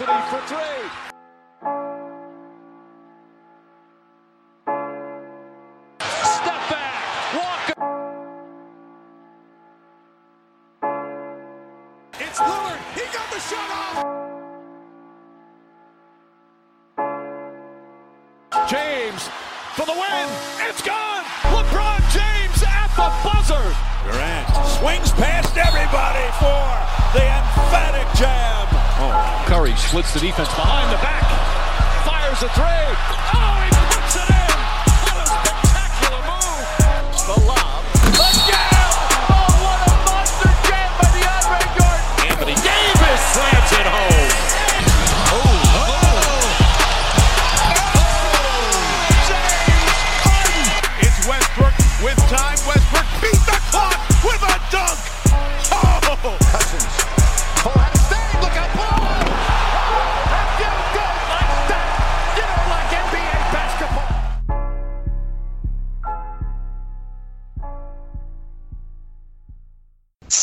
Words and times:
Anthony 0.00 0.30
for 0.30 0.46
three. 0.46 0.67
Splits 29.88 30.12
the 30.12 30.20
defense 30.20 30.48
behind 30.50 30.92
the 30.92 31.00
back. 31.00 31.24
Fires 32.04 32.42
a 32.42 32.48
three. 32.50 32.88
Oh, 33.32 33.67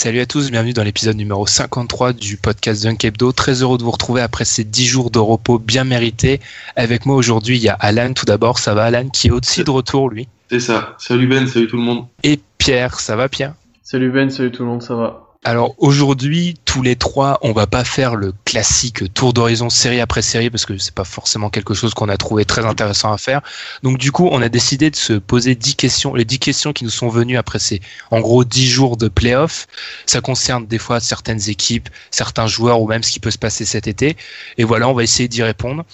Salut 0.05 0.19
à 0.19 0.27
tous, 0.27 0.51
bienvenue 0.51 0.73
dans 0.73 0.83
l'épisode 0.83 1.17
numéro 1.17 1.47
53 1.47 2.13
du 2.13 2.37
podcast 2.37 2.83
Dunk 2.83 3.03
Hebdo. 3.03 3.31
Très 3.31 3.63
heureux 3.63 3.79
de 3.79 3.83
vous 3.83 3.89
retrouver 3.89 4.21
après 4.21 4.45
ces 4.45 4.63
10 4.63 4.85
jours 4.85 5.09
de 5.09 5.17
repos 5.17 5.57
bien 5.57 5.83
mérités. 5.83 6.41
Avec 6.75 7.07
moi 7.07 7.15
aujourd'hui, 7.15 7.57
il 7.57 7.63
y 7.63 7.69
a 7.69 7.73
Alan 7.73 8.13
tout 8.13 8.27
d'abord. 8.27 8.59
Ça 8.59 8.75
va 8.75 8.83
Alan 8.83 9.09
qui 9.09 9.29
est 9.29 9.31
aussi 9.31 9.63
de 9.63 9.71
retour 9.71 10.11
lui. 10.11 10.27
C'est 10.51 10.59
ça. 10.59 10.95
Salut 10.99 11.25
Ben, 11.25 11.47
salut 11.47 11.65
tout 11.65 11.77
le 11.77 11.81
monde. 11.81 12.05
Et 12.21 12.39
Pierre, 12.59 12.99
ça 12.99 13.15
va 13.15 13.29
Pierre? 13.29 13.55
Salut 13.81 14.11
Ben, 14.11 14.29
salut 14.29 14.51
tout 14.51 14.61
le 14.61 14.69
monde, 14.69 14.83
ça 14.83 14.93
va 14.93 15.24
Alors 15.47 15.75
aujourd'hui, 15.77 16.55
tous 16.65 16.81
les 16.81 16.95
trois, 16.95 17.38
on 17.43 17.51
va 17.51 17.67
pas 17.67 17.83
faire 17.83 18.15
le 18.15 18.33
classique 18.45 19.13
tour 19.13 19.31
d'horizon 19.31 19.69
série 19.69 20.01
après 20.01 20.23
série 20.23 20.49
parce 20.49 20.65
que 20.65 20.75
c'est 20.79 20.95
pas 20.95 21.03
forcément 21.03 21.51
quelque 21.51 21.75
chose 21.75 21.93
qu'on 21.93 22.09
a 22.09 22.17
trouvé 22.17 22.45
très 22.45 22.65
intéressant 22.65 23.13
à 23.13 23.19
faire. 23.19 23.41
Donc 23.83 24.00
du 24.00 24.11
coup, 24.11 24.28
on 24.31 24.41
a 24.41 24.50
décidé 24.50 24.89
de 24.89 24.95
se 24.95 25.13
poser 25.13 25.53
10 25.53 25.75
questions, 25.75 26.16
les 26.16 26.25
10 26.25 26.39
questions 26.39 26.73
qui 26.73 26.83
nous 26.83 26.89
sont 26.89 27.09
venues 27.09 27.38
après 27.38 27.59
ces 27.59 27.79
en 28.09 28.22
gros 28.22 28.44
10 28.44 28.67
jours 28.67 28.97
de 28.97 29.07
playoff. 29.07 29.67
Ça 30.07 30.19
concerne 30.19 30.66
des 30.66 30.79
fois 30.79 31.00
certaines 31.00 31.47
équipes, 31.47 31.89
certains 32.09 32.47
joueurs 32.47 32.81
ou 32.81 32.88
même 32.88 33.03
ce 33.03 33.12
qui 33.12 33.19
peut 33.19 33.29
se 33.29 33.38
passer 33.38 33.66
cet 33.66 33.85
été. 33.88 34.17
Et 34.57 34.63
voilà, 34.63 34.89
on 34.89 34.94
va 34.94 35.03
essayer 35.03 35.27
d'y 35.27 35.44
répondre. 35.44 35.85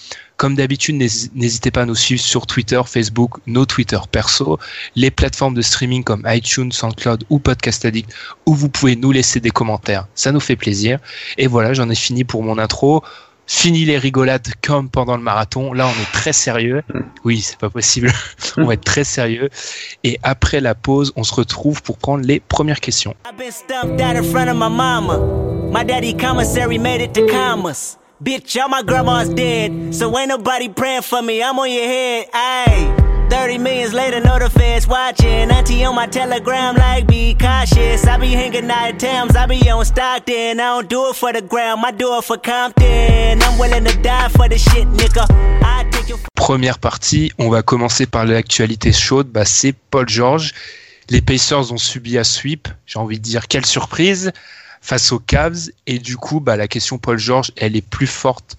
Comme 0.42 0.56
d'habitude, 0.56 0.96
n'hési- 0.96 1.30
n'hésitez 1.36 1.70
pas 1.70 1.84
à 1.84 1.86
nous 1.86 1.94
suivre 1.94 2.20
sur 2.20 2.48
Twitter, 2.48 2.82
Facebook, 2.88 3.38
nos 3.46 3.68
Twitter 3.68 4.00
perso, 4.12 4.58
les 4.96 5.12
plateformes 5.12 5.54
de 5.54 5.62
streaming 5.62 6.04
comme 6.04 6.24
iTunes, 6.26 6.72
SoundCloud 6.72 7.26
ou 7.30 7.38
Podcast 7.38 7.86
Addict 7.86 8.12
où 8.48 8.56
vous 8.56 8.68
pouvez 8.68 8.96
nous 8.96 9.12
laisser 9.12 9.40
des 9.40 9.52
commentaires. 9.52 10.08
Ça 10.16 10.32
nous 10.32 10.40
fait 10.40 10.56
plaisir. 10.56 10.98
Et 11.38 11.46
voilà, 11.46 11.76
j'en 11.76 11.92
ai 11.92 11.96
fini 11.96 12.24
pour 12.24 12.42
mon 12.42 12.58
intro. 12.58 13.04
Fini 13.46 13.86
les 13.86 14.00
rigolades 14.00 14.48
comme 14.64 14.90
pendant 14.90 15.16
le 15.16 15.22
marathon. 15.22 15.74
Là, 15.74 15.86
on 15.86 15.92
est 16.02 16.12
très 16.12 16.34
sérieux. 16.34 16.82
Oui, 17.24 17.42
c'est 17.42 17.60
pas 17.60 17.70
possible. 17.70 18.12
on 18.58 18.66
va 18.66 18.74
être 18.74 18.84
très 18.84 19.04
sérieux. 19.04 19.48
Et 20.04 20.20
après 20.24 20.60
la 20.60 20.74
pause, 20.74 21.14
on 21.16 21.24
se 21.24 21.36
retrouve 21.36 21.84
pour 21.84 22.00
prendre 22.00 22.26
les 22.26 22.40
premières 22.40 22.80
questions. 22.80 23.14
Bitch, 28.24 28.62
all 28.62 28.70
my 28.70 28.84
grandma's 28.84 29.30
dead, 29.30 29.96
so 29.96 30.16
ain't 30.16 30.30
nobody 30.30 30.70
praying 30.70 31.02
for 31.02 31.24
me. 31.24 31.42
I'm 31.42 31.58
on 31.58 31.72
your 31.72 31.86
head, 31.86 32.28
ayy. 32.32 33.30
30 33.32 33.58
millions 33.58 33.94
later, 33.94 34.20
know 34.20 34.38
the 34.38 34.48
feds 34.48 34.86
watching. 34.86 35.50
Auntie 35.50 35.84
on 35.86 35.96
my 35.96 36.06
telegram, 36.06 36.76
like, 36.76 37.08
be 37.08 37.34
cautious. 37.34 38.06
I 38.06 38.18
be 38.18 38.28
hanging 38.28 38.70
out 38.70 38.90
at 38.90 39.00
Thames, 39.00 39.36
I 39.36 39.48
be 39.48 39.68
on 39.72 39.84
Stockton. 39.86 40.60
I 40.60 40.64
don't 40.64 40.88
do 40.88 41.10
it 41.10 41.16
for 41.16 41.34
the 41.34 41.42
gram, 41.42 41.84
I 41.84 41.90
do 41.90 42.16
it 42.20 42.24
for 42.24 42.38
Compton. 42.38 43.42
I'm 43.42 43.58
willing 43.58 43.86
to 43.86 44.02
die 44.04 44.30
for 44.30 44.48
the 44.48 44.60
shit, 44.60 44.88
nigga. 44.90 45.26
I 45.64 45.90
take 45.90 46.08
your 46.08 46.20
Première 46.36 46.78
partie, 46.78 47.32
on 47.40 47.50
va 47.50 47.64
commencer 47.64 48.06
par 48.06 48.26
l'actualité 48.26 48.94
chaude. 48.94 49.30
Bah, 49.30 49.46
c'est 49.46 49.74
Paul 49.90 50.08
George. 50.08 50.54
Les 51.10 51.22
Pacers 51.22 51.72
ont 51.72 51.78
subi 51.78 52.20
à 52.20 52.24
sweep. 52.24 52.68
J'ai 52.86 53.00
envie 53.00 53.18
de 53.18 53.24
dire 53.24 53.48
quelle 53.48 53.66
surprise 53.66 54.32
face 54.82 55.12
aux 55.12 55.20
Cavs. 55.20 55.70
Et 55.88 56.00
du 56.00 56.18
coup, 56.18 56.40
bah, 56.40 56.56
la 56.58 56.68
question 56.68 56.98
Paul 56.98 57.18
George, 57.20 57.52
elle 57.58 57.76
est 57.76 57.82
plus 57.88 58.08
forte 58.08 58.58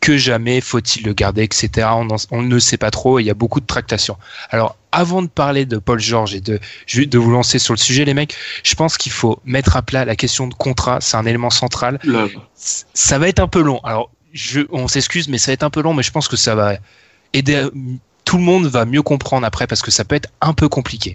que 0.00 0.16
jamais. 0.16 0.60
Faut-il 0.60 1.04
le 1.04 1.12
garder, 1.12 1.42
etc. 1.42 1.88
On, 1.92 2.08
en- 2.10 2.26
on 2.30 2.42
ne 2.42 2.58
sait 2.58 2.76
pas 2.78 2.90
trop. 2.90 3.18
Il 3.18 3.24
y 3.24 3.30
a 3.30 3.34
beaucoup 3.34 3.60
de 3.60 3.66
tractations. 3.66 4.16
Alors, 4.50 4.76
avant 4.92 5.22
de 5.22 5.28
parler 5.28 5.66
de 5.66 5.76
Paul 5.78 6.00
George 6.00 6.34
et 6.34 6.40
de, 6.40 6.58
de 6.96 7.18
vous 7.18 7.30
lancer 7.30 7.58
sur 7.58 7.74
le 7.74 7.78
sujet, 7.78 8.04
les 8.04 8.14
mecs, 8.14 8.34
je 8.64 8.74
pense 8.74 8.96
qu'il 8.98 9.12
faut 9.12 9.40
mettre 9.44 9.76
à 9.76 9.82
plat 9.82 10.04
la 10.04 10.16
question 10.16 10.46
de 10.48 10.54
contrat. 10.54 10.98
C'est 11.00 11.16
un 11.16 11.26
élément 11.26 11.50
central 11.50 12.00
Là, 12.04 12.26
ça 12.56 13.18
va 13.18 13.28
être 13.28 13.40
un 13.40 13.48
peu 13.48 13.60
long. 13.62 13.78
Alors, 13.84 14.10
je, 14.32 14.60
on 14.70 14.88
s'excuse, 14.88 15.28
mais 15.28 15.38
ça 15.38 15.50
va 15.50 15.54
être 15.54 15.62
un 15.62 15.70
peu 15.70 15.82
long, 15.82 15.92
mais 15.94 16.02
je 16.02 16.10
pense 16.10 16.28
que 16.28 16.36
ça 16.36 16.54
va 16.54 16.74
aider. 17.32 17.68
Tout 18.24 18.36
le 18.38 18.42
monde 18.44 18.66
va 18.66 18.84
mieux 18.84 19.02
comprendre 19.02 19.44
après 19.46 19.66
parce 19.66 19.82
que 19.82 19.90
ça 19.90 20.04
peut 20.04 20.14
être 20.14 20.28
un 20.40 20.52
peu 20.52 20.68
compliqué. 20.68 21.14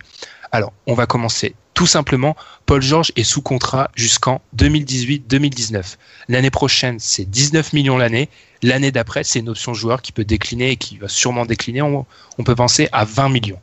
Alors, 0.51 0.73
on 0.88 0.94
va 0.94 1.06
commencer. 1.06 1.56
Tout 1.73 1.88
simplement, 1.88 2.38
Paul 2.66 2.81
George 2.81 3.11
est 3.17 3.25
sous 3.25 3.41
contrat 3.41 3.91
jusqu'en 3.95 4.41
2018-2019. 4.56 5.97
L'année 6.29 6.50
prochaine, 6.50 7.00
c'est 7.00 7.29
19 7.29 7.73
millions 7.73 7.97
l'année. 7.97 8.29
L'année 8.63 8.91
d'après, 8.91 9.25
c'est 9.25 9.39
une 9.39 9.50
option 9.50 9.73
joueur 9.73 10.01
qui 10.01 10.13
peut 10.13 10.23
décliner 10.23 10.72
et 10.72 10.75
qui 10.78 10.97
va 10.97 11.09
sûrement 11.09 11.45
décliner. 11.45 11.81
On, 11.81 12.06
peut 12.45 12.56
penser 12.56 12.88
à 12.94 13.03
20 13.03 13.29
millions. 13.29 13.59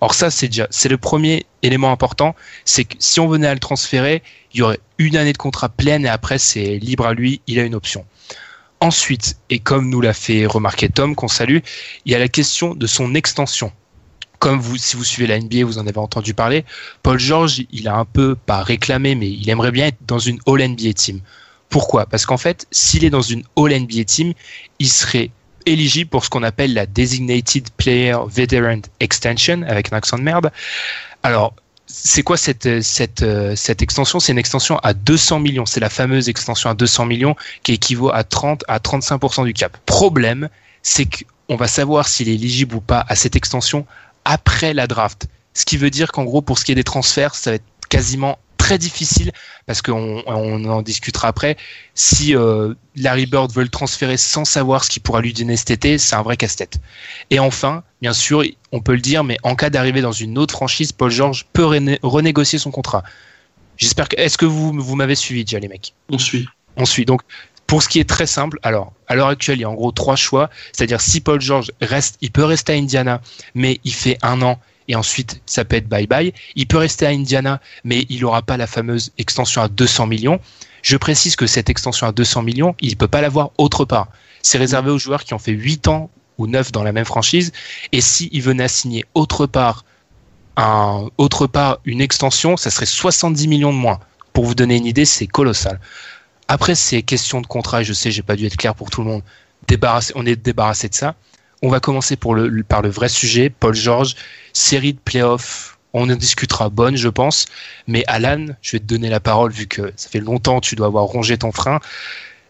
Or 0.00 0.14
ça, 0.14 0.30
c'est 0.30 0.48
déjà, 0.48 0.66
c'est 0.70 0.88
le 0.88 0.98
premier 0.98 1.46
élément 1.62 1.92
important, 1.92 2.34
c'est 2.64 2.84
que 2.84 2.96
si 2.98 3.20
on 3.20 3.28
venait 3.28 3.46
à 3.46 3.54
le 3.54 3.60
transférer, 3.60 4.22
il 4.52 4.58
y 4.58 4.62
aurait 4.62 4.80
une 4.98 5.16
année 5.16 5.32
de 5.32 5.38
contrat 5.38 5.68
pleine 5.68 6.04
et 6.04 6.08
après 6.08 6.38
c'est 6.38 6.78
libre 6.78 7.06
à 7.06 7.14
lui, 7.14 7.40
il 7.46 7.58
a 7.58 7.62
une 7.62 7.74
option. 7.74 8.04
Ensuite, 8.80 9.38
et 9.48 9.60
comme 9.60 9.88
nous 9.88 10.00
l'a 10.00 10.12
fait 10.12 10.44
remarquer 10.44 10.88
Tom, 10.88 11.14
qu'on 11.14 11.28
salue, 11.28 11.58
il 12.04 12.12
y 12.12 12.14
a 12.14 12.18
la 12.18 12.28
question 12.28 12.74
de 12.74 12.86
son 12.86 13.14
extension. 13.14 13.72
Comme 14.38 14.60
vous, 14.60 14.76
si 14.76 14.96
vous 14.96 15.04
suivez 15.04 15.26
la 15.26 15.38
NBA, 15.38 15.64
vous 15.64 15.78
en 15.78 15.86
avez 15.86 15.98
entendu 15.98 16.34
parler, 16.34 16.64
Paul 17.02 17.18
George, 17.18 17.62
il 17.70 17.88
a 17.88 17.96
un 17.96 18.04
peu, 18.04 18.34
pas 18.34 18.62
réclamé, 18.62 19.14
mais 19.14 19.30
il 19.30 19.48
aimerait 19.48 19.72
bien 19.72 19.86
être 19.86 19.98
dans 20.06 20.18
une 20.18 20.38
All 20.46 20.68
NBA 20.68 20.92
team. 20.94 21.20
Pourquoi? 21.70 22.06
Parce 22.06 22.26
qu'en 22.26 22.36
fait, 22.36 22.66
s'il 22.70 23.04
est 23.04 23.10
dans 23.10 23.22
une 23.22 23.42
All 23.56 23.72
NBA 23.72 24.04
team, 24.04 24.32
il 24.78 24.88
serait 24.88 25.30
éligible 25.66 26.10
pour 26.10 26.24
ce 26.24 26.30
qu'on 26.30 26.42
appelle 26.42 26.74
la 26.74 26.86
Designated 26.86 27.70
Player 27.76 28.16
Veteran 28.28 28.80
Extension, 29.00 29.62
avec 29.66 29.92
un 29.92 29.96
accent 29.96 30.18
de 30.18 30.22
merde. 30.22 30.52
Alors, 31.22 31.54
c'est 31.86 32.22
quoi 32.22 32.36
cette, 32.36 32.82
cette 32.82 33.82
extension? 33.82 34.20
C'est 34.20 34.32
une 34.32 34.38
extension 34.38 34.78
à 34.78 34.94
200 34.94 35.40
millions. 35.40 35.66
C'est 35.66 35.80
la 35.80 35.90
fameuse 35.90 36.28
extension 36.28 36.70
à 36.70 36.74
200 36.74 37.06
millions 37.06 37.36
qui 37.62 37.72
équivaut 37.72 38.10
à 38.12 38.24
30 38.24 38.64
à 38.68 38.78
35% 38.78 39.44
du 39.44 39.52
cap. 39.52 39.76
Problème, 39.86 40.48
c'est 40.82 41.06
qu'on 41.06 41.56
va 41.56 41.68
savoir 41.68 42.08
s'il 42.08 42.28
est 42.28 42.34
éligible 42.34 42.74
ou 42.76 42.80
pas 42.80 43.04
à 43.08 43.16
cette 43.16 43.36
extension 43.36 43.86
après 44.24 44.74
la 44.74 44.86
draft. 44.86 45.28
Ce 45.54 45.64
qui 45.64 45.76
veut 45.76 45.90
dire 45.90 46.12
qu'en 46.12 46.24
gros, 46.24 46.42
pour 46.42 46.58
ce 46.58 46.64
qui 46.64 46.72
est 46.72 46.74
des 46.74 46.84
transferts, 46.84 47.34
ça 47.34 47.50
va 47.50 47.56
être 47.56 47.64
quasiment 47.88 48.38
très 48.56 48.78
difficile 48.78 49.30
parce 49.66 49.82
qu'on 49.82 50.22
on 50.26 50.64
en 50.64 50.80
discutera 50.80 51.28
après. 51.28 51.56
Si 51.94 52.34
euh, 52.34 52.72
Larry 52.96 53.26
Bird 53.26 53.52
veut 53.52 53.62
le 53.62 53.68
transférer 53.68 54.16
sans 54.16 54.46
savoir 54.46 54.84
ce 54.84 54.90
qu'il 54.90 55.02
pourra 55.02 55.20
lui 55.20 55.34
donner 55.34 55.56
cet 55.56 55.70
été, 55.70 55.98
c'est 55.98 56.14
un 56.14 56.22
vrai 56.22 56.36
casse-tête. 56.38 56.78
Et 57.28 57.38
enfin, 57.38 57.84
bien 58.00 58.14
sûr, 58.14 58.42
on 58.72 58.80
peut 58.80 58.94
le 58.94 59.00
dire, 59.00 59.22
mais 59.22 59.36
en 59.42 59.54
cas 59.54 59.68
d'arrivée 59.68 60.00
dans 60.00 60.12
une 60.12 60.38
autre 60.38 60.54
franchise, 60.54 60.92
Paul 60.92 61.10
George 61.10 61.46
peut 61.52 61.64
rené- 61.64 61.98
renégocier 62.02 62.58
son 62.58 62.70
contrat. 62.70 63.04
J'espère 63.76 64.08
que. 64.08 64.16
Est-ce 64.16 64.38
que 64.38 64.46
vous, 64.46 64.72
vous 64.72 64.96
m'avez 64.96 65.14
suivi 65.14 65.44
déjà, 65.44 65.58
les 65.58 65.68
mecs? 65.68 65.92
On 66.08 66.18
suit. 66.18 66.48
On 66.76 66.86
suit. 66.86 67.04
Donc, 67.04 67.20
pour 67.74 67.82
ce 67.82 67.88
qui 67.88 67.98
est 67.98 68.08
très 68.08 68.28
simple, 68.28 68.60
alors, 68.62 68.92
à 69.08 69.16
l'heure 69.16 69.26
actuelle, 69.26 69.58
il 69.58 69.62
y 69.62 69.64
a 69.64 69.68
en 69.68 69.74
gros 69.74 69.90
trois 69.90 70.14
choix. 70.14 70.48
C'est-à-dire, 70.70 71.00
si 71.00 71.20
Paul 71.20 71.40
George 71.40 71.72
reste, 71.80 72.18
il 72.20 72.30
peut 72.30 72.44
rester 72.44 72.72
à 72.72 72.76
Indiana, 72.76 73.20
mais 73.56 73.80
il 73.82 73.92
fait 73.92 74.16
un 74.22 74.42
an 74.42 74.60
et 74.86 74.94
ensuite, 74.94 75.40
ça 75.44 75.64
peut 75.64 75.74
être 75.74 75.88
bye-bye. 75.88 76.32
Il 76.54 76.68
peut 76.68 76.76
rester 76.76 77.04
à 77.04 77.08
Indiana, 77.08 77.60
mais 77.82 78.06
il 78.08 78.20
n'aura 78.20 78.42
pas 78.42 78.56
la 78.56 78.68
fameuse 78.68 79.10
extension 79.18 79.60
à 79.60 79.66
200 79.66 80.06
millions. 80.06 80.38
Je 80.82 80.96
précise 80.96 81.34
que 81.34 81.48
cette 81.48 81.68
extension 81.68 82.06
à 82.06 82.12
200 82.12 82.42
millions, 82.42 82.76
il 82.78 82.90
ne 82.90 82.94
peut 82.94 83.08
pas 83.08 83.20
l'avoir 83.20 83.50
autre 83.58 83.84
part. 83.84 84.06
C'est 84.40 84.58
réservé 84.58 84.92
aux 84.92 84.98
joueurs 84.98 85.24
qui 85.24 85.34
ont 85.34 85.40
fait 85.40 85.50
8 85.50 85.88
ans 85.88 86.10
ou 86.38 86.46
9 86.46 86.70
dans 86.70 86.84
la 86.84 86.92
même 86.92 87.04
franchise. 87.04 87.50
Et 87.90 88.00
s'il 88.00 88.40
venait 88.40 88.62
à 88.62 88.68
signer 88.68 89.04
autre 89.14 89.46
part, 89.46 89.84
autre 91.18 91.48
part 91.48 91.78
une 91.84 92.00
extension, 92.00 92.56
ça 92.56 92.70
serait 92.70 92.86
70 92.86 93.48
millions 93.48 93.72
de 93.72 93.78
moins. 93.78 93.98
Pour 94.32 94.44
vous 94.44 94.54
donner 94.54 94.76
une 94.76 94.86
idée, 94.86 95.04
c'est 95.04 95.26
colossal. 95.26 95.80
Après, 96.48 96.74
c'est 96.74 97.02
question 97.02 97.40
de 97.40 97.46
contrat, 97.46 97.82
je 97.82 97.92
sais, 97.92 98.10
j'ai 98.10 98.22
pas 98.22 98.36
dû 98.36 98.46
être 98.46 98.56
clair 98.56 98.74
pour 98.74 98.90
tout 98.90 99.02
le 99.02 99.08
monde. 99.08 99.22
Débarrassé, 99.66 100.12
on 100.16 100.26
est 100.26 100.36
débarrassé 100.36 100.88
de 100.88 100.94
ça. 100.94 101.14
On 101.62 101.68
va 101.70 101.80
commencer 101.80 102.16
par 102.16 102.34
le 102.34 102.88
vrai 102.88 103.08
sujet. 103.08 103.48
Paul 103.48 103.74
George, 103.74 104.16
série 104.52 104.92
de 104.92 104.98
playoffs, 104.98 105.78
on 105.94 106.10
en 106.10 106.16
discutera 106.16 106.68
bonne, 106.68 106.96
je 106.96 107.08
pense. 107.08 107.46
Mais 107.86 108.04
Alan, 108.06 108.46
je 108.60 108.72
vais 108.72 108.80
te 108.80 108.84
donner 108.84 109.08
la 109.08 109.20
parole 109.20 109.52
vu 109.52 109.66
que 109.66 109.92
ça 109.96 110.10
fait 110.10 110.20
longtemps 110.20 110.60
tu 110.60 110.74
dois 110.74 110.88
avoir 110.88 111.04
rongé 111.04 111.38
ton 111.38 111.52
frein. 111.52 111.80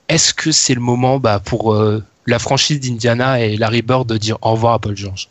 Est-ce 0.09 0.35
que 0.35 0.51
c'est 0.51 0.75
le 0.75 0.81
moment 0.81 1.21
bah, 1.21 1.39
pour 1.39 1.75
euh, 1.75 2.03
la 2.27 2.39
franchise 2.39 2.81
d'Indiana 2.81 3.41
et 3.41 3.57
Larry 3.57 3.83
Bird 3.83 4.09
de 4.09 4.17
dire 4.17 4.39
au 4.43 4.53
revoir 4.53 4.75
à 4.75 4.79
Paul 4.79 4.97
George 4.97 5.29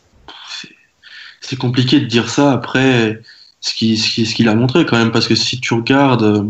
C'est 1.41 1.57
compliqué 1.57 1.99
de 1.99 2.05
dire 2.05 2.29
ça 2.29 2.53
après 2.53 3.19
ce 3.59 3.73
qu'il 3.73 4.49
a 4.49 4.55
montré 4.55 4.85
quand 4.85 4.97
même, 4.97 5.11
parce 5.11 5.27
que 5.27 5.35
si 5.35 5.59
tu 5.59 5.73
regardes, 5.73 6.23
euh, 6.23 6.43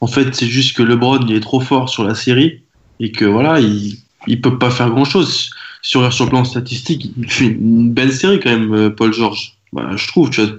en 0.00 0.06
fait, 0.06 0.34
c'est 0.34 0.46
juste 0.46 0.76
que 0.76 0.82
LeBron 0.82 1.20
il 1.28 1.34
est 1.34 1.40
trop 1.40 1.60
fort 1.60 1.88
sur 1.88 2.04
la 2.04 2.14
série 2.14 2.62
et 3.00 3.12
que 3.12 3.24
voilà, 3.24 3.60
il, 3.60 3.98
il 4.26 4.40
peut 4.40 4.58
pas 4.58 4.70
faire 4.70 4.90
grand 4.90 5.04
chose. 5.04 5.50
Sur, 5.80 6.12
sur 6.12 6.24
le 6.24 6.30
plan 6.30 6.44
statistique, 6.44 7.12
il 7.16 7.30
fait 7.30 7.46
une 7.46 7.92
belle 7.92 8.12
série 8.12 8.40
quand 8.40 8.50
même, 8.50 8.74
euh, 8.74 8.90
Paul 8.90 9.12
George. 9.12 9.54
Bah, 9.72 9.90
je 9.94 10.08
trouve, 10.08 10.30
tu 10.30 10.42
vois, 10.42 10.56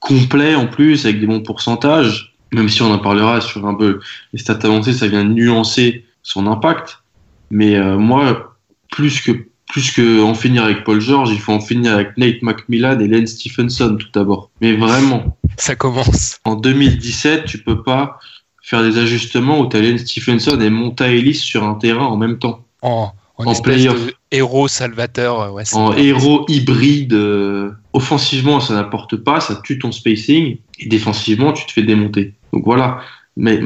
complet 0.00 0.54
en 0.54 0.66
plus, 0.66 1.04
avec 1.04 1.20
des 1.20 1.26
bons 1.26 1.42
pourcentages, 1.42 2.34
même 2.52 2.68
si 2.68 2.80
on 2.82 2.92
en 2.92 2.98
parlera 2.98 3.40
sur 3.40 3.66
un 3.66 3.74
peu 3.74 4.00
les 4.32 4.38
stats 4.38 4.58
avancées, 4.62 4.92
ça 4.92 5.08
vient 5.08 5.24
nuancer 5.24 6.04
son 6.22 6.46
impact. 6.46 7.02
Mais 7.50 7.76
euh, 7.76 7.98
moi, 7.98 8.56
plus 8.90 9.20
que 9.20 9.46
plus 9.68 9.90
que 9.90 10.22
en 10.22 10.34
finir 10.34 10.64
avec 10.64 10.84
Paul 10.84 11.00
George, 11.00 11.30
il 11.32 11.40
faut 11.40 11.52
en 11.52 11.60
finir 11.60 11.92
avec 11.92 12.16
Nate 12.16 12.40
McMillan 12.40 13.00
et 13.00 13.08
Len 13.08 13.26
Stephenson 13.26 13.96
tout 13.98 14.08
d'abord. 14.14 14.50
Mais 14.60 14.76
vraiment. 14.76 15.36
Ça 15.56 15.74
commence. 15.74 16.38
En 16.44 16.54
2017, 16.54 17.46
tu 17.46 17.58
peux 17.58 17.82
pas 17.82 18.20
faire 18.66 18.82
des 18.82 18.98
ajustements 18.98 19.60
où 19.60 19.68
tu 19.68 19.76
as 19.76 19.98
Stephenson 19.98 20.60
et 20.60 20.70
Monta 20.70 21.08
Ellis 21.08 21.36
sur 21.36 21.62
un 21.62 21.74
terrain 21.74 22.04
en 22.04 22.16
même 22.16 22.38
temps. 22.38 22.64
En, 22.82 23.12
en, 23.38 23.54
playoff. 23.62 24.10
héros 24.32 24.66
salvateur. 24.66 25.54
Ouais, 25.54 25.62
en 25.72 25.92
héros 25.92 26.44
hybride. 26.48 27.12
Euh, 27.12 27.70
offensivement, 27.92 28.58
ça 28.58 28.74
n'apporte 28.74 29.16
pas, 29.16 29.38
ça 29.38 29.60
tue 29.62 29.78
ton 29.78 29.92
spacing. 29.92 30.58
Et 30.80 30.88
défensivement, 30.88 31.52
tu 31.52 31.64
te 31.64 31.72
fais 31.72 31.84
démonter. 31.84 32.34
Donc 32.52 32.64
voilà. 32.64 33.02
Mais 33.36 33.60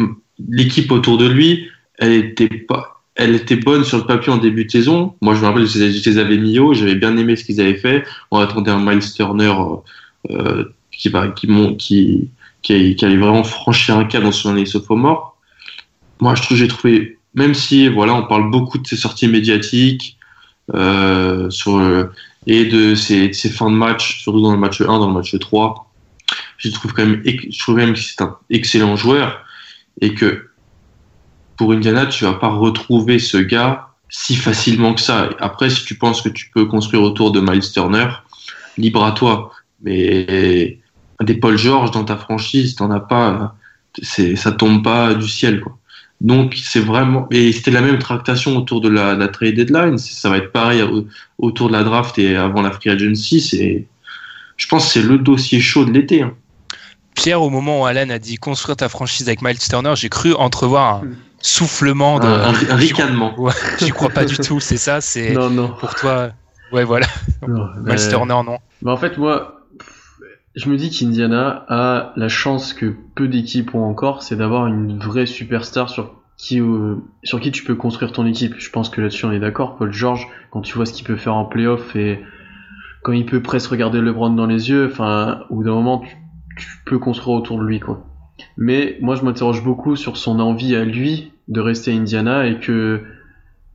l'équipe 0.50 0.92
autour 0.92 1.16
de 1.16 1.26
lui, 1.26 1.68
elle 1.98 2.12
était 2.12 2.48
pas 2.48 3.00
elle 3.16 3.34
était 3.34 3.56
bonne 3.56 3.84
sur 3.84 3.98
le 3.98 4.04
papier 4.04 4.32
en 4.32 4.38
début 4.38 4.64
de 4.64 4.70
saison. 4.70 5.14
Moi, 5.20 5.34
je 5.34 5.40
me 5.40 5.46
rappelle, 5.46 5.66
je 5.66 6.08
les 6.08 6.18
avais 6.18 6.38
mis 6.38 6.58
haut, 6.58 6.72
j'avais 6.72 6.94
bien 6.94 7.18
aimé 7.18 7.36
ce 7.36 7.44
qu'ils 7.44 7.60
avaient 7.60 7.76
fait. 7.76 8.04
On 8.30 8.38
attendait 8.38 8.70
un 8.70 8.82
Miles 8.82 9.12
Turner 9.12 9.52
euh, 10.30 10.64
qui, 10.90 11.12
qui, 11.36 11.76
qui, 11.76 12.30
qui, 12.62 12.96
allait 13.02 13.16
vraiment 13.16 13.44
franchir 13.44 13.96
un 13.96 14.04
cas 14.04 14.20
dans 14.20 14.32
son 14.32 14.50
année 14.50 14.66
sophomore. 14.66 15.36
Moi, 16.20 16.34
je 16.34 16.42
trouve, 16.42 16.56
j'ai 16.56 16.68
trouvé, 16.68 17.18
même 17.34 17.54
si, 17.54 17.88
voilà, 17.88 18.14
on 18.14 18.24
parle 18.24 18.50
beaucoup 18.50 18.78
de 18.78 18.86
ses 18.86 18.96
sorties 18.96 19.28
médiatiques 19.28 20.18
euh, 20.74 21.48
sur, 21.50 21.80
et 22.46 22.64
de 22.66 22.94
ses, 22.94 23.32
ses, 23.32 23.48
fins 23.48 23.70
de 23.70 23.76
match, 23.76 24.22
surtout 24.22 24.42
dans 24.42 24.52
le 24.52 24.58
match 24.58 24.80
1, 24.80 24.86
dans 24.86 25.08
le 25.08 25.14
match 25.14 25.36
3, 25.38 25.90
je 26.58 26.70
trouve 26.70 26.92
quand 26.92 27.06
même, 27.06 27.22
je 27.24 27.58
trouve 27.58 27.76
même 27.76 27.94
que 27.94 27.98
c'est 27.98 28.20
un 28.22 28.36
excellent 28.50 28.96
joueur 28.96 29.44
et 30.00 30.14
que 30.14 30.50
pour 31.56 31.72
Indiana, 31.72 32.06
tu 32.06 32.24
vas 32.24 32.34
pas 32.34 32.48
retrouver 32.48 33.18
ce 33.18 33.36
gars 33.36 33.88
si 34.08 34.34
facilement 34.34 34.94
que 34.94 35.00
ça. 35.00 35.30
Après, 35.38 35.70
si 35.70 35.84
tu 35.84 35.94
penses 35.96 36.22
que 36.22 36.28
tu 36.28 36.50
peux 36.50 36.66
construire 36.66 37.02
autour 37.02 37.32
de 37.32 37.40
Miles 37.40 37.70
Turner, 37.70 38.08
libre 38.76 39.04
à 39.04 39.12
toi. 39.12 39.52
Mais 39.82 40.78
des 41.24 41.34
Paul 41.34 41.56
George 41.56 41.90
dans 41.90 42.04
ta 42.04 42.16
franchise, 42.16 42.74
t'en 42.74 42.90
as 42.90 43.00
pas, 43.00 43.54
c'est, 44.02 44.36
ça 44.36 44.52
tombe 44.52 44.82
pas 44.82 45.14
du 45.14 45.28
ciel, 45.28 45.60
quoi. 45.60 45.76
Donc, 46.20 46.58
c'est 46.62 46.80
vraiment, 46.80 47.26
et 47.30 47.50
c'était 47.50 47.70
la 47.70 47.80
même 47.80 47.98
tractation 47.98 48.54
autour 48.56 48.82
de 48.82 48.90
la, 48.90 49.14
la, 49.14 49.28
trade 49.28 49.54
deadline. 49.54 49.96
Ça 49.96 50.28
va 50.28 50.36
être 50.36 50.52
pareil 50.52 50.84
autour 51.38 51.68
de 51.68 51.72
la 51.72 51.82
draft 51.82 52.18
et 52.18 52.36
avant 52.36 52.60
la 52.60 52.70
free 52.70 52.90
agency. 52.90 53.40
C'est, 53.40 53.86
je 54.58 54.66
pense, 54.68 54.86
que 54.86 54.92
c'est 54.92 55.02
le 55.02 55.16
dossier 55.16 55.60
chaud 55.60 55.86
de 55.86 55.92
l'été. 55.92 56.20
Hein. 56.20 56.34
Pierre, 57.14 57.40
au 57.40 57.48
moment 57.48 57.82
où 57.82 57.86
Alan 57.86 58.10
a 58.10 58.18
dit 58.18 58.36
construire 58.36 58.76
ta 58.76 58.90
franchise 58.90 59.26
avec 59.28 59.40
Miles 59.40 59.58
Turner, 59.58 59.94
j'ai 59.96 60.10
cru 60.10 60.34
entrevoir 60.34 60.96
un, 60.96 61.02
soufflement, 61.40 62.20
de, 62.20 62.26
un, 62.26 62.76
ricanement. 62.76 63.34
J'y 63.78 63.90
crois 63.90 64.10
pas 64.10 64.26
du 64.26 64.36
tout, 64.36 64.60
c'est 64.60 64.76
ça, 64.76 65.00
c'est 65.00 65.32
pour 65.32 65.94
toi. 65.94 66.30
Ouais, 66.70 66.84
voilà. 66.84 67.06
Non, 67.48 68.44
non. 68.44 68.58
Mais 68.82 68.90
en 68.90 68.96
fait, 68.96 69.16
moi, 69.18 69.59
je 70.54 70.68
me 70.68 70.76
dis 70.76 70.90
qu'Indiana 70.90 71.64
a 71.68 72.12
la 72.16 72.28
chance 72.28 72.72
que 72.72 72.94
peu 73.14 73.28
d'équipes 73.28 73.74
ont 73.74 73.84
encore, 73.84 74.22
c'est 74.22 74.36
d'avoir 74.36 74.66
une 74.66 74.98
vraie 74.98 75.26
superstar 75.26 75.88
sur 75.88 76.14
qui, 76.36 76.60
euh, 76.60 76.96
sur 77.22 77.40
qui 77.40 77.52
tu 77.52 77.64
peux 77.64 77.74
construire 77.74 78.12
ton 78.12 78.26
équipe. 78.26 78.54
Je 78.58 78.70
pense 78.70 78.88
que 78.88 79.00
là-dessus 79.00 79.26
on 79.26 79.32
est 79.32 79.40
d'accord. 79.40 79.76
Paul 79.76 79.92
George, 79.92 80.26
quand 80.50 80.62
tu 80.62 80.74
vois 80.74 80.86
ce 80.86 80.92
qu'il 80.92 81.06
peut 81.06 81.16
faire 81.16 81.34
en 81.34 81.44
playoff 81.44 81.94
et 81.94 82.20
quand 83.02 83.12
il 83.12 83.26
peut 83.26 83.42
presque 83.42 83.70
regarder 83.70 84.00
LeBron 84.00 84.30
dans 84.30 84.46
les 84.46 84.70
yeux, 84.70 84.88
enfin, 84.90 85.44
au 85.50 85.56
bout 85.56 85.64
d'un 85.64 85.74
moment, 85.74 85.98
tu, 85.98 86.16
tu 86.56 86.66
peux 86.86 86.98
construire 86.98 87.36
autour 87.36 87.58
de 87.58 87.64
lui, 87.64 87.80
quoi. 87.80 88.04
Mais 88.56 88.98
moi, 89.00 89.16
je 89.16 89.22
m'interroge 89.22 89.62
beaucoup 89.62 89.96
sur 89.96 90.16
son 90.16 90.40
envie 90.40 90.74
à 90.74 90.84
lui 90.84 91.32
de 91.48 91.60
rester 91.60 91.92
à 91.92 91.94
Indiana 91.94 92.46
et 92.46 92.58
que 92.58 93.02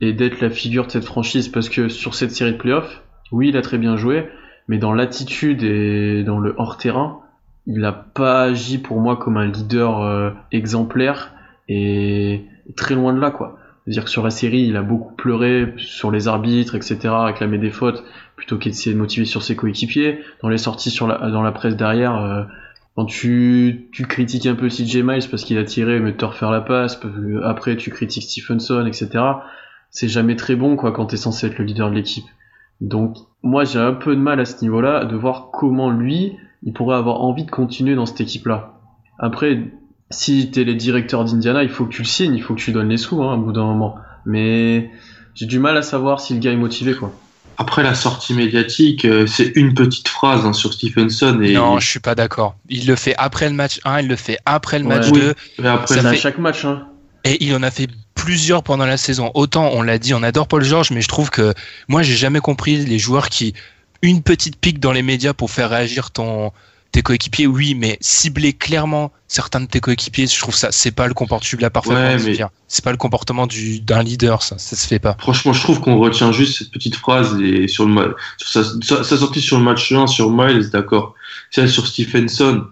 et 0.00 0.12
d'être 0.12 0.40
la 0.40 0.50
figure 0.50 0.86
de 0.86 0.90
cette 0.90 1.04
franchise 1.04 1.48
parce 1.48 1.68
que 1.68 1.88
sur 1.88 2.14
cette 2.14 2.30
série 2.30 2.52
de 2.52 2.58
playoffs, 2.58 3.02
oui, 3.32 3.48
il 3.48 3.56
a 3.56 3.62
très 3.62 3.78
bien 3.78 3.96
joué, 3.96 4.28
mais 4.68 4.78
dans 4.78 4.92
l'attitude 4.92 5.62
et 5.62 6.24
dans 6.24 6.38
le 6.38 6.54
hors-terrain, 6.56 7.20
il 7.66 7.80
n'a 7.80 7.92
pas 7.92 8.42
agi 8.42 8.78
pour 8.78 9.00
moi 9.00 9.16
comme 9.16 9.36
un 9.36 9.46
leader 9.46 10.02
euh, 10.02 10.30
exemplaire 10.52 11.32
et 11.68 12.44
très 12.76 12.94
loin 12.94 13.12
de 13.12 13.20
là, 13.20 13.30
quoi. 13.30 13.58
C'est-à-dire 13.84 14.04
que 14.04 14.10
sur 14.10 14.24
la 14.24 14.30
série, 14.30 14.62
il 14.62 14.76
a 14.76 14.82
beaucoup 14.82 15.14
pleuré 15.14 15.72
sur 15.76 16.10
les 16.10 16.26
arbitres, 16.26 16.74
etc., 16.74 16.98
réclamé 17.04 17.58
des 17.58 17.70
fautes, 17.70 18.02
plutôt 18.34 18.58
qu'essayer 18.58 18.92
de 18.92 18.98
motiver 18.98 19.26
sur 19.26 19.42
ses 19.42 19.54
coéquipiers. 19.54 20.20
Dans 20.42 20.48
les 20.48 20.58
sorties 20.58 20.90
sur 20.90 21.06
la, 21.06 21.30
dans 21.30 21.42
la 21.42 21.52
presse 21.52 21.76
derrière, 21.76 22.16
euh, 22.16 22.42
quand 22.96 23.04
tu, 23.04 23.88
tu 23.92 24.04
critiques 24.04 24.46
un 24.46 24.56
peu 24.56 24.68
CJ 24.68 24.96
Miles 24.98 25.28
parce 25.30 25.44
qu'il 25.44 25.58
a 25.58 25.64
tiré 25.64 26.00
mais 26.00 26.14
te 26.14 26.24
refaire 26.24 26.50
la 26.50 26.62
passe, 26.62 26.98
après 27.44 27.76
tu 27.76 27.90
critiques 27.90 28.24
Stephenson, 28.24 28.86
etc. 28.86 29.22
C'est 29.90 30.08
jamais 30.08 30.34
très 30.34 30.56
bon 30.56 30.76
quoi 30.76 30.92
quand 30.92 31.06
t'es 31.06 31.16
censé 31.16 31.46
être 31.46 31.58
le 31.58 31.64
leader 31.64 31.90
de 31.90 31.94
l'équipe. 31.94 32.24
Donc 32.80 33.16
moi 33.42 33.64
j'ai 33.64 33.78
un 33.78 33.92
peu 33.92 34.14
de 34.14 34.20
mal 34.20 34.40
à 34.40 34.44
ce 34.44 34.62
niveau-là 34.62 35.04
de 35.04 35.16
voir 35.16 35.50
comment 35.52 35.90
lui 35.90 36.36
il 36.62 36.72
pourrait 36.72 36.96
avoir 36.96 37.20
envie 37.20 37.44
de 37.44 37.50
continuer 37.50 37.94
dans 37.94 38.06
cette 38.06 38.20
équipe-là. 38.20 38.80
Après, 39.18 39.60
si 40.10 40.50
t'es 40.50 40.64
les 40.64 40.74
directeurs 40.74 41.24
d'Indiana, 41.24 41.62
il 41.62 41.68
faut 41.68 41.84
que 41.86 41.92
tu 41.92 42.02
le 42.02 42.06
signes, 42.06 42.34
il 42.34 42.42
faut 42.42 42.54
que 42.54 42.60
tu 42.60 42.72
donnes 42.72 42.88
les 42.88 42.96
sous 42.96 43.22
hein, 43.22 43.34
au 43.34 43.38
bout 43.38 43.52
d'un 43.52 43.64
moment. 43.64 43.96
Mais 44.24 44.90
j'ai 45.34 45.46
du 45.46 45.58
mal 45.58 45.76
à 45.76 45.82
savoir 45.82 46.20
si 46.20 46.34
le 46.34 46.40
gars 46.40 46.52
est 46.52 46.56
motivé 46.56 46.94
quoi. 46.94 47.12
Après 47.58 47.82
la 47.82 47.94
sortie 47.94 48.34
médiatique, 48.34 49.06
euh, 49.06 49.26
c'est 49.26 49.52
une 49.54 49.72
petite 49.72 50.08
phrase 50.08 50.44
hein, 50.44 50.52
sur 50.52 50.74
Stephenson. 50.74 51.40
Et... 51.40 51.54
Non, 51.54 51.78
je 51.78 51.88
suis 51.88 52.00
pas 52.00 52.14
d'accord. 52.14 52.56
Il 52.68 52.86
le 52.86 52.96
fait 52.96 53.14
après 53.16 53.48
le 53.48 53.54
match 53.54 53.80
1, 53.84 54.00
il 54.00 54.08
le 54.08 54.16
fait 54.16 54.38
après 54.44 54.78
le 54.78 54.84
match 54.84 55.10
2. 55.10 55.34
après, 55.64 56.00
ça 56.00 56.10
fait... 56.10 56.16
chaque 56.16 56.38
match. 56.38 56.66
Hein. 56.66 56.88
Et 57.24 57.42
il 57.42 57.54
en 57.54 57.62
a 57.62 57.70
fait 57.70 57.88
plusieurs 58.26 58.64
pendant 58.64 58.86
la 58.86 58.96
saison. 58.96 59.30
Autant, 59.34 59.70
on 59.72 59.82
l'a 59.82 60.00
dit, 60.00 60.12
on 60.12 60.22
adore 60.24 60.48
Paul 60.48 60.64
George, 60.64 60.90
mais 60.90 61.00
je 61.00 61.06
trouve 61.06 61.30
que 61.30 61.54
moi, 61.86 62.02
j'ai 62.02 62.16
jamais 62.16 62.40
compris 62.40 62.84
les 62.84 62.98
joueurs 62.98 63.28
qui 63.28 63.54
une 64.02 64.20
petite 64.20 64.56
pique 64.56 64.80
dans 64.80 64.90
les 64.90 65.02
médias 65.02 65.32
pour 65.32 65.48
faire 65.52 65.70
réagir 65.70 66.10
ton 66.10 66.50
tes 66.90 67.02
coéquipiers, 67.02 67.46
oui, 67.46 67.74
mais 67.74 67.98
cibler 68.00 68.52
clairement 68.52 69.12
certains 69.28 69.60
de 69.60 69.66
tes 69.66 69.80
coéquipiers, 69.80 70.26
je 70.26 70.40
trouve 70.40 70.54
ça, 70.54 70.72
c'est 70.72 70.90
pas 70.90 71.06
le 71.06 71.14
comportement 71.14 71.60
la 71.60 71.70
parfaite. 71.70 71.92
Ouais, 72.24 72.46
C'est 72.66 72.84
pas 72.84 72.90
le 72.90 72.96
comportement 72.96 73.46
du 73.46 73.80
d'un 73.80 74.02
leader, 74.02 74.42
ça, 74.42 74.58
ça 74.58 74.74
se 74.74 74.86
fait 74.86 74.98
pas. 74.98 75.16
Franchement, 75.20 75.52
je 75.52 75.60
trouve 75.60 75.80
qu'on 75.80 75.98
retient 75.98 76.32
juste 76.32 76.58
cette 76.58 76.70
petite 76.70 76.96
phrase 76.96 77.38
et 77.40 77.68
sur 77.68 77.86
le 77.86 78.16
sur 78.38 78.48
sa, 78.48 79.04
sa, 79.04 79.16
sortie 79.16 79.40
sur 79.40 79.58
le 79.58 79.62
match 79.62 79.92
1 79.92 80.08
sur 80.08 80.30
Miles, 80.30 80.70
d'accord. 80.70 81.14
Celle 81.50 81.70
sur 81.70 81.86
Stephenson. 81.86 82.64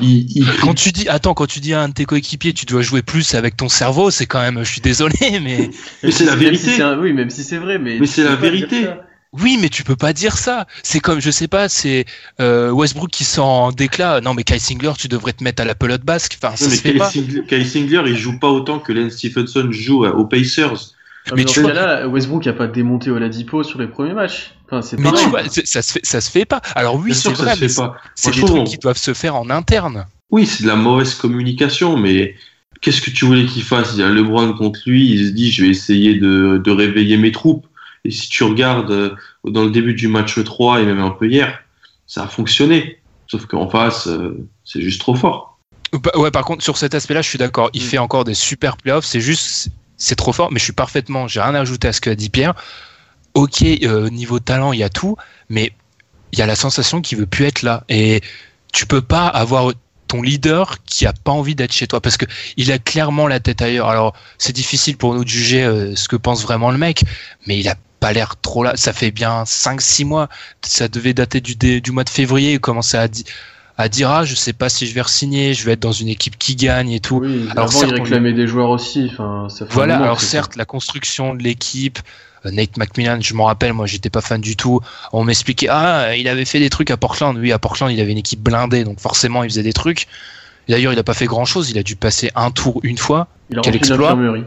Il, 0.00 0.30
il... 0.36 0.46
Quand 0.60 0.74
tu 0.74 0.92
dis, 0.92 1.08
attends, 1.08 1.32
quand 1.34 1.46
tu 1.46 1.60
dis 1.60 1.72
à 1.72 1.80
un 1.82 1.88
de 1.88 1.94
tes 1.94 2.04
coéquipiers, 2.04 2.52
tu 2.52 2.66
dois 2.66 2.82
jouer 2.82 3.02
plus 3.02 3.34
avec 3.34 3.56
ton 3.56 3.68
cerveau, 3.68 4.10
c'est 4.10 4.26
quand 4.26 4.40
même, 4.40 4.58
je 4.62 4.70
suis 4.70 4.80
désolé, 4.82 5.14
mais. 5.42 5.70
mais 6.02 6.10
c'est 6.10 6.24
la 6.26 6.36
vérité. 6.36 6.76
oui, 6.98 7.12
même 7.12 7.30
si 7.30 7.42
c'est 7.44 7.56
vrai, 7.58 7.78
mais. 7.78 7.98
Mais 7.98 8.06
c'est 8.06 8.22
la 8.24 8.36
vérité 8.36 8.88
Oui, 9.32 9.58
mais 9.60 9.68
tu 9.70 9.84
peux 9.84 9.96
pas 9.96 10.12
dire 10.12 10.36
ça. 10.36 10.66
C'est 10.82 11.00
comme, 11.00 11.20
je 11.20 11.30
sais 11.30 11.48
pas, 11.48 11.68
c'est 11.70 12.04
euh, 12.40 12.70
Westbrook 12.70 13.10
qui 13.10 13.24
s'en 13.24 13.72
déclat. 13.72 14.20
Non, 14.20 14.34
mais 14.34 14.44
Kai 14.44 14.58
Singler, 14.58 14.92
tu 14.98 15.08
devrais 15.08 15.32
te 15.32 15.42
mettre 15.42 15.62
à 15.62 15.64
la 15.64 15.74
pelote 15.74 16.02
basque. 16.02 16.38
Enfin, 16.42 16.56
ça 16.56 16.64
Non, 16.66 16.70
mais 16.70 16.76
se 16.76 16.82
fait 16.82 16.92
Kai 16.92 16.98
pas. 16.98 17.10
Singler, 17.10 17.42
Kai 17.46 17.64
Singler, 17.64 18.02
il 18.06 18.16
joue 18.16 18.38
pas 18.38 18.48
autant 18.48 18.78
que 18.78 18.92
Lance 18.92 19.12
Stephenson 19.14 19.68
joue 19.70 20.04
à- 20.04 20.14
aux 20.14 20.26
Pacers. 20.26 20.92
Ah, 21.28 21.32
Mais 21.36 21.44
tu 21.44 21.60
vois- 21.60 21.70
cas-là, 21.72 22.06
Westbrook 22.06 22.46
a 22.46 22.52
pas 22.52 22.66
démonté 22.66 23.10
Oladipo 23.10 23.62
sur 23.64 23.78
les 23.80 23.88
premiers 23.88 24.14
matchs. 24.14 24.54
Enfin, 24.66 24.82
c'est 24.82 24.98
Mais 24.98 25.12
tu 25.12 25.28
vois, 25.28 25.48
c'est- 25.48 25.66
ça 25.66 25.80
se 25.82 25.92
fait, 25.92 26.00
ça 26.04 26.20
se 26.20 26.30
fait 26.30 26.44
pas. 26.44 26.60
Alors 26.74 26.96
oui, 26.96 27.14
c'est 27.14 27.32
que 27.32 27.36
vrai, 27.36 27.54
mais 27.60 27.68
c'est 27.68 27.82
c'est 28.16 28.32
des 28.32 28.40
trucs 28.40 28.50
on- 28.58 28.64
qui 28.64 28.78
doivent 28.78 28.98
se 28.98 29.14
faire 29.14 29.36
en 29.36 29.48
interne. 29.50 30.06
Oui, 30.30 30.46
c'est 30.46 30.64
de 30.64 30.68
la 30.68 30.74
mauvaise 30.76 31.14
communication, 31.14 31.96
mais 31.96 32.34
qu'est-ce 32.80 33.00
que 33.00 33.10
tu 33.10 33.24
voulais 33.26 33.46
qu'il 33.46 33.62
fasse? 33.62 33.92
Il 33.94 34.00
y 34.00 34.02
a 34.02 34.08
LeBron 34.08 34.52
contre 34.54 34.80
lui, 34.86 35.08
il 35.12 35.26
se 35.28 35.32
dit 35.32 35.52
je 35.52 35.62
vais 35.62 35.70
essayer 35.70 36.14
de, 36.14 36.60
de 36.62 36.70
réveiller 36.72 37.16
mes 37.16 37.30
troupes. 37.30 37.66
Et 38.04 38.10
si 38.10 38.28
tu 38.28 38.42
regardes 38.44 38.90
euh, 38.90 39.14
dans 39.44 39.64
le 39.64 39.70
début 39.70 39.94
du 39.94 40.08
match 40.08 40.42
3 40.42 40.80
et 40.80 40.84
même 40.84 41.00
un 41.00 41.10
peu 41.10 41.28
hier, 41.28 41.60
ça 42.06 42.24
a 42.24 42.26
fonctionné. 42.28 42.98
Sauf 43.28 43.46
qu'en 43.46 43.68
face, 43.68 44.06
euh, 44.08 44.48
c'est 44.64 44.80
juste 44.82 45.00
trop 45.00 45.14
fort. 45.14 45.58
Ouais, 46.16 46.30
par 46.30 46.44
contre, 46.44 46.62
sur 46.62 46.76
cet 46.76 46.94
aspect-là, 46.94 47.22
je 47.22 47.28
suis 47.28 47.38
d'accord. 47.38 47.70
Il 47.72 47.82
Mm. 47.82 47.86
fait 47.86 47.98
encore 47.98 48.24
des 48.24 48.34
super 48.34 48.76
playoffs. 48.76 49.04
C'est 49.04 49.20
juste, 49.20 49.68
c'est 49.96 50.14
trop 50.16 50.32
fort. 50.32 50.50
Mais 50.52 50.58
je 50.58 50.64
suis 50.64 50.72
parfaitement, 50.72 51.26
j'ai 51.28 51.40
rien 51.40 51.54
à 51.54 51.60
ajouter 51.60 51.88
à 51.88 51.92
ce 51.92 52.00
qu'a 52.00 52.14
dit 52.16 52.30
Pierre. 52.30 52.54
Ok, 53.36 53.62
euh, 53.62 54.08
niveau 54.08 54.38
talent, 54.38 54.72
il 54.72 54.78
y 54.78 54.82
a 54.82 54.88
tout, 54.88 55.16
mais 55.50 55.72
il 56.32 56.38
y 56.38 56.42
a 56.42 56.46
la 56.46 56.56
sensation 56.56 57.02
qu'il 57.02 57.18
veut 57.18 57.26
plus 57.26 57.44
être 57.44 57.60
là. 57.60 57.84
Et 57.90 58.22
tu 58.72 58.86
peux 58.86 59.02
pas 59.02 59.26
avoir 59.26 59.72
ton 60.08 60.22
leader 60.22 60.76
qui 60.86 61.04
a 61.04 61.12
pas 61.12 61.32
envie 61.32 61.54
d'être 61.54 61.72
chez 61.72 61.86
toi 61.86 62.00
parce 62.00 62.16
que 62.16 62.24
il 62.56 62.72
a 62.72 62.78
clairement 62.78 63.26
la 63.26 63.38
tête 63.38 63.60
ailleurs. 63.60 63.90
Alors, 63.90 64.14
c'est 64.38 64.54
difficile 64.54 64.96
pour 64.96 65.14
nous 65.14 65.22
de 65.22 65.28
juger 65.28 65.64
euh, 65.64 65.94
ce 65.96 66.08
que 66.08 66.16
pense 66.16 66.42
vraiment 66.44 66.70
le 66.70 66.78
mec, 66.78 67.04
mais 67.46 67.58
il 67.58 67.68
a 67.68 67.74
pas 68.00 68.14
l'air 68.14 68.36
trop 68.40 68.64
là. 68.64 68.72
Ça 68.76 68.94
fait 68.94 69.10
bien 69.10 69.42
5-6 69.44 70.06
mois. 70.06 70.28
Ça 70.62 70.88
devait 70.88 71.12
dater 71.12 71.42
du, 71.42 71.90
mois 71.92 72.04
de 72.04 72.08
février. 72.08 72.54
Il 72.54 72.60
commençait 72.60 72.96
à, 72.98 73.06
di- 73.06 73.26
à 73.76 73.90
dire 73.90 74.10
Ah, 74.10 74.24
je 74.24 74.34
sais 74.34 74.54
pas 74.54 74.70
si 74.70 74.86
je 74.86 74.94
vais 74.94 75.02
re-signer, 75.02 75.52
je 75.52 75.62
vais 75.66 75.72
être 75.72 75.80
dans 75.80 75.92
une 75.92 76.08
équipe 76.08 76.38
qui 76.38 76.56
gagne 76.56 76.90
et 76.90 77.00
tout. 77.00 77.18
Oui, 77.18 77.46
Alors, 77.50 77.64
avant, 77.64 77.78
certes, 77.78 77.92
il 77.94 78.00
on 78.00 78.04
réclamait 78.04 78.32
des 78.32 78.46
joueurs 78.46 78.70
aussi. 78.70 79.10
Enfin, 79.12 79.48
ça 79.50 79.66
fait 79.66 79.72
un 79.72 79.74
Voilà, 79.74 79.96
alors 79.98 80.22
certes, 80.22 80.56
la 80.56 80.64
construction 80.64 81.34
de 81.34 81.42
l'équipe, 81.42 81.98
Nate 82.50 82.76
McMillan, 82.76 83.20
je 83.20 83.34
m'en 83.34 83.44
rappelle, 83.44 83.72
moi 83.72 83.86
j'étais 83.86 84.10
pas 84.10 84.20
fan 84.20 84.40
du 84.40 84.56
tout. 84.56 84.80
On 85.12 85.24
m'expliquait, 85.24 85.68
ah, 85.70 86.14
il 86.16 86.28
avait 86.28 86.44
fait 86.44 86.58
des 86.58 86.70
trucs 86.70 86.90
à 86.90 86.96
Portland. 86.96 87.36
Oui, 87.36 87.52
à 87.52 87.58
Portland, 87.58 87.90
il 87.90 88.00
avait 88.00 88.12
une 88.12 88.18
équipe 88.18 88.40
blindée, 88.40 88.84
donc 88.84 89.00
forcément, 89.00 89.42
il 89.44 89.50
faisait 89.50 89.62
des 89.62 89.72
trucs. 89.72 90.06
D'ailleurs, 90.68 90.92
il 90.92 90.98
a 90.98 91.04
pas 91.04 91.14
fait 91.14 91.26
grand 91.26 91.44
chose, 91.44 91.70
il 91.70 91.78
a 91.78 91.82
dû 91.82 91.96
passer 91.96 92.30
un 92.34 92.50
tour 92.50 92.80
une 92.82 92.98
fois. 92.98 93.28
Il 93.50 93.58
a 93.58 93.62
quel 93.62 93.74
rempli 93.74 93.88
exploit. 93.88 94.10
l'infirmerie. 94.10 94.44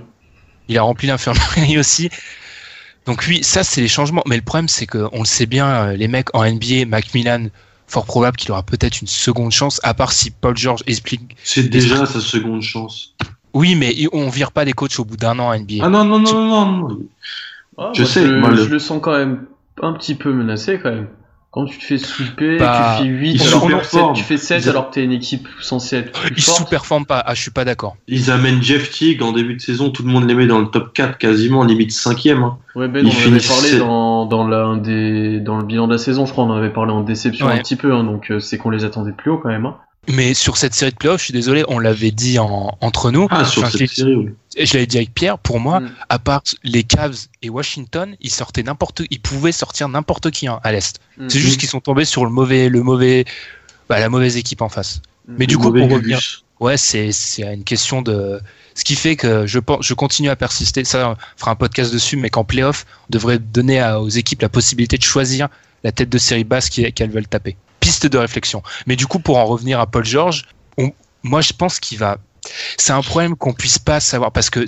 Il 0.68 0.78
a 0.78 0.82
rempli 0.82 1.08
l'infirmerie 1.08 1.78
aussi. 1.80 2.10
Donc 3.06 3.24
oui, 3.28 3.44
ça 3.44 3.64
c'est 3.64 3.82
les 3.82 3.88
changements. 3.88 4.24
Mais 4.28 4.36
le 4.36 4.42
problème 4.42 4.68
c'est 4.68 4.86
que 4.86 5.08
on 5.14 5.20
le 5.20 5.26
sait 5.26 5.46
bien, 5.46 5.68
euh, 5.68 5.96
les 5.96 6.08
mecs 6.08 6.36
en 6.36 6.46
NBA, 6.46 6.86
Macmillan, 6.86 7.48
fort 7.88 8.06
probable 8.06 8.38
qu'il 8.38 8.52
aura 8.52 8.64
peut-être 8.64 9.02
une 9.02 9.08
seconde 9.08 9.52
chance, 9.52 9.80
à 9.84 9.94
part 9.94 10.12
si 10.12 10.30
Paul 10.32 10.56
George 10.56 10.84
explique. 10.86 11.36
C'est 11.44 11.70
déjà 11.70 12.06
sa 12.06 12.20
seconde 12.20 12.62
chance. 12.62 13.16
Oui, 13.54 13.76
mais 13.76 13.96
on 14.14 14.30
vire 14.30 14.52
pas 14.52 14.64
les 14.64 14.74
coachs 14.74 15.00
au 15.00 15.06
bout 15.06 15.18
d'un 15.18 15.40
an 15.40 15.48
en 15.48 15.60
NBA. 15.60 15.78
Ah 15.82 15.90
non, 15.90 16.06
non, 16.06 16.20
non, 16.20 16.48
non, 16.48 16.66
non. 16.66 17.00
Ah, 17.80 17.92
Je 17.94 18.02
moi, 18.02 18.10
sais, 18.10 18.26
je, 18.28 18.32
moi, 18.34 18.50
le- 18.50 18.64
je 18.64 18.70
le 18.70 18.80
sens 18.80 19.00
quand 19.02 19.18
même 19.18 19.46
un 19.82 19.94
petit 19.94 20.16
peu 20.16 20.32
menacé 20.34 20.80
quand 20.82 20.90
même. 20.92 21.08
Quand 21.52 21.66
tu 21.66 21.80
te 21.80 21.84
fais 21.84 21.98
sweeper, 21.98 22.60
Bah, 22.60 22.98
tu 23.00 23.04
fais 23.06 23.10
8, 23.10 23.32
il 23.32 23.42
alors 23.48 24.14
tu 24.14 24.22
fais 24.24 24.38
7 24.38 24.64
Ils- 24.66 24.70
alors 24.70 24.90
que 24.90 24.94
t'es 24.96 25.04
une 25.04 25.12
équipe 25.14 25.48
censée 25.62 25.96
être 25.98 26.12
plus 26.12 26.36
Il 26.38 26.44
forte. 26.44 26.58
sous-performe 26.60 27.08
pas. 27.08 27.24
Ah, 27.26 27.34
je 27.34 27.42
suis 27.42 27.50
pas 27.50 27.66
d'accord. 27.66 27.96
Ils 28.08 28.30
amènent 28.30 28.62
Jeff 28.62 28.92
Teague 28.92 29.24
en 29.24 29.32
début 29.32 29.56
de 29.56 29.62
saison, 29.62 29.90
tout 29.90 30.04
le 30.04 30.10
monde 30.12 30.28
les 30.28 30.36
met 30.36 30.46
dans 30.46 30.60
le 30.60 30.68
top 30.68 30.94
4 30.94 31.18
quasiment, 31.18 31.64
limite 31.64 31.92
5ème. 31.92 32.44
Hein. 32.44 32.58
Ouais, 32.76 32.88
Ben, 32.88 33.04
Il 33.04 33.08
on 33.12 33.30
en 33.30 33.32
avait 33.36 33.48
parlé 33.48 33.78
dans, 33.80 34.26
dans, 34.28 34.48
l'un 34.48 34.78
des, 34.78 35.40
dans 35.40 35.58
le 35.58 35.64
bilan 35.66 35.88
de 35.88 35.94
la 35.94 35.98
saison, 35.98 36.28
je 36.28 36.34
crois, 36.34 36.44
on 36.44 36.52
en 36.52 36.56
avait 36.58 36.70
parlé 36.72 36.92
en 36.92 37.02
déception 37.02 37.48
Ouais. 37.48 37.54
un 37.54 37.58
petit 37.58 37.76
peu, 37.78 37.94
hein, 37.96 38.04
donc 38.04 38.30
euh, 38.30 38.40
c'est 38.40 38.60
qu'on 38.60 38.70
les 38.70 38.84
attendait 38.84 39.12
plus 39.14 39.32
haut 39.32 39.40
quand 39.40 39.50
même. 39.50 39.66
Hein. 39.66 39.78
Mais 40.10 40.34
sur 40.34 40.58
cette 40.58 40.74
série 40.74 40.92
de 40.92 40.96
playoffs, 40.98 41.20
je 41.20 41.26
suis 41.26 41.34
désolé, 41.34 41.64
on 41.68 41.78
l'avait 41.80 42.12
dit 42.12 42.40
en, 42.40 42.78
entre 42.82 43.12
nous. 43.12 43.28
Ah, 43.30 43.46
sur 43.46 43.70
cette 43.70 43.82
je- 43.90 43.94
série, 43.96 44.16
oui. 44.16 44.30
et 44.56 44.66
je 44.66 44.74
l'avais 44.74 44.88
dit 44.88 44.98
avec 44.98 45.14
Pierre, 45.14 45.38
pour 45.38 45.60
moi, 45.60 45.80
Mm. 45.82 45.92
à 46.10 46.20
part 46.20 46.42
les 46.64 46.84
Cavs 46.84 47.16
et 47.44 47.50
Washington, 47.50 48.16
ils 48.20 48.32
sortaient 48.32 48.64
n'importe, 48.64 49.04
ils 49.12 49.20
pouvaient 49.22 49.52
sortir 49.52 49.88
n'importe 49.88 50.32
qui 50.32 50.48
hein, 50.48 50.60
à 50.64 50.72
l'est. 50.72 51.00
Mm. 51.18 51.30
C'est 51.30 51.40
juste 51.40 51.60
qu'ils 51.60 51.70
sont 51.70 51.80
tombés 51.80 52.06
sur 52.06 52.26
le 52.26 52.32
mauvais, 52.32 52.70
le 52.70 52.82
mauvais, 52.82 53.26
bah, 53.88 54.00
la 54.00 54.10
mauvaise 54.10 54.36
équipe 54.38 54.62
en 54.62 54.70
face. 54.70 55.02
Mm. 55.28 55.36
Mais 55.38 55.46
du 55.48 55.56
Le 55.56 55.60
coup, 55.60 55.72
pour 55.74 55.90
revenir, 55.90 56.20
ouais, 56.60 56.78
c'est, 56.78 57.12
c'est 57.12 57.44
une 57.44 57.64
question 57.64 58.02
de, 58.02 58.40
ce 58.74 58.84
qui 58.84 58.96
fait 58.96 59.16
que 59.16 59.46
je 59.46 59.60
pense, 59.60 59.86
je 59.86 59.94
continue 59.94 60.30
à 60.30 60.36
persister. 60.36 60.84
Ça, 60.86 61.12
on 61.12 61.16
fera 61.38 61.52
un 61.52 61.56
podcast 61.56 61.94
dessus, 61.94 62.18
mais 62.18 62.30
qu'en 62.32 62.44
playoff, 62.44 62.86
on 63.04 63.06
devrait 63.12 63.38
donner 63.40 63.80
à- 63.80 64.02
aux 64.02 64.10
équipes 64.10 64.42
la 64.42 64.50
possibilité 64.50 64.98
de 64.98 65.04
choisir 65.04 65.50
la 65.84 65.92
tête 65.92 66.10
de 66.10 66.18
série 66.18 66.44
basse 66.44 66.70
qu'elles 66.70 67.12
veulent 67.12 67.28
taper. 67.28 67.56
De 68.10 68.18
réflexion. 68.18 68.64
Mais 68.88 68.96
du 68.96 69.08
coup, 69.08 69.20
pour 69.20 69.38
en 69.38 69.46
revenir 69.46 69.80
à 69.80 69.88
Paul 69.88 70.06
George, 70.06 70.46
on- 70.78 70.92
moi, 71.24 71.42
je 71.42 71.54
pense 71.54 71.80
qu'il 71.80 71.98
va. 71.98 72.18
C'est 72.78 72.94
un 72.94 73.02
problème 73.02 73.36
qu'on 73.36 73.54
puisse 73.54 73.80
pas 73.80 74.00
savoir 74.00 74.32
parce 74.32 74.50
que 74.50 74.66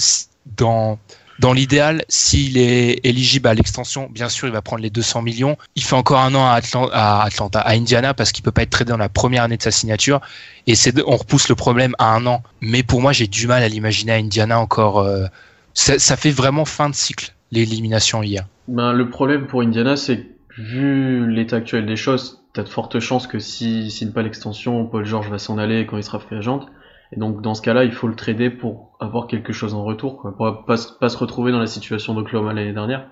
dans 0.58 0.98
dans 1.40 1.54
l'idéal, 1.54 2.04
s'il 2.08 2.56
est 2.58 3.00
éligible 3.04 3.48
à 3.48 3.56
l'extension, 3.56 4.08
bien 4.12 4.30
sûr, 4.30 4.48
il 4.48 4.54
va 4.54 4.62
prendre 4.62 4.84
les 4.84 4.92
200 4.92 5.24
millions. 5.24 5.58
Il 5.76 5.84
fait 5.84 5.96
encore 5.96 6.20
un 6.20 6.36
an 6.36 6.46
à, 6.46 6.60
Atlan- 6.60 6.90
à 6.94 7.24
Atlanta, 7.24 7.60
à 7.62 7.72
Indiana, 7.72 8.14
parce 8.14 8.32
qu'il 8.32 8.44
peut 8.44 8.52
pas 8.52 8.62
être 8.62 8.70
tradé 8.70 8.92
dans 8.92 8.98
la 8.98 9.10
première 9.10 9.42
année 9.42 9.58
de 9.58 9.62
sa 9.64 9.72
signature. 9.72 10.22
Et 10.68 10.76
on 11.08 11.18
repousse 11.18 11.50
le 11.50 11.56
problème 11.56 11.96
à 11.98 12.14
un 12.14 12.28
an. 12.28 12.44
Mais 12.60 12.84
pour 12.84 13.02
moi, 13.02 13.12
j'ai 13.12 13.26
du 13.26 13.48
mal 13.48 13.64
à 13.64 13.70
l'imaginer 13.70 14.12
à 14.12 14.16
Indiana 14.18 14.60
encore. 14.60 15.00
euh, 15.00 15.26
ça, 15.74 15.98
ça 15.98 16.16
fait 16.16 16.30
vraiment 16.32 16.66
fin 16.66 16.90
de 16.90 16.96
cycle 16.96 17.34
l'élimination 17.52 18.22
hier. 18.22 18.46
Ben, 18.68 18.94
le 18.94 19.10
problème 19.10 19.48
pour 19.48 19.62
Indiana, 19.62 19.96
c'est 19.96 20.28
vu 20.60 21.28
l'état 21.32 21.56
actuel 21.56 21.86
des 21.88 21.96
choses, 21.96 22.41
t'as 22.54 22.64
de 22.64 22.70
fortes 22.70 23.00
chances 23.00 23.28
que 23.28 23.40
s'il 23.40 23.90
signe 23.92 24.12
pas 24.12 24.22
l'extension, 24.22 24.86
Paul 24.86 25.06
George 25.06 25.30
va 25.30 25.38
s'en 25.38 25.58
aller 25.58 25.86
quand 25.86 25.98
il 25.98 26.04
sera 26.04 26.20
free 26.20 26.38
agent. 26.38 26.66
Et 27.14 27.20
donc 27.20 27.42
dans 27.42 27.54
ce 27.56 27.62
cas-là, 27.62 27.84
il 27.84 27.92
faut 27.92 28.08
le 28.08 28.16
trader 28.16 28.50
pour 28.50 28.98
avoir 29.00 29.28
quelque 29.28 29.52
chose 29.54 29.74
en 29.74 29.84
retour, 29.84 30.18
quoi, 30.18 30.36
pour 30.36 30.66
pas, 30.66 30.78
se- 30.78 30.94
pas 31.00 31.10
se 31.10 31.18
retrouver 31.18 31.52
dans 31.52 31.60
la 31.60 31.68
situation 31.68 32.14
d'Oklahoma 32.14 32.54
l'année 32.54 32.74
dernière. 32.74 33.08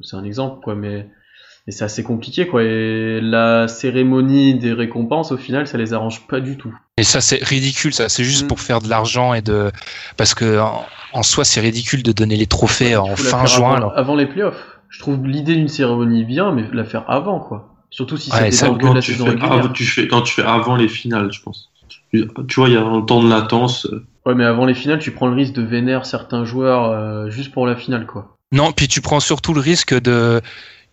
C'est 0.00 0.16
un 0.16 0.24
exemple, 0.24 0.60
quoi, 0.64 0.74
mais, 0.74 1.08
mais 1.66 1.72
c'est 1.72 1.84
assez 1.84 2.02
compliqué, 2.02 2.46
quoi. 2.48 2.62
Et 2.64 3.20
la 3.20 3.68
cérémonie 3.68 4.54
des 4.58 4.72
récompenses, 4.72 5.32
au 5.32 5.36
final, 5.36 5.66
ça 5.66 5.78
les 5.78 5.92
arrange 5.92 6.26
pas 6.26 6.40
du 6.40 6.56
tout. 6.56 6.74
Et 6.96 7.02
ça, 7.04 7.20
c'est 7.20 7.44
ridicule. 7.44 7.92
Ça, 7.94 8.08
c'est 8.08 8.24
juste 8.24 8.44
Mm. 8.44 8.48
pour 8.48 8.60
faire 8.60 8.80
de 8.80 8.88
l'argent 8.88 9.32
et 9.34 9.42
de 9.42 9.70
parce 10.16 10.34
que 10.34 10.58
en, 10.58 10.84
en 11.12 11.22
soi, 11.22 11.44
c'est 11.44 11.60
ridicule 11.60 12.02
de 12.02 12.12
donner 12.12 12.36
les 12.36 12.46
trophées 12.46 12.96
en 12.96 13.14
fin 13.16 13.44
juin. 13.46 13.66
avant, 13.68 13.74
alors. 13.76 13.98
avant 13.98 14.16
les 14.16 14.26
playoffs. 14.26 14.78
Je 14.88 14.98
trouve 14.98 15.24
l'idée 15.26 15.54
d'une 15.56 15.68
cérémonie 15.68 16.24
bien, 16.24 16.52
mais 16.52 16.64
la 16.72 16.84
faire 16.84 17.04
avant, 17.08 17.38
quoi. 17.40 17.71
Surtout 17.92 18.16
si 18.16 18.30
Ouais, 18.32 18.50
c'est 18.50 18.52
ça, 18.52 18.70
de 18.70 18.78
Quand 18.78 18.94
la 18.94 19.00
tu, 19.00 19.12
saison 19.12 19.26
fais, 19.26 19.30
régulière. 19.32 19.52
avant, 19.52 19.68
tu 19.68 19.84
fais, 19.84 20.08
quand 20.08 20.22
tu 20.22 20.34
fais 20.34 20.42
avant 20.42 20.74
les 20.76 20.88
finales, 20.88 21.30
je 21.32 21.40
pense. 21.42 21.70
Tu, 22.10 22.26
tu 22.48 22.54
vois, 22.60 22.68
il 22.68 22.74
y 22.74 22.76
a 22.76 22.82
un 22.82 23.02
temps 23.02 23.22
de 23.22 23.28
latence. 23.28 23.86
euh, 23.86 24.04
Ouais, 24.26 24.34
mais 24.34 24.44
avant 24.44 24.64
les 24.66 24.74
finales, 24.74 24.98
tu 24.98 25.10
prends 25.12 25.26
le 25.28 25.34
risque 25.34 25.52
de 25.52 25.62
vénérer 25.62 26.04
certains 26.04 26.44
joueurs 26.44 26.84
euh, 26.90 27.28
juste 27.30 27.52
pour 27.52 27.66
la 27.66 27.76
finale, 27.76 28.06
quoi. 28.06 28.36
Non, 28.50 28.72
puis 28.72 28.88
tu 28.88 29.00
prends 29.00 29.20
surtout 29.20 29.54
le 29.54 29.60
risque 29.60 29.94
de. 30.00 30.40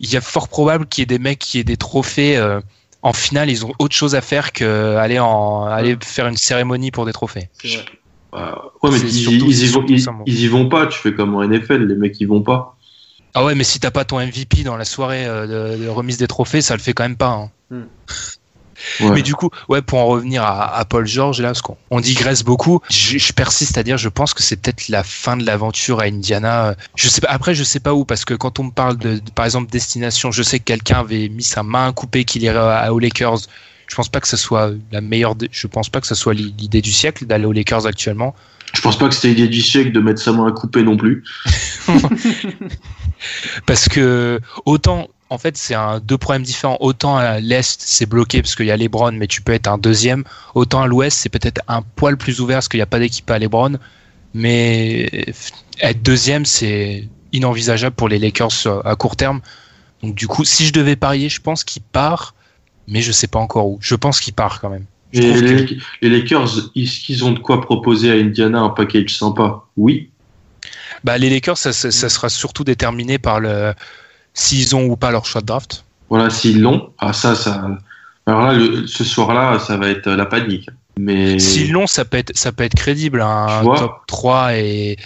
Il 0.02 0.12
y 0.12 0.18
a 0.18 0.22
fort 0.22 0.48
probable 0.50 0.86
qu'il 0.88 1.02
y 1.02 1.04
ait 1.04 1.06
des 1.18 1.20
mecs 1.20 1.40
qui 1.40 1.60
aient 1.60 1.64
des 1.66 1.76
trophées 1.78 2.38
euh, 2.38 2.60
en 3.02 3.12
finale. 3.14 3.50
Ils 3.50 3.66
ont 3.66 3.74
autre 3.80 3.96
chose 3.96 4.16
à 4.16 4.22
faire 4.22 4.52
qu'aller 4.54 5.20
en 5.20 5.66
aller 5.66 5.98
faire 6.02 6.28
une 6.28 6.38
cérémonie 6.38 6.92
pour 6.92 7.06
des 7.06 7.12
trophées. 7.14 7.50
Vrai. 7.64 7.86
bah, 8.32 8.62
ouais, 8.82 8.92
mais 8.92 9.00
ils, 9.00 9.12
surtout- 9.14 9.46
ils, 9.48 9.64
y 9.64 9.68
vont, 9.68 9.86
ils, 10.26 10.40
y 10.44 10.48
vont 10.48 10.70
pas. 10.70 10.88
Tu 10.88 10.98
fais 11.00 11.14
comme 11.14 11.36
en 11.36 11.44
NFL, 11.44 11.86
les 11.86 11.96
mecs 11.96 12.20
ils 12.20 12.28
vont 12.28 12.42
pas. 12.42 12.78
Ah 13.36 13.44
ouais, 13.46 13.56
mais 13.56 13.64
si 13.64 13.80
t'as 13.80 13.92
pas 13.92 14.06
ton 14.06 14.20
MVP 14.20 14.64
dans 14.64 14.76
la 14.78 14.86
soirée 14.86 15.26
euh, 15.26 15.76
de, 15.78 15.84
de 15.84 15.88
remise 15.90 16.18
des 16.18 16.28
trophées, 16.28 16.62
ça 16.62 16.76
le 16.76 16.82
fait 16.82 16.94
quand 16.94 17.04
même 17.04 17.18
pas. 17.18 17.28
hein. 17.30 17.52
Ouais. 19.02 19.10
Mais 19.12 19.22
du 19.24 19.36
coup, 19.36 19.50
ouais, 19.68 19.82
pour 19.82 20.00
en 20.00 20.06
revenir 20.06 20.42
à, 20.42 20.74
à 20.78 20.86
Paul 20.86 21.06
George, 21.06 21.42
là, 21.42 21.50
parce 21.50 21.62
qu'on 21.62 21.76
on 21.92 22.00
digresse 22.00 22.44
beaucoup, 22.44 22.80
je, 22.90 23.18
je 23.18 23.34
persiste 23.34 23.78
à 23.78 23.84
dire, 23.84 23.98
je 23.98 24.08
pense 24.08 24.34
que 24.34 24.42
c'est 24.42 24.56
peut-être 24.56 24.88
la 24.88 25.04
fin 25.04 25.36
de 25.36 25.46
l'aventure 25.46 26.00
à 26.00 26.06
Indiana. 26.06 26.76
Je 26.96 27.10
sais 27.10 27.20
pas, 27.20 27.28
après, 27.30 27.54
je 27.54 27.66
sais 27.66 27.82
pas 27.82 27.94
où, 27.94 28.06
parce 28.06 28.24
que 28.24 28.34
quand 28.36 28.58
on 28.58 28.64
me 28.64 28.72
parle 28.72 28.98
de, 28.98 29.16
de, 29.16 29.32
par 29.32 29.44
exemple, 29.44 29.70
destination, 29.70 30.32
je 30.32 30.44
sais 30.44 30.60
que 30.60 30.64
quelqu'un 30.64 31.00
avait 31.02 31.28
mis 31.28 31.44
sa 31.44 31.62
main 31.62 31.92
coupée 31.92 32.24
qu'il 32.24 32.42
irait 32.42 32.58
à- 32.58 32.94
aux 32.94 33.00
Lakers. 33.00 33.40
Je 33.88 33.96
pense 33.96 34.08
pas 34.08 34.22
que 34.22 34.30
ce 34.30 34.38
soit 34.38 34.72
la 34.94 35.02
meilleure, 35.02 35.36
je 35.52 35.68
pense 35.68 35.90
pas 35.90 36.00
que 36.00 36.08
ce 36.08 36.16
soit 36.16 36.34
l'i- 36.34 36.56
l'idée 36.58 36.82
du 36.82 36.94
siècle 36.94 37.26
d'aller 37.26 37.44
aux 37.46 37.52
Lakers 37.52 37.86
actuellement. 37.86 38.34
Je 38.74 38.82
pense 38.82 38.98
pas 38.98 39.08
que 39.10 39.16
c'était 39.16 39.30
l'idée 39.30 39.48
du 39.48 39.62
siècle 39.62 39.92
de 39.92 40.00
mettre 40.00 40.22
sa 40.22 40.32
main 40.32 40.48
à 40.48 40.52
couper 40.52 40.84
non 40.84 40.98
plus. 40.98 41.24
Parce 43.66 43.90
que 43.90 44.40
autant, 44.66 45.08
en 45.30 45.38
fait, 45.38 45.58
c'est 45.58 45.76
deux 46.04 46.18
problèmes 46.18 46.44
différents. 46.44 46.78
Autant 46.80 47.18
à 47.18 47.40
l'est, 47.40 47.82
c'est 47.82 48.06
bloqué 48.06 48.42
parce 48.42 48.56
qu'il 48.56 48.66
y 48.66 48.72
a 48.72 48.78
LeBron, 48.78 49.12
mais 49.12 49.28
tu 49.28 49.42
peux 49.42 49.54
être 49.54 49.68
un 49.68 49.78
deuxième. 49.78 50.24
Autant 50.56 50.82
à 50.82 50.88
l'ouest, 50.88 51.18
c'est 51.18 51.30
peut-être 51.30 51.62
un 51.68 51.82
poil 51.82 52.18
plus 52.18 52.42
ouvert 52.42 52.58
parce 52.58 52.68
qu'il 52.68 52.80
n'y 52.80 52.84
a 52.84 52.88
pas 52.88 53.00
d'équipe 53.00 53.30
à 53.30 53.38
LeBron. 53.38 53.78
Mais 54.34 55.26
être 55.82 56.02
deuxième, 56.02 56.46
c'est 56.46 57.08
inenvisageable 57.32 57.96
pour 57.96 58.10
les 58.10 58.20
Lakers 58.20 58.68
à 58.86 58.96
court 58.96 59.16
terme. 59.16 59.42
Donc 60.02 60.16
du 60.16 60.28
coup, 60.28 60.46
si 60.46 60.66
je 60.66 60.74
devais 60.74 60.96
parier, 60.96 61.30
je 61.30 61.42
pense 61.42 61.64
qu'il 61.64 61.82
part, 61.82 62.34
mais 62.88 63.02
je 63.02 63.12
sais 63.12 63.28
pas 63.28 63.40
encore 63.40 63.68
où. 63.68 63.78
Je 63.82 63.96
pense 63.96 64.20
qu'il 64.20 64.34
part 64.34 64.62
quand 64.62 64.70
même. 64.70 64.86
Les, 65.14 65.66
que- 65.66 65.74
les 66.02 66.10
Lakers, 66.10 66.50
est-ce 66.76 67.00
qu'ils 67.00 67.24
ont 67.26 67.32
de 67.32 67.40
quoi 67.40 67.62
proposer 67.62 68.12
à 68.12 68.16
Indiana 68.16 68.60
un 68.60 68.70
package 68.70 69.16
sympa? 69.18 69.64
Oui. 69.78 70.10
Bah, 71.04 71.18
les 71.18 71.30
Lakers, 71.30 71.58
ça, 71.58 71.74
ça- 71.74 71.92
ça 71.92 72.10
sera 72.10 72.30
surtout 72.30 72.64
déterminé 72.64 73.18
par 73.18 73.40
le 73.40 73.74
s'ils 74.34 74.76
ont 74.76 74.86
ou 74.86 74.96
pas 74.96 75.12
leur 75.12 75.26
choix 75.26 75.42
de 75.42 75.48
draft. 75.48 75.84
Voilà, 76.10 76.30
s'ils 76.30 76.62
l'ont, 76.62 76.92
ah 77.00 77.14
ça, 77.14 77.36
ça. 77.36 77.68
Alors 78.26 78.42
là, 78.42 78.54
le- 78.54 78.86
ce 78.88 79.04
soir-là, 79.04 79.60
ça 79.60 79.78
va 79.78 79.90
être 79.90 80.10
la 80.10 80.26
panique. 80.26 80.70
Mais 81.00 81.40
S'ils 81.40 81.72
l'ont, 81.72 81.88
ça 81.88 82.04
peut 82.06 82.18
être, 82.18 82.36
ça 82.38 82.52
peut 82.52 82.64
être 82.64 82.76
crédible. 82.76 83.22
Un 83.22 83.62
vois 83.62 83.78
top 83.80 84.02
3 84.08 84.56
et 84.58 84.98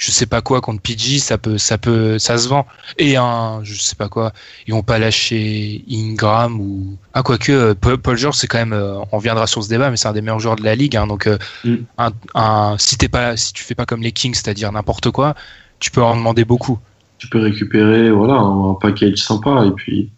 je 0.00 0.10
sais 0.10 0.24
pas 0.24 0.40
quoi 0.40 0.62
contre 0.62 0.80
PG, 0.80 1.18
ça 1.18 1.36
peut, 1.36 1.58
ça 1.58 1.76
peut, 1.76 2.18
ça 2.18 2.38
se 2.38 2.48
vend. 2.48 2.66
Et 2.96 3.16
un, 3.16 3.60
je 3.64 3.74
sais 3.78 3.96
pas 3.96 4.08
quoi, 4.08 4.32
ils 4.66 4.72
vont 4.72 4.82
pas 4.82 4.98
lâcher 4.98 5.84
Ingram 5.90 6.58
ou 6.58 6.96
ah 7.12 7.22
quoique 7.22 7.52
euh, 7.52 7.74
Paul 7.74 8.16
George, 8.16 8.36
c'est 8.36 8.46
quand 8.46 8.56
même, 8.58 8.72
euh, 8.72 8.94
on 9.12 9.18
reviendra 9.18 9.46
sur 9.46 9.62
ce 9.62 9.68
débat, 9.68 9.90
mais 9.90 9.98
c'est 9.98 10.08
un 10.08 10.14
des 10.14 10.22
meilleurs 10.22 10.40
joueurs 10.40 10.56
de 10.56 10.64
la 10.64 10.74
ligue. 10.74 10.96
hein, 10.96 11.06
donc 11.06 11.26
euh, 11.26 11.36
Mm. 11.64 11.74
un, 11.98 12.10
un- 12.34 12.76
si 12.78 12.96
t'es 12.96 13.08
pas, 13.08 13.36
si 13.36 13.52
tu 13.52 13.62
fais 13.62 13.74
pas 13.74 13.84
comme 13.84 14.00
les 14.02 14.12
Kings, 14.12 14.32
c'est-à-dire 14.34 14.72
n'importe 14.72 15.10
quoi, 15.10 15.34
tu 15.80 15.90
peux 15.90 16.02
en 16.02 16.16
demander 16.16 16.44
beaucoup. 16.46 16.78
tu 17.18 17.28
peux 17.28 17.38
récupérer 17.40 18.10
voilà 18.10 18.34
un, 18.34 18.70
un 18.70 18.74
package 18.74 19.18
sympa 19.18 19.66
et 19.66 19.72
puis 19.72 20.08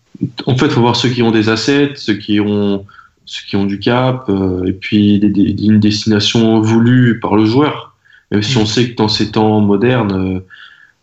en 0.46 0.56
fait 0.56 0.68
faut 0.68 0.80
voir 0.82 0.94
ceux 0.94 1.08
qui 1.08 1.22
ont 1.24 1.32
des 1.32 1.48
assets 1.48 1.94
ceux 1.96 2.14
qui 2.14 2.38
ont 2.38 2.86
ceux 3.24 3.42
qui 3.48 3.56
ont 3.56 3.64
du 3.64 3.80
cap 3.80 4.26
euh, 4.28 4.64
et 4.66 4.72
puis 4.72 5.18
des- 5.18 5.28
des- 5.30 5.64
une 5.64 5.80
destination 5.80 6.60
voulue 6.60 7.18
par 7.18 7.34
le 7.34 7.44
joueur 7.44 7.91
même 8.32 8.42
si 8.42 8.58
Mm. 8.58 8.62
on 8.62 8.66
sait 8.66 8.90
que 8.90 8.96
dans 8.96 9.08
ces 9.08 9.30
temps 9.30 9.60
modernes 9.60 10.36
euh, 10.36 10.40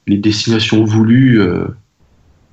les 0.08 0.18
destinations 0.18 0.84
voulues 0.84 1.40
euh, 1.40 1.68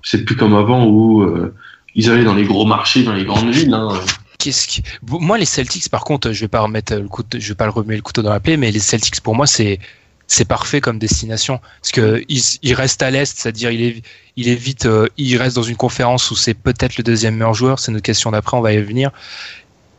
c'est 0.02 0.25
plus 0.25 0.37
comme 0.37 0.54
avant 0.54 0.87
où 0.87 1.23
euh, 1.23 1.52
ils 1.97 2.11
allaient 2.11 2.25
dans 2.25 2.35
les 2.35 2.45
gros 2.45 2.66
marchés 2.66 3.02
dans 3.02 3.14
les 3.14 3.25
grandes 3.25 3.50
villes 3.50 3.75
hein. 3.75 3.88
Moi, 5.02 5.38
les 5.38 5.45
Celtics, 5.45 5.88
par 5.88 6.04
contre, 6.04 6.30
je 6.30 6.40
vais 6.40 6.49
pas 6.49 6.61
remettre 6.61 6.95
le 6.95 7.09
couteau, 7.09 7.38
je 7.40 7.49
vais 7.49 7.54
pas 7.56 7.64
le 7.64 7.73
remettre 7.73 7.99
le 7.99 8.02
couteau 8.02 8.23
dans 8.23 8.30
la 8.30 8.38
plaie, 8.38 8.56
mais 8.56 8.71
les 8.71 8.78
Celtics, 8.78 9.21
pour 9.21 9.35
moi, 9.35 9.47
c'est 9.47 9.80
c'est 10.28 10.45
parfait 10.45 10.80
comme 10.80 10.99
destination 10.99 11.61
parce 11.80 11.92
que 11.92 12.25
ils, 12.28 12.42
ils 12.62 12.75
restent 12.75 13.02
à 13.02 13.11
l'est, 13.11 13.38
c'est-à-dire 13.38 13.71
il 13.71 13.83
est 13.83 14.02
il 14.37 14.49
est 14.49 14.56
vite, 14.56 14.87
euh, 14.87 15.06
il 15.16 15.37
reste 15.37 15.56
dans 15.56 15.62
une 15.62 15.76
conférence 15.76 16.30
où 16.30 16.37
c'est 16.37 16.54
peut-être 16.54 16.97
le 16.97 17.04
deuxième 17.04 17.35
meilleur 17.35 17.54
joueur. 17.54 17.78
C'est 17.78 17.92
notre 17.92 18.04
question 18.04 18.33
d'après, 18.33 18.56
on 18.56 18.61
va 18.61 18.73
y 18.73 18.78
venir. 18.78 19.11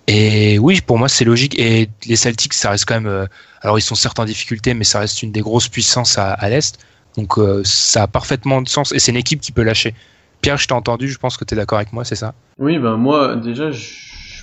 Et 0.07 0.57
oui, 0.59 0.79
pour 0.85 0.97
moi, 0.97 1.09
c'est 1.09 1.25
logique. 1.25 1.57
Et 1.59 1.89
les 2.05 2.15
Celtics, 2.15 2.53
ça 2.53 2.69
reste 2.71 2.85
quand 2.85 2.95
même. 2.95 3.07
euh, 3.07 3.25
alors, 3.61 3.77
ils 3.77 3.81
sont 3.81 3.95
certes 3.95 4.19
en 4.19 4.25
difficulté, 4.25 4.73
mais 4.73 4.83
ça 4.85 4.99
reste 4.99 5.21
une 5.23 5.31
des 5.31 5.41
grosses 5.41 5.67
puissances 5.67 6.17
à, 6.17 6.31
à 6.31 6.49
l'est. 6.49 6.79
Donc, 7.17 7.37
euh, 7.37 7.61
ça 7.65 8.03
a 8.03 8.07
parfaitement 8.07 8.61
de 8.61 8.69
sens. 8.69 8.91
Et 8.93 8.99
c'est 8.99 9.11
une 9.11 9.17
équipe 9.17 9.41
qui 9.41 9.51
peut 9.51 9.63
lâcher. 9.63 9.93
Pierre, 10.41 10.57
je 10.57 10.67
t'ai 10.67 10.73
entendu. 10.73 11.09
Je 11.09 11.17
pense 11.17 11.35
que 11.35 11.43
tu 11.43 11.53
es 11.55 11.57
d'accord 11.57 11.77
avec 11.79 11.91
moi, 11.91 12.05
c'est 12.05 12.15
ça? 12.15 12.33
Oui, 12.57 12.77
ben 12.79 12.95
moi, 12.95 13.35
déjà, 13.35 13.71
je 13.71 13.83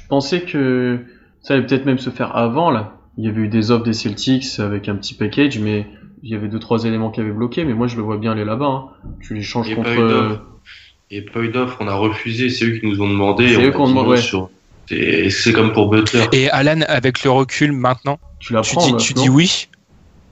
pensais 0.09 0.43
que 0.43 0.99
ça 1.43 1.55
allait 1.55 1.65
peut-être 1.67 1.87
même 1.87 1.99
se 1.99 2.11
faire 2.11 2.37
avant, 2.37 2.71
là. 2.71 2.95
Il 3.17 3.25
y 3.25 3.29
avait 3.29 3.43
eu 3.43 3.49
des 3.49 3.71
offres 3.71 3.85
des 3.85 3.93
Celtics 3.93 4.59
avec 4.59 4.89
un 4.89 4.97
petit 4.97 5.15
package, 5.15 5.59
mais 5.61 5.87
il 6.23 6.31
y 6.31 6.35
avait 6.35 6.49
deux, 6.49 6.59
trois 6.59 6.85
éléments 6.85 7.11
qui 7.11 7.21
avaient 7.21 7.31
bloqué, 7.33 7.65
mais 7.65 7.75
moi, 7.75 7.87
je 7.87 7.97
le 7.97 8.03
vois 8.03 8.19
bien 8.19 8.33
aller 8.33 8.45
là-bas. 8.45 8.67
hein. 8.67 8.85
Tu 9.23 9.35
les 9.35 9.43
changes 9.43 9.69
Il 9.69 9.71
y 9.71 9.73
a 9.75 9.77
contre... 9.77 9.89
pas 9.95 10.01
eu 10.01 10.09
d'offre. 10.09 10.43
il 11.11 11.21
n'y 11.23 11.29
a 11.29 11.33
pas 11.33 11.41
eu 11.41 11.49
d'offre 11.49 11.77
on 11.81 11.87
a 11.89 11.95
refusé 11.95 12.49
c'est 12.51 12.65
eux 12.65 12.79
qui 12.79 12.87
nous 12.87 13.01
ont 13.01 13.09
demandé 13.09 13.49
C'est 13.51 13.57
on 13.77 13.87
eux 13.89 13.95
non 13.95 14.09
ouais. 14.09 14.17
sur- 14.17 14.51
c'est 14.89 15.31
c'est 15.31 15.53
comme 15.53 15.73
pour 15.73 15.91
Butler 15.91 16.27
Et 16.33 16.51
Alan, 16.51 16.81
avec 16.89 17.25
le 17.25 17.31
recul 17.31 17.73
maintenant, 17.73 18.19
Tu 18.41 18.53
la 18.53 18.61
tu 18.63 18.75
prends, 18.75 18.87
dis, 18.87 18.97
tu 19.05 19.13
dis 19.15 19.29
oui 19.29 19.69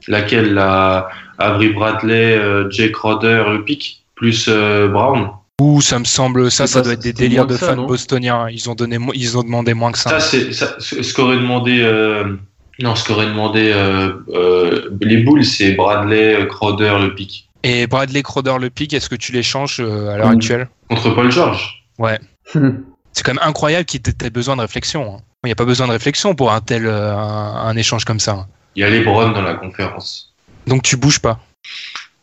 laquelle 0.09 0.55
la 0.55 1.09
Avery 1.39 1.71
Bradley 1.71 2.37
euh, 2.37 2.69
Jake 2.71 2.97
Roder 2.97 3.45
le 3.51 3.65
pick 3.65 4.05
plus 4.17 4.47
euh, 4.49 4.89
Brown 4.89 5.31
Ou 5.61 5.81
ça 5.81 5.99
me 6.01 6.05
semble, 6.05 6.51
ça, 6.51 6.67
ça 6.67 6.81
pas- 6.81 6.85
doit 6.85 6.93
être 6.95 7.03
des 7.03 7.13
délires 7.13 7.47
de 7.47 7.57
ça, 7.57 7.67
fans 7.69 7.77
non 7.77 7.87
bostoniens. 7.87 8.49
Ils 8.51 8.69
ont 8.69 8.75
donné, 8.75 8.99
ils 9.15 9.39
ont 9.39 9.43
demandé 9.45 9.75
moins 9.75 9.93
que 9.93 9.99
ça. 9.99 10.19
Ça, 10.19 10.21
c'est 10.21 10.53
ce 10.53 11.15
qu'aurait 11.15 11.37
demandé. 11.37 11.81
euh, 11.83 12.37
non, 12.81 12.97
ce 12.97 13.05
qu'aurait 13.07 13.27
demandé 13.27 13.71
euh, 13.73 14.13
euh, 14.31 14.91
les 15.01 15.19
Bulls, 15.19 15.45
c'est 15.45 15.73
Bradley, 15.73 16.47
Crowder, 16.49 16.97
le 17.01 17.15
pick. 17.15 17.49
Et 17.63 17.87
Bradley 17.87 18.23
Crowder 18.23 18.57
le 18.61 18.71
pick, 18.71 18.93
est-ce 18.93 19.09
que 19.09 19.15
tu 19.15 19.31
les 19.31 19.43
changes 19.45 19.79
euh, 19.79 20.09
à 20.09 20.17
l'heure 20.17 20.29
Mm. 20.31 20.35
actuelle? 20.37 20.69
Contre 20.89 21.11
Paul 21.15 21.31
George. 21.31 21.85
C'est 23.13 23.23
quand 23.25 23.35
même 23.35 23.43
incroyable 23.47 23.85
qu'il 23.85 24.01
t'ait 24.03 24.31
besoin 24.31 24.57
de 24.57 24.63
réflexion. 24.63 25.17
hein. 25.17 25.21
Il 25.45 25.49
n'y 25.49 25.53
a 25.53 25.57
pas 25.57 25.65
besoin 25.65 25.87
de 25.87 25.93
réflexion 25.93 26.35
pour 26.35 26.53
un 26.53 26.61
tel 26.61 26.87
euh, 26.87 27.15
un, 27.17 27.67
un 27.67 27.77
échange 27.77 28.05
comme 28.05 28.21
ça. 28.21 28.33
hein. 28.33 28.47
Il 28.77 28.81
y 28.81 28.85
a 28.85 28.91
LeBron 28.91 29.31
dans 29.33 29.43
la 29.43 29.55
conférence. 29.55 30.33
Donc 30.67 30.83
tu 30.83 30.97
bouges 30.97 31.19
pas. 31.19 31.41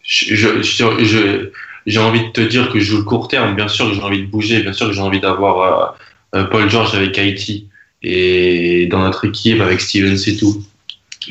Je- 0.02 0.36
je- 0.36 0.62
je- 0.62 1.04
je- 1.04 1.52
J'ai 1.86 2.00
envie 2.00 2.24
de 2.28 2.32
te 2.32 2.42
dire 2.42 2.70
que 2.72 2.80
je 2.80 2.86
joue 2.86 2.98
le 2.98 3.04
court 3.04 3.28
terme. 3.30 3.56
Bien 3.56 3.68
sûr 3.68 3.88
que 3.90 3.96
j'ai 3.96 4.02
envie 4.02 4.22
de 4.22 4.28
bouger. 4.28 4.62
Bien 4.62 4.74
sûr 4.74 4.88
que 4.88 4.94
j'ai 4.94 5.02
envie 5.02 5.20
d'avoir 5.22 5.96
euh, 6.36 6.40
euh, 6.40 6.44
Paul 6.46 6.70
George 6.70 6.94
avec 6.96 7.18
Haïti 7.18 7.68
et 8.04 8.88
dans 8.88 9.00
notre 9.00 9.26
équipe 9.26 9.62
avec 9.62 9.82
Stevens 9.82 10.18
et 10.28 10.36
tout. 10.38 10.64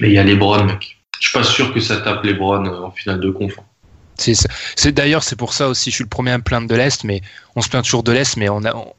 Mais 0.00 0.08
il 0.08 0.14
y 0.14 0.18
a 0.18 0.24
LeBron, 0.24 0.64
mec. 0.64 0.98
Je 1.20 1.28
suis 1.28 1.38
pas 1.38 1.44
sûr 1.44 1.72
que 1.72 1.80
ça 1.80 1.98
tape 1.98 2.24
LeBron 2.24 2.64
euh, 2.66 2.82
en 2.84 2.90
finale 2.90 3.20
de 3.20 3.30
conf. 3.30 3.54
C'est 4.16 4.34
c'est- 4.34 4.48
c'est- 4.74 4.92
d'ailleurs 4.92 5.22
c'est 5.22 5.36
pour 5.36 5.52
ça 5.52 5.68
aussi. 5.68 5.90
Je 5.90 5.96
suis 5.96 6.04
le 6.04 6.08
premier 6.08 6.32
à 6.32 6.38
me 6.38 6.42
plaindre 6.42 6.66
de 6.68 6.74
l'est, 6.74 7.04
mais 7.04 7.20
on 7.54 7.60
se 7.62 7.68
plaint 7.68 7.84
toujours 7.84 8.02
de 8.02 8.12
l'est, 8.12 8.36
mais 8.36 8.48
on 8.48 8.64
a 8.64 8.74
on- 8.74 8.92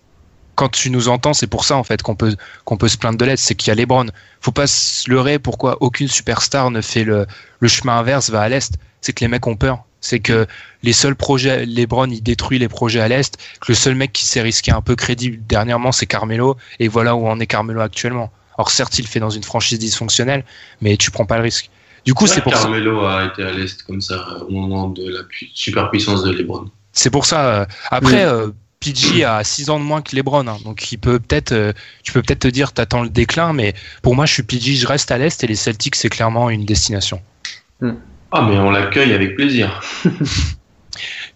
quand 0.60 0.69
tu 0.69 0.89
nous 0.91 1.08
entends, 1.08 1.34
c'est 1.34 1.48
pour 1.48 1.63
ça 1.63 1.78
en 1.78 1.84
fait 1.86 2.02
qu'on 2.02 2.15
peut 2.15 2.36
qu'on 2.65 2.76
peut 2.76 2.89
se 2.89 2.98
plaindre 2.98 3.17
de 3.17 3.24
l'est, 3.26 3.38
c'est 3.41 3.56
qu'il 3.56 3.69
y 3.69 3.72
a 3.72 3.76
LeBron. 3.76 4.08
Faut 4.41 4.52
pas 4.52 4.67
se 4.67 5.10
leurrer. 5.10 5.39
Pourquoi 5.39 5.78
aucune 5.80 6.10
superstar 6.10 6.69
ne 6.69 6.82
fait 6.82 7.06
le 7.06 7.26
le 7.62 7.67
chemin 7.69 7.98
inverse, 7.98 8.30
va 8.30 8.41
à 8.41 8.50
l'est 8.50 8.74
C'est 9.00 9.13
que 9.13 9.22
les 9.24 9.30
mecs 9.30 9.48
ont 9.48 9.56
peur. 9.56 9.84
C'est 10.02 10.19
que 10.19 10.48
les 10.84 10.91
seuls 10.93 11.15
projets, 11.15 11.65
LeBron, 11.65 12.08
il 12.10 12.22
détruit 12.22 12.60
les 12.60 12.67
projets 12.69 13.00
à 13.00 13.08
l'est. 13.08 13.38
Que 13.62 13.67
le 13.69 13.76
seul 13.76 13.95
mec 13.95 14.12
qui 14.12 14.26
s'est 14.26 14.41
risqué 14.41 14.72
un 14.72 14.82
peu 14.82 14.95
crédible 14.98 15.38
dernièrement, 15.48 15.91
c'est 15.93 16.06
Carmelo. 16.08 16.58
Et 16.80 16.88
voilà 16.89 17.15
où 17.15 17.26
en 17.28 17.39
est 17.39 17.48
Carmelo 17.48 17.80
actuellement. 17.82 18.30
Alors 18.58 18.69
certes, 18.72 19.00
il 19.00 19.04
le 19.04 19.08
fait 19.08 19.19
dans 19.22 19.30
une 19.30 19.43
franchise 19.43 19.80
dysfonctionnelle, 19.80 20.43
mais 20.82 20.98
tu 20.98 21.10
prends 21.12 21.26
pas 21.26 21.38
le 21.38 21.43
risque. 21.43 21.69
Du 22.06 22.13
coup, 22.13 22.28
c'est 22.28 22.41
pour 22.41 22.54
ça. 22.54 22.63
Carmelo 22.63 23.06
a 23.06 23.26
été 23.26 23.43
à 23.43 23.52
l'Est 23.52 23.84
comme 23.84 24.02
ça 24.02 24.26
au 24.48 24.52
moment 24.52 24.88
de 24.89 25.08
la 25.10 25.24
pu- 25.24 25.50
superpuissance 25.54 26.24
de 26.24 26.32
LeBron. 26.32 26.65
C'est 26.91 27.10
pour 27.10 27.26
ça. 27.26 27.39
euh, 27.62 27.65
Après, 27.91 28.24
euh, 28.26 28.50
PG 28.80 29.24
a 29.26 29.44
6 29.44 29.70
ans 29.70 29.80
de 29.80 29.84
moins 29.84 30.02
que 30.02 30.15
LeBron, 30.15 30.48
hein, 30.48 30.58
donc 30.63 30.92
il 30.92 30.98
peut 30.98 31.20
peut-être, 31.20 31.52
euh, 31.52 31.74
tu 32.04 32.13
peux 32.13 32.22
peut-être 32.22 32.39
te 32.39 32.48
dire, 32.48 32.72
t'attends 32.72 33.04
le 33.04 33.10
déclin, 33.10 33.54
mais 33.54 33.74
pour 34.02 34.15
moi, 34.15 34.26
je 34.26 34.34
suis 34.34 34.44
PG, 34.44 34.76
je 34.76 34.88
reste 34.88 35.12
à 35.12 35.18
l'est 35.18 35.44
et 35.44 35.48
les 35.48 35.56
Celtics, 35.56 35.96
c'est 35.96 36.10
clairement 36.10 36.50
une 36.50 36.65
destination. 36.65 37.22
Ah, 38.32 38.48
mais 38.48 38.58
on 38.58 38.72
l'accueille 38.72 39.13
avec 39.13 39.36
plaisir. 39.36 39.82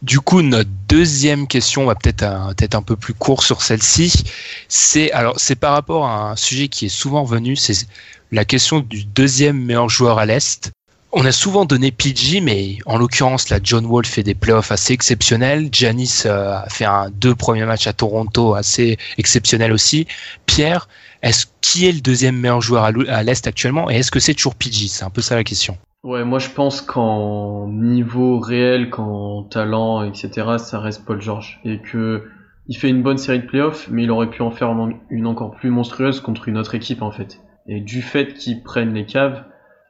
Du 0.01 0.19
coup, 0.19 0.41
notre 0.41 0.69
deuxième 0.89 1.47
question, 1.47 1.83
on 1.83 1.85
va 1.85 1.95
peut-être 1.95 2.23
un, 2.23 2.53
peut-être 2.53 2.75
un 2.75 2.81
peu 2.81 2.97
plus 2.97 3.13
court 3.13 3.41
sur 3.41 3.61
celle-ci. 3.61 4.25
C'est 4.67 5.11
alors, 5.13 5.39
c'est 5.39 5.55
par 5.55 5.71
rapport 5.71 6.05
à 6.05 6.31
un 6.31 6.35
sujet 6.35 6.67
qui 6.67 6.87
est 6.87 6.89
souvent 6.89 7.23
venu, 7.23 7.55
c'est 7.55 7.87
la 8.31 8.43
question 8.43 8.81
du 8.81 9.05
deuxième 9.05 9.63
meilleur 9.63 9.87
joueur 9.87 10.19
à 10.19 10.25
l'est. 10.25 10.71
On 11.15 11.25
a 11.25 11.31
souvent 11.31 11.65
donné 11.65 11.91
PG, 11.91 12.41
mais 12.41 12.79
en 12.87 12.97
l'occurrence, 12.97 13.49
là, 13.49 13.59
John 13.61 13.85
Wall 13.85 14.03
fait 14.03 14.23
des 14.23 14.33
playoffs 14.33 14.71
assez 14.71 14.93
exceptionnels. 14.93 15.69
Janis 15.71 16.23
euh, 16.25 16.55
a 16.55 16.67
fait 16.69 16.85
un 16.85 17.11
deux 17.11 17.35
premiers 17.35 17.65
matchs 17.65 17.85
à 17.85 17.93
Toronto 17.93 18.55
assez 18.55 18.97
exceptionnels 19.19 19.71
aussi. 19.71 20.07
Pierre, 20.47 20.87
est-ce 21.21 21.45
qui 21.61 21.87
est 21.87 21.91
le 21.91 22.01
deuxième 22.01 22.35
meilleur 22.35 22.61
joueur 22.61 22.85
à 22.85 23.23
l'est 23.23 23.45
actuellement? 23.45 23.91
Et 23.91 23.97
est-ce 23.97 24.09
que 24.09 24.19
c'est 24.19 24.33
toujours 24.33 24.55
PG 24.55 24.87
C'est 24.87 25.05
un 25.05 25.11
peu 25.11 25.21
ça 25.21 25.35
la 25.35 25.43
question. 25.43 25.77
Ouais, 26.03 26.25
moi 26.25 26.39
je 26.39 26.49
pense 26.49 26.81
qu'en 26.81 27.67
niveau 27.67 28.39
réel, 28.39 28.89
qu'en 28.89 29.43
talent, 29.43 30.03
etc., 30.03 30.31
ça 30.57 30.79
reste 30.79 31.05
Paul 31.05 31.21
George. 31.21 31.61
Et 31.63 31.79
que 31.79 32.23
il 32.67 32.75
fait 32.75 32.89
une 32.89 33.03
bonne 33.03 33.19
série 33.19 33.41
de 33.41 33.45
playoffs, 33.45 33.87
mais 33.91 34.03
il 34.03 34.09
aurait 34.09 34.31
pu 34.31 34.41
en 34.41 34.49
faire 34.49 34.75
une 35.11 35.27
encore 35.27 35.51
plus 35.51 35.69
monstrueuse 35.69 36.21
contre 36.21 36.47
une 36.49 36.57
autre 36.57 36.73
équipe 36.73 37.03
en 37.03 37.11
fait. 37.11 37.39
Et 37.67 37.81
du 37.81 38.01
fait 38.01 38.33
qu'il 38.33 38.63
prenne 38.63 38.95
les 38.95 39.05
caves, 39.05 39.43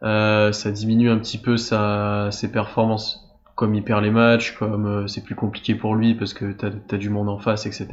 euh, 0.04 0.52
ça 0.52 0.72
diminue 0.72 1.10
un 1.10 1.18
petit 1.18 1.38
peu 1.38 1.58
sa, 1.58 2.30
ses 2.32 2.52
performances. 2.52 3.20
Comme 3.56 3.76
il 3.76 3.84
perd 3.84 4.04
les 4.04 4.10
matchs, 4.10 4.56
comme 4.58 4.88
euh, 4.88 5.08
c'est 5.08 5.24
plus 5.24 5.36
compliqué 5.36 5.76
pour 5.76 5.96
lui 5.96 6.16
parce 6.16 6.34
que 6.34 6.52
t'as 6.52 6.70
as 6.92 6.98
du 6.98 7.10
monde 7.10 7.30
en 7.30 7.38
face, 7.38 7.68
etc. 7.68 7.88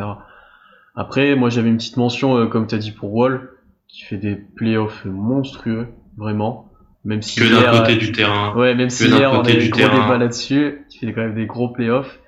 Après, 0.96 1.36
moi 1.36 1.50
j'avais 1.50 1.68
une 1.68 1.76
petite 1.76 1.98
mention, 1.98 2.36
euh, 2.38 2.46
comme 2.46 2.66
t'as 2.66 2.78
dit 2.78 2.92
pour 2.92 3.14
Wall, 3.14 3.50
qui 3.86 4.02
fait 4.02 4.16
des 4.16 4.36
playoffs 4.36 5.04
monstrueux, 5.04 5.88
vraiment. 6.16 6.72
Même 7.04 7.20
si 7.20 7.40
Que 7.40 7.44
d'un 7.44 7.78
côté 7.78 7.96
du 7.96 8.12
terrain. 8.12 8.54
Ouais, 8.56 8.74
même 8.74 8.90
si 8.90 9.06
hier 9.06 9.32
on 9.32 9.40
avait 9.40 9.56
du 9.56 9.68
gros 9.68 9.88
débat 9.88 10.18
là-dessus, 10.18 10.86
qui 10.88 10.98
fait 10.98 11.12
quand 11.12 11.22
même 11.22 11.34
des 11.34 11.46
gros 11.46 11.68
playoffs. 11.68 12.18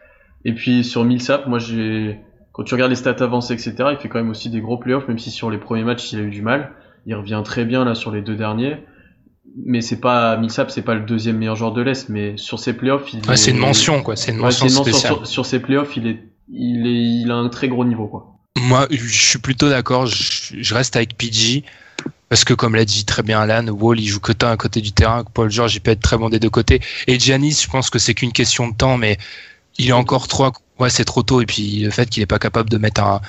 Et 0.44 0.54
puis 0.54 0.84
sur 0.84 1.04
Millsap, 1.04 1.46
moi 1.46 1.58
j'ai, 1.58 2.18
quand 2.52 2.64
tu 2.64 2.74
regardes 2.74 2.90
les 2.90 2.96
stats 2.96 3.16
avancées, 3.20 3.54
etc., 3.54 3.74
il 3.92 3.96
fait 3.96 4.08
quand 4.08 4.18
même 4.18 4.30
aussi 4.30 4.50
des 4.50 4.60
gros 4.60 4.76
playoffs, 4.76 5.08
même 5.08 5.18
si 5.18 5.30
sur 5.30 5.50
les 5.50 5.58
premiers 5.58 5.84
matchs 5.84 6.12
il 6.12 6.20
a 6.20 6.22
eu 6.22 6.30
du 6.30 6.42
mal. 6.42 6.72
Il 7.06 7.14
revient 7.14 7.40
très 7.44 7.64
bien 7.64 7.84
là 7.84 7.94
sur 7.94 8.10
les 8.10 8.20
deux 8.20 8.36
derniers. 8.36 8.76
Mais 9.66 9.80
c'est 9.82 10.00
pas, 10.00 10.36
Millsap 10.38 10.70
c'est 10.70 10.82
pas 10.82 10.94
le 10.94 11.00
deuxième 11.02 11.36
meilleur 11.36 11.56
joueur 11.56 11.72
de 11.72 11.82
l'Est, 11.82 12.08
mais 12.08 12.36
sur 12.36 12.58
ses 12.58 12.72
playoffs, 12.72 13.12
il 13.12 13.20
Ouais, 13.28 13.34
est- 13.34 13.36
c'est 13.36 13.50
une 13.50 13.58
mention, 13.58 14.02
quoi. 14.02 14.16
C'est 14.16 14.32
une 14.32 14.38
mention 14.38 14.66
c'est 14.68 14.72
une 14.72 14.78
mention 14.78 14.92
spéciale. 14.92 15.14
sur, 15.18 15.26
sur 15.26 15.46
ses 15.46 15.58
playoffs, 15.60 15.96
il 15.96 16.06
est, 16.06 16.18
il 16.50 16.86
est, 16.86 17.20
il 17.22 17.30
a 17.30 17.34
un 17.34 17.48
très 17.48 17.68
gros 17.68 17.84
niveau, 17.84 18.06
quoi. 18.06 18.28
Moi, 18.58 18.86
je 18.90 18.96
suis 19.28 19.38
plutôt 19.38 19.68
d'accord. 19.68 20.06
Je, 20.06 20.54
je 20.58 20.74
reste 20.74 20.96
avec 20.96 21.16
PG. 21.16 21.64
Parce 22.28 22.44
que, 22.44 22.54
comme 22.54 22.74
l'a 22.74 22.86
dit 22.86 23.04
très 23.04 23.22
bien 23.22 23.40
Alan, 23.40 23.66
Wall, 23.68 24.00
il 24.00 24.06
joue 24.06 24.18
que 24.20 24.32
d'un 24.32 24.56
côté 24.56 24.80
du 24.80 24.92
terrain. 24.92 25.22
Paul 25.34 25.50
George, 25.50 25.74
il 25.74 25.80
peut 25.80 25.90
être 25.90 26.00
très 26.00 26.16
bon 26.16 26.30
des 26.30 26.38
deux 26.40 26.48
côtés. 26.48 26.80
Et 27.06 27.20
Giannis, 27.20 27.60
je 27.62 27.68
pense 27.68 27.90
que 27.90 27.98
c'est 27.98 28.14
qu'une 28.14 28.32
question 28.32 28.68
de 28.68 28.74
temps, 28.74 28.96
mais 28.96 29.18
il 29.78 29.88
est 29.90 29.92
encore 29.92 30.28
trop. 30.28 30.50
Ouais, 30.78 30.88
c'est 30.88 31.04
trop 31.04 31.22
tôt. 31.22 31.42
Et 31.42 31.46
puis, 31.46 31.80
le 31.80 31.90
fait 31.90 32.08
qu'il 32.08 32.22
est 32.22 32.26
pas 32.26 32.38
capable 32.38 32.70
de 32.70 32.78
mettre 32.78 33.02
un. 33.02 33.20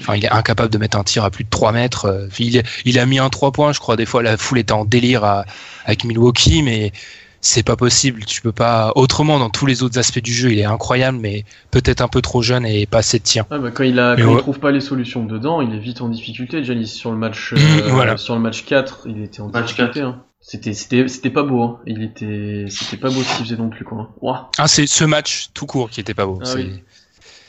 Enfin, 0.00 0.16
il 0.16 0.24
est 0.24 0.30
incapable 0.30 0.70
de 0.72 0.78
mettre 0.78 0.96
un 0.96 1.04
tir 1.04 1.24
à 1.24 1.30
plus 1.30 1.44
de 1.44 1.50
3 1.50 1.72
mètres. 1.72 2.06
euh, 2.06 2.26
Il, 2.38 2.62
il 2.84 2.98
a 2.98 3.06
mis 3.06 3.18
un 3.18 3.28
3 3.28 3.52
points, 3.52 3.72
je 3.72 3.78
crois. 3.80 3.96
Des 3.96 4.06
fois, 4.06 4.22
la 4.22 4.36
foule 4.36 4.58
était 4.58 4.72
en 4.72 4.84
délire 4.84 5.22
à- 5.24 5.44
avec 5.84 6.04
Milwaukee, 6.04 6.62
mais 6.62 6.92
c'est 7.40 7.62
pas 7.62 7.76
possible. 7.76 8.24
Tu 8.24 8.40
peux 8.40 8.52
pas. 8.52 8.92
Autrement, 8.96 9.38
dans 9.38 9.50
tous 9.50 9.66
les 9.66 9.82
autres 9.82 9.98
aspects 9.98 10.18
du 10.20 10.32
jeu, 10.32 10.52
il 10.52 10.58
est 10.58 10.64
incroyable, 10.64 11.18
mais 11.20 11.44
peut-être 11.70 12.00
un 12.00 12.08
peu 12.08 12.20
trop 12.22 12.40
jeune 12.42 12.64
et 12.66 12.86
pas 12.86 12.98
assez 12.98 13.18
de 13.18 13.24
tir. 13.24 13.44
Ah, 13.50 13.58
bah, 13.58 13.70
quand 13.70 13.84
il 13.84 13.98
a, 14.00 14.16
il 14.18 14.36
trouve 14.38 14.58
pas 14.60 14.70
les 14.70 14.80
solutions 14.80 15.24
dedans, 15.24 15.60
il 15.60 15.74
est 15.74 15.78
vite 15.78 16.00
en 16.00 16.08
difficulté. 16.08 16.64
Janis 16.64 16.88
sur 16.88 17.10
le 17.12 17.16
match, 17.18 17.52
euh, 17.56 17.56
voilà. 17.90 18.16
sur 18.16 18.34
le 18.34 18.40
match 18.40 18.64
4, 18.64 19.02
il 19.06 19.22
était 19.22 19.40
en 19.40 19.48
Match 19.48 19.66
difficulté. 19.66 20.00
Hein. 20.00 20.22
C'était, 20.40 20.72
c'était, 20.72 21.06
c'était 21.06 21.30
pas 21.30 21.44
beau. 21.44 21.62
Hein. 21.62 21.78
Il 21.86 22.02
était, 22.02 22.64
c'était 22.68 22.96
pas 22.96 23.10
beau 23.10 23.22
ce 23.22 23.36
qu'il 23.36 23.44
faisait 23.44 23.56
non 23.56 23.68
plus 23.68 23.84
quoi. 23.84 24.10
Ah, 24.58 24.66
c'est 24.66 24.88
ce 24.88 25.04
match 25.04 25.48
tout 25.54 25.66
court 25.66 25.90
qui 25.90 26.00
était 26.00 26.14
pas 26.14 26.26
beau. 26.26 26.38
Ah 26.42 26.46
c'est 26.46 26.56
oui. 26.56 26.82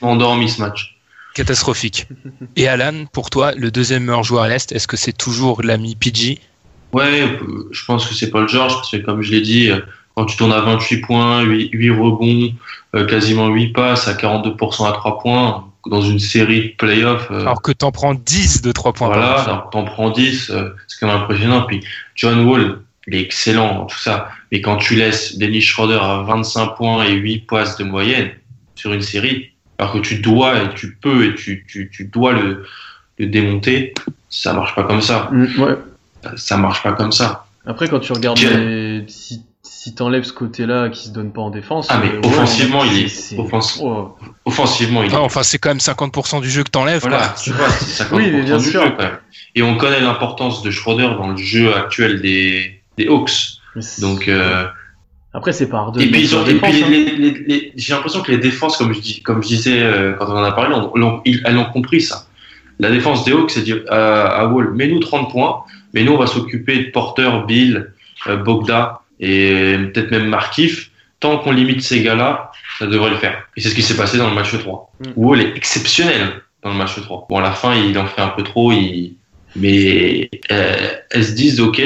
Endormi 0.01 0.49
ce 0.49 0.61
match. 0.61 0.97
Catastrophique. 1.33 2.07
et 2.55 2.67
Alan, 2.67 3.05
pour 3.11 3.29
toi, 3.29 3.53
le 3.55 3.71
deuxième 3.71 4.03
meilleur 4.03 4.23
joueur 4.23 4.43
à 4.43 4.49
l'Est, 4.49 4.71
est-ce 4.71 4.87
que 4.87 4.97
c'est 4.97 5.13
toujours 5.13 5.61
l'ami 5.63 5.95
PG 5.95 6.39
Ouais, 6.93 7.27
je 7.71 7.85
pense 7.85 8.07
que 8.07 8.13
c'est 8.13 8.29
Paul 8.29 8.47
George, 8.47 8.73
parce 8.73 8.91
que 8.91 8.97
comme 8.97 9.21
je 9.21 9.31
l'ai 9.31 9.41
dit, 9.41 9.69
euh, 9.69 9.79
quand 10.15 10.25
tu 10.25 10.37
tournes 10.37 10.53
à 10.53 10.61
28 10.61 11.01
points, 11.01 11.41
8, 11.41 11.71
8 11.73 11.89
rebonds, 11.89 12.53
euh, 12.95 13.05
quasiment 13.05 13.47
8 13.47 13.73
passes, 13.73 14.07
à 14.07 14.13
42% 14.13 14.87
à 14.87 14.91
3 14.91 15.19
points, 15.19 15.65
dans 15.87 16.01
une 16.01 16.19
série 16.19 16.69
de 16.69 16.75
playoffs, 16.77 17.29
euh, 17.31 17.41
Alors 17.41 17.61
que 17.61 17.71
t'en 17.71 17.91
prends 17.91 18.13
10 18.13 18.61
de 18.61 18.71
3 18.71 18.93
points 18.93 19.07
voilà, 19.07 19.67
t'en 19.71 19.83
prends 19.83 20.11
10, 20.11 20.49
euh, 20.49 20.69
c'est 20.87 20.99
quand 20.99 21.07
même 21.07 21.17
impressionnant. 21.17 21.63
Puis 21.63 21.83
John 22.15 22.45
Wall, 22.45 22.79
il 23.07 23.15
est 23.15 23.21
excellent, 23.21 23.85
tout 23.85 23.97
ça. 23.97 24.29
Mais 24.51 24.61
quand 24.61 24.77
tu 24.77 24.95
laisses 24.95 25.37
Dennis 25.37 25.61
Schroeder 25.61 25.99
à 26.01 26.23
25 26.23 26.75
points 26.75 27.05
et 27.05 27.13
8 27.13 27.47
passes 27.47 27.77
de 27.77 27.83
moyenne 27.83 28.31
sur 28.75 28.93
une 28.93 29.01
série, 29.01 29.51
alors 29.77 29.93
que 29.93 29.99
tu 29.99 30.19
dois 30.19 30.61
et 30.61 30.73
tu 30.75 30.95
peux 31.01 31.25
et 31.25 31.35
tu, 31.35 31.65
tu, 31.67 31.89
tu 31.91 32.05
dois 32.05 32.33
le, 32.33 32.65
le 33.19 33.25
démonter, 33.27 33.93
ça 34.29 34.53
marche 34.53 34.75
pas 34.75 34.83
comme 34.83 35.01
ça. 35.01 35.29
Mm, 35.31 35.61
ouais. 35.61 35.75
Ça 36.37 36.57
marche 36.57 36.81
pas 36.83 36.93
comme 36.93 37.11
ça. 37.11 37.45
Après, 37.65 37.87
quand 37.89 37.99
tu 37.99 38.11
regardes 38.13 38.39
les... 38.39 39.03
si, 39.07 39.41
si 39.63 39.93
t'enlèves 39.95 40.23
ce 40.23 40.33
côté-là 40.33 40.89
qui 40.89 41.05
se 41.07 41.09
donne 41.11 41.31
pas 41.33 41.41
en 41.41 41.49
défense. 41.49 41.87
Ah, 41.89 41.99
mais 42.01 42.09
euh, 42.11 42.19
ouais, 42.21 42.27
offensivement, 42.27 42.83
il 42.85 43.05
est- 43.05 43.37
offens- 43.37 43.79
oh. 43.81 44.17
Offensivement, 44.45 45.03
il 45.03 45.11
est 45.11 45.15
Ah, 45.15 45.21
enfin, 45.21 45.43
c'est 45.43 45.57
quand 45.57 45.69
même 45.69 45.77
50% 45.79 46.41
du 46.41 46.49
jeu 46.49 46.63
que 46.63 46.69
t'enlèves. 46.69 47.01
Voilà, 47.01 47.27
quoi. 47.27 47.35
tu 47.41 47.51
vois, 47.51 47.69
c'est 47.69 48.03
50% 48.11 48.15
Oui, 48.15 48.31
mais 48.31 48.41
bien 48.43 48.57
du 48.57 48.63
sûr. 48.69 48.83
jeu 48.83 48.89
quand 48.97 49.03
même. 49.03 49.17
Et 49.55 49.61
on 49.63 49.77
connaît 49.77 49.99
l'importance 50.01 50.61
de 50.63 50.71
Schroeder 50.71 51.09
dans 51.17 51.29
le 51.29 51.37
jeu 51.37 51.75
actuel 51.75 52.21
des, 52.21 52.81
des 52.97 53.07
Hawks. 53.07 53.31
Donc, 53.99 54.27
euh, 54.27 54.65
Après, 55.33 55.51
c'est 55.51 55.67
pas 55.67 55.77
Harden 55.79 55.99
et 56.01 56.07
puis, 56.11 56.21
ils 56.21 56.35
ont, 56.35 56.45
et 56.45 56.51
hein. 56.61 56.69
les- 56.89 57.05
les- 57.15 57.31
les- 57.47 57.71
j'ai 57.75 57.93
l'impression 57.93 58.21
que 58.21 58.31
les 58.31 58.37
défenses, 58.37 58.77
comme 58.77 58.93
je, 58.93 58.99
dis, 58.99 59.21
comme 59.23 59.41
je 59.41 59.47
disais 59.47 59.79
euh, 59.81 60.13
quand 60.13 60.27
on 60.27 60.37
en 60.37 60.43
a 60.43 60.51
parlé, 60.51 60.75
on- 60.75 60.95
l'ont- 60.95 61.21
ils- 61.25 61.41
elles 61.45 61.57
ont 61.57 61.65
compris 61.65 62.01
ça. 62.01 62.27
La 62.79 62.91
défense 62.91 63.23
des 63.25 63.31
Hawks, 63.31 63.51
c'est 63.51 63.63
dire 63.63 63.81
euh, 63.91 64.25
à 64.27 64.45
Wall, 64.47 64.73
mets-nous 64.73 64.99
30 64.99 65.31
points, 65.31 65.63
mais 65.93 66.03
nous, 66.03 66.13
on 66.13 66.17
va 66.17 66.27
s'occuper 66.27 66.77
de 66.85 66.91
Porter, 66.91 67.29
Bill, 67.47 67.91
euh, 68.27 68.37
Bogda 68.37 69.01
et 69.19 69.75
peut-être 69.93 70.11
même 70.11 70.27
Markif. 70.27 70.91
Tant 71.19 71.37
qu'on 71.37 71.51
limite 71.51 71.81
ces 71.81 72.03
gars-là, 72.03 72.51
ça 72.77 72.85
devrait 72.85 73.11
le 73.11 73.15
faire. 73.17 73.47
Et 73.55 73.61
c'est 73.61 73.69
ce 73.69 73.75
qui 73.75 73.81
s'est 73.81 73.95
passé 73.95 74.17
dans 74.17 74.27
le 74.27 74.35
match 74.35 74.57
3. 74.57 74.91
Mm. 74.99 75.05
Wall 75.15 75.41
est 75.41 75.55
exceptionnel 75.55 76.41
dans 76.63 76.69
le 76.71 76.75
match 76.75 76.99
3. 77.01 77.25
Bon, 77.29 77.37
à 77.37 77.41
la 77.41 77.51
fin, 77.51 77.73
il 77.75 77.97
en 77.97 78.05
fait 78.07 78.21
un 78.21 78.27
peu 78.29 78.43
trop, 78.43 78.71
il... 78.73 79.15
mais 79.55 80.29
euh, 80.51 80.89
elles 81.11 81.23
se 81.23 81.31
disent, 81.33 81.59
ok, 81.61 81.81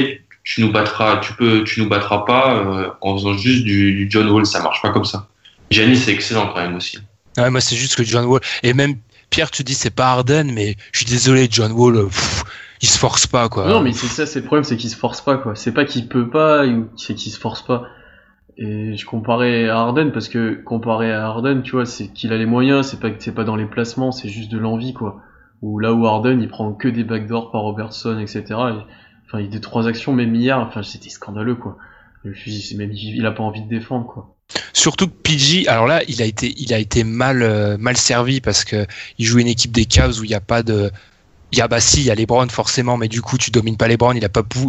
tu 0.48 0.62
nous 0.62 0.72
battras, 0.72 1.18
tu 1.18 1.34
peux, 1.34 1.66
tu 1.66 1.82
nous 1.82 1.90
battras 1.90 2.20
pas 2.20 2.56
euh, 2.56 2.90
en 3.02 3.18
faisant 3.18 3.34
juste 3.34 3.66
du, 3.66 3.94
du 3.94 4.08
John 4.10 4.30
Wall, 4.30 4.46
ça 4.46 4.64
marche 4.64 4.82
pas 4.82 4.92
comme 4.92 5.04
ça. 5.04 5.28
Giannis 5.70 5.98
c'est 5.98 6.14
excellent 6.14 6.48
quand 6.54 6.62
même 6.62 6.78
aussi. 6.78 7.00
Ouais, 7.38 7.50
moi, 7.50 7.60
c'est 7.60 7.76
juste 7.76 7.98
que 7.98 8.04
John 8.06 8.24
Wall. 8.24 8.40
Et 8.64 8.74
même 8.74 8.96
Pierre, 9.30 9.52
tu 9.52 9.66
dis 9.66 9.74
c'est 9.74 9.90
pas 9.90 10.08
Harden, 10.08 10.54
mais 10.54 10.78
je 10.94 11.00
suis 11.00 11.06
désolé, 11.06 11.50
John 11.52 11.74
Wall, 11.74 11.98
euh, 11.98 12.06
pff, 12.06 12.46
il 12.82 12.88
se 12.88 12.98
force 12.98 13.28
pas, 13.28 13.50
quoi. 13.50 13.68
Non, 13.68 13.82
mais 13.82 13.92
c'est 13.92 14.08
ça, 14.08 14.26
c'est 14.26 14.40
le 14.40 14.46
problème, 14.46 14.64
c'est 14.64 14.78
qu'il 14.78 14.90
se 14.90 14.96
force 14.96 15.20
pas, 15.20 15.36
quoi. 15.36 15.54
C'est 15.54 15.74
pas 15.74 15.84
qu'il 15.84 16.08
peut 16.08 16.30
pas, 16.30 16.66
ou 16.66 16.88
c'est 16.96 17.14
qu'il 17.14 17.34
se 17.34 17.40
force 17.40 17.62
pas. 17.62 17.84
Et 18.58 18.96
je 18.96 19.06
comparais 19.06 19.68
à 19.68 19.80
Harden 19.80 20.12
parce 20.14 20.30
que 20.30 20.54
comparé 20.64 21.12
à 21.12 21.26
Harden, 21.26 21.62
tu 21.62 21.74
vois, 21.74 21.86
c'est 21.86 22.08
qu'il 22.08 22.32
a 22.32 22.38
les 22.38 22.46
moyens, 22.46 22.88
c'est 22.88 23.02
pas 23.02 23.10
que 23.10 23.22
c'est 23.22 23.36
pas 23.36 23.44
dans 23.44 23.58
les 23.58 23.66
placements, 23.66 24.14
c'est 24.14 24.30
juste 24.30 24.50
de 24.50 24.58
l'envie, 24.58 24.94
quoi. 24.94 25.20
Ou 25.62 25.78
là 25.80 25.92
où 25.92 26.08
Harden, 26.08 26.40
il 26.42 26.48
prend 26.48 26.72
que 26.72 26.88
des 26.88 27.04
backdoors 27.04 27.52
par 27.52 27.64
Robertson, 27.64 28.18
etc. 28.20 28.44
Et, 28.50 28.82
enfin, 29.28 29.40
il 29.40 29.46
y 29.46 29.48
a 29.48 29.52
des 29.52 29.62
trois 29.62 29.88
actions, 29.88 30.14
même 30.14 30.34
hier, 30.36 30.58
enfin, 30.60 30.84
c'était 30.84 31.10
scandaleux, 31.10 31.56
quoi. 31.56 31.78
Dit, 32.46 32.62
c'est 32.62 32.76
même, 32.76 32.92
il 32.92 33.26
a 33.26 33.32
pas 33.32 33.44
envie 33.44 33.62
de 33.62 33.70
défendre, 33.70 34.06
quoi. 34.08 34.36
Surtout 34.74 35.08
que 35.08 35.14
PG, 35.14 35.68
alors 35.68 35.88
là, 35.88 36.02
il 36.08 36.22
a 36.22 36.26
été, 36.26 36.54
il 36.58 36.74
a 36.74 36.78
été 36.80 37.04
mal, 37.04 37.42
euh, 37.42 37.78
mal 37.78 37.96
servi 37.98 38.42
parce 38.42 38.64
que 38.66 38.86
il 39.18 39.26
joue 39.26 39.40
une 39.40 39.48
équipe 39.48 39.72
des 39.72 39.86
Cavs 39.86 40.20
où 40.20 40.24
il 40.24 40.30
n'y 40.30 40.34
a 40.36 40.42
pas 40.42 40.64
de, 40.64 40.92
il 41.52 41.58
y 41.58 41.62
a 41.62 41.68
bah 41.68 41.80
si, 41.80 42.00
il 42.02 42.06
y 42.06 42.12
a 42.12 42.16
les 42.16 42.26
Browns 42.26 42.50
forcément, 42.50 42.98
mais 42.98 43.08
du 43.08 43.22
coup, 43.22 43.38
tu 43.38 43.52
domines 43.52 43.78
pas 43.78 43.88
les 43.88 43.98
Browns. 43.98 44.18
Il 44.18 44.26
a 44.26 44.30
pas 44.30 44.44
pu, 44.44 44.60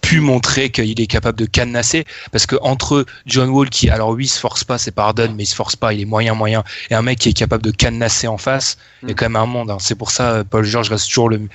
pu 0.00 0.20
montrer 0.20 0.70
qu'il 0.70 1.00
est 1.00 1.06
capable 1.06 1.38
de 1.38 1.46
cadenasser 1.46 2.04
parce 2.32 2.46
que 2.46 2.56
entre 2.62 3.06
John 3.26 3.48
Wall 3.50 3.70
qui, 3.70 3.88
alors 3.90 4.10
oui, 4.10 4.24
il 4.24 4.28
se 4.28 4.38
force 4.40 4.62
pas, 4.64 4.78
c'est 4.78 4.96
Harden, 4.98 5.34
mais 5.36 5.42
il 5.44 5.46
se 5.46 5.54
force 5.54 5.76
pas, 5.76 5.92
il 5.92 6.00
est 6.00 6.04
moyen 6.06 6.34
moyen, 6.34 6.62
et 6.90 6.94
un 6.94 7.02
mec 7.02 7.18
qui 7.18 7.28
est 7.28 7.32
capable 7.34 7.62
de 7.64 7.70
cadenasser 7.70 8.26
en 8.28 8.38
face, 8.38 8.78
il 9.02 9.08
y 9.08 9.10
a 9.10 9.12
Mm. 9.12 9.16
quand 9.16 9.24
même 9.26 9.36
un 9.36 9.46
monde. 9.46 9.70
hein. 9.70 9.76
C'est 9.80 9.96
pour 9.96 10.10
ça, 10.10 10.30
euh, 10.32 10.44
Paul 10.44 10.64
George 10.64 10.88
reste 10.90 11.06
toujours 11.08 11.28
le, 11.28 11.48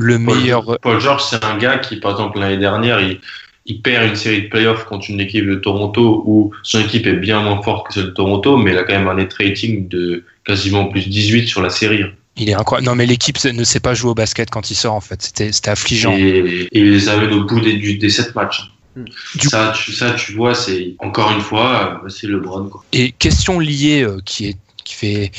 le 0.00 0.18
meilleur. 0.18 0.64
Paul, 0.64 0.78
Paul 0.82 1.00
George, 1.00 1.22
c'est 1.28 1.44
un 1.44 1.56
gars 1.56 1.78
qui, 1.78 1.96
par 1.96 2.12
exemple, 2.12 2.38
l'année 2.38 2.58
dernière, 2.58 3.00
il, 3.00 3.20
il 3.66 3.82
perd 3.82 4.08
une 4.08 4.16
série 4.16 4.42
de 4.42 4.48
playoffs 4.48 4.84
contre 4.84 5.10
une 5.10 5.20
équipe 5.20 5.46
de 5.46 5.54
Toronto 5.56 6.22
où 6.26 6.52
son 6.62 6.80
équipe 6.80 7.06
est 7.06 7.14
bien 7.14 7.40
moins 7.42 7.62
forte 7.62 7.88
que 7.88 7.94
celle 7.94 8.04
de 8.06 8.10
Toronto, 8.10 8.56
mais 8.56 8.72
il 8.72 8.78
a 8.78 8.84
quand 8.84 8.94
même 8.94 9.08
un 9.08 9.14
net 9.14 9.32
rating 9.38 9.88
de 9.88 10.24
quasiment 10.44 10.86
plus 10.86 11.08
18 11.08 11.46
sur 11.46 11.62
la 11.62 11.70
série. 11.70 12.04
Il 12.36 12.48
est 12.48 12.54
incroyable. 12.54 12.86
Non, 12.88 12.94
mais 12.94 13.06
l'équipe 13.06 13.36
ne 13.44 13.64
sait 13.64 13.80
pas 13.80 13.92
jouer 13.92 14.10
au 14.12 14.14
basket 14.14 14.48
quand 14.50 14.70
il 14.70 14.74
sort 14.74 14.94
en 14.94 15.00
fait. 15.00 15.20
C'était, 15.20 15.50
affligeant. 15.68 16.12
Et, 16.12 16.68
et 16.72 16.78
il 16.78 16.90
les 16.92 17.08
amène 17.08 17.32
au 17.32 17.44
bout 17.44 17.60
des, 17.60 17.74
du- 17.74 17.98
des 17.98 18.08
7 18.08 18.34
matchs. 18.34 18.62
Hmm. 18.96 19.04
Du 19.36 19.48
Ça, 19.48 19.72
tu, 19.76 19.92
ça, 19.92 20.12
tu 20.12 20.32
vois, 20.32 20.54
c'est 20.54 20.94
encore 20.98 21.30
une 21.32 21.40
fois, 21.40 22.00
euh, 22.04 22.08
c'est 22.08 22.26
LeBron. 22.26 22.68
Quoi. 22.68 22.82
Et 22.92 23.12
question 23.12 23.60
liée 23.60 24.02
euh, 24.02 24.20
qui 24.24 24.48
est 24.48 24.56
qui 24.84 24.94
fait 24.94 25.30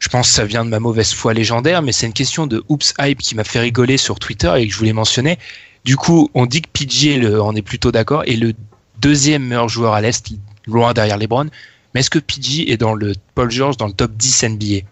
je 0.00 0.08
pense 0.08 0.28
que 0.28 0.34
ça 0.34 0.44
vient 0.44 0.64
de 0.64 0.70
ma 0.70 0.80
mauvaise 0.80 1.12
foi 1.12 1.34
légendaire 1.34 1.82
mais 1.82 1.92
c'est 1.92 2.06
une 2.06 2.12
question 2.12 2.46
de 2.46 2.64
Oops 2.68 2.94
Hype 3.00 3.18
qui 3.18 3.34
m'a 3.34 3.44
fait 3.44 3.60
rigoler 3.60 3.96
sur 3.96 4.18
Twitter 4.18 4.52
et 4.56 4.66
que 4.66 4.72
je 4.72 4.78
voulais 4.78 4.92
mentionner. 4.92 5.38
Du 5.84 5.96
coup, 5.96 6.30
on 6.34 6.46
dit 6.46 6.62
que 6.62 6.68
PG 6.72 7.18
le, 7.18 7.40
on 7.40 7.54
est 7.54 7.62
plutôt 7.62 7.92
d'accord 7.92 8.24
est 8.24 8.36
le 8.36 8.54
deuxième 8.98 9.44
meilleur 9.44 9.68
joueur 9.68 9.94
à 9.94 10.00
l'est 10.00 10.32
loin 10.66 10.92
derrière 10.92 11.16
LeBron. 11.16 11.48
Mais 11.94 12.00
est-ce 12.00 12.10
que 12.10 12.18
PG 12.18 12.72
est 12.72 12.76
dans 12.76 12.94
le 12.94 13.14
Paul 13.34 13.50
George 13.50 13.76
dans 13.76 13.86
le 13.86 13.92
top 13.92 14.12
10 14.16 14.44
NBA 14.44 14.86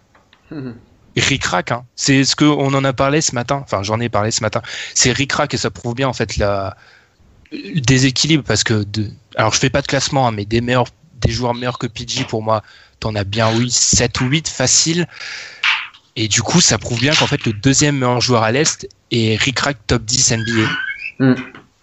Rick-rack, 1.17 1.71
hein. 1.71 1.85
c'est 1.95 2.25
ce 2.25 2.35
qu'on 2.35 2.73
en 2.73 2.83
a 2.83 2.91
parlé 2.91 3.21
ce 3.21 3.33
matin, 3.35 3.61
enfin 3.63 3.83
j'en 3.83 4.01
ai 4.01 4.09
parlé 4.09 4.31
ce 4.31 4.41
matin, 4.41 4.61
c'est 4.93 5.13
ric-rac 5.13 5.53
et 5.53 5.57
ça 5.57 5.71
prouve 5.71 5.95
bien 5.95 6.09
en 6.09 6.13
fait 6.13 6.35
la 6.35 6.75
le 7.51 7.79
déséquilibre 7.79 8.43
parce 8.43 8.65
que 8.65 8.83
de... 8.83 9.09
alors 9.35 9.53
je 9.53 9.59
fais 9.59 9.69
pas 9.69 9.81
de 9.81 9.87
classement 9.87 10.27
hein, 10.27 10.31
mais 10.31 10.43
des 10.43 10.59
meilleurs 10.59 10.87
des 11.21 11.31
joueurs 11.31 11.53
meilleurs 11.53 11.79
que 11.79 11.87
PG 11.87 12.25
pour 12.25 12.43
moi 12.43 12.63
t'en 13.05 13.13
as 13.15 13.23
bien 13.23 13.55
oui 13.55 13.69
7 13.69 14.19
ou 14.21 14.25
8 14.25 14.47
facile 14.49 15.05
et 16.15 16.27
du 16.27 16.41
coup 16.41 16.59
ça 16.59 16.79
prouve 16.79 16.99
bien 16.99 17.13
qu'en 17.13 17.27
fait 17.27 17.45
le 17.45 17.53
deuxième 17.53 17.97
meilleur 17.99 18.19
joueur 18.19 18.41
à 18.41 18.51
l'Est 18.51 18.89
est 19.11 19.39
ric-rac 19.39 19.77
top 19.85 20.03
10 20.03 20.33
NBA 20.37 21.35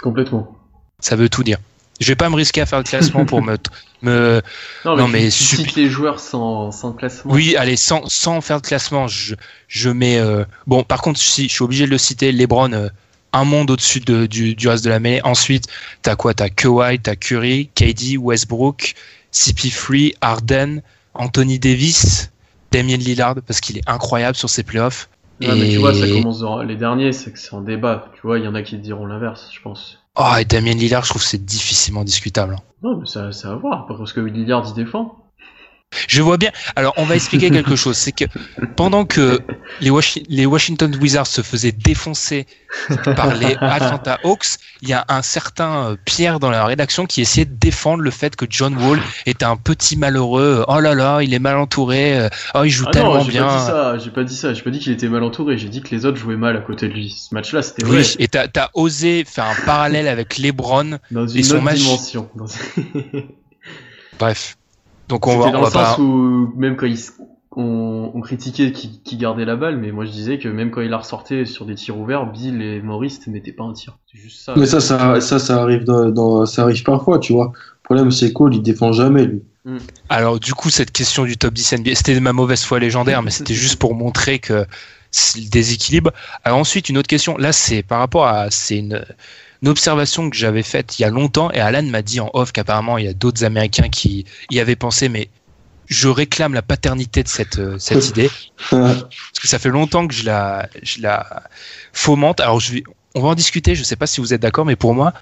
Complètement. 0.02 0.58
ça 0.98 1.14
veut 1.14 1.28
tout 1.28 1.44
dire 1.44 1.58
je 2.00 2.08
vais 2.08 2.16
pas 2.16 2.28
me 2.28 2.34
risquer 2.34 2.60
à 2.60 2.66
faire 2.66 2.78
le 2.78 2.84
classement 2.84 3.24
pour 3.24 3.40
me, 3.40 3.56
me 4.02 4.42
Non, 4.84 4.96
mais, 4.96 5.02
Non, 5.02 5.08
mais 5.08 5.28
tu, 5.28 5.56
les 5.76 5.88
joueurs 5.88 6.18
sans, 6.18 6.72
sans 6.72 6.92
classement. 6.92 7.32
Oui, 7.32 7.54
allez, 7.54 7.76
sans, 7.76 8.08
sans 8.08 8.40
faire 8.40 8.60
de 8.60 8.66
classement, 8.66 9.06
je, 9.06 9.36
je 9.68 9.88
mets. 9.88 10.18
euh, 10.18 10.44
bon, 10.66 10.82
par 10.82 11.00
contre, 11.00 11.20
si 11.20 11.44
je 11.48 11.52
suis 11.52 11.62
obligé 11.62 11.84
de 11.84 11.90
le 11.90 11.98
citer, 11.98 12.32
LeBron, 12.32 12.72
euh, 12.72 12.88
un 13.32 13.44
monde 13.44 13.70
au-dessus 13.70 14.00
de, 14.00 14.26
du, 14.26 14.56
du 14.56 14.66
reste 14.68 14.84
de 14.84 14.90
la 14.90 14.98
mêlée. 14.98 15.20
Ensuite, 15.22 15.68
t'as 16.00 16.16
quoi? 16.16 16.34
T'as 16.34 16.48
Kawhi, 16.48 16.98
t'as 16.98 17.14
Curry, 17.14 17.70
KD, 17.76 18.16
Westbrook, 18.18 18.94
CP3, 19.32 20.14
Harden, 20.20 20.82
Anthony 21.14 21.58
Davis, 21.58 22.30
Damien 22.70 22.96
Lillard, 22.96 23.36
parce 23.46 23.60
qu'il 23.60 23.78
est 23.78 23.88
incroyable 23.88 24.36
sur 24.36 24.48
ses 24.50 24.62
playoffs. 24.62 25.08
Ouais, 25.40 25.54
mais 25.56 25.68
tu 25.68 25.78
vois, 25.78 25.92
ça 25.92 26.06
commence 26.08 26.40
dans- 26.40 26.62
les 26.62 26.76
derniers, 26.76 27.12
c'est 27.12 27.32
que 27.32 27.38
c'est 27.38 27.52
en 27.54 27.60
débat. 27.62 28.10
Tu 28.14 28.20
vois, 28.22 28.38
il 28.38 28.44
y 28.44 28.48
en 28.48 28.54
a 28.54 28.62
qui 28.62 28.78
diront 28.78 29.06
l'inverse, 29.06 29.50
je 29.52 29.60
pense. 29.60 29.98
Oh, 30.16 30.34
et 30.38 30.44
Damien 30.44 30.74
Lillard, 30.74 31.04
je 31.04 31.10
trouve 31.10 31.22
que 31.22 31.28
c'est 31.28 31.44
difficilement 31.44 32.04
discutable. 32.04 32.54
hein. 32.54 32.62
Non, 32.82 32.96
mais 32.98 33.06
ça, 33.06 33.32
ça 33.32 33.48
va 33.48 33.56
voir, 33.56 33.86
parce 33.86 34.12
que 34.12 34.20
Lillard 34.20 34.64
il 34.68 34.74
défend. 34.74 35.16
Je 36.08 36.22
vois 36.22 36.36
bien. 36.38 36.50
Alors, 36.76 36.94
on 36.96 37.04
va 37.04 37.14
expliquer 37.16 37.50
quelque 37.52 37.76
chose. 37.76 37.96
C'est 37.96 38.12
que 38.12 38.24
pendant 38.76 39.04
que 39.04 39.40
les, 39.80 39.90
Washi- 39.90 40.24
les 40.28 40.46
Washington 40.46 40.94
Wizards 41.00 41.26
se 41.26 41.42
faisaient 41.42 41.72
défoncer 41.72 42.46
par 43.16 43.34
les 43.34 43.54
Atlanta 43.60 44.18
Hawks, 44.24 44.56
il 44.80 44.88
y 44.88 44.92
a 44.94 45.04
un 45.08 45.22
certain 45.22 45.90
euh, 45.90 45.96
Pierre 46.04 46.40
dans 46.40 46.50
la 46.50 46.64
rédaction 46.64 47.04
qui 47.06 47.20
essayait 47.20 47.44
de 47.44 47.54
défendre 47.54 48.02
le 48.02 48.10
fait 48.10 48.34
que 48.36 48.46
John 48.48 48.76
Wall 48.76 49.00
était 49.26 49.44
un 49.44 49.56
petit 49.56 49.96
malheureux. 49.96 50.64
Oh 50.68 50.80
là 50.80 50.94
là, 50.94 51.20
il 51.22 51.34
est 51.34 51.38
mal 51.38 51.56
entouré. 51.58 52.18
euh, 52.18 52.28
Oh, 52.54 52.62
il 52.64 52.70
joue 52.70 52.84
Ah 52.88 52.90
tellement 52.92 53.16
non, 53.18 53.24
bien. 53.24 53.46
pas 53.46 53.58
dit 53.58 53.66
ça, 53.66 53.98
j'ai 53.98 54.10
pas 54.10 54.24
dit 54.24 54.36
ça, 54.36 54.54
j'ai 54.54 54.62
pas 54.62 54.70
dit 54.70 54.78
qu'il 54.78 54.92
était 54.92 55.08
mal 55.08 55.22
entouré, 55.22 55.58
j'ai 55.58 55.68
dit 55.68 55.82
que 55.82 55.94
les 55.94 56.06
autres 56.06 56.16
jouaient 56.18 56.36
mal 56.36 56.56
à 56.56 56.60
côté 56.60 56.88
de 56.88 56.94
lui. 56.94 57.10
Ce 57.10 57.34
match-là, 57.34 57.62
c'était 57.62 57.84
vrai. 57.84 57.98
Oui, 57.98 58.16
et 58.18 58.28
t'as 58.28 58.46
as 58.56 58.70
osé 58.74 59.24
faire 59.26 59.44
un 59.44 59.66
parallèle 59.66 60.08
avec 60.08 60.38
LeBron. 60.38 60.98
Dans 61.10 61.26
Et 61.28 61.38
une 61.38 61.44
son 61.44 61.54
autre 61.56 61.64
match- 61.64 61.76
dimension. 61.78 62.30
Dans- 62.34 62.46
Bref. 64.18 64.56
Donc 65.08 65.26
on 65.26 65.38
va, 65.38 65.50
dans 65.50 65.58
on 65.58 65.64
le 65.64 65.64
va 65.66 65.70
sens 65.70 65.96
pas. 65.96 66.02
où, 66.02 66.52
même 66.56 66.76
quand 66.76 66.86
il, 66.86 66.98
on, 67.56 68.10
on 68.14 68.20
critiquait 68.20 68.72
qui, 68.72 69.02
qui 69.02 69.16
gardait 69.16 69.44
la 69.44 69.56
balle, 69.56 69.76
mais 69.76 69.92
moi 69.92 70.04
je 70.04 70.10
disais 70.10 70.38
que 70.38 70.48
même 70.48 70.70
quand 70.70 70.80
il 70.80 70.90
la 70.90 70.98
ressortait 70.98 71.44
sur 71.44 71.66
des 71.66 71.74
tirs 71.74 71.98
ouverts, 71.98 72.26
Bill 72.26 72.62
et 72.62 72.80
Maurice 72.80 73.26
ne 73.26 73.32
mettaient 73.32 73.52
pas 73.52 73.64
un 73.64 73.72
tir. 73.72 73.98
C'est 74.10 74.18
juste 74.18 74.40
ça. 74.42 74.54
Mais 74.56 74.66
ça, 74.66 74.80
ça, 74.80 75.20
ça, 75.20 75.38
ça 75.38 75.62
arrive 75.62 75.84
dans, 75.84 76.10
dans- 76.10 76.46
ça 76.46 76.62
arrive 76.62 76.82
parfois, 76.82 77.18
tu 77.18 77.32
vois. 77.32 77.52
Le 77.54 77.82
problème, 77.84 78.10
c'est 78.10 78.32
Cole, 78.32 78.54
il 78.54 78.62
défend 78.62 78.92
jamais, 78.92 79.26
lui. 79.26 79.42
Alors 80.08 80.40
du 80.40 80.54
coup, 80.54 80.70
cette 80.70 80.90
question 80.90 81.24
du 81.24 81.36
top 81.36 81.54
10 81.54 81.72
NBA, 81.74 81.94
c'était 81.94 82.18
ma 82.20 82.32
mauvaise 82.32 82.62
foi 82.64 82.78
légendaire, 82.80 83.22
mais 83.22 83.30
c'était 83.30 83.54
juste 83.54 83.76
pour 83.78 83.94
montrer 83.94 84.38
que 84.38 84.66
c'est 85.10 85.40
le 85.40 85.48
déséquilibre. 85.50 86.10
Alors 86.42 86.58
ensuite, 86.58 86.88
une 86.88 86.98
autre 86.98 87.06
question. 87.08 87.36
Là, 87.36 87.52
c'est 87.52 87.82
par 87.82 87.98
rapport 88.00 88.26
à, 88.26 88.50
c'est 88.50 88.78
une, 88.78 89.04
une 89.62 89.68
observation 89.68 90.28
que 90.28 90.36
j'avais 90.36 90.62
faite 90.62 90.98
il 90.98 91.02
y 91.02 91.04
a 91.04 91.10
longtemps, 91.10 91.50
et 91.52 91.60
Alan 91.60 91.82
m'a 91.84 92.02
dit 92.02 92.20
en 92.20 92.30
off 92.34 92.52
qu'apparemment 92.52 92.98
il 92.98 93.04
y 93.04 93.08
a 93.08 93.14
d'autres 93.14 93.44
Américains 93.44 93.88
qui 93.88 94.26
y 94.50 94.58
avaient 94.60 94.76
pensé, 94.76 95.08
mais 95.08 95.28
je 95.86 96.08
réclame 96.08 96.54
la 96.54 96.62
paternité 96.62 97.22
de 97.22 97.28
cette, 97.28 97.58
euh, 97.58 97.78
idée. 98.08 98.30
Parce 98.70 99.04
que 99.40 99.48
ça 99.48 99.58
fait 99.58 99.68
longtemps 99.68 100.06
que 100.06 100.14
je 100.14 100.24
la, 100.24 100.68
fomente. 101.92 102.40
Alors, 102.40 102.60
je 102.60 102.78
on 103.14 103.20
va 103.20 103.28
en 103.28 103.34
discuter. 103.34 103.74
Je 103.74 103.84
sais 103.84 103.96
pas 103.96 104.06
si 104.06 104.20
vous 104.20 104.32
êtes 104.32 104.40
d'accord, 104.40 104.64
mais 104.64 104.76
pour 104.76 104.94
moi, 104.94 105.12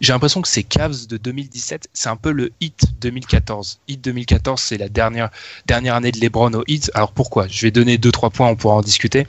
j'ai 0.00 0.12
l'impression 0.12 0.42
que 0.42 0.48
ces 0.48 0.62
Cavs 0.62 1.06
de 1.06 1.16
2017, 1.16 1.88
c'est 1.92 2.08
un 2.08 2.16
peu 2.16 2.30
le 2.30 2.52
hit 2.60 2.84
2014. 3.00 3.80
Hit 3.88 4.00
2014, 4.02 4.60
c'est 4.60 4.78
la 4.78 4.88
dernière, 4.88 5.30
dernière 5.66 5.96
année 5.96 6.12
de 6.12 6.20
LeBron 6.20 6.52
au 6.54 6.64
hit. 6.66 6.90
Alors 6.94 7.12
pourquoi? 7.12 7.48
Je 7.48 7.62
vais 7.62 7.70
donner 7.70 7.98
deux, 7.98 8.12
trois 8.12 8.30
points, 8.30 8.48
on 8.48 8.56
pourra 8.56 8.76
en 8.76 8.82
discuter. 8.82 9.26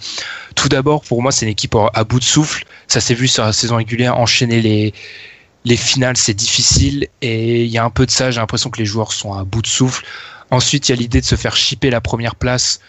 Tout 0.56 0.70
d'abord, 0.70 1.02
pour 1.02 1.22
moi, 1.22 1.32
c'est 1.32 1.46
une 1.46 1.52
équipe 1.52 1.76
à 1.94 2.04
bout 2.04 2.20
de 2.20 2.24
souffle. 2.24 2.66
Ça 2.88 3.02
s'est 3.02 3.16
vu 3.16 3.28
sur 3.28 3.44
la 3.44 3.54
saison 3.54 3.78
régulière, 3.78 4.18
enchaîner 4.18 4.62
les, 4.62 4.94
les 5.66 5.78
finales, 5.78 6.18
c'est 6.18 6.34
difficile. 6.34 7.08
Et 7.22 7.64
il 7.64 7.72
y 7.72 7.78
a 7.78 7.84
un 7.84 7.90
peu 7.90 8.06
de 8.06 8.12
ça, 8.12 8.30
j'ai 8.32 8.40
l'impression 8.40 8.70
que 8.70 8.80
les 8.80 8.86
joueurs 8.86 9.14
sont 9.14 9.34
à 9.34 9.44
bout 9.44 9.62
de 9.62 9.68
souffle. 9.68 10.06
Ensuite, 10.52 10.90
il 10.90 10.92
y 10.92 10.94
a 10.94 10.98
l'idée 10.98 11.22
de 11.22 11.26
se 11.26 11.36
faire 11.36 11.56
chipper 11.56 11.90
la 11.90 12.02
première 12.02 12.36
place 12.36 12.80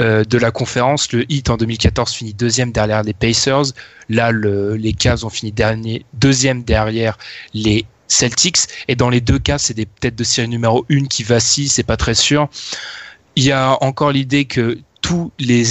euh, 0.00 0.24
de 0.24 0.38
la 0.38 0.50
conférence. 0.50 1.12
Le 1.12 1.30
Heat 1.32 1.48
en 1.50 1.56
2014 1.56 2.12
finit 2.12 2.34
deuxième 2.34 2.72
derrière 2.72 3.02
les 3.02 3.14
Pacers. 3.14 3.72
Là, 4.08 4.30
le, 4.30 4.76
les 4.76 4.92
Cavs 4.92 5.24
ont 5.24 5.30
fini 5.30 5.52
dernier, 5.52 6.04
deuxième 6.12 6.64
derrière 6.64 7.16
les 7.54 7.86
Celtics. 8.08 8.58
Et 8.88 8.96
dans 8.96 9.08
les 9.08 9.20
deux 9.20 9.38
cas, 9.38 9.58
c'est 9.58 9.74
des 9.74 9.86
têtes 9.86 10.16
de 10.16 10.24
série 10.24 10.48
numéro 10.48 10.84
une 10.88 11.08
qui 11.08 11.22
vacillent, 11.22 11.68
c'est 11.68 11.82
pas 11.82 11.96
très 11.96 12.14
sûr. 12.14 12.48
Il 13.36 13.44
y 13.44 13.52
a 13.52 13.82
encore 13.82 14.12
l'idée 14.12 14.44
que 14.44 14.78
tous 15.00 15.32
les, 15.38 15.62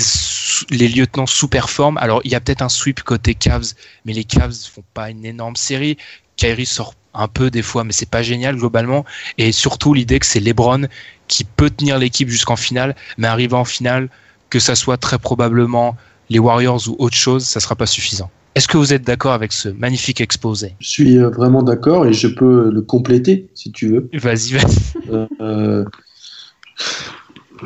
les 0.69 0.87
lieutenants 0.87 1.25
sous-performent. 1.25 1.97
Alors, 1.97 2.21
il 2.23 2.31
y 2.31 2.35
a 2.35 2.39
peut-être 2.39 2.61
un 2.61 2.69
sweep 2.69 3.03
côté 3.03 3.35
Cavs, 3.35 3.73
mais 4.05 4.13
les 4.13 4.23
Cavs 4.23 4.55
font 4.73 4.83
pas 4.93 5.09
une 5.09 5.25
énorme 5.25 5.55
série. 5.55 5.97
Kyrie 6.37 6.65
sort 6.65 6.93
un 7.13 7.27
peu 7.27 7.49
des 7.49 7.61
fois, 7.61 7.83
mais 7.83 7.93
c'est 7.93 8.09
pas 8.09 8.21
génial 8.21 8.57
globalement. 8.57 9.05
Et 9.37 9.51
surtout 9.51 9.93
l'idée 9.93 10.19
que 10.19 10.25
c'est 10.25 10.39
LeBron 10.39 10.87
qui 11.27 11.43
peut 11.43 11.69
tenir 11.69 11.97
l'équipe 11.97 12.29
jusqu'en 12.29 12.55
finale, 12.55 12.95
mais 13.17 13.27
arriver 13.27 13.55
en 13.55 13.65
finale, 13.65 14.09
que 14.49 14.59
ça 14.59 14.75
soit 14.75 14.97
très 14.97 15.17
probablement 15.17 15.95
les 16.29 16.39
Warriors 16.39 16.81
ou 16.87 16.95
autre 16.99 17.15
chose, 17.15 17.43
ça 17.43 17.59
sera 17.59 17.75
pas 17.75 17.85
suffisant. 17.85 18.29
Est-ce 18.55 18.67
que 18.67 18.77
vous 18.77 18.93
êtes 18.93 19.03
d'accord 19.03 19.33
avec 19.33 19.51
ce 19.51 19.69
magnifique 19.69 20.21
exposé? 20.21 20.75
Je 20.79 20.87
suis 20.87 21.17
euh, 21.17 21.29
vraiment 21.29 21.61
d'accord 21.61 22.05
et 22.05 22.13
je 22.13 22.27
peux 22.27 22.71
le 22.71 22.81
compléter 22.81 23.49
si 23.53 23.71
tu 23.71 23.89
veux. 23.89 24.09
Vas-y, 24.13 24.53
vas-y. 24.53 25.27
Euh, 25.41 25.83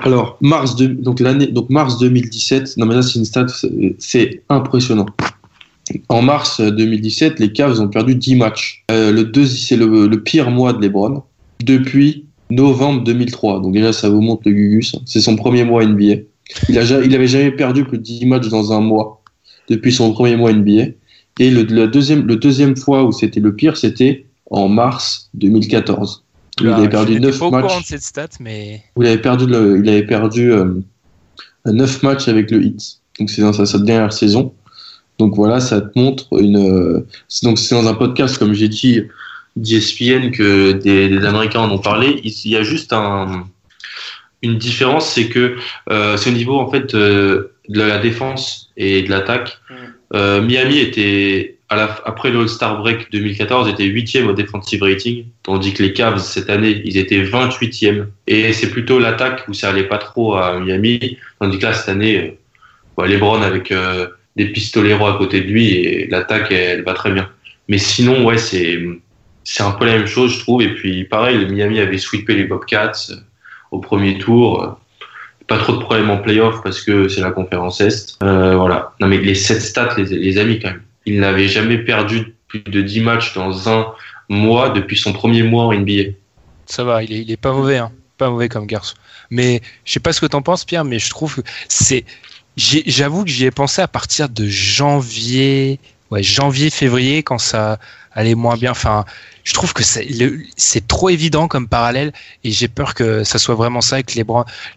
alors, 0.02 0.38
mars, 0.42 0.76
de, 0.76 0.88
donc, 0.88 1.20
l'année, 1.20 1.48
donc 1.48 1.70
mars 1.70 2.00
2017, 2.00 2.78
non 2.78 2.86
mais 2.86 2.96
là 2.96 3.02
c'est 3.02 3.20
une 3.20 3.26
stat, 3.26 3.48
c'est 3.98 4.44
impressionnant. 4.50 5.08
En 6.10 6.22
mars 6.22 6.62
2017, 6.62 7.40
les 7.40 7.52
Cavs 7.52 7.80
ont 7.80 7.88
perdu 7.88 8.16
10 8.16 8.36
matchs. 8.36 8.84
Euh, 8.92 9.12
le 9.12 9.24
deux, 9.24 9.46
c'est 9.46 9.76
le, 9.76 10.08
le 10.08 10.24
pire 10.24 10.52
mois 10.52 10.74
de 10.74 10.82
LeBron 10.82 11.24
depuis 11.64 12.26
novembre 12.50 13.04
2003. 13.04 13.62
Donc 13.62 13.74
déjà, 13.74 13.94
ça 13.94 14.10
vous 14.10 14.22
montre 14.22 14.44
le 14.46 14.54
Gugus. 14.54 14.96
C'est 15.06 15.22
son 15.22 15.36
premier 15.36 15.64
mois 15.64 15.86
NBA. 15.86 16.22
Il, 16.68 16.76
il 16.76 17.16
avait 17.16 17.28
jamais 17.28 17.52
perdu 17.52 17.86
plus 17.86 17.98
de 17.98 18.04
10 18.04 18.26
matchs 18.26 18.50
dans 18.50 18.74
un 18.74 18.82
mois 18.82 19.24
depuis 19.70 19.92
son 19.92 20.12
premier 20.14 20.36
mois 20.36 20.52
NBA. 20.54 20.94
Et 21.40 21.50
le, 21.50 21.64
deuxième, 21.88 22.28
le 22.28 22.36
deuxième 22.36 22.76
fois 22.76 23.04
où 23.04 23.12
c'était 23.12 23.40
le 23.40 23.56
pire, 23.56 23.78
c'était 23.78 24.26
en 24.52 24.68
mars 24.68 25.30
2014. 25.36 26.24
où 26.60 26.64
il 26.64 26.70
avait 26.70 26.90
perdu 26.90 27.14
Je 27.14 27.20
n'étais 27.20 27.28
9 27.28 27.40
pas 27.40 27.46
au 27.46 27.50
courant 27.50 27.62
matchs 27.62 27.82
de 27.82 27.86
cette 27.86 28.02
stat, 28.02 28.28
mais 28.40 28.82
où 28.96 29.04
il 29.04 29.08
avait 29.08 29.22
perdu, 29.22 29.46
le, 29.46 29.80
il 29.82 29.90
avait 29.90 30.06
perdu 30.06 30.52
euh, 30.52 30.74
9 31.66 32.04
matchs 32.04 32.28
avec 32.28 32.52
le 32.52 32.64
Heat. 32.64 33.00
Donc 33.20 33.30
c'est 33.30 33.42
dans 33.42 33.54
sa, 33.54 33.66
sa 33.66 33.80
dernière 33.80 34.12
saison. 34.12 34.54
Donc 35.20 35.36
voilà, 35.36 35.60
ça 35.60 35.82
te 35.82 35.98
montre 36.00 36.28
une. 36.40 36.58
euh, 36.58 37.06
donc 37.44 37.60
c'est 37.60 37.76
dans 37.76 37.88
un 37.88 37.94
podcast, 37.94 38.38
comme 38.38 38.54
j'ai 38.54 38.70
dit, 38.70 39.04
d'ESPN 39.56 40.32
que 40.32 40.72
des, 40.72 41.10
des 41.10 41.26
Américains 41.26 41.62
en 41.62 41.72
ont 41.72 41.80
parlé. 41.80 42.22
Il, 42.24 42.52
y 42.52 42.56
a 42.56 42.64
juste 42.64 42.94
un, 42.94 43.46
une 44.42 44.58
différence, 44.58 45.10
c'est 45.10 45.28
que 45.28 45.58
euh, 45.90 46.18
c'est 46.18 46.30
au 46.30 46.34
niveau 46.34 46.58
en 46.60 46.70
fait 46.70 46.94
euh, 46.96 47.54
de 47.68 47.82
la 47.82 47.98
défense 48.00 48.72
et 48.78 49.04
de 49.04 49.10
l'attaque. 49.10 49.60
Euh, 50.16 50.42
Miami 50.42 50.80
était 50.80 51.60
à 51.70 51.76
la, 51.76 52.02
après 52.06 52.32
le 52.32 52.40
All-Star 52.40 52.82
Break 52.82 53.12
2014 53.12 53.70
était 53.70 53.84
huitième 53.84 54.28
au 54.28 54.34
defensive 54.34 54.82
rating, 54.82 55.26
tandis 55.44 55.74
que 55.74 55.84
les 55.84 55.94
Cavs 55.94 56.20
cette 56.20 56.50
année 56.50 56.82
ils 56.84 56.98
étaient 56.98 57.22
28e. 57.22 58.06
Et 58.26 58.54
c'est 58.54 58.72
plutôt 58.72 58.98
l'attaque 59.00 59.46
où 59.48 59.54
ça 59.54 59.70
allait 59.70 59.84
pas 59.84 60.00
trop 60.00 60.36
à 60.36 60.60
Miami, 60.60 61.18
tandis 61.40 61.60
que 61.60 61.66
là 61.66 61.74
cette 61.74 61.90
année, 61.90 62.18
euh, 62.18 62.32
bah, 62.98 63.08
LeBron 63.08 63.42
avec 63.42 63.72
euh, 63.72 64.08
des 64.40 64.48
pistoleros 64.48 65.06
à 65.06 65.18
côté 65.18 65.42
de 65.42 65.48
lui 65.48 65.74
et 65.74 66.08
l'attaque 66.08 66.52
elle, 66.52 66.84
va 66.84 66.94
très 66.94 67.12
bien. 67.12 67.30
Mais 67.68 67.78
sinon 67.78 68.24
ouais 68.24 68.38
c'est 68.38 68.80
c'est 69.44 69.64
un 69.64 69.72
peu 69.72 69.86
la 69.86 69.98
même 69.98 70.08
chose 70.08 70.34
je 70.34 70.40
trouve. 70.40 70.62
Et 70.62 70.74
puis 70.74 71.04
pareil, 71.04 71.46
Miami 71.46 71.80
avait 71.80 71.98
sweepé 71.98 72.36
les 72.36 72.46
Bobcats 72.46 73.10
euh, 73.10 73.16
au 73.72 73.80
premier 73.80 74.18
tour. 74.18 74.80
pas 75.48 75.58
trop 75.58 75.74
de 75.74 75.82
problèmes 75.82 76.10
en 76.10 76.20
playoff 76.20 76.64
parce 76.64 76.82
que 76.82 77.10
c'est 77.10 77.20
la 77.20 77.32
conférence 77.32 77.82
Est. 77.82 78.18
Euh, 78.24 78.56
voilà. 78.56 78.94
Non 79.02 79.08
mais 79.08 79.18
les 79.18 79.36
7 79.36 79.62
stats, 79.62 79.96
les, 79.98 80.06
les 80.06 80.38
amis 80.38 80.60
quand 80.60 80.70
même. 80.70 80.84
Il 81.06 81.20
n'avait 81.20 81.50
jamais 81.50 81.78
perdu 81.78 82.34
plus 82.48 82.62
de 82.62 82.82
10 82.82 83.02
matchs 83.02 83.34
dans 83.34 83.70
un 83.70 83.88
mois 84.30 84.70
depuis 84.70 84.96
son 84.98 85.12
premier 85.12 85.44
mois 85.44 85.66
en 85.66 85.74
NBA. 85.74 86.14
ça 86.66 86.86
va, 86.86 87.04
il 87.04 87.12
est, 87.12 87.22
il 87.24 87.32
est 87.32 87.38
pas 87.38 87.52
mauvais, 87.52 87.78
hein. 87.78 87.92
pas 88.18 88.30
mauvais 88.30 88.48
comme 88.48 88.68
garçon. 88.68 88.96
Mais 89.32 89.62
je 89.84 89.92
sais 89.92 90.00
pas 90.00 90.14
ce 90.14 90.22
que 90.22 90.28
t'en 90.28 90.42
penses, 90.42 90.64
Pierre, 90.64 90.86
mais 90.86 91.00
je 91.00 91.10
trouve 91.10 91.36
que 91.36 91.42
c'est. 91.68 92.06
J'avoue 92.58 93.24
que 93.24 93.30
j'y 93.30 93.46
ai 93.46 93.52
pensé 93.52 93.82
à 93.82 93.88
partir 93.88 94.30
de 94.30 94.48
janvier, 94.48 95.80
ouais, 96.12 96.24
janvier, 96.24 96.70
février, 96.70 97.24
quand 97.24 97.38
ça 97.38 97.80
allait 98.12 98.36
moins 98.36 98.58
bien. 98.58 98.72
Enfin, 98.72 99.06
je 99.44 99.54
trouve 99.54 99.74
que 99.74 99.84
c'est 99.84 100.88
trop 100.88 101.10
évident 101.10 101.48
comme 101.48 101.68
parallèle, 101.68 102.12
et 102.44 102.52
j'ai 102.52 102.68
peur 102.68 102.94
que 102.94 103.24
ça 103.24 103.40
soit 103.40 103.56
vraiment 103.56 103.82
ça, 103.82 104.00
et 104.00 104.04
que 104.04 104.14
les, 104.16 104.26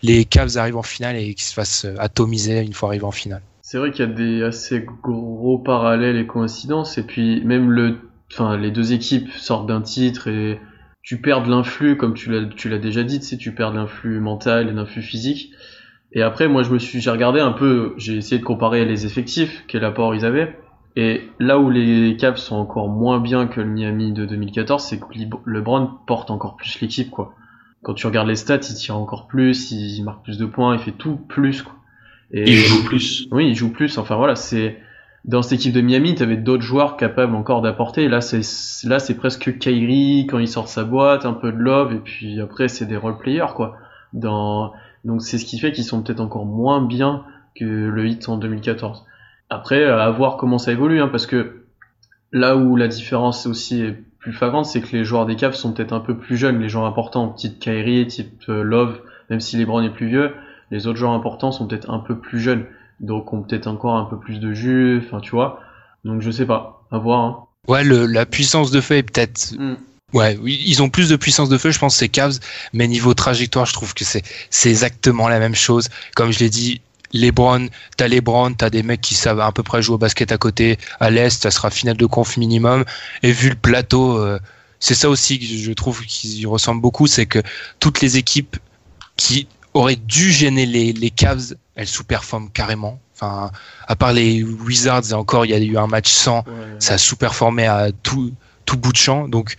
les 0.03 0.25
Cavs 0.25 0.57
arrivent 0.57 0.77
en 0.77 0.83
finale 0.83 1.17
et 1.17 1.35
qu'ils 1.35 1.45
se 1.45 1.55
fassent 1.55 1.87
atomiser 1.99 2.61
une 2.61 2.73
fois 2.73 2.91
arrivés 2.91 3.05
en 3.05 3.11
finale. 3.11 3.43
C'est 3.63 3.79
vrai 3.79 3.91
qu'il 3.91 4.07
y 4.07 4.09
a 4.09 4.13
des 4.13 4.43
assez 4.43 4.87
gros 5.03 5.59
parallèles 5.59 6.17
et 6.17 6.27
coïncidences, 6.27 6.99
et 6.99 7.03
puis 7.03 7.43
même 7.45 7.71
le, 7.71 7.99
enfin, 8.31 8.57
les 8.57 8.71
deux 8.71 8.93
équipes 8.93 9.31
sortent 9.33 9.67
d'un 9.67 9.81
titre 9.83 10.29
et 10.29 10.61
tu 11.03 11.21
perds 11.21 11.47
l'influx, 11.47 11.97
comme 11.97 12.15
tu 12.15 12.31
l'as, 12.31 12.79
déjà 12.79 13.03
dit, 13.03 13.19
tu 13.19 13.27
sais, 13.27 13.37
tu 13.37 13.53
perds 13.53 13.73
l'influx 13.73 14.21
mental 14.21 14.69
et 14.69 14.73
l'influx 14.73 15.03
physique. 15.03 15.53
Et 16.15 16.23
après, 16.23 16.49
moi, 16.49 16.63
je 16.63 16.71
me 16.71 16.79
suis, 16.79 17.01
j'ai 17.01 17.11
regardé 17.11 17.41
un 17.41 17.53
peu, 17.53 17.95
j'ai 17.97 18.17
essayé 18.17 18.39
de 18.39 18.45
comparer 18.45 18.85
les 18.85 19.07
effectifs, 19.07 19.65
quel 19.67 19.85
apport 19.85 20.15
ils 20.15 20.25
avaient. 20.25 20.57
Et 20.95 21.23
là 21.41 21.59
où 21.59 21.71
les 21.71 22.17
Cavs 22.19 22.37
sont 22.37 22.57
encore 22.57 22.89
moins 22.89 23.19
bien 23.19 23.47
que 23.47 23.61
le 23.61 23.67
Miami 23.67 24.13
de 24.13 24.27
2014, 24.27 24.85
c'est 24.85 25.01
que 25.01 25.07
LeBron 25.47 25.91
porte 26.07 26.31
encore 26.31 26.57
plus 26.57 26.81
l'équipe, 26.81 27.11
quoi. 27.11 27.35
Quand 27.83 27.95
tu 27.95 28.07
regardes 28.07 28.29
les 28.29 28.37
stats, 28.37 28.57
il 28.57 28.75
tire 28.75 28.97
encore 28.97 29.27
plus, 29.27 29.73
il 29.73 30.03
marque 30.05 30.23
plus 30.23 30.39
de 30.39 30.47
points, 30.47 30.75
il 30.75 30.81
fait 30.81 30.93
tout 30.93 31.17
plus, 31.17 31.63
quoi. 31.63 31.75
Et 32.33 32.51
Il 32.51 32.57
joue 32.57 32.85
plus. 32.85 33.29
oui, 33.31 33.49
il 33.49 33.55
joue 33.55 33.73
plus. 33.73 33.99
Enfin 33.99 34.17
voilà, 34.17 34.37
c'est 34.37 34.79
dans 35.25 35.43
cette 35.43 35.53
équipe 35.53 35.73
de 35.73 35.81
Miami, 35.81 36.15
t'avais 36.15 36.37
d'autres 36.37 36.63
joueurs 36.63 36.97
capables 36.97 37.35
encore 37.35 37.63
d'apporter. 37.63 38.09
Là, 38.09 38.21
c'est 38.21 38.43
là, 38.87 38.99
c'est 38.99 39.15
presque 39.15 39.59
Kyrie 39.59 40.27
quand 40.29 40.39
il 40.39 40.49
sort 40.49 40.69
sa 40.69 40.85
boîte, 40.85 41.27
un 41.27 41.33
peu 41.33 41.53
de 41.53 41.59
love, 41.59 41.93
et 41.93 41.99
puis 41.99 42.41
après, 42.41 42.69
c'est 42.69 42.87
des 42.87 42.97
role 42.97 43.19
players 43.19 43.55
quoi. 43.55 43.77
Dans 44.13 44.73
donc 45.05 45.23
c'est 45.23 45.39
ce 45.39 45.45
qui 45.45 45.59
fait 45.59 45.73
qu'ils 45.73 45.85
sont 45.85 46.03
peut-être 46.03 46.21
encore 46.21 46.47
moins 46.47 46.81
bien 46.81 47.25
que 47.55 47.65
le 47.65 48.07
hit 48.07 48.29
en 48.29 48.37
2014. 48.37 49.05
Après, 49.51 49.85
à 49.85 50.11
voir 50.11 50.37
comment 50.37 50.59
ça 50.59 50.73
évolue, 50.73 51.01
hein, 51.01 51.09
parce 51.09 51.27
que 51.27 51.65
là 52.33 52.57
où 52.57 52.77
la 52.77 52.89
différence 52.89 53.47
aussi 53.47 53.83
est 53.83 53.99
plus 54.19 54.33
flagrante, 54.33 54.67
c'est 54.67 54.81
que 54.81 54.97
les 54.97 55.05
joueurs 55.05 55.27
des 55.27 55.37
Cavs 55.37 55.55
sont 55.55 55.73
peut-être 55.73 55.93
un 55.93 56.01
peu 56.01 56.17
plus 56.17 56.37
jeunes, 56.37 56.61
les 56.61 56.69
joueurs 56.69 56.87
importants, 56.87 57.29
type 57.29 57.59
Kyrie, 57.59 58.07
type 58.07 58.43
euh, 58.49 58.63
Love, 58.63 59.01
même 59.29 59.41
si 59.41 59.57
LeBron 59.57 59.83
est 59.83 59.91
plus 59.91 60.07
vieux, 60.09 60.33
les 60.71 60.87
autres 60.87 60.99
joueurs 60.99 61.13
importants 61.13 61.53
sont 61.53 61.67
peut-être 61.67 61.91
un 61.91 61.99
peu 61.99 62.19
plus 62.19 62.41
jeunes, 62.41 62.65
donc 63.01 63.33
ont 63.33 63.43
peut-être 63.43 63.67
encore 63.67 63.97
un 63.97 64.05
peu 64.05 64.19
plus 64.19 64.41
de 64.41 64.53
jus, 64.53 65.03
enfin 65.05 65.21
tu 65.21 65.33
vois. 65.33 65.61
Donc 66.05 66.23
je 66.23 66.31
sais 66.31 66.47
pas, 66.47 66.87
à 66.91 66.99
voir. 66.99 67.21
Hein. 67.21 67.37
Ouais, 67.69 67.85
le, 67.85 68.07
la 68.07 68.27
puissance 68.27 68.71
de 68.71 68.81
feu 68.81 68.97
est 68.97 69.03
peut-être 69.03 69.55
Mm. 69.59 69.75
Ouais, 70.13 70.39
ils 70.45 70.83
ont 70.83 70.91
plus 70.91 71.09
de 71.09 71.17
puissance 71.17 71.49
de 71.49 71.57
feu, 71.57 71.71
je 71.71 71.79
pense, 71.79 71.97
c'est 71.97 72.09
Cavs, 72.09 72.39
mais 72.73 72.87
niveau 72.87 73.15
trajectoire, 73.15 73.65
je 73.65 73.73
trouve 73.73 73.95
que 73.95 74.05
c'est 74.05 74.23
exactement 74.71 75.29
la 75.29 75.39
même 75.39 75.55
chose. 75.55 75.89
Comme 76.15 76.33
je 76.33 76.39
l'ai 76.41 76.51
dit, 76.51 76.83
LeBron, 77.13 77.69
t'as 77.97 78.09
LeBron, 78.09 78.55
t'as 78.55 78.71
des 78.71 78.83
mecs 78.83 79.01
qui 79.01 79.15
savent 79.15 79.41
à 79.41 79.53
peu 79.53 79.63
près 79.63 79.83
jouer 79.83 79.95
au 79.95 79.99
basket 79.99 80.33
à 80.33 80.39
côté. 80.39 80.79
À 81.01 81.11
l'est, 81.11 81.43
ça 81.43 81.51
sera 81.51 81.71
finale 81.71 81.97
de 81.97 82.07
conf 82.07 82.37
minimum. 82.37 82.85
Et 83.23 83.33
vu 83.33 83.51
le 83.51 83.55
plateau, 83.55 84.19
euh, 84.19 84.39
c'est 84.81 84.95
ça 84.95 85.09
aussi 85.09 85.39
que 85.39 85.45
je 85.45 85.73
trouve 85.73 86.05
qu'ils 86.05 86.41
y 86.41 86.47
ressemblent 86.47 86.81
beaucoup, 86.81 87.07
c'est 87.07 87.27
que 87.27 87.43
toutes 87.81 88.01
les 88.01 88.17
équipes 88.17 88.57
qui 89.17 89.47
aurait 89.75 89.97
dû 89.97 90.33
gêner 90.33 90.67
les, 90.67 90.93
les 90.93 91.11
Cavs, 91.11 91.55
elles 91.75 91.89
sous-performent 91.89 92.51
carrément. 92.51 93.01
Enfin, 93.15 93.51
à 93.87 93.95
part 93.95 94.13
les 94.13 94.43
Wizards, 94.43 95.11
et 95.11 95.15
encore, 95.15 95.47
il 95.47 95.53
y 95.53 95.55
a 95.55 95.59
eu 95.59 95.77
un 95.79 95.87
match 95.87 96.11
sans, 96.11 96.45
ça 96.79 96.95
a 96.95 96.99
sous-performé 96.99 97.67
à 97.67 97.93
tout, 98.03 98.33
tout 98.65 98.77
bout 98.77 98.93
de 98.93 98.97
champ. 98.97 99.29
Donc, 99.29 99.57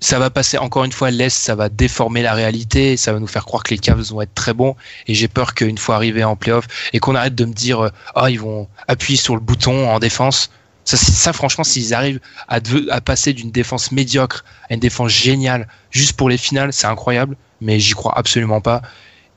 ça 0.00 0.18
va 0.18 0.30
passer 0.30 0.58
encore 0.58 0.84
une 0.84 0.92
fois 0.92 1.10
l'Est, 1.10 1.36
ça 1.36 1.54
va 1.54 1.68
déformer 1.68 2.22
la 2.22 2.32
réalité, 2.32 2.96
ça 2.96 3.12
va 3.12 3.20
nous 3.20 3.26
faire 3.26 3.44
croire 3.44 3.62
que 3.62 3.70
les 3.70 3.78
Cavs 3.78 4.00
vont 4.10 4.22
être 4.22 4.34
très 4.34 4.54
bons. 4.54 4.74
Et 5.06 5.14
j'ai 5.14 5.28
peur 5.28 5.54
qu'une 5.54 5.78
fois 5.78 5.96
arrivé 5.96 6.24
en 6.24 6.36
playoff 6.36 6.66
et 6.92 6.98
qu'on 6.98 7.14
arrête 7.14 7.34
de 7.34 7.44
me 7.44 7.52
dire, 7.52 7.90
ah, 8.14 8.22
oh, 8.24 8.26
ils 8.26 8.40
vont 8.40 8.66
appuyer 8.88 9.18
sur 9.18 9.34
le 9.34 9.40
bouton 9.40 9.88
en 9.90 9.98
défense. 9.98 10.50
Ça, 10.84 11.32
franchement, 11.32 11.62
s'ils 11.62 11.94
arrivent 11.94 12.20
à, 12.48 12.58
à 12.90 13.00
passer 13.00 13.34
d'une 13.34 13.50
défense 13.50 13.92
médiocre 13.92 14.44
à 14.70 14.74
une 14.74 14.80
défense 14.80 15.12
géniale 15.12 15.68
juste 15.90 16.14
pour 16.14 16.28
les 16.28 16.38
finales, 16.38 16.72
c'est 16.72 16.86
incroyable. 16.86 17.36
Mais 17.60 17.78
j'y 17.78 17.92
crois 17.92 18.18
absolument 18.18 18.62
pas. 18.62 18.80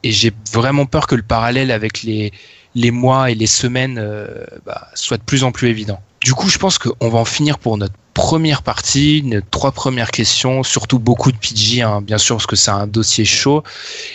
Et 0.03 0.11
j'ai 0.11 0.31
vraiment 0.51 0.85
peur 0.85 1.07
que 1.07 1.15
le 1.15 1.21
parallèle 1.21 1.71
avec 1.71 2.03
les, 2.03 2.31
les 2.75 2.91
mois 2.91 3.29
et 3.29 3.35
les 3.35 3.47
semaines 3.47 3.97
euh, 3.99 4.45
bah, 4.65 4.87
soit 4.95 5.17
de 5.17 5.23
plus 5.23 5.43
en 5.43 5.51
plus 5.51 5.67
évident. 5.67 6.01
Du 6.21 6.33
coup, 6.33 6.49
je 6.49 6.57
pense 6.57 6.77
qu'on 6.77 7.09
va 7.09 7.19
en 7.19 7.25
finir 7.25 7.59
pour 7.59 7.77
notre 7.77 7.93
première 8.13 8.61
partie, 8.61 9.25
trois 9.51 9.71
premières 9.71 10.11
questions, 10.11 10.63
surtout 10.63 10.99
beaucoup 10.99 11.31
de 11.31 11.37
PG, 11.37 11.81
hein, 11.81 12.01
bien 12.01 12.17
sûr, 12.17 12.35
parce 12.37 12.45
que 12.45 12.55
c'est 12.55 12.71
un 12.71 12.87
dossier 12.87 13.25
chaud. 13.25 13.63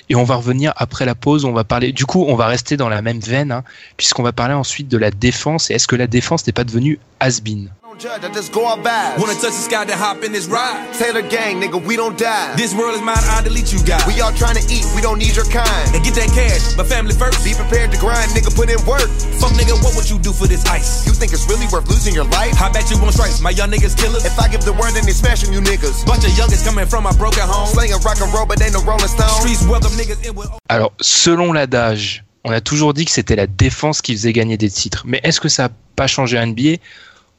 Et 0.08 0.14
on 0.14 0.24
va 0.24 0.36
revenir 0.36 0.72
après 0.76 1.04
la 1.04 1.14
pause, 1.14 1.44
on 1.44 1.52
va 1.52 1.64
parler, 1.64 1.92
du 1.92 2.06
coup, 2.06 2.24
on 2.28 2.36
va 2.36 2.46
rester 2.46 2.76
dans 2.76 2.88
la 2.88 3.02
même 3.02 3.20
veine, 3.20 3.52
hein, 3.52 3.64
puisqu'on 3.96 4.22
va 4.22 4.32
parler 4.32 4.54
ensuite 4.54 4.88
de 4.88 4.98
la 4.98 5.10
défense. 5.10 5.70
Et 5.70 5.74
est-ce 5.74 5.88
que 5.88 5.96
la 5.96 6.06
défense 6.06 6.46
n'est 6.46 6.52
pas 6.52 6.64
devenue 6.64 6.98
has-been? 7.20 7.70
Judge, 7.98 8.22
I 8.22 8.30
just 8.30 8.52
go 8.52 8.66
out 8.66 8.84
bad. 8.84 9.18
Wanna 9.18 9.34
touch 9.34 9.58
the 9.58 9.64
sky 9.66 9.84
to 9.84 9.96
hop 9.96 10.22
in 10.22 10.30
this 10.30 10.46
ride. 10.46 10.94
Taylor 10.94 11.22
gang, 11.22 11.58
nigga, 11.58 11.82
we 11.82 11.96
don't 11.98 12.16
die. 12.16 12.54
This 12.54 12.70
world 12.70 12.94
is 12.94 13.02
mine, 13.02 13.18
I 13.26 13.42
delete 13.42 13.74
you 13.74 13.82
guys. 13.82 14.06
We 14.06 14.20
all 14.22 14.30
trying 14.30 14.54
to 14.54 14.62
eat, 14.70 14.86
we 14.94 15.02
don't 15.02 15.18
need 15.18 15.34
your 15.34 15.44
kind. 15.50 15.90
And 15.90 15.98
get 16.06 16.14
that 16.14 16.30
cash, 16.30 16.78
but 16.78 16.86
family 16.86 17.12
first. 17.12 17.42
Be 17.42 17.58
prepared 17.58 17.90
to 17.90 17.98
grind, 17.98 18.30
nigga, 18.38 18.54
put 18.54 18.70
in 18.70 18.78
work. 18.86 19.10
Fuck 19.42 19.50
nigga, 19.58 19.74
what 19.82 19.98
would 19.98 20.06
you 20.06 20.18
do 20.22 20.30
for 20.30 20.46
this 20.46 20.62
ice? 20.70 21.06
You 21.10 21.12
think 21.12 21.34
it's 21.34 21.50
really 21.50 21.66
worth 21.74 21.90
losing 21.90 22.14
your 22.14 22.28
life? 22.30 22.54
How 22.54 22.70
bet 22.70 22.86
you 22.86 23.02
won't 23.02 23.18
strike 23.18 23.34
my 23.42 23.50
young 23.50 23.70
niggas 23.74 23.98
killers? 23.98 24.24
If 24.24 24.38
I 24.38 24.46
give 24.46 24.62
the 24.62 24.72
word, 24.78 24.94
then 24.94 25.02
they 25.02 25.16
smashing 25.16 25.52
you 25.52 25.58
niggas. 25.58 26.06
Bunch 26.06 26.22
of 26.22 26.30
youngest 26.38 26.64
coming 26.64 26.86
from 26.86 27.06
a 27.06 27.14
broken 27.18 27.42
home. 27.42 27.66
Slaying 27.66 27.98
rock 28.06 28.22
and 28.22 28.30
roll, 28.30 28.46
but 28.46 28.62
ain't 28.62 28.78
no 28.78 28.82
rolling 28.86 29.10
stone. 29.10 29.42
Streets 29.42 29.66
welcome 29.66 29.90
niggas 29.98 30.22
in 30.22 30.38
with... 30.38 30.46
Alors, 30.70 30.94
selon 31.00 31.52
l'adage, 31.52 32.22
on 32.44 32.52
a 32.52 32.60
toujours 32.60 32.94
dit 32.94 33.04
que 33.04 33.10
c'était 33.10 33.34
la 33.34 33.48
défense 33.48 34.02
qui 34.02 34.14
faisait 34.14 34.32
gagner 34.32 34.56
des 34.56 34.70
titres. 34.70 35.02
Mais 35.04 35.20
est-ce 35.24 35.40
que 35.40 35.48
ça 35.48 35.64
n'a 35.64 35.70
pas 35.96 36.06
changé 36.06 36.38
à 36.38 36.46
NBA 36.46 36.78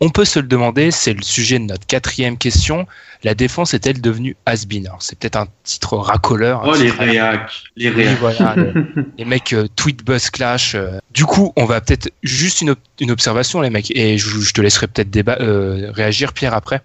on 0.01 0.09
peut 0.09 0.25
se 0.25 0.39
le 0.39 0.47
demander, 0.47 0.91
c'est 0.91 1.13
le 1.13 1.21
sujet 1.21 1.59
de 1.59 1.65
notre 1.65 1.85
quatrième 1.85 2.37
question. 2.37 2.87
La 3.23 3.33
défense 3.33 3.73
est-elle 3.73 3.99
devenue 3.99 4.37
has-been? 4.45 4.89
C'est 4.99 5.19
peut-être 5.19 5.35
un 5.35 5.47
titre 5.63 5.97
racoleur. 5.97 6.63
Oh, 6.65 6.73
les 6.75 6.89
réacs. 6.89 7.63
Les 7.75 7.89
réacs. 7.89 8.17
voilà, 8.19 8.55
les, 9.17 9.25
mecs 9.25 9.51
euh, 9.51 9.67
tweet 9.75 10.05
buzz 10.05 10.29
clash. 10.29 10.75
Euh. 10.75 10.99
Du 11.11 11.25
coup, 11.25 11.51
on 11.57 11.65
va 11.65 11.81
peut-être 11.81 12.11
juste 12.23 12.61
une, 12.61 12.75
une, 13.01 13.11
observation, 13.11 13.59
les 13.59 13.69
mecs, 13.69 13.91
et 13.91 14.17
je, 14.17 14.53
te 14.53 14.61
laisserai 14.61 14.87
peut-être 14.87 15.41
euh, 15.41 15.91
réagir, 15.91 16.31
Pierre, 16.31 16.53
après. 16.53 16.81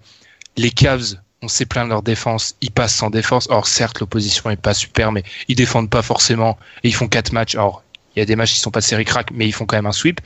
Les 0.57 0.71
Cavs, 0.71 1.15
on 1.41 1.47
sait 1.47 1.65
plein 1.65 1.85
de 1.85 1.89
leur 1.89 2.01
défense, 2.01 2.55
ils 2.61 2.71
passent 2.71 2.95
sans 2.95 3.09
défense. 3.09 3.47
Or, 3.49 3.67
certes, 3.67 4.01
l'opposition 4.01 4.49
est 4.49 4.61
pas 4.61 4.73
super, 4.73 5.13
mais 5.13 5.23
ils 5.47 5.55
défendent 5.55 5.89
pas 5.89 6.01
forcément, 6.01 6.57
et 6.83 6.89
ils 6.89 6.95
font 6.95 7.07
quatre 7.07 7.31
matchs. 7.31 7.55
Or, 7.55 7.81
il 8.15 8.19
y 8.19 8.21
a 8.21 8.25
des 8.25 8.35
matchs 8.35 8.53
qui 8.53 8.59
sont 8.59 8.71
pas 8.71 8.81
série 8.81 9.05
crack, 9.05 9.31
mais 9.31 9.47
ils 9.47 9.53
font 9.53 9.65
quand 9.65 9.77
même 9.77 9.85
un 9.85 9.91
sweep. 9.91 10.19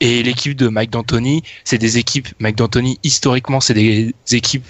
Et 0.00 0.22
l'équipe 0.22 0.56
de 0.56 0.68
Mike 0.68 0.90
D'Antoni, 0.90 1.42
c'est 1.64 1.78
des 1.78 1.98
équipes, 1.98 2.28
Mike 2.38 2.56
D'Antoni, 2.56 3.00
historiquement, 3.02 3.60
c'est 3.60 3.74
des 3.74 4.14
équipes 4.30 4.66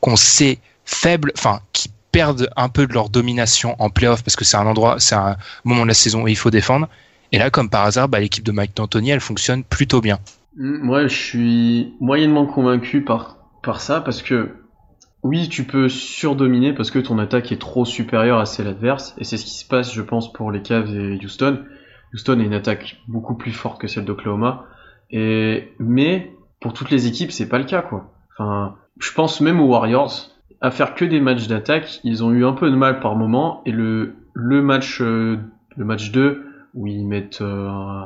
qu'on 0.00 0.16
sait 0.16 0.58
faibles, 0.84 1.32
enfin, 1.36 1.60
qui 1.72 1.90
perdent 2.12 2.48
un 2.56 2.68
peu 2.68 2.86
de 2.86 2.92
leur 2.92 3.10
domination 3.10 3.76
en 3.78 3.90
playoff 3.90 4.22
parce 4.22 4.36
que 4.36 4.44
c'est 4.44 4.56
un 4.56 4.66
endroit, 4.66 4.96
c'est 4.98 5.14
un 5.14 5.36
moment 5.64 5.82
de 5.82 5.88
la 5.88 5.94
saison 5.94 6.22
où 6.22 6.28
il 6.28 6.36
faut 6.36 6.50
défendre. 6.50 6.88
Et 7.32 7.38
là, 7.38 7.50
comme 7.50 7.68
par 7.68 7.84
hasard, 7.84 8.08
bah, 8.08 8.20
l'équipe 8.20 8.44
de 8.44 8.52
Mike 8.52 8.76
D'Antoni, 8.76 9.10
elle 9.10 9.20
fonctionne 9.20 9.64
plutôt 9.64 10.00
bien. 10.00 10.18
Moi, 10.56 11.06
je 11.06 11.14
suis 11.14 11.94
moyennement 12.00 12.46
convaincu 12.46 13.04
par, 13.04 13.36
par 13.62 13.80
ça 13.80 14.00
parce 14.00 14.22
que 14.22 14.54
oui, 15.22 15.48
tu 15.48 15.64
peux 15.64 15.88
surdominer 15.88 16.72
parce 16.72 16.90
que 16.90 16.98
ton 16.98 17.18
attaque 17.18 17.52
est 17.52 17.60
trop 17.60 17.84
supérieure 17.84 18.38
à 18.38 18.46
celle 18.46 18.68
adverse. 18.68 19.14
Et 19.18 19.24
c'est 19.24 19.36
ce 19.36 19.44
qui 19.44 19.58
se 19.58 19.66
passe, 19.66 19.92
je 19.92 20.02
pense, 20.02 20.32
pour 20.32 20.50
les 20.50 20.62
Cavs 20.62 20.94
et 20.94 21.18
Houston. 21.22 21.64
Houston 22.12 22.40
a 22.40 22.42
une 22.42 22.54
attaque 22.54 23.00
beaucoup 23.08 23.34
plus 23.34 23.52
forte 23.52 23.80
que 23.80 23.88
celle 23.88 24.04
d'Oklahoma. 24.04 24.66
Mais, 25.12 26.32
pour 26.60 26.72
toutes 26.72 26.90
les 26.90 27.06
équipes, 27.06 27.32
c'est 27.32 27.48
pas 27.48 27.58
le 27.58 27.64
cas, 27.64 27.82
quoi. 27.82 28.12
Enfin, 28.32 28.76
je 28.98 29.12
pense 29.12 29.40
même 29.40 29.60
aux 29.60 29.66
Warriors, 29.66 30.30
à 30.60 30.70
faire 30.70 30.94
que 30.94 31.04
des 31.04 31.20
matchs 31.20 31.46
d'attaque, 31.46 32.00
ils 32.04 32.24
ont 32.24 32.32
eu 32.32 32.44
un 32.44 32.52
peu 32.52 32.70
de 32.70 32.76
mal 32.76 33.00
par 33.00 33.16
moment, 33.16 33.62
et 33.64 33.72
le, 33.72 34.14
match, 34.34 35.00
euh, 35.00 35.38
le 35.76 35.84
match 35.84 36.10
2, 36.10 36.44
où 36.74 36.86
ils 36.86 37.06
mettent, 37.06 37.40
euh, 37.40 38.04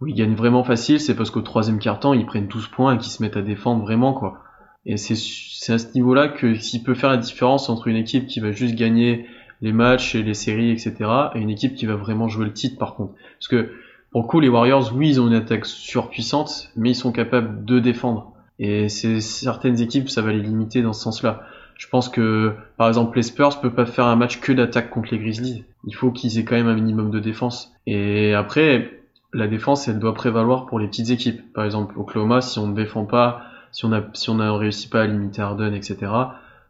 où 0.00 0.06
ils 0.06 0.14
gagnent 0.14 0.34
vraiment 0.34 0.64
facile, 0.64 1.00
c'est 1.00 1.14
parce 1.14 1.30
qu'au 1.30 1.42
troisième 1.42 1.78
quart-temps, 1.78 2.12
ils 2.12 2.26
prennent 2.26 2.48
12 2.48 2.68
points 2.68 2.94
et 2.94 2.98
qu'ils 2.98 3.12
se 3.12 3.22
mettent 3.22 3.36
à 3.36 3.42
défendre 3.42 3.82
vraiment, 3.82 4.12
quoi. 4.14 4.40
Et 4.84 4.96
c'est 4.96 5.72
à 5.72 5.78
ce 5.78 5.94
niveau-là 5.94 6.26
que 6.28 6.54
s'il 6.54 6.82
peut 6.82 6.94
faire 6.94 7.10
la 7.10 7.16
différence 7.16 7.68
entre 7.68 7.86
une 7.86 7.96
équipe 7.96 8.26
qui 8.26 8.40
va 8.40 8.50
juste 8.50 8.74
gagner 8.74 9.26
les 9.62 9.72
matchs 9.72 10.14
et 10.14 10.22
les 10.22 10.34
séries, 10.34 10.70
etc. 10.70 10.94
Et 11.34 11.38
une 11.38 11.50
équipe 11.50 11.74
qui 11.74 11.86
va 11.86 11.94
vraiment 11.94 12.28
jouer 12.28 12.44
le 12.44 12.52
titre 12.52 12.78
par 12.78 12.94
contre. 12.94 13.14
Parce 13.38 13.48
que 13.48 13.70
pour 14.10 14.20
le 14.22 14.26
coup, 14.26 14.40
les 14.40 14.48
Warriors, 14.48 14.92
oui, 14.94 15.08
ils 15.08 15.20
ont 15.22 15.28
une 15.28 15.34
attaque 15.34 15.64
surpuissante, 15.64 16.70
mais 16.76 16.90
ils 16.90 16.94
sont 16.94 17.12
capables 17.12 17.64
de 17.64 17.78
défendre. 17.78 18.32
Et 18.58 18.90
certaines 18.90 19.80
équipes, 19.80 20.10
ça 20.10 20.20
va 20.20 20.32
les 20.32 20.42
limiter 20.42 20.82
dans 20.82 20.92
ce 20.92 21.02
sens-là. 21.02 21.42
Je 21.78 21.88
pense 21.88 22.10
que, 22.10 22.52
par 22.76 22.88
exemple, 22.88 23.16
les 23.16 23.22
Spurs 23.22 23.58
peuvent 23.60 23.74
pas 23.74 23.86
faire 23.86 24.04
un 24.04 24.16
match 24.16 24.38
que 24.38 24.52
d'attaque 24.52 24.90
contre 24.90 25.08
les 25.12 25.18
Grizzlies. 25.18 25.64
Il 25.86 25.94
faut 25.94 26.10
qu'ils 26.10 26.38
aient 26.38 26.44
quand 26.44 26.56
même 26.56 26.68
un 26.68 26.74
minimum 26.74 27.10
de 27.10 27.18
défense. 27.18 27.72
Et 27.86 28.34
après, 28.34 29.00
la 29.32 29.48
défense, 29.48 29.88
elle 29.88 29.98
doit 29.98 30.14
prévaloir 30.14 30.66
pour 30.66 30.78
les 30.78 30.88
petites 30.88 31.10
équipes. 31.10 31.40
Par 31.54 31.64
exemple, 31.64 31.98
Oklahoma, 31.98 32.42
si 32.42 32.58
on 32.58 32.66
ne 32.66 32.74
défend 32.74 33.06
pas, 33.06 33.42
si 33.72 33.86
on 33.86 33.92
a, 33.92 34.02
si 34.12 34.28
on 34.28 34.58
réussi 34.58 34.88
pas 34.88 35.02
à 35.02 35.06
limiter 35.06 35.40
Harden, 35.40 35.72
etc., 35.72 36.12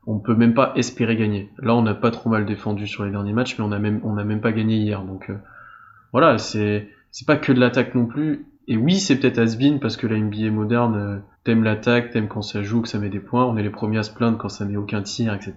on 0.07 0.19
peut 0.19 0.35
même 0.35 0.55
pas 0.55 0.73
espérer 0.77 1.17
gagner. 1.17 1.51
Là, 1.59 1.75
on 1.75 1.83
n'a 1.83 1.95
pas 1.95 2.11
trop 2.11 2.29
mal 2.29 2.45
défendu 2.45 2.87
sur 2.87 3.05
les 3.05 3.11
derniers 3.11 3.33
matchs, 3.33 3.57
mais 3.59 3.65
on 3.65 3.73
a 3.73 3.79
même, 3.79 4.01
on 4.05 4.17
a 4.17 4.25
même 4.25 4.41
pas 4.41 4.53
gagné 4.53 4.77
hier. 4.77 5.03
Donc 5.03 5.31
euh, 5.31 5.37
voilà, 6.13 6.39
c'est 6.39 6.89
c'est 7.11 7.27
pas 7.27 7.37
que 7.37 7.53
de 7.53 7.61
l'attaque 7.61 7.95
non 7.95 8.07
plus. 8.07 8.47
Et 8.69 8.77
oui, 8.77 8.99
c'est 8.99 9.17
peut-être 9.17 9.39
has 9.39 9.57
parce 9.81 9.97
que 9.97 10.07
la 10.07 10.17
NBA 10.17 10.51
moderne 10.51 10.97
euh, 10.97 11.19
t'aime 11.45 11.63
l'attaque, 11.63 12.11
t'aime 12.11 12.29
quand 12.29 12.43
ça 12.43 12.63
joue, 12.63 12.83
que 12.83 12.89
ça 12.89 12.99
met 12.99 13.11
des 13.11 13.21
points. 13.21 13.45
On 13.45 13.57
est 13.57 13.63
les 13.63 13.71
premiers 13.71 13.99
à 13.99 14.03
se 14.03 14.11
plaindre 14.11 14.39
quand 14.39 14.49
ça 14.49 14.65
met 14.65 14.77
aucun 14.77 15.03
tir, 15.03 15.35
etc. 15.35 15.55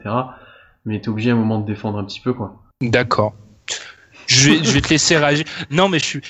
Mais 0.85 1.01
t'es 1.01 1.09
obligé 1.09 1.31
à 1.31 1.33
un 1.33 1.37
moment 1.37 1.59
de 1.59 1.65
défendre 1.65 1.97
un 1.97 2.03
petit 2.03 2.19
peu, 2.19 2.33
quoi. 2.33 2.61
D'accord. 2.81 3.33
Je 4.27 4.49
vais, 4.49 4.63
je 4.63 4.71
vais 4.71 4.81
te 4.81 4.89
laisser 4.89 5.17
réagir. 5.17 5.45
Non, 5.71 5.89
mais 5.89 5.99
je 5.99 6.05
suis. 6.05 6.21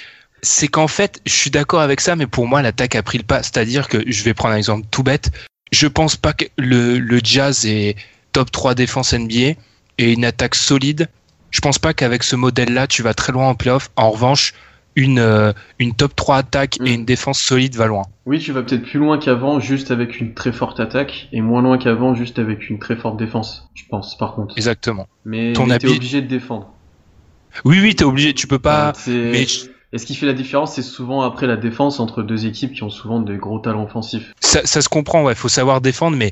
C'est 0.41 0.67
qu'en 0.67 0.87
fait, 0.87 1.21
je 1.25 1.33
suis 1.33 1.49
d'accord 1.49 1.81
avec 1.81 2.01
ça, 2.01 2.15
mais 2.15 2.27
pour 2.27 2.47
moi, 2.47 2.61
l'attaque 2.61 2.95
a 2.95 3.03
pris 3.03 3.17
le 3.17 3.23
pas. 3.23 3.41
C'est-à-dire 3.41 3.87
que 3.87 3.97
je 4.05 4.23
vais 4.23 4.33
prendre 4.33 4.53
un 4.53 4.57
exemple 4.57 4.85
tout 4.91 5.01
bête 5.01 5.31
je 5.75 5.87
pense 5.87 6.15
pas 6.15 6.33
que 6.33 6.45
le, 6.57 6.97
le 6.99 7.19
Jazz 7.23 7.65
est 7.65 7.95
top 8.31 8.49
3 8.51 8.75
défense 8.75 9.13
NBA 9.13 9.59
et 9.97 10.13
une 10.13 10.25
attaque 10.25 10.55
solide. 10.55 11.09
Je 11.51 11.59
pense 11.59 11.79
pas 11.79 11.93
qu'avec 11.93 12.23
ce 12.23 12.35
modèle-là, 12.35 12.87
tu 12.87 13.01
vas 13.01 13.13
très 13.13 13.33
loin 13.33 13.49
en 13.49 13.55
playoff. 13.55 13.91
En 13.95 14.11
revanche, 14.11 14.53
une, 14.95 15.19
euh, 15.19 15.51
une 15.79 15.93
top 15.93 16.15
3 16.15 16.37
attaque 16.37 16.77
et 16.79 16.91
mm. 16.91 16.93
une 16.93 17.05
défense 17.05 17.39
solide 17.39 17.75
va 17.75 17.87
loin. 17.87 18.03
Oui, 18.25 18.39
tu 18.39 18.53
vas 18.53 18.63
peut-être 18.63 18.83
plus 18.83 18.99
loin 18.99 19.19
qu'avant, 19.19 19.59
juste 19.59 19.91
avec 19.91 20.19
une 20.19 20.33
très 20.33 20.53
forte 20.53 20.79
attaque, 20.79 21.27
et 21.33 21.41
moins 21.41 21.61
loin 21.61 21.77
qu'avant, 21.77 22.15
juste 22.15 22.39
avec 22.39 22.69
une 22.69 22.79
très 22.79 22.95
forte 22.95 23.17
défense, 23.17 23.69
je 23.73 23.83
pense, 23.89 24.17
par 24.17 24.33
contre. 24.33 24.57
Exactement. 24.57 25.07
Mais, 25.25 25.53
tu 25.53 25.61
es 25.61 25.89
obligé 25.89 26.21
de 26.21 26.27
défendre. 26.27 26.73
Oui, 27.65 27.79
oui, 27.81 27.95
t'es 27.95 28.03
obligé, 28.03 28.33
tu 28.33 28.47
peux 28.47 28.59
pas. 28.59 28.93
mais 29.07 29.45
et 29.93 29.97
ce 29.97 30.05
qui 30.05 30.15
fait 30.15 30.25
la 30.25 30.33
différence, 30.33 30.75
c'est 30.75 30.81
souvent 30.81 31.21
après 31.21 31.47
la 31.47 31.57
défense 31.57 31.99
entre 31.99 32.23
deux 32.23 32.45
équipes 32.45 32.73
qui 32.73 32.83
ont 32.83 32.89
souvent 32.89 33.19
de 33.19 33.35
gros 33.35 33.59
talents 33.59 33.83
offensifs. 33.83 34.33
Ça, 34.39 34.65
ça 34.65 34.81
se 34.81 34.89
comprend, 34.89 35.23
ouais, 35.23 35.35
faut 35.35 35.49
savoir 35.49 35.81
défendre, 35.81 36.17
mais 36.17 36.31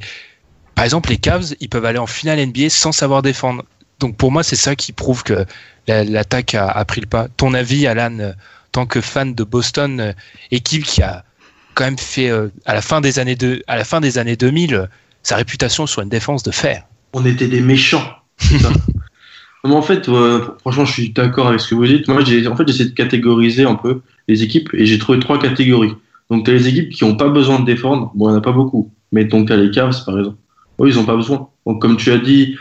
par 0.76 0.86
exemple, 0.86 1.10
les 1.10 1.18
Cavs, 1.18 1.54
ils 1.60 1.70
peuvent 1.70 1.86
aller 1.86 2.00
en 2.00 2.08
finale 2.08 2.46
NBA 2.46 2.70
sans 2.70 2.92
savoir 2.92 3.22
défendre. 3.22 3.64
Donc 4.00 4.18
pour 4.18 4.32
moi, 4.32 4.44
c'est 4.44 4.56
ça 4.56 4.76
qui 4.76 4.92
prouve 4.92 5.24
que 5.24 5.46
l'attaque 5.88 6.56
a, 6.56 6.68
a, 6.68 6.86
pris 6.86 7.02
le 7.02 7.08
pas. 7.08 7.28
Ton 7.38 7.54
avis, 7.54 7.88
Alan, 7.88 8.20
euh, 8.20 8.34
tant 8.72 8.86
que 8.86 9.02
fan 9.02 9.34
de 9.34 9.44
Boston, 9.44 10.00
euh, 10.00 10.14
équipe 10.52 10.84
qui 10.84 11.02
a 11.02 11.24
quand 11.76 11.86
même 11.86 11.98
fait 11.98 12.30
euh, 12.30 12.50
à 12.66 12.74
la 12.74 12.82
fin 12.82 13.02
des 13.02 13.20
années 13.20 13.36
de, 13.36 13.64
à 13.68 13.78
la 13.78 13.86
fin 13.86 14.02
des 14.02 14.18
années 14.18 14.36
2000 14.36 14.90
sa 15.22 15.38
réputation 15.38 15.88
sur 15.88 16.02
une 16.02 16.10
défense 16.10 16.44
de 16.44 16.52
fer. 16.52 16.84
On 17.14 17.26
était 17.26 17.48
des 17.48 17.62
méchants. 17.62 18.04
En 19.64 19.82
fait, 19.82 20.10
franchement, 20.60 20.86
je 20.86 20.92
suis 20.92 21.10
d'accord 21.12 21.48
avec 21.48 21.62
ce 21.62 21.70
que 21.70 21.76
vous 21.76 21.86
dites. 21.86 22.08
Moi, 22.10 22.24
j'ai 22.24 22.46
en 22.48 22.56
fait 22.56 22.68
j'essaie 22.68 22.86
de 22.86 22.94
catégoriser 22.94 23.64
un 23.64 23.76
peu 23.76 24.02
les 24.28 24.44
équipes 24.44 24.70
et 24.74 24.86
j'ai 24.86 24.98
trouvé 24.98 25.20
trois 25.20 25.40
catégories. 25.40 25.94
Donc, 26.30 26.46
tu 26.46 26.52
as 26.52 26.54
les 26.54 26.68
équipes 26.68 26.90
qui 26.90 27.06
n'ont 27.06 27.16
pas 27.16 27.30
besoin 27.30 27.60
de 27.60 27.66
défendre. 27.66 28.12
Bon, 28.16 28.28
il 28.28 28.32
n'y 28.32 28.36
en 28.36 28.40
a 28.40 28.42
pas 28.42 28.52
beaucoup. 28.52 28.92
Mais 29.12 29.24
donc, 29.24 29.48
tu 29.48 29.54
as 29.54 29.58
les 29.58 29.72
Cavs, 29.72 30.04
par 30.06 30.18
exemple. 30.18 30.38
Oui, 30.78 30.92
ils 30.92 30.96
n'ont 30.96 31.06
pas 31.06 31.16
besoin. 31.16 31.48
Donc, 31.66 31.82
comme 31.82 31.96
tu 31.96 32.12
as 32.12 32.18
dit, 32.18 32.58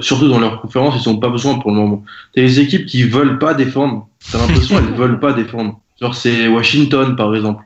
surtout 0.00 0.28
dans 0.28 0.40
leur 0.40 0.60
conférence, 0.60 1.04
ils 1.04 1.08
n'ont 1.08 1.18
pas 1.18 1.28
besoin 1.28 1.58
pour 1.58 1.70
le 1.70 1.76
moment. 1.76 2.04
Tu 2.34 2.40
as 2.40 2.44
les 2.44 2.60
équipes 2.60 2.86
qui 2.86 3.04
veulent 3.04 3.38
pas 3.38 3.54
défendre. 3.54 4.08
Tu 4.28 4.36
as 4.36 4.40
l'impression 4.40 4.76
qu'elles 4.80 4.94
veulent 4.94 5.20
pas 5.20 5.32
défendre. 5.32 5.80
Genre, 6.00 6.14
c'est 6.14 6.48
Washington, 6.48 7.14
par 7.14 7.34
exemple. 7.36 7.64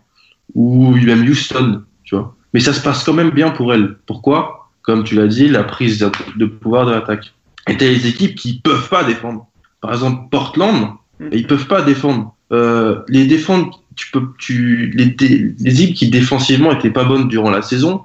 Ou 0.55 0.95
même 0.97 1.23
Houston, 1.27 1.83
tu 2.05 2.15
vois. 2.15 2.35
Mais 2.53 2.61
ça 2.61 2.73
se 2.73 2.81
passe 2.81 3.05
quand 3.05 3.15
même 3.15 3.31
bien 3.31 3.51
pour 3.51 3.73
elles. 3.73 3.97
Pourquoi? 4.07 4.69
Comme 4.83 5.05
tu 5.05 5.15
l'as 5.15 5.27
dit, 5.27 5.49
la 5.49 5.65
prise 5.65 5.99
de 6.37 6.47
pouvoir 6.47 6.87
de 6.87 6.93
l'attaque. 6.93 7.33
Et 7.69 7.77
t'as 7.77 7.87
les 7.87 8.07
équipes 8.07 8.35
qui 8.35 8.61
peuvent 8.61 8.89
pas 8.89 9.05
défendre. 9.05 9.47
Par 9.81 9.93
exemple, 9.93 10.29
Portland, 10.31 10.95
Et 11.33 11.39
ils 11.39 11.47
peuvent 11.47 11.67
pas 11.67 11.83
défendre. 11.83 12.35
Euh, 12.53 13.03
les 13.09 13.27
défendre, 13.27 13.83
tu 13.97 14.11
peux, 14.11 14.23
tu, 14.39 14.93
les, 14.95 15.83
équipes 15.83 15.97
qui 15.97 16.11
défensivement 16.11 16.73
étaient 16.73 16.91
pas 16.91 17.05
bonnes 17.05 17.29
durant 17.29 17.51
la 17.51 17.63
saison, 17.63 18.03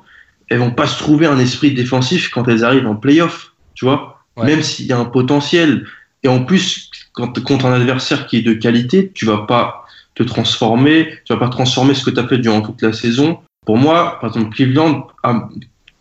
elles 0.49 0.59
vont 0.59 0.71
pas 0.71 0.87
se 0.87 0.97
trouver 0.97 1.27
un 1.27 1.37
esprit 1.37 1.73
défensif 1.73 2.29
quand 2.29 2.47
elles 2.47 2.63
arrivent 2.63 2.87
en 2.87 2.95
playoff, 2.95 3.53
tu 3.75 3.85
vois. 3.85 4.23
Ouais. 4.37 4.45
Même 4.45 4.61
s'il 4.63 4.85
y 4.85 4.93
a 4.93 4.97
un 4.97 5.05
potentiel. 5.05 5.85
Et 6.23 6.27
en 6.27 6.43
plus, 6.43 6.89
quand, 7.13 7.43
contre 7.43 7.65
un 7.65 7.73
adversaire 7.73 8.27
qui 8.27 8.37
est 8.37 8.41
de 8.41 8.53
qualité, 8.53 9.11
tu 9.13 9.25
vas 9.25 9.39
pas 9.39 9.85
te 10.15 10.23
transformer, 10.23 11.09
tu 11.25 11.33
vas 11.33 11.39
pas 11.39 11.49
transformer 11.49 11.93
ce 11.93 12.03
que 12.03 12.09
tu 12.09 12.19
as 12.19 12.27
fait 12.27 12.37
durant 12.37 12.61
toute 12.61 12.81
la 12.81 12.93
saison. 12.93 13.39
Pour 13.65 13.77
moi, 13.77 14.17
par 14.19 14.31
exemple, 14.31 14.55
Cleveland 14.55 15.07
a- 15.23 15.47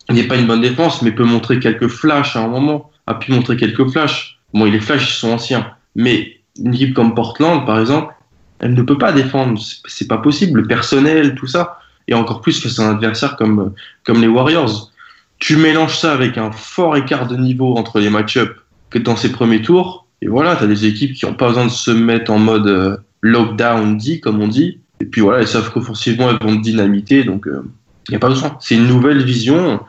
n'est 0.09 0.25
pas 0.25 0.37
une 0.37 0.47
bonne 0.47 0.61
défense, 0.61 1.03
mais 1.03 1.13
peut 1.13 1.25
montrer 1.25 1.59
quelques 1.61 1.89
flashs 1.89 2.37
à 2.37 2.43
un 2.43 2.49
moment, 2.49 2.90
a 3.11 3.15
pu 3.15 3.33
montrer 3.33 3.57
quelques 3.57 3.87
flashs. 3.91 4.39
Bon, 4.55 4.65
les 4.65 4.81
flashs, 4.81 5.09
ils 5.11 5.19
sont 5.19 5.33
anciens. 5.33 5.67
Mais 5.97 6.41
une 6.59 6.75
équipe 6.75 6.95
comme 6.95 7.15
Portland, 7.15 7.65
par 7.67 7.79
exemple, 7.81 8.15
elle 8.61 8.75
ne 8.75 8.83
peut 8.83 8.99
pas 8.99 9.13
défendre. 9.13 9.61
C'est- 9.87 10.07
pas 10.09 10.19
possible. 10.19 10.61
Le 10.63 10.67
personnel, 10.67 11.35
tout 11.35 11.47
ça. 11.47 11.79
Et 12.09 12.15
encore 12.15 12.41
plus 12.41 12.61
face 12.63 12.79
à 12.79 12.89
un 12.89 12.91
adversaire 12.97 13.37
comme, 13.37 13.73
comme 14.05 14.21
les 14.21 14.29
Warriors. 14.29 14.91
Tu 15.39 15.57
mélanges 15.57 15.97
ça 15.99 16.13
avec 16.13 16.37
un 16.39 16.53
fort 16.53 16.97
écart 16.97 17.27
de 17.27 17.37
niveau 17.37 17.77
entre 17.77 17.99
les 18.01 18.11
match-ups 18.11 18.53
que 18.91 18.99
dans 18.99 19.17
ces 19.17 19.33
premiers 19.33 19.63
tours. 19.63 20.07
Et 20.23 20.29
voilà, 20.29 20.57
tu 20.57 20.65
as 20.65 20.67
des 20.67 20.85
équipes 20.85 21.15
qui 21.15 21.25
n'ont 21.25 21.35
pas 21.35 21.49
besoin 21.49 21.65
de 21.67 21.71
se 21.71 21.91
mettre 21.91 22.31
en 22.31 22.39
mode 22.39 22.67
euh, 22.67 22.97
lockdown 23.23 23.97
dit, 23.97 24.21
comme 24.21 24.41
on 24.43 24.49
dit. 24.49 24.81
Et 25.01 25.07
puis 25.07 25.21
voilà, 25.23 25.39
elles 25.41 25.49
savent 25.49 25.73
qu'offensivement, 25.73 26.29
elles 26.31 26.47
vont 26.47 26.57
te 26.57 26.63
dynamiter. 26.63 27.25
Donc, 27.25 27.47
il 27.47 28.11
n'y 28.11 28.17
a 28.17 28.19
pas 28.19 28.29
besoin. 28.29 28.57
C'est 28.61 28.75
une 28.77 28.87
nouvelle 28.87 29.23
vision. 29.25 29.81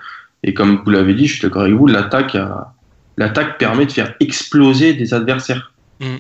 Et 0.44 0.54
comme 0.54 0.82
vous 0.86 0.90
l'avez 0.92 1.14
dit, 1.16 1.28
je 1.28 1.34
suis 1.34 1.42
d'accord 1.42 1.64
avec 1.64 1.76
vous, 1.76 1.88
l'attaque 1.88 2.36
a- 2.36 2.74
l'attaque 3.18 3.58
permet 3.58 3.86
de 3.86 3.92
faire 3.92 4.14
exploser 4.20 4.94
des 4.94 5.14
adversaires. 5.14 5.74
Mm. 6.00 6.18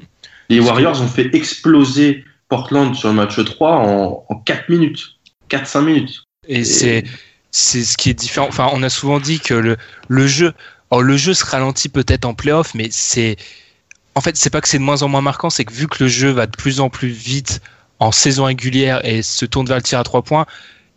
Les 0.49 0.59
Warriors 0.59 1.01
ont 1.01 1.07
fait 1.07 1.33
exploser 1.33 2.25
Portland 2.49 2.93
sur 2.95 3.09
le 3.09 3.15
match 3.15 3.43
3 3.43 3.71
en, 3.77 4.25
en 4.27 4.35
4 4.35 4.69
minutes. 4.69 5.15
4-5 5.49 5.81
minutes. 5.81 6.23
Et 6.47 6.63
c'est 6.63 7.03
c'est 7.51 7.83
ce 7.83 7.97
qui 7.97 8.09
est 8.09 8.13
différent. 8.13 8.47
Enfin, 8.47 8.69
on 8.73 8.81
a 8.81 8.89
souvent 8.89 9.19
dit 9.19 9.39
que 9.39 9.53
le, 9.53 9.77
le 10.07 10.25
jeu, 10.25 10.53
alors 10.89 11.03
le 11.03 11.17
jeu 11.17 11.33
se 11.33 11.45
ralentit 11.45 11.89
peut-être 11.89 12.25
en 12.25 12.33
playoff, 12.33 12.73
mais 12.73 12.87
c'est 12.91 13.35
en 14.15 14.21
fait 14.21 14.37
c'est 14.37 14.49
pas 14.49 14.61
que 14.61 14.67
c'est 14.67 14.79
de 14.79 14.83
moins 14.83 15.03
en 15.03 15.09
moins 15.09 15.21
marquant, 15.21 15.49
c'est 15.49 15.65
que 15.65 15.73
vu 15.73 15.87
que 15.87 16.03
le 16.03 16.09
jeu 16.09 16.29
va 16.29 16.47
de 16.47 16.55
plus 16.55 16.79
en 16.79 16.89
plus 16.89 17.09
vite 17.09 17.61
en 17.99 18.11
saison 18.11 18.45
régulière 18.45 19.05
et 19.05 19.21
se 19.21 19.45
tourne 19.45 19.67
vers 19.67 19.77
le 19.77 19.83
tir 19.83 19.99
à 19.99 20.03
trois 20.03 20.23
points, 20.23 20.45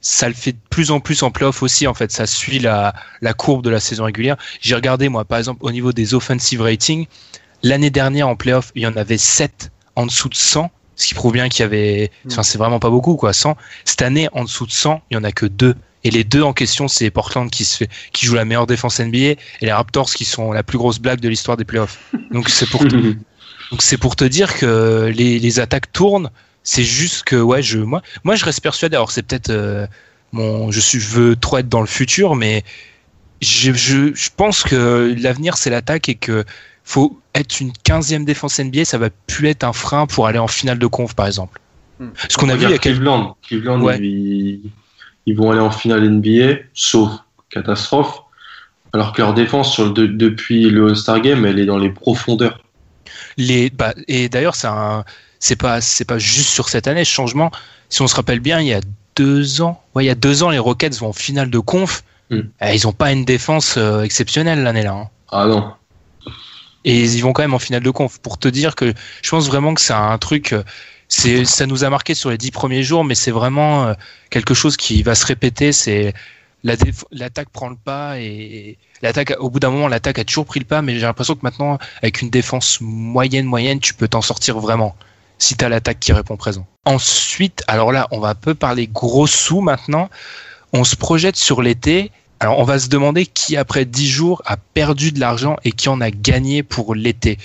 ça 0.05 0.28
le 0.28 0.34
fait 0.34 0.52
de 0.52 0.59
plus 0.70 0.90
en 0.90 1.00
plus 1.00 1.22
en 1.22 1.30
playoff 1.30 1.62
aussi. 1.62 1.86
En 1.86 1.94
fait, 1.94 2.12
ça 2.12 2.26
suit 2.26 2.59
la, 2.59 2.94
la 3.22 3.32
courbe 3.32 3.64
de 3.64 3.70
la 3.70 3.80
saison 3.80 4.05
régulière. 4.05 4.36
J'ai 4.61 4.74
regardé 4.74 5.09
moi, 5.09 5.24
par 5.24 5.38
exemple, 5.38 5.64
au 5.64 5.72
niveau 5.72 5.92
des 5.92 6.14
offensive 6.14 6.61
ratings, 6.61 7.07
l'année 7.62 7.90
dernière 7.90 8.28
en 8.28 8.36
playoff, 8.36 8.70
il 8.74 8.82
y 8.82 8.86
en 8.86 8.96
avait 8.96 9.18
7 9.18 9.72
en 9.96 10.07
dessous 10.07 10.28
de 10.28 10.34
100, 10.34 10.70
ce 10.96 11.07
qui 11.07 11.14
prouve 11.14 11.32
bien 11.32 11.48
qu'il 11.48 11.62
y 11.62 11.64
avait, 11.64 12.11
enfin 12.26 12.42
c'est 12.42 12.59
vraiment 12.59 12.78
pas 12.78 12.90
beaucoup 12.90 13.16
quoi, 13.16 13.32
100. 13.32 13.57
Cette 13.84 14.02
année, 14.02 14.28
en 14.32 14.44
dessous 14.44 14.66
de 14.66 14.72
100, 14.72 15.02
il 15.11 15.14
y 15.14 15.16
en 15.16 15.24
a 15.24 15.32
que 15.32 15.46
deux. 15.46 15.74
Et 16.05 16.11
les 16.11 16.22
deux 16.22 16.42
en 16.42 16.52
question, 16.52 16.86
c'est 16.86 17.11
Portland 17.11 17.50
qui 17.50 17.64
se 17.64 17.78
fait, 17.78 17.88
qui 18.12 18.26
joue 18.26 18.34
la 18.34 18.44
meilleure 18.44 18.66
défense 18.66 19.00
NBA 19.00 19.18
et 19.18 19.38
les 19.62 19.72
Raptors 19.72 20.12
qui 20.12 20.26
sont 20.26 20.52
la 20.52 20.62
plus 20.62 20.76
grosse 20.76 20.98
blague 20.98 21.20
de 21.20 21.30
l'histoire 21.30 21.57
des 21.57 21.64
playoffs. 21.64 21.98
Donc 22.30 22.50
c'est 22.50 22.68
pour, 22.68 22.84
donc 23.70 23.80
c'est 23.80 23.96
pour 23.96 24.14
te 24.14 24.24
dire 24.24 24.55
que 24.55 25.11
les, 25.14 25.38
les 25.38 25.61
attaques 25.61 25.90
tournent. 25.92 26.30
C'est 26.64 26.82
juste 26.84 27.22
que 27.24 27.36
ouais, 27.36 27.62
je 27.62 27.78
moi, 27.78 28.02
moi 28.24 28.34
je 28.36 28.44
reste 28.44 28.60
persuadé. 28.62 28.96
Alors 28.96 29.10
c'est 29.12 29.22
peut-être 29.22 29.50
euh, 29.50 29.86
mon, 30.32 30.70
je 30.70 30.80
suis, 30.80 30.98
je 30.98 31.08
veux 31.10 31.36
trop 31.36 31.58
être 31.58 31.68
dans 31.68 31.80
le 31.82 31.86
futur, 31.86 32.34
mais 32.34 32.64
je, 33.42 33.72
je, 33.72 34.14
je 34.14 34.30
pense 34.36 34.62
que 34.62 35.14
l'avenir 35.18 35.56
c'est 35.56 35.70
l'attaque 35.70 36.08
et 36.08 36.14
que 36.14 36.44
faut 36.82 37.20
être 37.34 37.60
une 37.60 37.72
15e 37.86 38.24
défense 38.24 38.58
NBA, 38.58 38.84
ça 38.84 38.98
va 38.98 39.08
plus 39.26 39.48
être 39.48 39.64
un 39.64 39.72
frein 39.72 40.06
pour 40.06 40.26
aller 40.26 40.38
en 40.38 40.48
finale 40.48 40.78
de 40.78 40.86
conf 40.86 41.14
par 41.14 41.26
exemple. 41.26 41.60
Hmm. 42.00 42.08
Ce 42.28 42.36
qu'on 42.36 42.48
a 42.48 42.56
vu 42.56 42.64
il 42.64 42.70
y 42.70 42.74
a 42.74 42.78
quelques 42.78 42.96
Cleveland. 42.96 43.36
Cleveland, 43.46 43.80
Ouais. 43.82 43.98
ils, 44.00 44.60
ils 45.26 45.36
vont 45.36 45.50
aller 45.50 45.60
en 45.60 45.70
finale 45.70 46.08
NBA, 46.08 46.60
sauf 46.74 47.10
catastrophe. 47.50 48.20
Alors 48.92 49.12
que 49.12 49.20
leur 49.22 49.34
défense 49.34 49.72
sur 49.72 49.84
le, 49.86 49.90
de- 49.90 50.06
depuis 50.06 50.70
le 50.70 50.88
All-Star 50.88 51.20
Game, 51.20 51.44
elle 51.44 51.58
est 51.58 51.66
dans 51.66 51.78
les 51.78 51.90
profondeurs. 51.90 52.62
les 53.36 53.68
bah, 53.70 53.92
et 54.08 54.28
d'ailleurs 54.28 54.54
c'est 54.54 54.66
un 54.68 55.04
c'est 55.45 55.57
pas 55.57 55.80
c'est 55.80 56.05
pas 56.05 56.18
juste 56.18 56.49
sur 56.49 56.68
cette 56.68 56.86
année 56.88 57.05
ce 57.05 57.11
changement 57.12 57.51
si 57.88 58.03
on 58.03 58.07
se 58.07 58.16
rappelle 58.16 58.40
bien 58.40 58.61
il 58.61 58.66
y 58.66 58.74
a 58.74 58.80
deux 59.16 59.61
ans 59.61 59.82
ouais 59.95 60.05
il 60.05 60.07
y 60.07 60.11
a 60.11 60.14
deux 60.14 60.42
ans 60.42 60.51
les 60.51 60.59
Rockets 60.59 60.97
vont 60.99 61.09
en 61.09 61.12
finale 61.12 61.51
de 61.51 61.59
conf 61.59 62.03
Mm. 62.30 62.40
Eh, 62.62 62.74
ils 62.74 62.88
ont 62.88 62.92
pas 62.92 63.12
une 63.12 63.24
défense 63.24 63.74
euh, 63.76 64.03
exceptionnelle 64.03 64.62
l'année 64.62 64.82
là 64.82 64.92
hein. 64.92 65.11
Ah 65.30 65.47
non. 65.47 65.72
et 66.84 67.03
ils 67.03 67.20
vont 67.20 67.32
quand 67.32 67.42
même 67.42 67.55
en 67.55 67.59
finale 67.59 67.82
de 67.82 67.90
conf 67.90 68.18
pour 68.18 68.38
te 68.38 68.49
dire 68.49 68.76
que 68.76 68.95
je 69.22 69.30
pense 69.30 69.47
vraiment 69.47 69.74
que 69.74 69.80
c'est 69.80 69.92
un 69.92 70.16
truc 70.16 70.53
euh, 70.53 70.62
c'est 71.09 71.45
ça 71.45 71.66
nous 71.66 71.84
a 71.84 71.90
marqué 71.90 72.14
sur 72.14 72.30
les 72.30 72.38
dix 72.38 72.51
premiers 72.51 72.82
jours 72.82 73.05
mais 73.05 73.14
c'est 73.14 73.30
vraiment 73.30 73.88
euh, 73.88 73.95
quelque 74.30 74.55
chose 74.55 74.78
qui 74.78 75.03
va 75.03 75.14
se 75.14 75.26
répéter 75.26 75.72
c'est 75.72 76.14
l'attaque 76.62 77.51
prend 77.51 77.68
le 77.68 77.76
pas 77.76 78.18
et 78.18 78.78
l'attaque 79.03 79.34
au 79.38 79.51
bout 79.51 79.61
d'un 79.61 79.70
moment 79.70 79.88
l'attaque 79.88 80.18
a 80.18 80.24
toujours 80.24 80.47
pris 80.47 80.61
le 80.61 80.66
pas 80.66 80.80
mais 80.80 80.95
j'ai 80.95 81.03
l'impression 81.03 81.34
que 81.34 81.42
maintenant 81.42 81.78
avec 81.99 82.22
une 82.22 82.30
défense 82.30 82.78
moyenne 82.80 83.45
moyenne 83.45 83.80
tu 83.80 83.92
peux 83.92 84.09
t'en 84.09 84.22
sortir 84.22 84.59
vraiment 84.61 84.97
si 85.45 85.57
tu 85.57 85.64
as 85.64 85.68
l'attaque 85.68 86.01
qui 86.01 86.12
répond 86.12 86.36
présent. 86.36 86.66
Ensuite, 86.84 87.62
alors 87.66 87.92
là, 87.92 88.09
on 88.11 88.18
va 88.18 88.30
un 88.30 88.34
peu 88.34 88.55
parler 88.55 88.86
gros 88.86 89.26
sous 89.26 89.61
maintenant. 89.61 90.09
On 90.72 90.84
se 90.84 90.97
projette 90.97 91.36
sur 91.36 91.62
l'été. 91.62 92.11
Alors, 92.40 92.59
on 92.59 92.64
va 92.64 92.78
se 92.78 92.88
demander 92.88 93.26
qui, 93.26 93.57
après 93.57 93.84
10 93.84 94.09
jours, 94.09 94.42
a 94.45 94.57
perdu 94.57 95.12
de 95.12 95.20
l'argent 95.20 95.57
et 95.64 95.72
qui 95.72 95.88
en 95.88 96.01
a 96.01 96.11
gagné 96.11 96.62
pour 96.62 96.95
l'été. 96.95 97.38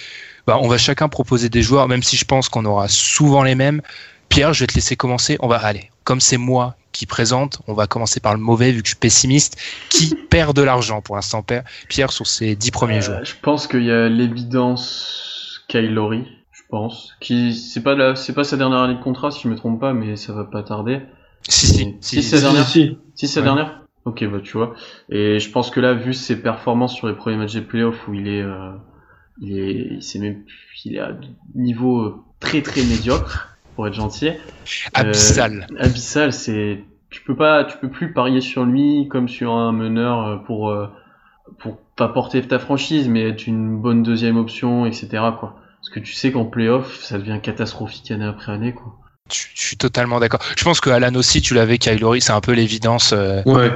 Bah, 0.48 0.58
on 0.62 0.68
va 0.68 0.78
chacun 0.78 1.10
proposer 1.10 1.50
des 1.50 1.62
joueurs, 1.62 1.88
même 1.88 2.04
si 2.04 2.18
je 2.18 2.26
pense 2.26 2.50
qu'on 2.50 2.66
aura 2.66 2.88
souvent 2.88 3.44
les 3.44 3.56
mêmes. 3.56 3.82
Pierre, 4.30 4.54
je 4.54 4.62
vais 4.62 4.68
te 4.68 4.76
laisser 4.76 4.96
commencer. 4.96 5.38
On 5.42 5.48
va 5.48 5.58
aller. 5.58 5.92
Comme 6.04 6.20
c'est 6.20 6.38
moi 6.38 6.76
qui 6.92 7.06
présente, 7.06 7.62
on 7.68 7.74
va 7.74 7.86
commencer 7.86 8.20
par 8.20 8.34
le 8.34 8.40
mauvais, 8.40 8.72
vu 8.72 8.82
que 8.82 8.88
je 8.88 8.92
suis 8.94 9.00
pessimiste. 9.00 9.58
Qui 9.90 10.16
perd 10.30 10.56
de 10.56 10.64
l'argent 10.64 11.02
pour 11.02 11.16
l'instant, 11.16 11.46
Pierre- 11.88 12.12
sur 12.12 12.26
ces 12.26 12.56
10 12.56 12.72
premiers 12.72 13.02
jours? 13.02 13.16
Euh, 13.16 13.24
je 13.24 13.36
pense 13.42 13.68
qu'il 13.68 13.84
y 13.84 13.92
a 13.92 14.10
l'évidence 14.10 15.30
je 15.70 16.39
pense. 16.70 17.16
Qui, 17.20 17.54
c'est 17.54 17.84
pas 17.84 17.96
la, 17.96 18.16
c'est 18.16 18.34
pas 18.34 18.44
sa 18.44 18.58
dernière 18.58 18.80
année 18.80 18.96
de 18.96 19.02
contrat, 19.02 19.32
si 19.32 19.44
je 19.44 19.50
me 19.50 19.56
trompe 19.56 19.80
pas, 19.80 19.94
mais 19.94 20.16
ça 20.16 20.34
va 20.34 20.44
pas 20.46 20.64
tarder. 20.64 21.02
Si, 21.48 21.68
si, 21.68 21.96
si, 22.02 22.24
c'est 22.24 22.36
la 22.36 22.42
Si, 22.42 22.44
dernière. 22.46 22.66
si. 22.68 22.98
Si, 23.16 23.38
Ouais. 23.40 23.44
dernière 23.44 23.82
Ok, 24.06 24.24
bah 24.32 24.40
tu 24.42 24.58
vois. 24.58 24.74
Et 25.10 25.40
je 25.40 25.52
pense 25.52 25.72
que 25.72 25.80
là, 25.80 25.94
vu 25.94 26.14
ses 26.14 26.42
performances 26.42 26.96
sur 26.96 27.08
les 27.08 27.14
premiers 27.16 27.38
matchs 27.38 27.54
des 27.54 27.62
playoffs 27.62 28.08
où 28.08 28.14
il 28.14 28.28
est, 28.28 28.42
euh, 28.42 28.72
il 29.42 29.60
est, 29.60 29.88
il 29.96 30.02
s'est 30.04 30.20
même, 30.20 30.44
il 30.86 30.96
est 30.96 31.00
à 31.00 31.12
niveau 31.56 32.02
euh, 32.02 32.16
très 32.40 32.62
très 32.62 32.82
médiocre, 32.84 33.58
pour 33.76 33.88
être 33.88 33.94
gentil. 33.94 34.32
abyssal. 34.94 35.68
Euh, 35.72 35.84
abyssal, 35.84 36.34
c'est, 36.34 36.84
tu 37.10 37.22
peux 37.24 37.36
pas, 37.36 37.66
tu 37.66 37.78
peux 37.78 37.90
plus 37.90 38.14
parier 38.14 38.42
sur 38.42 38.64
lui 38.64 39.08
comme 39.10 39.28
sur 39.28 39.54
un 39.54 39.72
meneur 39.74 40.26
euh, 40.28 40.38
pour, 40.38 40.74
pour 41.60 41.78
pas 41.96 42.08
porter 42.08 42.42
ta 42.42 42.58
franchise, 42.60 43.10
mais 43.10 43.28
être 43.28 43.48
une 43.48 43.80
bonne 43.80 44.02
deuxième 44.02 44.38
option, 44.38 44.86
etc. 44.86 45.08
quoi. 45.40 45.56
Parce 45.82 45.90
que 45.94 46.00
tu 46.00 46.14
sais 46.14 46.32
qu'en 46.32 46.46
playoff, 46.46 47.02
ça 47.04 47.18
devient 47.18 47.40
catastrophique 47.42 48.12
année 48.12 48.26
après 48.26 48.52
année, 48.52 48.74
quoi. 48.74 48.96
Je 49.32 49.44
je 49.56 49.62
suis 49.62 49.78
totalement 49.78 50.20
d'accord. 50.20 50.40
Je 50.58 50.64
pense 50.64 50.80
que 50.82 50.90
Alan 50.90 51.14
aussi, 51.16 51.42
tu 51.42 51.54
l'avais, 51.54 51.78
Kylori, 51.78 52.22
c'est 52.22 52.32
un 52.32 52.42
peu 52.42 52.54
l'évidence. 52.54 53.14
euh, 53.14 53.42
Ouais. 53.46 53.72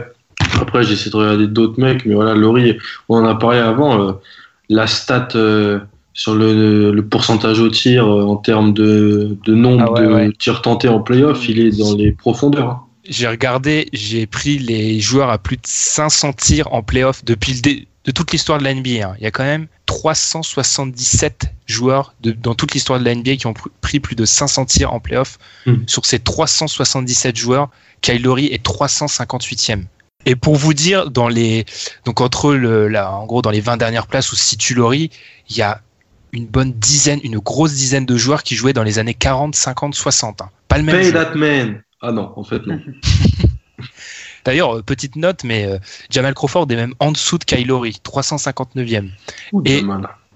Après, 0.60 0.84
j'essaie 0.84 1.10
de 1.12 1.16
regarder 1.16 1.48
d'autres 1.48 1.80
mecs, 1.80 2.06
mais 2.06 2.16
voilà, 2.16 2.34
Laurie, 2.34 2.78
on 3.10 3.18
en 3.18 3.26
a 3.26 3.36
parlé 3.36 3.60
avant. 3.60 4.02
euh, 4.02 4.14
la 4.70 4.88
stat 4.88 5.28
euh, 5.36 5.80
sur 6.14 6.34
le, 6.36 6.92
le 6.92 7.06
pourcentage 7.06 7.60
au 7.60 7.70
tir 7.70 8.06
euh, 8.08 8.24
en 8.24 8.38
termes 8.38 8.74
de, 8.74 9.38
de 9.46 9.54
nombre 9.54 9.84
Ah 9.88 9.92
ouais, 10.02 10.08
de 10.08 10.14
ouais. 10.14 10.32
tirs 10.40 10.62
tentés 10.62 10.88
en 10.88 11.00
playoff, 11.02 11.48
il 11.50 11.60
est 11.60 11.78
dans 11.78 11.94
les 11.96 12.12
profondeurs. 12.14 12.88
J'ai 13.08 13.28
regardé, 13.28 13.90
j'ai 13.94 14.26
pris 14.28 14.58
les 14.60 15.00
joueurs 15.02 15.30
à 15.30 15.38
plus 15.38 15.58
de 15.58 15.62
500 15.66 16.34
tirs 16.34 16.72
en 16.74 16.82
playoff 16.84 17.24
depuis 17.26 17.54
le 17.54 17.60
dé- 17.62 17.88
de 18.06 18.12
toute 18.12 18.32
l'histoire 18.32 18.60
de 18.60 18.64
la 18.64 18.74
NBA. 18.74 19.08
hein. 19.10 19.16
Il 19.20 19.24
y 19.24 19.28
a 19.28 19.32
quand 19.32 19.44
même 19.44 19.68
377 19.86 21.46
joueurs 21.66 22.14
de- 22.22 22.32
dans 22.32 22.54
toute 22.56 22.74
l'histoire 22.74 23.00
de 23.00 23.06
la 23.06 23.12
NBA 23.16 23.36
qui 23.38 23.48
ont 23.48 23.52
pr- 23.54 23.68
pris 23.82 24.00
plus 24.00 24.16
de 24.16 24.26
500 24.26 24.66
tirs 24.66 24.94
en 24.94 25.00
playoff. 25.00 25.38
Hmm. 25.66 25.78
Sur 25.88 26.06
ces 26.06 26.20
377 26.20 27.36
joueurs, 27.38 27.70
Kylori 28.02 28.48
est 28.48 28.64
358e. 28.64 29.86
Et 30.26 30.36
pour 30.36 30.56
vous 30.56 30.74
dire, 30.74 31.10
dans 31.12 31.28
les 31.28 31.66
donc 32.06 32.22
entre 32.22 32.54
le 32.54 32.88
là, 32.88 33.12
en 33.12 33.26
gros 33.26 33.42
dans 33.42 33.52
les 33.52 33.60
20 33.62 33.76
dernières 33.78 34.08
places 34.08 34.32
où 34.32 34.36
se 34.36 34.44
situe 34.46 34.74
Laurie, 34.74 35.10
il 35.50 35.58
y 35.58 35.62
a 35.62 35.82
une 36.32 36.46
bonne 36.48 36.72
dizaine, 36.74 37.20
une 37.24 37.40
grosse 37.40 37.74
dizaine 37.74 38.06
de 38.06 38.18
joueurs 38.18 38.44
qui 38.44 38.56
jouaient 38.56 38.74
dans 38.74 38.84
les 38.84 39.00
années 39.00 39.14
40, 39.14 39.56
50, 39.56 39.94
60. 39.96 40.42
hein. 40.42 40.50
Pas 40.70 40.78
le 40.78 40.84
même 40.84 40.96
Pay 40.96 41.04
jeu. 41.06 41.12
that 41.14 41.36
man. 41.36 41.82
Ah 42.06 42.12
non, 42.12 42.34
en 42.36 42.44
fait 42.44 42.68
non. 42.68 42.80
D'ailleurs, 44.46 44.78
euh, 44.78 44.82
petite 44.82 45.16
note, 45.16 45.44
mais 45.46 45.66
euh, 45.66 45.78
Jamal 46.10 46.34
Crawford 46.34 46.68
est 46.70 46.76
même 46.76 46.94
en 47.00 47.12
dessous 47.14 47.38
de 47.38 47.46
Kylori, 47.46 47.98
359e. 48.04 49.10
Ouh, 49.54 49.62
Et-. 49.66 49.82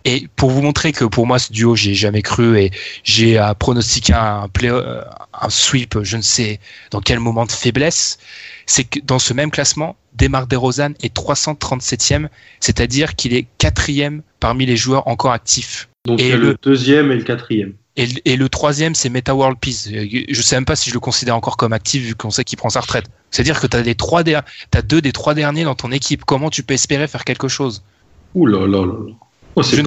Et 0.05 0.30
pour 0.38 0.51
vous 0.51 0.61
montrer 0.61 0.93
que 0.93 1.03
pour 1.03 1.28
moi 1.28 1.38
ce 1.38 1.51
duo, 1.51 1.76
j'ai 1.76 1.93
jamais 1.93 2.22
cru 2.22 2.57
et 2.57 2.72
j'ai 3.03 3.38
à 3.38 3.53
pronostiquer 3.53 4.13
un 4.13 4.47
play, 4.47 4.70
euh, 4.72 5.01
un 5.41 5.49
sweep, 5.49 6.01
je 6.03 6.15
ne 6.15 6.22
sais 6.22 6.61
dans 6.91 7.01
quel 7.01 7.20
moment 7.20 7.45
de 7.45 7.51
faiblesse, 7.51 8.18
c'est 8.65 8.86
que 8.86 9.01
dans 9.01 9.20
ce 9.20 9.34
même 9.34 9.51
classement, 9.51 9.97
Demar 10.13 10.47
DeRozan 10.47 10.93
est 11.01 11.13
337e, 11.13 12.30
c'est-à-dire 12.61 13.15
qu'il 13.18 13.34
est 13.34 13.47
quatrième 13.57 14.22
parmi 14.39 14.65
les 14.65 14.78
joueurs 14.78 15.09
encore 15.09 15.34
actifs. 15.34 15.89
Donc 16.05 16.22
et 16.22 16.32
le- 16.38 16.51
le 16.51 16.57
deuxième 16.61 17.11
et 17.11 17.15
le 17.18 17.24
quatrième. 17.24 17.74
Et, 17.97 18.05
le- 18.05 18.21
et 18.25 18.35
le 18.37 18.47
troisième, 18.49 18.95
c'est 18.95 19.09
Meta 19.09 19.35
World 19.35 19.57
Peace. 19.59 19.89
Euh, 19.91 20.05
Je 20.29 20.41
sais 20.41 20.55
même 20.55 20.65
pas 20.65 20.75
si 20.75 20.89
je 20.89 20.93
le 20.93 20.99
considère 20.99 21.35
encore 21.35 21.57
comme 21.57 21.73
actif 21.73 22.03
vu 22.03 22.15
qu'on 22.15 22.29
sait 22.31 22.43
qu'il 22.43 22.57
prend 22.57 22.69
sa 22.69 22.79
retraite. 22.79 23.05
C'est-à-dire 23.31 23.59
que 23.59 23.67
tu 23.67 23.75
as 23.75 23.81
les 23.81 23.95
trois 23.95 24.23
der- 24.23 24.43
deux 24.87 25.01
des 25.01 25.11
trois 25.11 25.33
derniers 25.33 25.63
dans 25.65 25.75
ton 25.75 25.91
équipe. 25.91 26.23
Comment 26.23 26.49
tu 26.49 26.63
peux 26.63 26.75
espérer 26.75 27.07
faire 27.07 27.25
quelque 27.25 27.47
chose? 27.47 27.83
Ouh 28.35 28.45
là 28.45 28.59
là 28.67 28.85
là. 28.85 28.93
Oh, 29.55 29.63
ne 29.77 29.81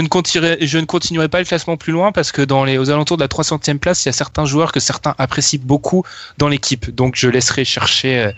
ne, 0.00 0.08
continuerai, 0.08 0.58
je 0.60 0.78
ne 0.78 0.84
continuerai 0.84 1.28
pas 1.28 1.38
le 1.38 1.44
classement 1.44 1.76
plus 1.76 1.92
loin 1.92 2.10
parce 2.10 2.32
que 2.32 2.42
dans 2.42 2.64
les, 2.64 2.78
aux 2.78 2.90
alentours 2.90 3.16
de 3.16 3.22
la 3.22 3.28
300e 3.28 3.78
place, 3.78 4.04
il 4.04 4.08
y 4.08 4.10
a 4.10 4.12
certains 4.12 4.44
joueurs 4.44 4.72
que 4.72 4.80
certains 4.80 5.14
apprécient 5.18 5.60
beaucoup 5.62 6.02
dans 6.38 6.48
l'équipe. 6.48 6.90
Donc 6.92 7.14
je 7.16 7.28
laisserai 7.28 7.64
chercher 7.64 8.18
euh, 8.18 8.32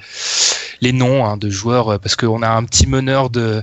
les 0.82 0.92
noms 0.92 1.24
hein, 1.24 1.38
de 1.38 1.48
joueurs 1.48 1.88
euh, 1.88 1.98
parce 1.98 2.14
qu'on 2.14 2.42
a 2.42 2.48
un 2.50 2.64
petit 2.64 2.86
meneur 2.86 3.30
de, 3.30 3.62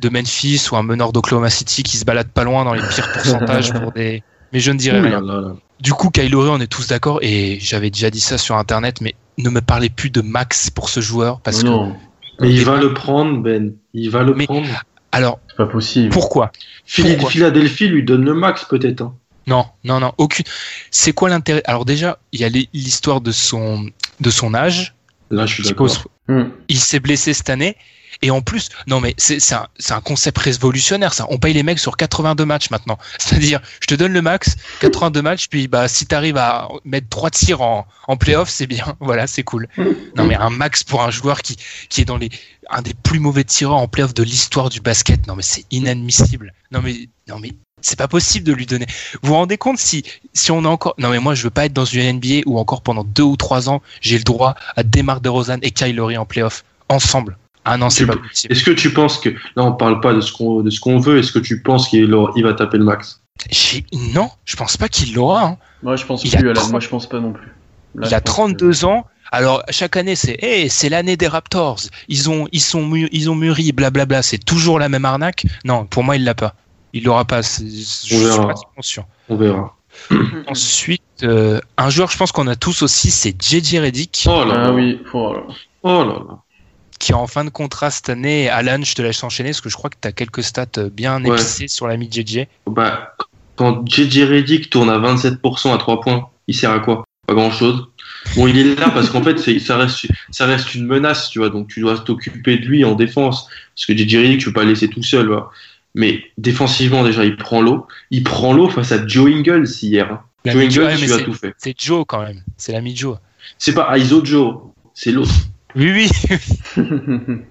de 0.00 0.08
Memphis 0.08 0.66
ou 0.72 0.76
un 0.76 0.82
meneur 0.82 1.12
d'Oklahoma 1.12 1.48
City 1.48 1.84
qui 1.84 1.96
se 1.96 2.04
balade 2.04 2.28
pas 2.28 2.42
loin 2.42 2.64
dans 2.64 2.74
les 2.74 2.82
pires 2.88 3.12
pourcentages 3.12 3.72
pour 3.72 3.92
des. 3.96 4.24
Mais 4.52 4.60
je 4.60 4.70
ne 4.70 4.78
dirai 4.78 5.00
Ouh 5.00 5.04
rien. 5.04 5.20
là 5.20 5.40
là. 5.40 5.52
Du 5.80 5.92
coup, 5.94 6.10
Kyle 6.10 6.30
Lowry, 6.30 6.48
on 6.50 6.60
est 6.60 6.66
tous 6.66 6.86
d'accord 6.88 7.18
et 7.22 7.58
j'avais 7.60 7.90
déjà 7.90 8.10
dit 8.10 8.20
ça 8.20 8.38
sur 8.38 8.56
internet, 8.56 9.00
mais 9.00 9.14
ne 9.38 9.50
me 9.50 9.60
parlez 9.60 9.88
plus 9.90 10.10
de 10.10 10.20
max 10.20 10.70
pour 10.70 10.88
ce 10.88 11.00
joueur 11.00 11.40
parce 11.40 11.62
que. 11.62 11.68
non, 11.68 11.96
Mais 12.40 12.50
il 12.52 12.64
va 12.64 12.76
le 12.76 12.94
prendre, 12.94 13.38
Ben. 13.42 13.74
Il 13.94 14.10
va 14.10 14.22
le 14.22 14.34
Mais- 14.34 14.46
prendre. 14.46 14.68
Alors 15.14 15.40
c'est 15.48 15.56
pas 15.56 15.66
possible. 15.66 16.08
pourquoi? 16.10 16.50
Phil- 16.86 17.04
pourquoi? 17.16 17.30
Philadelphie 17.30 17.88
lui 17.88 18.02
donne 18.02 18.24
le 18.24 18.32
max, 18.34 18.64
peut-être. 18.64 19.02
hein. 19.02 19.14
Non, 19.46 19.66
non, 19.84 19.98
non, 20.00 20.12
aucune. 20.18 20.44
C'est 20.90 21.12
quoi 21.12 21.28
l'intérêt? 21.28 21.62
Alors 21.66 21.84
déjà, 21.84 22.18
il 22.32 22.40
y 22.40 22.44
a 22.44 22.48
l'hi- 22.48 22.68
l'histoire 22.72 23.20
de 23.20 23.32
son 23.32 23.86
de 24.20 24.30
son 24.30 24.54
âge. 24.54 24.94
Là, 25.30 25.46
je 25.46 25.54
suis 25.54 25.62
d'accord. 25.64 25.86
pose- 25.88 26.04
Hmm. 26.28 26.44
Il 26.68 26.78
s'est 26.78 27.00
blessé 27.00 27.34
cette 27.34 27.50
année. 27.50 27.76
Et 28.22 28.30
en 28.30 28.40
plus, 28.40 28.68
non 28.86 29.00
mais 29.00 29.14
c'est 29.18 29.40
un, 29.52 29.66
un 29.90 30.00
concept 30.00 30.38
révolutionnaire 30.38 31.12
ça. 31.12 31.26
On 31.28 31.38
paye 31.38 31.52
les 31.52 31.64
mecs 31.64 31.80
sur 31.80 31.96
82 31.96 32.44
matchs 32.44 32.70
maintenant. 32.70 32.96
C'est-à-dire, 33.18 33.60
je 33.80 33.88
te 33.88 33.94
donne 33.94 34.12
le 34.12 34.22
max, 34.22 34.56
82 34.80 35.22
matchs, 35.22 35.48
puis 35.48 35.66
bah 35.66 35.88
si 35.88 36.06
t'arrives 36.06 36.36
à 36.36 36.68
mettre 36.84 37.08
trois 37.08 37.30
tirs 37.30 37.60
en, 37.62 37.86
en 38.06 38.16
playoff, 38.16 38.48
c'est 38.48 38.66
bien. 38.66 38.96
Voilà, 39.00 39.26
c'est 39.26 39.42
cool. 39.42 39.68
Non 40.16 40.24
mais 40.24 40.36
un 40.36 40.50
max 40.50 40.84
pour 40.84 41.02
un 41.02 41.10
joueur 41.10 41.42
qui, 41.42 41.56
qui 41.88 42.00
est 42.00 42.04
dans 42.04 42.16
les 42.16 42.30
un 42.70 42.80
des 42.80 42.94
plus 42.94 43.18
mauvais 43.18 43.44
tireurs 43.44 43.76
en 43.76 43.88
playoff 43.88 44.14
de 44.14 44.22
l'histoire 44.22 44.70
du 44.70 44.80
basket. 44.80 45.26
Non 45.26 45.34
mais 45.34 45.42
c'est 45.42 45.64
inadmissible. 45.70 46.52
Non 46.70 46.80
mais 46.82 47.08
non 47.28 47.38
mais 47.40 47.52
c'est 47.80 47.98
pas 47.98 48.08
possible 48.08 48.46
de 48.46 48.52
lui 48.52 48.66
donner. 48.66 48.86
Vous 49.22 49.30
vous 49.30 49.34
rendez 49.34 49.58
compte 49.58 49.78
si 49.78 50.04
si 50.32 50.52
on 50.52 50.64
a 50.64 50.68
encore 50.68 50.94
non 50.98 51.10
mais 51.10 51.18
moi 51.18 51.34
je 51.34 51.42
veux 51.42 51.50
pas 51.50 51.66
être 51.66 51.72
dans 51.72 51.84
une 51.84 52.18
NBA 52.18 52.42
où 52.46 52.58
encore 52.58 52.82
pendant 52.82 53.02
deux 53.04 53.24
ou 53.24 53.36
trois 53.36 53.68
ans 53.68 53.82
j'ai 54.00 54.18
le 54.18 54.24
droit 54.24 54.54
à 54.76 54.84
Demar 54.84 55.20
Derozan 55.20 55.58
et 55.62 55.72
Kyle 55.72 56.00
en 56.00 56.24
playoff 56.24 56.64
ensemble. 56.88 57.36
Ah 57.64 57.76
non 57.76 57.90
c'est 57.90 58.06
pas 58.06 58.16
possible. 58.16 58.52
Est-ce 58.52 58.64
que 58.64 58.70
tu 58.72 58.92
penses 58.92 59.18
que. 59.18 59.28
Là, 59.30 59.62
on 59.64 59.72
parle 59.72 60.00
pas 60.00 60.12
de 60.14 60.20
ce 60.20 60.32
qu'on 60.32 60.62
de 60.62 60.70
ce 60.70 60.80
qu'on 60.80 60.98
veut. 60.98 61.18
Est-ce 61.18 61.32
que 61.32 61.38
tu 61.38 61.62
penses 61.62 61.88
qu'il 61.88 62.12
il 62.36 62.42
va 62.42 62.52
taper 62.54 62.78
le 62.78 62.84
max? 62.84 63.20
Non, 64.14 64.30
je 64.44 64.56
pense 64.56 64.76
pas 64.76 64.88
qu'il 64.88 65.14
l'aura. 65.14 65.44
hein. 65.44 65.56
Moi, 65.82 65.96
je 65.96 66.04
pense 66.04 66.24
Il 66.24 66.30
plus. 66.30 66.50
à 66.50 66.52
la- 66.52 66.60
30 66.60 66.70
Moi, 66.70 66.80
je 66.80 66.88
pense 66.88 67.08
pas 67.08 67.18
non 67.20 67.32
plus. 67.32 67.48
Là, 67.94 68.08
il 68.08 68.14
a 68.14 68.20
pense 68.20 68.34
32 68.34 68.84
ans. 68.84 69.06
Alors 69.34 69.62
chaque 69.70 69.96
année 69.96 70.14
c'est 70.14 70.36
hey, 70.42 70.68
c'est 70.68 70.88
l'année 70.90 71.16
des 71.16 71.26
Raptors. 71.26 71.80
Ils 72.08 72.28
ont 72.28 72.46
ils 72.52 72.60
sont 72.60 72.84
mu- 72.86 73.08
ils 73.12 73.30
ont 73.30 73.34
mûri 73.34 73.72
blablabla. 73.72 74.22
C'est 74.22 74.38
toujours 74.44 74.78
la 74.78 74.88
même 74.90 75.04
arnaque. 75.06 75.46
Non, 75.64 75.86
pour 75.86 76.04
moi 76.04 76.16
il 76.16 76.24
l'a 76.24 76.34
pas. 76.34 76.54
Il 76.92 77.04
l'aura 77.04 77.24
pas. 77.24 77.40
Je 77.40 77.64
suis 77.64 78.16
verra. 78.18 78.42
pratiquement 78.44 78.82
sûr. 78.82 79.04
On 79.30 79.36
verra. 79.36 79.74
Ensuite, 80.46 81.02
euh, 81.22 81.60
un 81.78 81.90
joueur, 81.90 82.10
je 82.10 82.16
pense 82.18 82.32
qu'on 82.32 82.46
a 82.46 82.56
tous 82.56 82.82
aussi, 82.82 83.10
c'est 83.10 83.34
JJ 83.40 83.78
Redick, 83.78 84.24
Oh 84.28 84.44
là 84.44 84.54
Ah 84.56 84.62
là. 84.64 84.72
oui. 84.72 85.00
Oh 85.12 85.32
là 85.32 85.40
là. 85.40 85.54
Oh 85.82 86.04
là 86.04 86.12
là. 86.28 86.38
Qui 87.02 87.10
est 87.10 87.16
en 87.16 87.26
fin 87.26 87.44
de 87.44 87.50
contrat 87.50 87.90
cette 87.90 88.08
année. 88.08 88.48
Alan, 88.48 88.80
je 88.82 88.94
te 88.94 89.02
laisse 89.02 89.22
enchaîner 89.24 89.50
parce 89.50 89.60
que 89.60 89.68
je 89.68 89.74
crois 89.74 89.90
que 89.90 89.96
tu 90.00 90.06
as 90.06 90.12
quelques 90.12 90.44
stats 90.44 90.66
euh, 90.78 90.88
bien 90.88 91.22
Ouais. 91.24 91.30
épicées 91.36 91.66
sur 91.66 91.88
l'ami 91.88 92.08
JJ. 92.10 92.46
Bah, 92.66 93.16
quand 93.56 93.84
JJ 93.88 94.22
Redick 94.22 94.70
tourne 94.70 94.88
à 94.88 94.98
27% 94.98 95.74
à 95.74 95.78
3 95.78 96.00
points, 96.00 96.28
il 96.46 96.54
sert 96.54 96.70
à 96.70 96.78
quoi? 96.78 97.02
Pas 97.26 97.34
grand 97.34 97.50
chose. 97.50 97.88
Bon, 98.36 98.46
il 98.46 98.56
est 98.56 98.76
là 98.78 98.88
parce 98.90 99.10
qu'en 99.10 99.20
fait, 99.22 99.36
ça 99.58 99.76
reste, 99.76 100.06
ça 100.30 100.46
reste 100.46 100.76
une 100.76 100.86
menace, 100.86 101.28
tu 101.30 101.40
vois. 101.40 101.50
Donc, 101.50 101.68
tu 101.68 101.80
dois 101.80 101.98
t'occuper 101.98 102.58
de 102.58 102.66
lui 102.66 102.84
en 102.84 102.94
défense. 102.94 103.48
Parce 103.74 103.86
que 103.86 103.96
JJ 103.96 104.16
Redick, 104.18 104.38
tu 104.38 104.46
peux 104.46 104.52
pas 104.52 104.62
le 104.62 104.70
laisser 104.70 104.88
tout 104.88 105.02
seul, 105.02 105.26
voilà. 105.26 105.48
Mais 105.96 106.22
défensivement, 106.38 107.02
déjà, 107.02 107.24
il 107.24 107.36
prend 107.36 107.60
l'eau. 107.62 107.86
Il 108.12 108.22
prend 108.22 108.52
l'eau 108.52 108.68
face 108.68 108.92
à 108.92 109.04
Joe 109.06 109.28
Ingles 109.32 109.68
hier. 109.82 110.10
hein. 110.12 110.20
Joe 110.46 110.62
Ingles, 110.62 110.82
ouais, 110.84 110.96
tu 110.96 111.04
as 111.12 111.18
c'est- 111.18 111.24
tout 111.24 111.34
fait. 111.34 111.54
C'est 111.58 111.74
Joe 111.78 112.04
quand 112.06 112.22
même. 112.22 112.42
C'est 112.56 112.72
l'ami 112.72 112.94
Joe. 112.96 113.18
C'est 113.58 113.74
pas 113.74 113.96
Aizo 113.98 114.24
Joe, 114.24 114.54
c'est 114.94 115.10
l'autre. 115.12 115.32
Oui, 115.76 115.90
oui. 115.92 116.10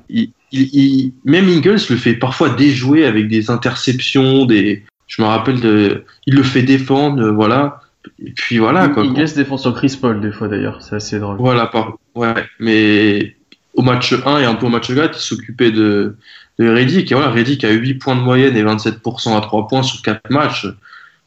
il, 0.10 0.32
il- 0.52 0.70
il- 0.74 1.14
même 1.26 1.48
Ingles 1.50 1.80
le 1.90 1.96
fait 1.96 2.14
parfois 2.14 2.50
déjouer 2.50 3.06
avec 3.06 3.28
des 3.28 3.50
interceptions, 3.50 4.46
des. 4.46 4.84
Je 5.08 5.22
me 5.22 5.28
rappelle 5.28 5.60
de. 5.60 6.04
Il 6.28 6.36
le 6.36 6.44
fait 6.44 6.62
défendre, 6.64 7.22
euh, 7.22 7.32
voilà. 7.32 7.82
Et 8.24 8.32
puis 8.32 8.58
voilà 8.58 8.88
quoi. 8.90 9.04
Ingles 9.04 9.34
défend 9.36 9.58
sur 9.58 9.74
Chris 9.76 9.98
Paul 10.00 10.22
des 10.22 10.32
fois 10.32 10.48
d'ailleurs. 10.48 10.82
C'est 10.82 10.96
assez 10.96 11.20
drôle. 11.20 11.38
Voilà, 11.38 11.68
par... 11.68 11.98
ouais. 12.16 12.34
Mais 12.60 13.36
au 13.74 13.82
match 13.82 14.14
1 14.26 14.40
et 14.40 14.46
un 14.46 14.56
peu 14.56 14.66
au 14.66 14.70
match 14.70 14.94
4, 14.94 15.18
il 15.18 15.22
s'occupait 15.22 15.72
de, 15.72 16.16
de 16.60 16.68
Reddick. 16.70 17.12
Et 17.12 17.16
voilà, 17.16 17.32
Reddick 17.32 17.64
a 17.64 17.72
8 17.72 17.96
points 17.96 18.16
de 18.16 18.22
moyenne 18.22 18.56
et 18.58 18.64
27% 18.64 19.38
à 19.38 19.42
3 19.42 19.68
points 19.68 19.84
sur 19.84 20.02
4 20.02 20.30
matchs. 20.30 20.68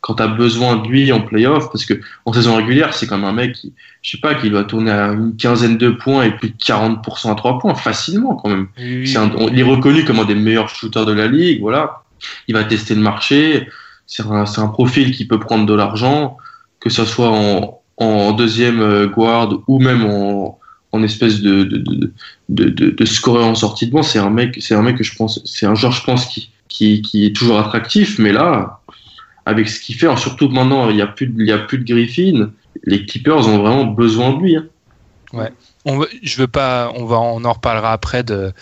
Quand 0.07 0.17
tu 0.17 0.23
as 0.23 0.27
besoin 0.29 0.77
de 0.77 0.87
lui 0.87 1.11
en 1.13 1.23
playoff, 1.23 1.71
parce 1.73 1.87
que 1.87 1.95
en 2.27 2.33
saison 2.35 2.57
régulière, 2.57 2.93
c'est 2.93 3.07
comme 3.07 3.25
un 3.25 3.33
mec 3.33 3.55
qui, 3.55 3.73
je 4.03 4.11
sais 4.11 4.19
pas, 4.21 4.35
qui 4.35 4.51
doit 4.51 4.65
tourner 4.65 4.91
à 4.91 5.07
une 5.13 5.35
quinzaine 5.35 5.79
de 5.79 5.89
points 5.89 6.25
et 6.25 6.31
plus 6.31 6.51
de 6.51 6.57
40% 6.57 7.31
à 7.33 7.35
3 7.35 7.59
points, 7.59 7.75
facilement 7.75 8.35
quand 8.35 8.51
même. 8.51 8.67
Oui, 8.79 9.17
un- 9.17 9.31
on- 9.39 9.49
il 9.49 9.59
est 9.59 9.63
reconnu 9.63 10.05
comme 10.05 10.19
un 10.19 10.27
des 10.27 10.35
meilleurs 10.35 10.69
shooters 10.69 11.07
de 11.07 11.13
la 11.15 11.27
ligue, 11.27 11.61
voilà. 11.63 12.03
Il 12.49 12.55
va 12.55 12.65
tester 12.65 12.95
le 12.95 13.01
marché. 13.01 13.67
C'est 14.07 14.27
un, 14.27 14.45
c'est 14.45 14.61
un 14.61 14.69
profil 14.69 15.11
qui 15.13 15.25
peut 15.27 15.41
prendre 15.41 15.65
de 15.65 15.73
l'argent, 15.75 16.37
que 16.81 16.91
ce 16.91 17.07
soit 17.07 17.31
en, 17.31 17.81
en 17.97 18.33
deuxième 18.33 18.81
euh, 18.83 19.07
guard 19.07 19.61
ou 19.69 19.79
même 19.81 20.05
en, 20.05 20.59
en 20.93 21.03
espèce 21.03 21.41
de, 21.41 21.65
de, 21.65 21.79
de, 21.79 22.13
de, 22.51 22.65
de, 22.69 22.91
de 22.91 23.05
scoreur 23.07 23.47
en 23.47 23.55
sortie 23.55 23.87
de 23.87 23.93
banc. 23.93 24.03
C'est 24.03 24.19
un 24.19 24.29
mec, 24.29 24.59
c'est 24.61 24.75
un 24.75 24.83
mec 24.83 24.99
que 24.99 25.05
je 25.05 25.17
pense, 25.17 25.41
c'est 25.47 25.65
un 25.65 25.75
joueur, 25.75 25.93
je 25.93 26.05
pense, 26.05 26.27
qui, 26.27 26.51
qui, 26.69 27.01
qui 27.01 27.25
est 27.25 27.35
toujours 27.35 27.59
attractif, 27.59 28.19
mais 28.19 28.33
là, 28.33 28.81
avec 29.47 29.69
ce 29.69 29.81
qu'il 29.81 29.95
fait, 29.97 30.15
surtout 30.17 30.49
que 30.49 30.55
maintenant, 30.55 30.89
il 30.91 30.97
y 30.97 31.03
a 31.03 31.07
plus 31.07 31.27
de, 31.27 31.53
a 31.53 31.59
plus 31.59 31.79
de 31.79 31.85
Griffin, 31.85 32.51
les 32.85 33.05
Clippers 33.07 33.47
ont 33.49 33.59
vraiment 33.59 33.85
besoin 33.85 34.33
de 34.35 34.43
lui. 34.43 34.57
hein. 34.57 34.67
on 35.85 35.99
veut- 35.99 36.09
je 36.23 36.37
veux 36.39 36.47
pas, 36.47 36.93
on 36.95 37.05
va, 37.05 37.19
on 37.21 37.45
en 37.45 37.53
reparlera 37.53 37.93
après 37.93 38.23
de 38.23 38.53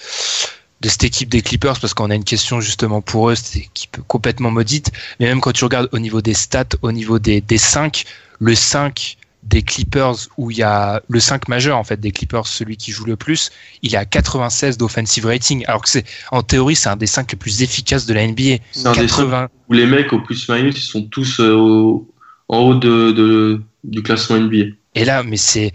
de 0.80 0.88
cette 0.88 1.04
équipe 1.04 1.28
des 1.28 1.42
Clippers 1.42 1.78
parce 1.78 1.94
qu'on 1.94 2.10
a 2.10 2.14
une 2.16 2.24
question 2.24 2.60
justement 2.60 3.00
pour 3.02 3.30
eux, 3.30 3.36
cette 3.36 3.54
équipe 3.54 3.98
complètement 4.08 4.50
maudite. 4.50 4.90
Mais 5.20 5.26
même 5.26 5.40
quand 5.40 5.52
tu 5.52 5.62
regardes 5.64 5.88
au 5.92 6.00
niveau 6.00 6.20
des 6.20 6.34
stats, 6.34 6.64
au 6.82 6.90
niveau 6.90 7.20
des 7.20 7.40
des 7.40 7.58
5, 7.58 8.04
le 8.40 8.56
5 8.56 9.16
des 9.42 9.62
Clippers 9.62 10.14
où 10.36 10.50
il 10.50 10.58
y 10.58 10.62
a 10.62 11.02
le 11.08 11.20
5 11.20 11.48
majeur 11.48 11.76
en 11.76 11.84
fait 11.84 11.98
des 11.98 12.12
Clippers, 12.12 12.46
celui 12.46 12.76
qui 12.76 12.92
joue 12.92 13.04
le 13.04 13.16
plus, 13.16 13.50
il 13.82 13.94
est 13.94 13.98
à 13.98 14.04
96 14.04 14.78
d'offensive 14.78 15.26
rating 15.26 15.64
alors 15.66 15.82
que 15.82 15.88
c'est 15.90 16.04
en 16.30 16.42
théorie 16.42 16.76
c'est 16.76 16.88
un 16.88 16.96
des 16.96 17.06
5 17.08 17.32
les 17.32 17.36
plus 17.38 17.62
efficaces 17.62 18.06
de 18.06 18.14
la 18.14 18.26
NBA. 18.26 18.62
C'est 18.72 18.86
un 18.86 18.92
des 18.92 19.00
80 19.06 19.48
où 19.68 19.72
les 19.74 19.86
mecs 19.86 20.12
au 20.12 20.20
plus 20.20 20.48
minus, 20.48 20.76
ils 20.78 20.88
sont 20.88 21.02
tous 21.02 21.40
euh, 21.40 21.54
au- 21.54 22.08
en 22.48 22.58
haut 22.58 22.74
de, 22.74 23.12
de- 23.12 23.62
du 23.84 24.02
classement 24.02 24.36
NBA. 24.36 24.74
Et 24.94 25.04
là, 25.04 25.22
mais 25.22 25.38
c'est, 25.38 25.72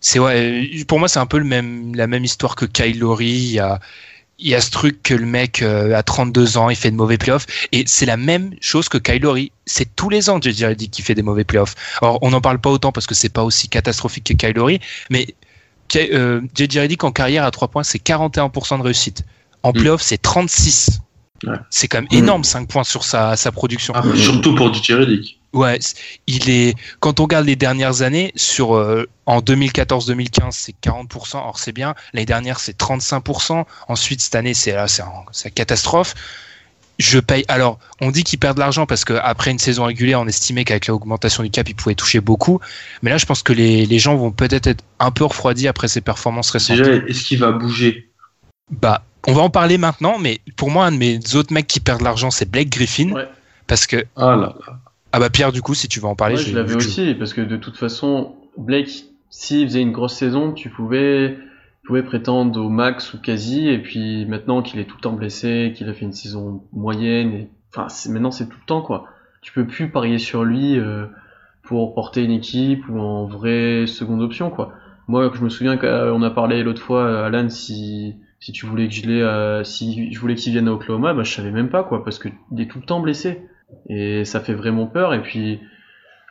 c'est 0.00 0.18
ouais, 0.18 0.70
pour 0.86 0.98
moi, 0.98 1.08
c'est 1.08 1.18
un 1.18 1.26
peu 1.26 1.38
le 1.38 1.44
même, 1.44 1.94
la 1.94 2.06
même 2.06 2.24
histoire 2.24 2.54
que 2.54 2.64
Kyle 2.64 2.98
Lowry. 3.00 3.26
Il 3.30 3.50
y 3.52 3.58
a, 3.58 3.80
il 4.40 4.48
y 4.48 4.54
a 4.54 4.60
ce 4.60 4.70
truc 4.70 5.02
que 5.02 5.14
le 5.14 5.26
mec 5.26 5.62
euh, 5.62 5.96
a 5.96 6.02
32 6.02 6.58
ans, 6.58 6.70
il 6.70 6.76
fait 6.76 6.90
de 6.90 6.96
mauvais 6.96 7.18
playoffs. 7.18 7.46
Et 7.72 7.84
c'est 7.86 8.06
la 8.06 8.16
même 8.16 8.54
chose 8.60 8.88
que 8.88 8.98
Kyle 8.98 9.20
Lowry. 9.22 9.50
C'est 9.66 9.96
tous 9.96 10.08
les 10.10 10.30
ans, 10.30 10.40
JJ 10.40 10.64
Redick 10.64 10.90
qui 10.92 11.02
fait 11.02 11.14
des 11.14 11.22
mauvais 11.22 11.44
playoffs. 11.44 11.74
Alors, 12.00 12.18
on 12.22 12.30
n'en 12.30 12.40
parle 12.40 12.60
pas 12.60 12.70
autant 12.70 12.92
parce 12.92 13.06
que 13.06 13.14
c'est 13.14 13.28
pas 13.28 13.42
aussi 13.42 13.68
catastrophique 13.68 14.24
que 14.24 14.34
Kyle 14.34 14.54
Lowry. 14.54 14.80
Mais 15.10 15.26
euh, 15.96 16.40
JJ 16.56 16.78
Redick 16.78 17.02
en 17.04 17.10
carrière 17.10 17.44
à 17.44 17.50
3 17.50 17.68
points, 17.68 17.82
c'est 17.82 17.98
41% 18.02 18.78
de 18.78 18.82
réussite. 18.82 19.24
En 19.64 19.70
Mm. 19.70 19.72
playoff, 19.72 20.02
c'est 20.02 20.18
36. 20.22 21.00
Ouais. 21.44 21.56
C'est 21.70 21.88
quand 21.88 21.98
même 21.98 22.08
énorme, 22.12 22.44
5 22.44 22.68
points 22.68 22.84
sur 22.84 23.04
sa, 23.04 23.36
sa 23.36 23.50
production. 23.52 23.92
Ah, 23.96 24.02
surtout 24.16 24.54
pour 24.54 24.72
DJ 24.72 24.92
Redick. 24.92 25.37
Ouais, 25.54 25.78
il 26.26 26.50
est. 26.50 26.76
Quand 27.00 27.20
on 27.20 27.22
regarde 27.24 27.46
les 27.46 27.56
dernières 27.56 28.02
années, 28.02 28.32
sur 28.36 28.76
euh, 28.76 29.08
en 29.26 29.40
2014-2015, 29.40 30.50
c'est 30.50 30.74
40%. 30.82 31.36
Or 31.38 31.58
c'est 31.58 31.72
bien. 31.72 31.94
L'année 32.12 32.26
dernière, 32.26 32.60
c'est 32.60 32.78
35%. 32.78 33.64
Ensuite, 33.88 34.20
cette 34.20 34.34
année, 34.34 34.54
c'est 34.54 34.72
là, 34.72 34.88
c'est 34.88 35.02
une 35.02 35.50
catastrophe. 35.52 36.14
Je 36.98 37.18
paye. 37.18 37.44
Alors, 37.48 37.78
on 38.00 38.10
dit 38.10 38.24
qu'il 38.24 38.38
perd 38.38 38.56
de 38.56 38.60
l'argent 38.60 38.84
parce 38.84 39.04
qu'après 39.04 39.50
une 39.50 39.58
saison 39.58 39.84
régulière, 39.84 40.20
on 40.20 40.26
estimait 40.26 40.64
qu'avec 40.64 40.88
l'augmentation 40.88 41.42
du 41.42 41.50
cap, 41.50 41.68
il 41.68 41.74
pouvait 41.74 41.94
toucher 41.94 42.20
beaucoup. 42.20 42.60
Mais 43.02 43.10
là, 43.10 43.18
je 43.18 43.24
pense 43.24 43.42
que 43.42 43.52
les, 43.52 43.86
les 43.86 43.98
gens 43.98 44.16
vont 44.16 44.32
peut-être 44.32 44.66
être 44.66 44.84
un 44.98 45.12
peu 45.12 45.24
refroidis 45.24 45.68
après 45.68 45.88
ses 45.88 46.00
performances 46.00 46.50
récentes. 46.50 46.78
Déjà, 46.78 46.94
est-ce 47.06 47.24
qu'il 47.24 47.38
va 47.38 47.52
bouger? 47.52 48.10
Bah, 48.70 49.02
on 49.26 49.32
va 49.32 49.42
en 49.42 49.50
parler 49.50 49.78
maintenant. 49.78 50.18
Mais 50.18 50.40
pour 50.56 50.70
moi, 50.70 50.86
un 50.86 50.92
de 50.92 50.96
mes 50.96 51.20
autres 51.36 51.54
mecs 51.54 51.68
qui 51.68 51.80
perd 51.80 52.00
de 52.00 52.04
l'argent, 52.04 52.30
c'est 52.30 52.50
Blake 52.50 52.68
Griffin. 52.68 53.12
Ouais. 53.12 53.28
Parce 53.68 53.86
que 53.86 54.04
Ah 54.16 54.34
là 54.34 54.54
là. 54.66 54.78
Ah 55.18 55.20
bah 55.20 55.30
Pierre, 55.30 55.50
du 55.50 55.62
coup, 55.62 55.74
si 55.74 55.88
tu 55.88 55.98
veux 55.98 56.06
en 56.06 56.14
parler, 56.14 56.36
Ouais, 56.36 56.42
je 56.42 56.54
l'avais 56.54 56.76
aussi, 56.76 57.16
parce 57.16 57.34
que 57.34 57.40
de 57.40 57.56
toute 57.56 57.76
façon, 57.76 58.36
Blake, 58.56 59.06
s'il 59.30 59.66
faisait 59.66 59.82
une 59.82 59.90
grosse 59.90 60.14
saison, 60.14 60.52
tu 60.52 60.70
pouvais, 60.70 61.36
tu 61.82 61.88
pouvais 61.88 62.04
prétendre 62.04 62.60
au 62.60 62.68
max 62.68 63.14
ou 63.14 63.20
quasi, 63.20 63.68
et 63.68 63.78
puis 63.78 64.26
maintenant 64.26 64.62
qu'il 64.62 64.78
est 64.78 64.84
tout 64.84 64.94
le 64.94 65.00
temps 65.00 65.14
blessé, 65.14 65.72
qu'il 65.76 65.88
a 65.88 65.92
fait 65.92 66.04
une 66.04 66.12
saison 66.12 66.62
moyenne, 66.72 67.32
et, 67.32 67.48
enfin, 67.74 67.88
maintenant 68.10 68.30
c'est 68.30 68.46
tout 68.46 68.58
le 68.60 68.66
temps, 68.66 68.80
quoi. 68.80 69.06
tu 69.42 69.52
peux 69.52 69.66
plus 69.66 69.90
parier 69.90 70.18
sur 70.18 70.44
lui 70.44 70.78
euh, 70.78 71.06
pour 71.64 71.94
porter 71.94 72.22
une 72.22 72.30
équipe 72.30 72.88
ou 72.88 73.00
en 73.00 73.26
vraie 73.26 73.88
seconde 73.88 74.22
option 74.22 74.50
quoi. 74.50 74.72
Moi, 75.08 75.32
je 75.34 75.42
me 75.42 75.48
souviens 75.48 75.78
qu'on 75.78 76.22
a 76.22 76.30
parlé 76.30 76.62
l'autre 76.62 76.82
fois, 76.82 77.26
Alan, 77.26 77.48
si 77.48 78.14
si 78.38 78.52
tu 78.52 78.66
voulais 78.66 78.86
que 78.86 78.94
je 78.94 79.10
euh, 79.10 79.64
si 79.64 80.12
je 80.12 80.20
voulais 80.20 80.36
qu'il 80.36 80.52
vienne 80.52 80.68
à 80.68 80.72
Oklahoma, 80.72 81.12
bah 81.12 81.24
je 81.24 81.34
savais 81.34 81.50
même 81.50 81.70
pas 81.70 81.82
quoi, 81.82 82.04
parce 82.04 82.20
que 82.20 82.28
il 82.52 82.60
est 82.60 82.70
tout 82.70 82.78
le 82.78 82.84
temps 82.84 83.00
blessé 83.00 83.42
et 83.88 84.24
ça 84.24 84.40
fait 84.40 84.54
vraiment 84.54 84.86
peur. 84.86 85.14
Et 85.14 85.22
puis 85.22 85.60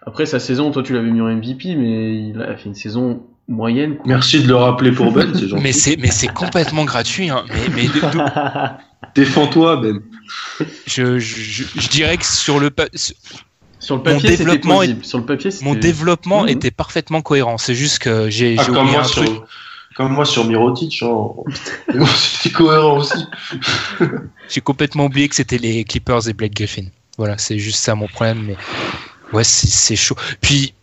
après 0.06 0.26
sa 0.26 0.40
saison, 0.40 0.72
toi 0.72 0.84
tu 0.84 0.94
l'avais 0.94 1.10
mis 1.12 1.22
en 1.22 1.28
MVP, 1.28 1.76
mais 1.76 2.16
il 2.30 2.42
a 2.42 2.56
fait 2.58 2.66
une 2.66 2.76
saison 2.76 3.24
moyenne. 3.48 3.96
Quoi. 3.98 4.06
Merci 4.08 4.44
de 4.44 4.48
le 4.48 4.56
rappeler 4.56 4.92
pour 4.92 5.12
Ben, 5.12 5.32
c'est 5.34 5.48
gentil. 5.48 5.64
Mais 5.64 5.72
c'est 5.72 5.98
mais 5.98 6.12
c'est 6.12 6.28
complètement 6.28 6.86
gratuit. 6.86 7.30
Hein. 7.30 7.46
Mais, 7.50 7.70
mais 7.76 7.88
de- 7.88 7.94
de- 7.94 8.70
Défends-toi, 9.16 9.78
Ben. 9.78 10.00
je, 10.86 11.20
je, 11.20 11.64
je 11.76 11.90
dirais 11.90 12.18
que 12.18 12.26
sur 12.26 12.60
le 12.60 12.70
pa- 12.72 12.88
Sur 13.80 13.98
le 13.98 14.04
papier, 14.04 14.32
c'était 14.32 14.38
développement 14.44 14.78
plausible. 14.80 15.06
Sur 15.06 15.18
le 15.20 15.26
papier, 15.26 15.50
mon 15.62 15.76
développement 15.76 16.44
Mhm. 16.44 16.50
était 16.50 16.72
parfaitement 16.72 17.22
cohérent. 17.22 17.58
C'est 17.58 17.76
juste 17.76 18.00
que 18.00 18.30
j'ai 18.30 18.56
Ah, 18.58 18.64
j'ai 18.66 18.72
comme, 18.74 18.88
oublié 18.88 19.02
truc. 19.04 19.28
sur, 19.28 19.48
comme 19.96 20.14
moi 20.14 20.26
sur 20.26 20.46
Mirotic, 20.46 21.02
hein. 21.04 21.28
C'était 22.16 22.54
cohérent 22.54 22.98
aussi. 22.98 23.24
J'ai 24.50 24.62
complètement 24.62 25.06
oublié 25.06 25.30
que 25.30 25.36
c'était 25.36 25.58
les 25.58 25.84
Clippers 25.84 26.28
et 26.28 26.34
Blake 26.34 26.54
Griffin. 26.56 26.86
Voilà, 27.18 27.38
c'est 27.38 27.58
juste 27.60 27.80
ça 27.80 27.96
mon 27.96 28.08
problème. 28.08 28.44
Mais 28.46 28.56
ouais, 29.34 29.44
c'est 29.44 29.96
chaud. 29.96 30.16
Puis 30.42 30.74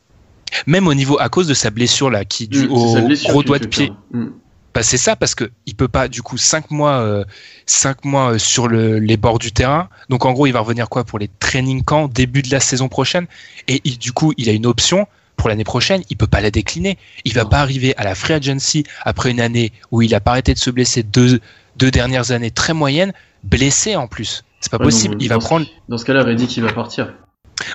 même 0.66 0.86
au 0.86 0.94
niveau 0.94 1.18
à 1.20 1.28
cause 1.28 1.46
de 1.48 1.54
sa 1.54 1.70
blessure 1.70 2.10
là, 2.10 2.24
qui 2.24 2.48
due 2.48 2.66
Mm, 2.68 2.72
au 2.72 3.08
gros 3.28 3.42
doigt 3.42 3.58
de 3.58 3.66
pied. 3.66 3.92
Mm. 4.12 4.26
Bah, 4.74 4.82
c'est 4.82 4.96
ça 4.98 5.14
parce 5.14 5.36
que 5.36 5.50
il 5.66 5.76
peut 5.76 5.86
pas 5.86 6.08
du 6.08 6.20
coup 6.22 6.36
cinq 6.36 6.72
mois 6.72 6.98
euh, 6.98 7.24
cinq 7.66 8.04
mois 8.04 8.32
euh, 8.32 8.38
sur 8.38 8.66
le, 8.66 8.98
les 8.98 9.16
bords 9.16 9.38
du 9.38 9.52
terrain. 9.52 9.88
Donc 10.08 10.24
en 10.24 10.32
gros, 10.32 10.46
il 10.48 10.52
va 10.52 10.60
revenir 10.60 10.88
quoi 10.88 11.04
pour 11.04 11.18
les 11.20 11.28
training 11.38 11.84
camps 11.84 12.08
début 12.08 12.42
de 12.42 12.50
la 12.50 12.58
saison 12.60 12.88
prochaine 12.88 13.26
et 13.68 13.80
il- 13.84 13.98
du 13.98 14.12
coup, 14.12 14.32
il 14.36 14.48
a 14.48 14.52
une 14.52 14.66
option 14.66 15.06
pour 15.36 15.48
l'année 15.48 15.64
prochaine, 15.64 16.02
il 16.10 16.16
peut 16.16 16.26
pas 16.28 16.40
la 16.40 16.50
décliner. 16.50 16.96
Il 17.24 17.34
va 17.34 17.44
pas 17.44 17.60
arriver 17.60 17.96
à 17.96 18.04
la 18.04 18.14
free 18.16 18.34
agency 18.34 18.84
après 19.02 19.30
une 19.30 19.40
année 19.40 19.72
où 19.92 20.02
il 20.02 20.12
a 20.14 20.20
pas 20.20 20.32
arrêté 20.32 20.54
de 20.54 20.58
se 20.58 20.70
blesser 20.70 21.02
deux 21.04 21.40
deux 21.76 21.90
dernières 21.90 22.30
années 22.30 22.52
très 22.52 22.72
moyennes, 22.72 23.12
blessé 23.44 23.96
en 23.96 24.06
plus. 24.08 24.44
C'est 24.64 24.70
pas 24.70 24.78
Ouais, 24.78 24.84
possible, 24.84 25.16
il 25.20 25.28
va 25.28 25.34
dans 25.34 25.40
ce- 25.42 25.46
prendre 25.46 25.66
Dans 25.90 25.98
ce 25.98 26.06
cas-là, 26.06 26.22
Reddick, 26.24 26.56
il 26.56 26.62
va 26.62 26.72
partir. 26.72 27.12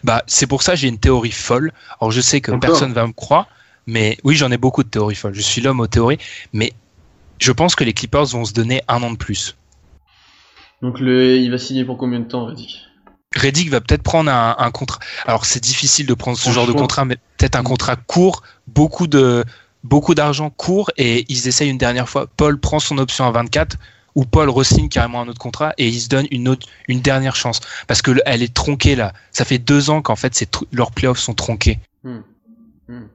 bah, 0.03 0.23
c'est 0.25 0.47
pour 0.47 0.63
ça 0.63 0.71
que 0.71 0.79
j'ai 0.79 0.87
une 0.87 0.97
théorie 0.97 1.29
folle. 1.29 1.71
Alors, 2.01 2.09
je 2.11 2.19
sais 2.19 2.41
que 2.41 2.49
Encore 2.51 2.59
personne 2.61 2.93
va 2.93 3.05
me 3.05 3.13
croire, 3.13 3.45
mais 3.85 4.17
oui, 4.23 4.35
j'en 4.35 4.49
ai 4.49 4.57
beaucoup 4.57 4.83
de 4.83 4.89
théories 4.89 5.13
folles. 5.13 5.35
Je 5.35 5.41
suis 5.41 5.61
l'homme 5.61 5.81
aux 5.81 5.87
théories, 5.87 6.17
mais 6.51 6.73
je 7.37 7.51
pense 7.51 7.75
que 7.75 7.83
les 7.83 7.93
Clippers 7.93 8.25
vont 8.25 8.43
se 8.43 8.53
donner 8.53 8.81
un 8.87 9.03
an 9.03 9.11
de 9.11 9.17
plus. 9.17 9.55
Donc 10.81 10.99
le, 10.99 11.37
il 11.37 11.51
va 11.51 11.59
signer 11.59 11.85
pour 11.85 11.97
combien 11.99 12.21
de 12.21 12.25
temps, 12.25 12.45
Reddick? 12.47 12.79
Reddick 13.35 13.69
va 13.69 13.81
peut-être 13.81 14.01
prendre 14.01 14.31
un, 14.31 14.55
un 14.57 14.71
contrat. 14.71 14.99
Alors, 15.27 15.45
c'est 15.45 15.61
difficile 15.61 16.07
de 16.07 16.13
prendre 16.15 16.39
ce 16.39 16.49
genre 16.49 16.65
de 16.65 16.71
contrat, 16.73 17.05
mais 17.05 17.17
peut-être 17.37 17.55
un 17.55 17.61
contrat 17.63 17.97
court, 17.97 18.41
beaucoup 18.65 19.05
de 19.05 19.45
beaucoup 19.83 20.15
d'argent 20.15 20.49
court, 20.49 20.89
et 20.97 21.25
ils 21.29 21.47
essayent 21.47 21.69
une 21.69 21.77
dernière 21.77 22.09
fois. 22.09 22.25
Paul 22.35 22.59
prend 22.59 22.79
son 22.79 22.97
option 22.97 23.25
à 23.27 23.31
24, 23.31 23.77
ou 24.15 24.25
Paul 24.25 24.49
re-signe 24.49 24.89
carrément 24.89 25.21
un 25.21 25.27
autre 25.27 25.39
contrat, 25.39 25.73
et 25.77 25.87
ils 25.87 26.01
se 26.01 26.09
donnent 26.09 26.27
une 26.31 26.47
autre, 26.47 26.67
une 26.87 27.01
dernière 27.01 27.35
chance. 27.35 27.59
Parce 27.87 28.01
que 28.01 28.11
le- 28.11 28.21
elle 28.25 28.43
est 28.43 28.53
tronquée 28.53 28.95
là. 28.95 29.13
Ça 29.31 29.45
fait 29.45 29.57
deux 29.59 29.89
ans 29.89 30.01
qu'en 30.01 30.15
fait, 30.15 30.47
leurs 30.71 30.91
playoffs 30.91 31.19
sont 31.19 31.33
tronqués. 31.33 31.79
Hmm. 32.03 32.19
Hmm. 32.87 33.07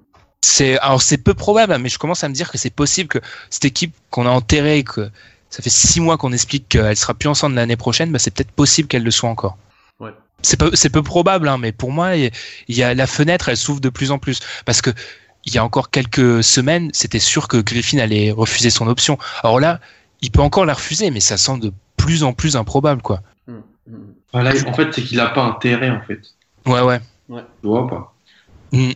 C'est 0.42 0.78
alors 0.78 1.02
c'est 1.02 1.18
peu 1.18 1.34
probable, 1.34 1.76
mais 1.78 1.88
je 1.88 1.98
commence 1.98 2.22
à 2.22 2.28
me 2.28 2.34
dire 2.34 2.50
que 2.50 2.58
c'est 2.58 2.70
possible 2.70 3.08
que 3.08 3.18
cette 3.50 3.64
équipe 3.64 3.94
qu'on 4.10 4.26
a 4.26 4.30
enterrée, 4.30 4.84
que 4.84 5.10
ça 5.50 5.62
fait 5.62 5.70
six 5.70 6.00
mois 6.00 6.18
qu'on 6.18 6.32
explique 6.32 6.68
qu'elle 6.68 6.96
sera 6.96 7.14
plus 7.14 7.28
ensemble 7.28 7.54
l'année 7.56 7.76
prochaine, 7.76 8.12
bah 8.12 8.18
c'est 8.18 8.30
peut-être 8.30 8.50
possible 8.50 8.88
qu'elle 8.88 9.04
le 9.04 9.10
soit 9.10 9.30
encore. 9.30 9.56
Ouais. 10.00 10.10
C'est 10.42 10.58
peu, 10.58 10.70
peu 10.70 11.02
probable, 11.02 11.48
hein, 11.48 11.56
mais 11.58 11.72
pour 11.72 11.92
moi, 11.92 12.16
il 12.16 12.30
y 12.68 12.82
a 12.82 12.92
la 12.92 13.06
fenêtre, 13.06 13.48
elle 13.48 13.56
s'ouvre 13.56 13.80
de 13.80 13.88
plus 13.88 14.10
en 14.10 14.18
plus 14.18 14.40
parce 14.66 14.82
que 14.82 14.90
il 15.46 15.54
y 15.54 15.58
a 15.58 15.64
encore 15.64 15.90
quelques 15.90 16.42
semaines, 16.42 16.90
c'était 16.92 17.18
sûr 17.18 17.48
que 17.48 17.56
Griffin 17.58 17.98
allait 17.98 18.30
refuser 18.30 18.70
son 18.70 18.86
option. 18.86 19.18
Alors 19.42 19.60
là, 19.60 19.80
il 20.24 20.30
peut 20.30 20.40
encore 20.40 20.64
la 20.64 20.72
refuser, 20.74 21.10
mais 21.10 21.20
ça 21.20 21.36
semble 21.36 21.62
de 21.62 21.72
plus 21.98 22.24
en 22.24 22.32
plus 22.32 22.56
improbable, 22.56 23.02
quoi. 23.02 23.20
Hmm. 23.46 23.58
Hmm. 23.86 23.96
Voilà, 24.32 24.52
en 24.66 24.72
fait, 24.72 24.92
c'est 24.92 25.02
qu'il 25.02 25.20
a 25.20 25.26
pas 25.26 25.44
intérêt, 25.44 25.90
en 25.90 26.00
fait. 26.00 26.20
Ouais, 26.66 26.80
ouais. 26.80 27.00
Tu 27.28 27.68
vois 27.68 27.86
pas. 27.86 28.14
Mm. 28.72 28.92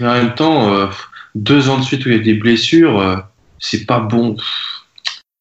Mais 0.00 0.06
en 0.08 0.12
même 0.14 0.34
temps, 0.34 0.72
euh, 0.72 0.88
deux 1.34 1.68
ans 1.68 1.78
de 1.78 1.84
suite 1.84 2.04
où 2.04 2.08
il 2.08 2.16
y 2.16 2.20
a 2.20 2.22
des 2.22 2.34
blessures, 2.34 2.98
euh, 2.98 3.16
c'est 3.58 3.86
pas 3.86 4.00
bon. 4.00 4.36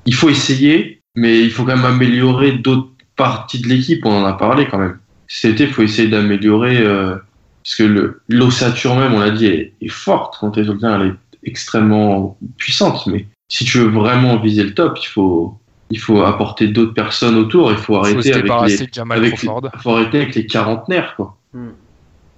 Il 0.05 0.13
faut 0.13 0.29
essayer, 0.29 1.01
mais 1.15 1.41
il 1.41 1.51
faut 1.51 1.65
quand 1.65 1.75
même 1.75 1.85
améliorer 1.85 2.53
d'autres 2.53 2.91
parties 3.15 3.59
de 3.59 3.67
l'équipe. 3.67 4.05
On 4.05 4.21
en 4.23 4.25
a 4.25 4.33
parlé 4.33 4.67
quand 4.67 4.77
même. 4.77 4.99
Cet 5.27 5.53
été, 5.53 5.63
il 5.63 5.73
faut 5.73 5.81
essayer 5.81 6.07
d'améliorer, 6.07 6.77
euh, 6.77 7.15
parce 7.63 7.75
que 7.75 7.83
le- 7.83 8.21
l'ossature 8.29 8.95
même, 8.95 9.13
on 9.13 9.19
l'a 9.19 9.31
dit, 9.31 9.47
est, 9.47 9.73
est 9.81 9.89
forte. 9.89 10.37
Quand 10.39 10.55
elle 10.57 10.69
est 10.69 11.13
extrêmement 11.43 12.37
puissante. 12.57 13.07
Mais 13.07 13.25
si 13.47 13.65
tu 13.65 13.77
veux 13.79 13.89
vraiment 13.89 14.37
viser 14.37 14.63
le 14.63 14.73
top, 14.73 14.97
il 15.01 15.07
faut, 15.07 15.57
il 15.89 15.99
faut 15.99 16.23
apporter 16.23 16.67
d'autres 16.67 16.93
personnes 16.93 17.35
autour. 17.35 17.71
Il 17.71 17.77
faut 17.77 17.95
arrêter 17.97 18.33
avec 18.33 18.45
les, 18.45 19.01
avec 19.11 19.41
les- 19.41 19.47
faut 19.81 19.91
arrêter 19.95 20.21
avec 20.21 20.35
les 20.35 20.45
quarantenaires, 20.47 21.13
quoi. 21.15 21.37
Hmm. 21.53 21.69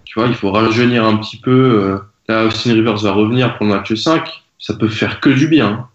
Tu 0.06 0.20
vois, 0.20 0.28
il 0.28 0.36
faut 0.36 0.52
rajeunir 0.52 1.06
un 1.06 1.18
petit 1.18 1.38
peu. 1.38 1.52
euh, 1.84 1.98
Là, 2.30 2.44
Austin 2.46 2.74
Rivers 2.74 2.98
va 2.98 3.14
revenir 3.14 3.58
pour 3.58 3.66
le 3.68 3.74
match 3.74 3.94
5. 3.94 4.28
Ça 4.60 4.74
peut 4.74 4.90
faire 4.90 5.22
que 5.22 5.30
du 5.30 5.48
bien. 5.48 5.88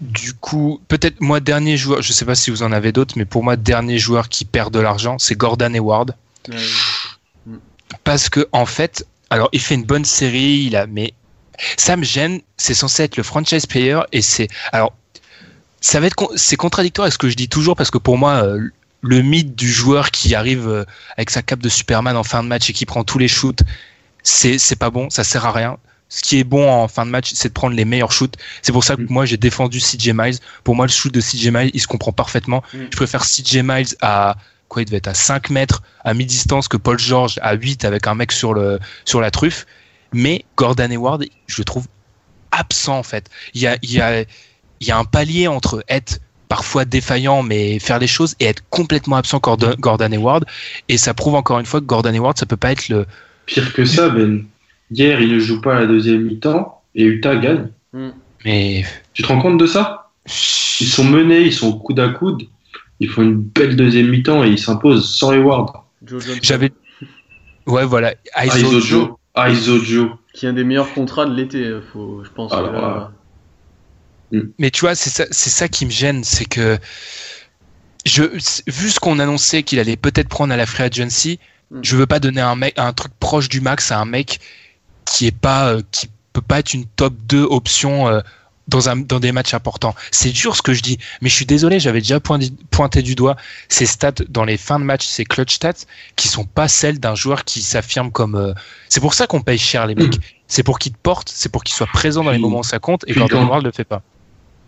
Du 0.00 0.32
coup, 0.32 0.80
peut-être 0.88 1.20
moi, 1.20 1.40
dernier 1.40 1.76
joueur, 1.76 2.00
je 2.02 2.12
sais 2.12 2.24
pas 2.24 2.34
si 2.36 2.50
vous 2.50 2.62
en 2.62 2.72
avez 2.72 2.92
d'autres, 2.92 3.14
mais 3.18 3.24
pour 3.26 3.42
moi, 3.44 3.56
dernier 3.56 3.98
joueur 3.98 4.28
qui 4.30 4.44
perd 4.46 4.72
de 4.72 4.78
l'argent, 4.78 5.16
c'est 5.18 5.36
Gordon 5.36 5.74
Hayward. 5.74 6.14
Ouais. 6.48 6.56
Parce 8.04 8.28
que, 8.30 8.46
en 8.52 8.64
fait, 8.64 9.06
alors, 9.30 9.48
il 9.52 9.60
fait 9.60 9.74
une 9.74 9.84
bonne 9.84 10.04
série, 10.04 10.64
il 10.68 10.76
a, 10.76 10.86
mais 10.86 11.12
ça 11.76 11.96
me 11.96 12.04
gêne, 12.04 12.40
c'est 12.56 12.74
censé 12.74 13.02
être 13.04 13.16
le 13.16 13.22
franchise 13.22 13.66
player, 13.66 14.00
et 14.12 14.22
c'est, 14.22 14.48
alors, 14.72 14.92
ça 15.80 16.00
va 16.00 16.06
être, 16.06 16.14
con- 16.14 16.30
c'est 16.36 16.56
contradictoire 16.56 17.04
avec 17.04 17.12
ce 17.14 17.18
que 17.18 17.28
je 17.28 17.36
dis 17.36 17.48
toujours, 17.48 17.76
parce 17.76 17.90
que 17.90 17.98
pour 17.98 18.18
moi, 18.18 18.42
euh, 18.44 18.68
le 19.02 19.22
mythe 19.22 19.54
du 19.54 19.70
joueur 19.70 20.10
qui 20.10 20.34
arrive 20.34 20.68
euh, 20.68 20.84
avec 21.16 21.30
sa 21.30 21.42
cape 21.42 21.60
de 21.60 21.68
Superman 21.68 22.16
en 22.16 22.24
fin 22.24 22.42
de 22.42 22.48
match 22.48 22.68
et 22.70 22.72
qui 22.72 22.84
prend 22.86 23.04
tous 23.04 23.18
les 23.18 23.28
shoots, 23.28 23.60
c'est, 24.22 24.58
c'est 24.58 24.76
pas 24.76 24.90
bon, 24.90 25.08
ça 25.10 25.22
sert 25.24 25.46
à 25.46 25.52
rien. 25.52 25.78
Ce 26.10 26.22
qui 26.22 26.38
est 26.38 26.44
bon 26.44 26.68
en 26.70 26.88
fin 26.88 27.04
de 27.04 27.10
match, 27.10 27.32
c'est 27.34 27.50
de 27.50 27.52
prendre 27.54 27.76
les 27.76 27.84
meilleurs 27.84 28.12
shoots. 28.12 28.34
C'est 28.62 28.72
pour 28.72 28.82
ça 28.82 28.96
que 28.96 29.02
Mm. 29.02 29.06
moi, 29.10 29.26
j'ai 29.26 29.36
défendu 29.36 29.78
CJ 29.78 30.12
Miles. 30.14 30.38
Pour 30.64 30.74
moi, 30.74 30.86
le 30.86 30.90
shoot 30.90 31.12
de 31.12 31.20
CJ 31.20 31.48
Miles, 31.52 31.70
il 31.74 31.80
se 31.80 31.86
comprend 31.86 32.12
parfaitement. 32.12 32.62
Mm. 32.72 32.78
Je 32.90 32.96
préfère 32.96 33.22
CJ 33.24 33.58
Miles 33.62 33.94
à, 34.00 34.36
quoi, 34.68 34.80
il 34.82 34.86
devait 34.86 34.96
être 34.96 35.08
à 35.08 35.14
5 35.14 35.50
mètres 35.50 35.82
à 36.04 36.14
mi-distance 36.14 36.66
que 36.66 36.78
Paul 36.78 36.98
George 36.98 37.38
à 37.42 37.52
8 37.54 37.84
avec 37.84 38.06
un 38.06 38.14
mec 38.14 38.32
sur 38.32 38.54
le, 38.54 38.80
sur 39.04 39.20
la 39.20 39.30
truffe. 39.30 39.66
Mais 40.12 40.44
Gordon 40.56 40.90
Hayward, 40.90 41.24
je 41.46 41.56
le 41.58 41.64
trouve 41.64 41.86
absent, 42.50 42.98
en 42.98 43.02
fait. 43.02 43.28
Il 43.54 43.60
y 43.60 43.66
a, 43.66 43.76
il 43.82 43.92
y 43.92 44.00
a, 44.00 44.20
il 44.20 44.86
y 44.86 44.90
a 44.90 44.98
un 44.98 45.04
palier 45.04 45.48
entre 45.48 45.84
être 45.88 46.20
parfois 46.48 46.86
défaillant 46.86 47.42
mais 47.42 47.78
faire 47.78 47.98
les 47.98 48.06
choses 48.06 48.34
et 48.40 48.46
être 48.46 48.62
complètement 48.70 49.16
absent 49.16 49.38
Gordon, 49.38 49.74
Gordon 49.78 50.10
Hayward 50.12 50.46
et 50.88 50.96
ça 50.96 51.12
prouve 51.12 51.34
encore 51.34 51.58
une 51.58 51.66
fois 51.66 51.80
que 51.80 51.84
Gordon 51.84 52.14
Hayward 52.14 52.38
ça 52.38 52.46
peut 52.46 52.56
pas 52.56 52.72
être 52.72 52.88
le 52.88 53.04
Pire 53.48 53.72
que 53.72 53.84
ça, 53.84 54.10
Ben. 54.10 54.44
Hier, 54.90 55.20
il 55.20 55.32
ne 55.32 55.38
joue 55.38 55.60
pas 55.60 55.76
à 55.76 55.80
la 55.80 55.86
deuxième 55.86 56.22
mi-temps 56.22 56.82
et 56.94 57.04
Utah 57.04 57.36
gagne. 57.36 57.68
Hmm. 57.92 58.10
mais 58.44 58.84
Tu 59.14 59.22
te 59.22 59.28
rends 59.28 59.40
compte 59.40 59.58
de 59.58 59.66
ça? 59.66 60.10
Ils 60.80 60.86
sont 60.86 61.04
menés, 61.04 61.40
ils 61.40 61.52
sont 61.52 61.72
coude 61.78 61.98
à 61.98 62.10
coude. 62.10 62.42
Ils 63.00 63.08
font 63.08 63.22
une 63.22 63.36
belle 63.36 63.74
deuxième 63.74 64.08
mi-temps 64.08 64.44
et 64.44 64.48
ils 64.48 64.58
s'imposent 64.58 65.10
sans 65.14 65.32
Hayward. 65.32 65.70
J'avais 66.42 66.72
ouais 67.66 67.84
voilà 67.84 68.14
ISO 68.44 68.80
Joe. 68.80 69.10
Joe. 69.46 69.56
Aizo 69.56 69.78
Joe. 69.84 70.10
qui 70.34 70.46
est 70.46 70.48
un 70.48 70.52
des 70.52 70.64
meilleurs 70.64 70.92
contrats 70.94 71.26
de 71.26 71.34
l'été, 71.34 71.64
euh, 71.64 71.80
faut, 71.92 72.22
je 72.24 72.30
pense. 72.30 72.52
Alors, 72.52 72.70
que 74.30 74.36
là- 74.36 74.42
Mais 74.58 74.70
tu 74.70 74.80
vois, 74.80 74.94
c'est 74.94 75.10
ça, 75.10 75.24
c'est 75.30 75.50
ça 75.50 75.68
qui 75.68 75.86
me 75.86 75.90
gêne, 75.90 76.22
c'est 76.24 76.44
que 76.44 76.78
je, 78.04 78.22
vu 78.66 78.90
ce 78.90 79.00
qu'on 79.00 79.18
annonçait 79.18 79.62
qu'il 79.62 79.78
allait 79.78 79.96
peut-être 79.96 80.28
prendre 80.28 80.52
à 80.52 80.56
la 80.56 80.66
free 80.66 80.84
agency, 80.84 81.38
Mm. 81.70 81.80
je 81.82 81.96
veux 81.96 82.06
pas 82.06 82.18
donner 82.18 82.40
un 82.40 82.54
mec, 82.56 82.74
un 82.78 82.92
truc 82.94 83.12
proche 83.20 83.48
du 83.50 83.60
max 83.60 83.90
à 83.92 83.98
un 84.00 84.06
mec 84.06 84.40
qui 85.04 85.26
est 85.26 85.36
pas, 85.36 85.72
euh, 85.72 85.82
qui 85.90 86.08
peut 86.32 86.40
pas 86.40 86.60
être 86.60 86.72
une 86.74 86.86
top 86.86 87.14
2 87.28 87.42
option 87.42 88.08
euh, 88.08 88.20
dans 88.68 88.88
un, 88.88 88.96
dans 88.96 89.18
des 89.18 89.32
matchs 89.32 89.54
importants. 89.54 89.94
C'est 90.10 90.30
dur 90.30 90.54
ce 90.54 90.62
que 90.62 90.72
je 90.74 90.82
dis, 90.82 90.98
mais 91.20 91.28
je 91.28 91.34
suis 91.34 91.46
désolé, 91.46 91.80
j'avais 91.80 92.00
déjà 92.00 92.20
pointé, 92.20 92.50
pointé 92.70 93.02
du 93.02 93.14
doigt 93.14 93.36
ces 93.68 93.86
stats 93.86 94.12
dans 94.28 94.44
les 94.44 94.56
fins 94.56 94.78
de 94.78 94.84
match, 94.84 95.06
ces 95.06 95.24
clutch 95.24 95.54
stats 95.54 95.84
qui 96.16 96.28
sont 96.28 96.44
pas 96.44 96.68
celles 96.68 97.00
d'un 97.00 97.14
joueur 97.14 97.44
qui 97.44 97.62
s'affirme 97.62 98.10
comme. 98.12 98.34
euh, 98.34 98.52
C'est 98.88 99.00
pour 99.00 99.14
ça 99.14 99.26
qu'on 99.26 99.40
paye 99.40 99.58
cher 99.58 99.86
les 99.86 99.94
mecs. 99.94 100.18
C'est 100.46 100.62
pour 100.62 100.78
qu'ils 100.78 100.92
te 100.92 100.98
portent, 101.02 101.30
c'est 101.34 101.50
pour 101.50 101.64
qu'ils 101.64 101.74
soient 101.74 101.86
présents 101.92 102.24
dans 102.24 102.30
les 102.30 102.38
moments 102.38 102.60
où 102.60 102.64
ça 102.64 102.78
compte, 102.78 103.04
et 103.06 103.12
Gordon 103.14 103.36
quand- 103.36 103.44
Hayward 103.46 103.64
le 103.64 103.72
fait 103.72 103.84
pas. 103.84 104.02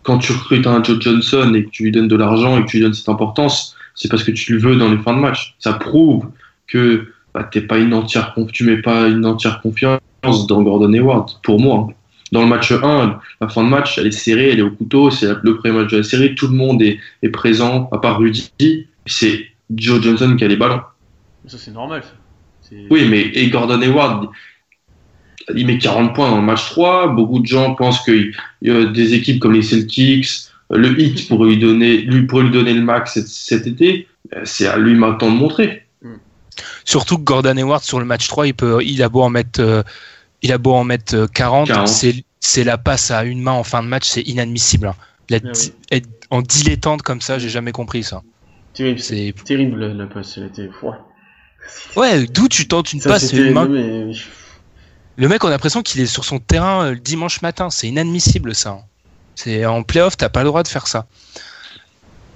Quand 0.03 0.17
tu 0.17 0.31
recrutes 0.31 0.65
un 0.65 0.83
Joe 0.83 0.99
Johnson 0.99 1.53
et 1.55 1.63
que 1.65 1.69
tu 1.69 1.83
lui 1.83 1.91
donnes 1.91 2.07
de 2.07 2.15
l'argent 2.15 2.57
et 2.57 2.61
que 2.65 2.67
tu 2.67 2.77
lui 2.77 2.83
donnes 2.83 2.93
cette 2.93 3.09
importance, 3.09 3.75
c'est 3.93 4.09
parce 4.09 4.23
que 4.23 4.31
tu 4.31 4.53
le 4.53 4.59
veux 4.59 4.75
dans 4.75 4.89
les 4.89 4.97
fins 4.97 5.13
de 5.13 5.19
match. 5.19 5.55
Ça 5.59 5.73
prouve 5.73 6.27
que 6.67 7.13
bah, 7.33 7.43
t'es 7.43 7.61
pas 7.61 7.77
une 7.77 7.93
entière 7.93 8.33
tu 8.51 8.63
mets 8.63 8.81
pas 8.81 9.07
une 9.07 9.25
entière 9.25 9.61
confiance 9.61 9.99
dans 10.47 10.61
Gordon 10.63 10.91
Hayward, 10.93 11.29
pour 11.43 11.59
moi. 11.59 11.87
Dans 12.31 12.41
le 12.41 12.47
match 12.47 12.71
1, 12.71 13.19
la 13.41 13.49
fin 13.49 13.63
de 13.63 13.69
match, 13.69 13.97
elle 13.97 14.07
est 14.07 14.11
serrée, 14.11 14.51
elle 14.51 14.59
est 14.59 14.63
au 14.63 14.71
couteau, 14.71 15.11
c'est 15.11 15.27
le 15.43 15.57
premier 15.57 15.79
match 15.79 15.91
de 15.91 15.97
la 15.97 16.03
série, 16.03 16.33
tout 16.35 16.47
le 16.47 16.55
monde 16.55 16.81
est, 16.81 16.99
est 17.23 17.29
présent, 17.29 17.89
à 17.91 17.97
part 17.97 18.19
Rudy, 18.19 18.87
c'est 19.05 19.47
Joe 19.75 20.01
Johnson 20.01 20.35
qui 20.37 20.45
a 20.45 20.47
les 20.47 20.55
ballons. 20.55 20.81
Ça, 21.47 21.57
c'est 21.57 21.71
normal. 21.71 22.03
ça. 22.03 22.11
Oui, 22.89 23.07
mais 23.09 23.21
et 23.21 23.49
Gordon 23.49 23.81
Hayward, 23.81 24.29
il 25.53 25.65
met 25.65 25.77
40 25.77 26.15
points 26.15 26.29
dans 26.29 26.37
le 26.37 26.45
match 26.45 26.69
3. 26.69 27.09
Beaucoup 27.09 27.39
de 27.39 27.45
gens 27.45 27.75
pensent 27.75 28.01
que 28.01 28.31
euh, 28.65 28.91
des 28.91 29.13
équipes 29.13 29.41
comme 29.41 29.53
les 29.53 29.61
Celtics, 29.61 30.27
le 30.69 30.97
Heat 30.99 31.27
pourrait 31.29 31.49
lui 31.49 31.57
donner, 31.57 31.97
lui 31.97 32.25
pourrait 32.27 32.43
lui 32.43 32.51
donner 32.51 32.73
le 32.73 32.81
max 32.81 33.13
cet, 33.13 33.27
cet 33.27 33.67
été. 33.67 34.07
C'est 34.45 34.67
à 34.67 34.77
lui 34.77 34.95
maintenant 34.95 35.31
de 35.31 35.37
montrer. 35.37 35.85
Surtout 36.85 37.17
que 37.17 37.23
Gordon 37.23 37.57
Hayward 37.57 37.83
sur 37.83 37.99
le 37.99 38.05
match 38.05 38.27
3, 38.27 38.47
il 38.47 38.53
peut, 38.53 38.79
il 38.83 39.01
a 39.03 39.09
beau 39.09 39.21
en 39.21 39.29
mettre, 39.29 39.59
euh, 39.59 39.83
il 40.41 40.51
a 40.51 40.57
beau 40.57 40.73
en 40.73 40.83
mettre 40.83 41.15
euh, 41.15 41.27
40, 41.27 41.67
40. 41.67 41.87
c'est, 42.39 42.63
la 42.63 42.77
passe 42.77 43.11
à 43.11 43.23
une 43.23 43.41
main 43.41 43.51
en 43.51 43.63
fin 43.63 43.83
de 43.83 43.87
match, 43.87 44.07
c'est 44.07 44.21
inadmissible. 44.21 44.87
hein. 44.87 44.95
Ah 45.33 45.37
oui. 45.43 45.73
être 45.91 46.09
en 46.29 46.41
dilettante 46.41 47.01
comme 47.03 47.21
ça, 47.21 47.39
j'ai 47.39 47.47
jamais 47.49 47.71
compris 47.71 48.03
ça. 48.03 48.21
Terrible, 48.73 48.99
C'est, 48.99 49.33
terrible 49.45 49.85
la, 49.85 50.05
passe, 50.07 50.37
elle 50.37 50.45
était 50.45 50.67
froide. 50.69 50.99
ouais, 51.95 52.25
d'où 52.25 52.47
tu 52.47 52.67
tentes 52.67 52.91
une 52.93 53.01
Ça, 53.01 53.09
passe 53.09 53.31
une 53.33 53.51
main? 53.53 53.67
mais- 53.67 54.11
Le 55.17 55.27
mec, 55.27 55.43
on 55.43 55.47
a 55.47 55.51
l'impression 55.51 55.81
qu'il 55.83 56.01
est 56.01 56.05
sur 56.05 56.25
son 56.25 56.39
terrain 56.39 56.85
euh, 56.85 56.89
le 56.91 56.99
dimanche 56.99 57.41
matin. 57.41 57.69
C'est 57.69 57.87
inadmissible, 57.87 58.55
ça. 58.55 58.69
hein. 58.71 58.79
C'est 59.35 59.65
en 59.65 59.83
playoff, 59.83 60.17
t'as 60.17 60.29
pas 60.29 60.41
le 60.41 60.47
droit 60.47 60.63
de 60.63 60.67
faire 60.67 60.87
ça. 60.87 61.05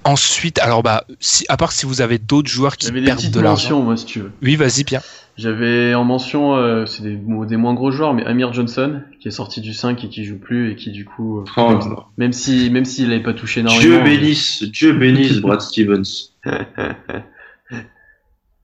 Ensuite, 0.06 0.60
alors 0.60 0.84
bah, 0.84 1.04
si, 1.20 1.46
à 1.50 1.58
part 1.58 1.72
si 1.72 1.86
vous 1.88 2.00
avez 2.02 2.20
d'autres 2.20 2.48
joueurs 2.50 2.78
qui 2.78 2.86
J'avais 2.86 3.00
des 3.02 3.08
perdent 3.08 3.18
petites 3.20 3.34
de 3.34 3.40
l'argent. 3.42 3.64
mentions, 3.64 3.84
moi, 3.84 3.98
si 3.98 4.06
tu 4.06 4.20
veux. 4.22 4.32
Oui, 4.44 4.56
vas-y, 4.56 4.84
Pierre. 4.84 5.02
J'avais 5.36 5.94
en 5.96 6.04
mention, 6.06 6.56
euh, 6.56 6.86
c'est 6.86 7.02
des, 7.04 7.18
mo- 7.18 7.46
des 7.46 7.58
moins 7.58 7.74
gros 7.74 7.92
joueurs, 7.92 8.14
mais 8.14 8.24
Amir 8.26 8.54
Johnson, 8.54 9.02
qui 9.20 9.28
est 9.28 9.32
sorti 9.32 9.60
du 9.62 9.74
5 9.74 10.04
et 10.04 10.10
qui 10.10 10.24
joue 10.24 10.38
plus, 10.40 10.72
et 10.72 10.76
qui 10.76 10.92
du 10.92 11.04
coup, 11.06 11.40
euh, 11.40 11.44
Oh 11.58 11.70
même, 11.72 11.80
même 12.18 12.34
si 12.34 12.70
même 12.70 12.86
s'il 12.86 13.10
n'avait 13.10 13.22
pas 13.24 13.34
touché 13.34 13.60
énormément. 13.62 13.82
Dieu 13.82 14.02
bénisse, 14.04 14.64
Dieu 14.64 14.94
bénisse 14.94 15.40
Brad 15.42 15.60
Stevens. 15.60 16.04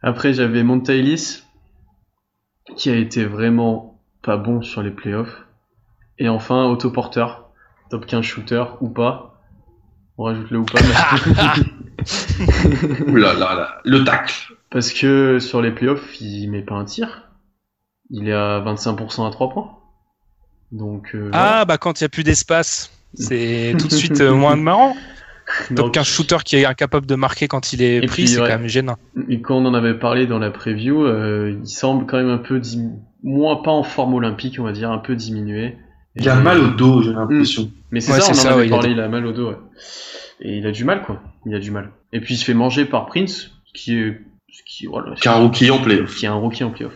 Après, 0.01 0.33
j'avais 0.33 0.63
Monta 0.63 0.93
Ellis, 0.93 1.39
qui 2.77 2.89
a 2.89 2.95
été 2.95 3.25
vraiment 3.25 3.99
pas 4.23 4.37
bon 4.37 4.61
sur 4.61 4.81
les 4.81 4.91
playoffs. 4.91 5.45
Et 6.19 6.29
enfin, 6.29 6.65
Otto 6.65 6.91
Porter, 6.91 7.25
top 7.89 8.05
15 8.05 8.23
shooter 8.23 8.63
ou 8.81 8.89
pas. 8.89 9.30
On 10.17 10.23
rajoute 10.23 10.49
le 10.51 10.59
ou 10.59 10.65
pas. 10.65 10.79
mais- 10.81 12.01
Ouh 13.07 13.15
là 13.15 13.33
là 13.33 13.55
là, 13.55 13.81
le 13.85 14.03
tacle. 14.03 14.33
Parce 14.69 14.91
que 14.93 15.39
sur 15.39 15.61
les 15.61 15.71
playoffs, 15.71 16.19
il 16.21 16.49
met 16.49 16.61
pas 16.63 16.75
un 16.75 16.85
tir. 16.85 17.29
Il 18.09 18.27
est 18.29 18.33
à 18.33 18.59
25% 18.61 19.27
à 19.27 19.31
3 19.31 19.49
points. 19.49 19.71
Donc, 20.71 21.11
euh, 21.15 21.29
Ah, 21.33 21.65
bah 21.65 21.77
quand 21.77 21.99
il 21.99 22.03
y 22.03 22.05
a 22.05 22.09
plus 22.09 22.23
d'espace, 22.23 22.91
c'est 23.13 23.73
tout 23.79 23.87
de 23.87 23.93
suite 23.93 24.21
euh, 24.21 24.33
moins 24.33 24.55
marrant. 24.55 24.93
voilà. 24.93 25.67
Top 25.69 25.77
Donc, 25.77 25.93
15 25.95 26.05
shooter 26.07 26.37
qui 26.45 26.55
est 26.57 26.65
incapable 26.65 27.05
de 27.05 27.15
marquer 27.15 27.47
quand 27.49 27.73
il 27.73 27.81
est 27.81 27.97
Et 27.97 28.05
pris, 28.07 28.27
c'est 28.27 28.39
ouais. 28.41 28.47
quand 28.47 28.57
même 28.59 28.67
gênant. 28.67 28.95
Et 29.27 29.41
quand 29.41 29.55
on 29.57 29.65
en 29.65 29.73
avait 29.73 29.97
parlé 29.99 30.25
dans 30.27 30.39
la 30.39 30.49
preview, 30.49 31.03
euh, 31.05 31.57
il 31.61 31.67
semble 31.67 32.05
quand 32.05 32.17
même 32.17 32.29
un 32.29 32.37
peu 32.37 32.61
moins 33.23 33.57
pas 33.57 33.71
en 33.71 33.83
forme 33.83 34.13
olympique, 34.13 34.57
on 34.59 34.63
va 34.63 34.71
dire, 34.71 34.91
un 34.91 34.97
peu 34.99 35.15
diminué. 35.15 35.77
Il 36.15 36.27
a 36.29 36.35
mal 36.35 36.59
au 36.59 36.67
dos, 36.69 37.01
j'ai 37.03 37.11
l'impression. 37.13 37.71
Mais 37.91 38.01
c'est 38.01 38.11
Ouais, 38.11 38.19
ça, 38.19 38.27
on 38.27 38.31
en 38.31 38.33
ça, 38.33 38.49
avait 38.51 38.59
ouais, 38.61 38.67
il 38.67 38.73
a 38.73 38.77
parlé, 38.77 38.91
il 38.91 38.99
a 38.99 39.07
mal 39.07 39.25
au 39.25 39.31
dos. 39.31 39.49
ouais. 39.49 39.57
Et 40.41 40.57
il 40.57 40.65
a 40.67 40.71
du 40.71 40.83
mal, 40.83 41.03
quoi. 41.03 41.21
Il 41.45 41.53
a 41.55 41.59
du 41.59 41.71
mal. 41.71 41.91
Et 42.13 42.19
puis 42.19 42.33
il 42.33 42.37
se 42.37 42.43
fait 42.45 42.53
manger 42.53 42.85
par 42.85 43.05
Prince, 43.05 43.51
qui 43.73 43.97
est, 43.97 44.21
qui, 44.65 44.87
voilà, 44.87 45.15
Qu'un 45.15 45.33
rookie 45.35 45.69
en 45.71 45.79
playoff. 45.79 46.15
qui 46.15 46.25
est 46.25 46.29
un 46.29 46.33
rookie 46.33 46.63
en 46.63 46.71
playoff. 46.71 46.93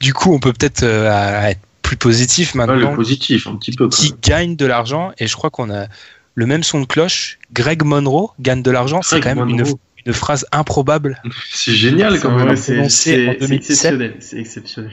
Du 0.00 0.14
coup, 0.14 0.32
on 0.32 0.38
peut 0.40 0.52
peut-être 0.52 0.82
euh, 0.82 1.42
être 1.48 1.60
plus 1.82 1.96
positif 1.96 2.54
maintenant. 2.54 2.74
le 2.90 2.94
positif, 2.96 3.46
un 3.46 3.56
petit 3.56 3.72
peu. 3.72 3.88
qui 3.88 4.14
gagne 4.22 4.56
de 4.56 4.66
l'argent, 4.66 5.12
et 5.18 5.26
je 5.26 5.34
crois 5.36 5.50
qu'on 5.50 5.70
a 5.70 5.86
le 6.34 6.46
même 6.46 6.62
son 6.62 6.80
de 6.80 6.86
cloche. 6.86 7.38
Greg 7.52 7.82
Monroe 7.82 8.32
gagne 8.40 8.62
de 8.62 8.70
l'argent, 8.70 9.02
c'est 9.02 9.20
quand 9.20 9.34
même 9.34 9.48
une, 9.48 9.58
Monroe. 9.62 9.78
une 10.06 10.12
phrase 10.12 10.46
improbable. 10.52 11.20
C'est 11.52 11.72
génial 11.74 12.18
quand 12.20 12.30
même. 12.36 12.56
c'est 12.56 12.74
prononcé 12.74 12.80
en 12.80 12.88
c'est- 12.88 13.38
c'est 13.40 13.46
2017. 13.48 13.52
exceptionnel. 13.52 14.16
C'est 14.20 14.36
exceptionnel. 14.38 14.92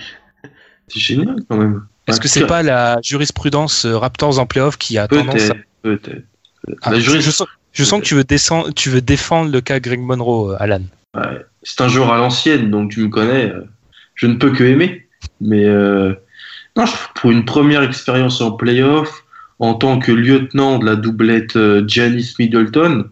C'est 0.89 0.99
génial 0.99 1.35
quand 1.49 1.57
même. 1.57 1.85
Est-ce 2.07 2.19
que 2.21 2.27
c'est 2.27 2.47
pas 2.47 2.63
la 2.63 2.99
jurisprudence 3.03 3.85
euh, 3.85 3.97
Raptors 3.97 4.39
en 4.39 4.45
playoff 4.45 4.77
qui 4.77 4.97
a 4.97 5.07
tendance 5.07 5.49
à... 5.49 5.53
Peut-être. 5.83 6.23
Ah, 6.81 6.93
je, 6.95 6.99
juris- 6.99 7.21
je 7.21 7.31
sens, 7.31 7.47
je 7.73 7.83
sens 7.83 8.01
que 8.01 8.05
tu 8.05 8.15
veux, 8.15 8.23
descendre, 8.23 8.71
tu 8.73 8.89
veux 8.89 9.01
défendre 9.01 9.51
le 9.51 9.61
cas 9.61 9.79
Greg 9.79 9.99
Monroe, 9.99 10.51
euh, 10.53 10.57
Alan. 10.59 10.81
Ouais. 11.15 11.45
C'est 11.63 11.81
un 11.81 11.87
joueur 11.87 12.11
à 12.11 12.17
l'ancienne, 12.17 12.71
donc 12.71 12.91
tu 12.91 13.01
me 13.01 13.09
connais. 13.09 13.49
euh, 13.51 13.61
Je 14.15 14.27
ne 14.27 14.35
peux 14.35 14.51
que 14.51 14.63
aimer. 14.63 15.07
Mais 15.41 15.65
euh, 15.65 16.13
non, 16.75 16.85
pour 17.15 17.31
une 17.31 17.45
première 17.45 17.83
expérience 17.83 18.39
en 18.41 18.51
playoff, 18.51 19.23
en 19.59 19.73
tant 19.73 19.99
que 19.99 20.11
lieutenant 20.11 20.77
de 20.79 20.85
la 20.85 20.95
doublette 20.95 21.57
Giannis 21.87 22.35
Middleton, 22.39 23.05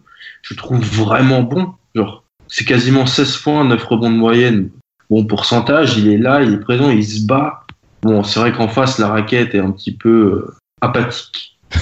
je 0.44 0.54
trouve 0.54 0.80
vraiment 0.82 1.42
bon. 1.44 1.74
Genre, 1.96 2.24
c'est 2.48 2.66
quasiment 2.66 3.06
16 3.06 3.38
points, 3.38 3.64
9 3.66 3.84
rebonds 3.84 4.12
de 4.12 4.16
moyenne. 4.18 4.70
Bon 5.10 5.26
pourcentage, 5.26 5.98
il 5.98 6.08
est 6.12 6.18
là, 6.18 6.42
il 6.44 6.54
est 6.54 6.60
présent, 6.60 6.90
il 6.90 7.06
se 7.06 7.26
bat. 7.26 7.65
Bon, 8.06 8.24
c'est 8.24 8.40
vrai 8.40 8.52
qu'en 8.54 8.68
face, 8.68 9.00
la 9.00 9.08
raquette 9.08 9.56
est 9.56 9.60
un 9.60 9.72
petit 9.72 9.92
peu 9.96 10.10
euh, 10.48 10.56
apathique. 10.82 11.58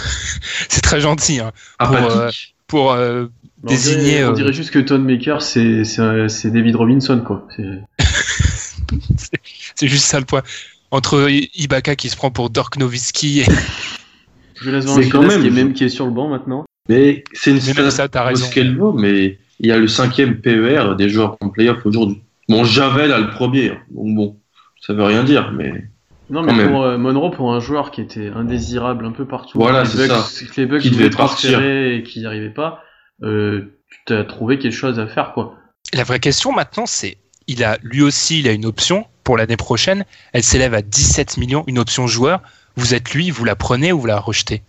C'est 0.69 0.82
très 0.82 1.01
gentil 1.01 1.39
hein, 1.41 1.51
Pour, 1.78 1.88
Apathique. 1.95 2.55
pour 2.67 2.91
euh, 2.93 3.26
On 3.63 3.67
désigner... 3.67 4.03
dirait, 4.03 4.24
on 4.24 4.30
euh, 4.32 4.34
dirait 4.34 4.53
juste 4.53 4.71
que 4.71 4.80
Ton 4.80 4.99
Maker, 4.99 5.41
c'est 5.41 5.84
c'est 5.84 6.01
un- 6.01 6.30
c'est 6.30 6.49
David 6.49 6.76
Robinson, 6.78 7.21
quoi. 7.26 7.45
C'est- 7.55 8.07
c'est 9.76 9.88
juste 9.88 10.05
ça 10.05 10.19
le 10.19 10.26
point. 10.26 10.41
Entre 10.91 11.28
Ibaka 11.55 11.95
qui 11.95 12.09
se 12.09 12.15
prend 12.15 12.32
pour 12.32 12.49
Dirk 12.49 12.78
Nowitzki 12.78 13.41
et 13.41 13.45
Je 14.61 14.69
laisse 14.69 14.86
C'est 14.86 15.09
quand 15.09 15.19
Valanciunas 15.21 15.41
qui 15.41 15.47
est 15.47 15.49
même- 15.51 15.53
même 15.67 15.74
qui 15.74 15.84
est 15.84 15.89
sur 15.89 16.05
le 16.05 16.11
banc 16.11 16.30
maintenant. 16.30 16.63
Mais 16.89 17.24
c'est 17.34 17.51
une 17.51 17.59
Mais 17.67 17.74
même 17.82 17.91
ça, 17.91 18.07
t'as 18.07 18.24
raison. 18.24 18.49
qu'elle 18.49 18.78
vaut, 18.78 18.93
mais 18.93 19.39
il 19.59 19.67
y 19.67 19.71
a 19.71 19.78
le 19.78 19.88
cinquième 19.88 20.39
PER 20.39 20.95
des 20.97 21.09
joueurs 21.09 21.38
en 21.41 21.49
playoff 21.49 21.86
aujourd'hui. 21.86 22.21
Bon, 22.49 22.63
Javel 22.63 23.11
a 23.11 23.19
le 23.19 23.30
premier, 23.30 23.71
hein. 23.71 23.78
donc 23.91 24.15
bon, 24.15 24.38
ça 24.82 24.93
veut 24.93 25.03
rien 25.03 25.24
dire, 25.24 25.51
mais 25.53 25.86
Non, 26.30 26.41
mais 26.41 26.67
pour 26.67 26.84
euh, 26.84 26.97
Monroe, 26.97 27.32
pour 27.32 27.53
un 27.53 27.59
joueur 27.59 27.91
qui 27.91 28.01
était 28.01 28.30
indésirable 28.30 29.05
un 29.05 29.11
peu 29.11 29.26
partout, 29.26 29.57
Voilà, 29.59 29.84
les 29.84 29.89
c'est 29.89 30.07
Bucks, 30.07 30.17
ça. 30.17 30.45
que 30.45 30.61
les 30.61 30.65
Bucks 30.67 30.82
Qui 30.82 30.89
voulaient 30.89 31.05
devait 31.05 31.15
partir. 31.17 31.51
transférer 31.51 31.95
et 31.97 32.03
qui 32.03 32.19
n'y 32.19 32.26
arrivaient 32.26 32.49
pas, 32.53 32.82
euh, 33.24 33.78
tu 33.91 33.99
t'as 34.05 34.24
trouvé 34.24 34.57
quelque 34.57 34.74
chose 34.76 34.99
à 34.99 35.07
faire, 35.07 35.34
quoi. 35.34 35.55
La 35.93 36.03
vraie 36.03 36.19
question 36.19 36.51
maintenant, 36.53 36.86
c'est, 36.86 37.17
il 37.47 37.63
a 37.63 37.78
lui 37.84 38.01
aussi, 38.01 38.39
il 38.39 38.47
a 38.47 38.51
une 38.53 38.65
option 38.65 39.05
pour 39.24 39.38
l'année 39.38 39.57
prochaine. 39.57 40.05
Elle 40.32 40.43
s'élève 40.43 40.74
à 40.74 40.82
17 40.82 41.38
millions, 41.38 41.63
une 41.67 41.78
option 41.78 42.07
joueur. 42.07 42.41
Vous 42.78 42.93
êtes 42.95 43.13
lui, 43.13 43.30
vous 43.30 43.43
la 43.45 43.55
prenez 43.55 43.91
ou 43.91 43.99
vous 43.99 44.07
la 44.07 44.19
rejetez? 44.19 44.63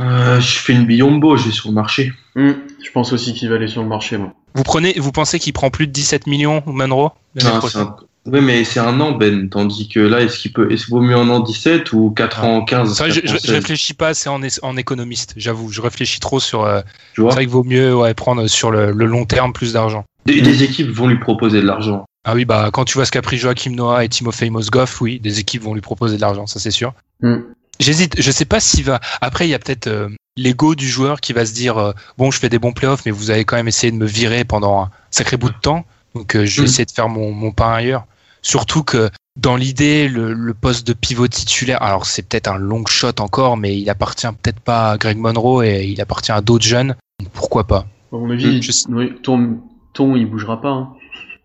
Euh, 0.00 0.38
je 0.40 0.58
fais 0.60 0.74
une 0.74 0.84
biombo, 0.86 1.36
je 1.36 1.46
vais 1.46 1.50
sur 1.50 1.70
le 1.70 1.74
marché. 1.74 2.12
Hmm, 2.36 2.52
Je 2.84 2.90
pense 2.92 3.12
aussi 3.12 3.34
qu'il 3.34 3.48
va 3.48 3.56
aller 3.56 3.66
sur 3.66 3.82
le 3.82 3.88
marché, 3.88 4.16
moi. 4.18 4.32
Vous 4.54 4.62
prenez, 4.62 4.92
vous 4.98 5.10
pensez 5.10 5.38
qu'il 5.40 5.52
prend 5.52 5.70
plus 5.70 5.86
de 5.88 5.92
17 5.92 6.26
millions, 6.28 6.62
Monroe 6.66 7.10
l'année 7.34 7.50
Non, 7.50 7.58
prochaine? 7.58 7.80
c'est 7.82 7.88
un- 7.88 7.96
Oui, 8.30 8.40
mais 8.42 8.62
c'est 8.64 8.80
un 8.80 9.00
an, 9.00 9.12
Ben, 9.12 9.48
tandis 9.48 9.88
que 9.88 10.00
là, 10.00 10.20
est-ce 10.20 10.38
qu'il 10.38 10.52
peut, 10.52 10.70
est-ce 10.70 10.84
qu'il 10.86 10.94
vaut 10.94 11.00
mieux 11.00 11.16
un 11.16 11.28
an 11.30 11.40
17 11.40 11.92
ou 11.92 12.10
4 12.10 12.44
ans 12.44 12.64
15 12.64 12.94
C'est 12.94 13.02
vrai, 13.04 13.10
je, 13.12 13.20
4 13.20 13.30
ans 13.30 13.32
je- 13.34 13.38
je 13.38 13.46
16, 13.46 13.50
réfléchis 13.54 13.94
pas 13.94 14.08
assez 14.08 14.28
en, 14.28 14.76
économiste, 14.76 15.32
j'avoue. 15.36 15.70
Je 15.72 15.80
réfléchis 15.80 16.20
trop 16.20 16.38
sur. 16.40 16.64
euh, 16.64 16.80
tu 17.14 17.20
vois? 17.22 17.30
c'est 17.30 17.36
vrai 17.36 17.44
qu'il 17.44 17.52
vaut 17.52 17.64
mieux 17.64 17.94
ouais, 17.96 18.14
prendre 18.14 18.46
sur 18.46 18.70
le, 18.70 18.92
le 18.92 19.06
long 19.06 19.24
terme 19.24 19.52
plus 19.52 19.72
d'argent. 19.72 20.04
des, 20.26 20.40
des 20.42 20.62
équipes 20.62 20.90
vont 20.90 21.06
lui 21.06 21.18
proposer 21.18 21.60
de 21.62 21.66
l'argent. 21.66 22.04
Ah 22.26 22.34
oui, 22.34 22.44
bah 22.44 22.68
quand 22.72 22.84
tu 22.84 22.94
vois 22.94 23.06
ce 23.06 23.10
qu'a 23.12 23.22
pris 23.22 23.38
Joachim 23.38 23.70
Noah 23.70 24.04
et 24.04 24.08
Timofey 24.10 24.50
Mozgov, 24.50 24.94
oui, 25.00 25.18
des 25.20 25.38
équipes 25.40 25.62
vont 25.62 25.72
lui 25.72 25.80
proposer 25.80 26.16
de 26.16 26.20
l'argent, 26.20 26.46
ça 26.46 26.58
c'est 26.60 26.70
sûr. 26.70 26.92
Hmm. 27.22 27.36
J'hésite, 27.80 28.20
je 28.20 28.30
sais 28.30 28.44
pas 28.44 28.60
s'il 28.60 28.84
va. 28.84 29.00
Après, 29.22 29.46
il 29.46 29.50
y 29.50 29.54
a 29.54 29.58
peut-être 29.58 29.86
euh, 29.86 30.08
l'ego 30.36 30.74
du 30.74 30.86
joueur 30.88 31.20
qui 31.20 31.32
va 31.32 31.46
se 31.46 31.54
dire 31.54 31.78
euh, 31.78 31.92
bon, 32.18 32.30
je 32.30 32.38
fais 32.38 32.48
des 32.50 32.58
bons 32.58 32.72
playoffs, 32.72 33.02
mais 33.06 33.12
vous 33.12 33.30
avez 33.30 33.44
quand 33.44 33.56
même 33.56 33.68
essayé 33.68 33.90
de 33.92 33.96
me 33.96 34.04
virer 34.04 34.44
pendant 34.44 34.82
un 34.82 34.90
sacré 35.10 35.36
bout 35.38 35.48
de 35.48 35.54
temps, 35.62 35.86
donc 36.14 36.34
euh, 36.36 36.44
je 36.44 36.56
vais 36.60 36.62
Mm. 36.66 36.70
essayer 36.70 36.84
de 36.84 36.90
faire 36.90 37.08
mon, 37.08 37.30
mon 37.32 37.52
pain 37.52 37.72
ailleurs. 37.72 38.04
Surtout 38.42 38.82
que 38.84 39.10
dans 39.36 39.56
l'idée, 39.56 40.08
le, 40.08 40.32
le 40.32 40.54
poste 40.54 40.86
de 40.86 40.92
pivot 40.92 41.28
titulaire, 41.28 41.82
alors 41.82 42.06
c'est 42.06 42.22
peut-être 42.22 42.48
un 42.48 42.58
long 42.58 42.84
shot 42.86 43.12
encore, 43.20 43.56
mais 43.56 43.78
il 43.78 43.88
appartient 43.90 44.26
peut-être 44.42 44.60
pas 44.60 44.90
à 44.92 44.96
Greg 44.98 45.16
Monroe 45.16 45.62
et 45.64 45.84
il 45.86 46.00
appartient 46.00 46.32
à 46.32 46.40
d'autres 46.40 46.64
jeunes. 46.66 46.96
Donc, 47.20 47.30
pourquoi 47.32 47.66
pas? 47.66 47.86
À 48.12 48.16
mon 48.16 48.30
avis, 48.30 48.62
Je 48.62 48.72
sais- 48.72 48.86
oui, 48.88 49.12
ton, 49.22 49.60
ton, 49.94 50.16
il 50.16 50.26
bougera 50.26 50.60
pas. 50.60 50.70
hein. 50.70 50.88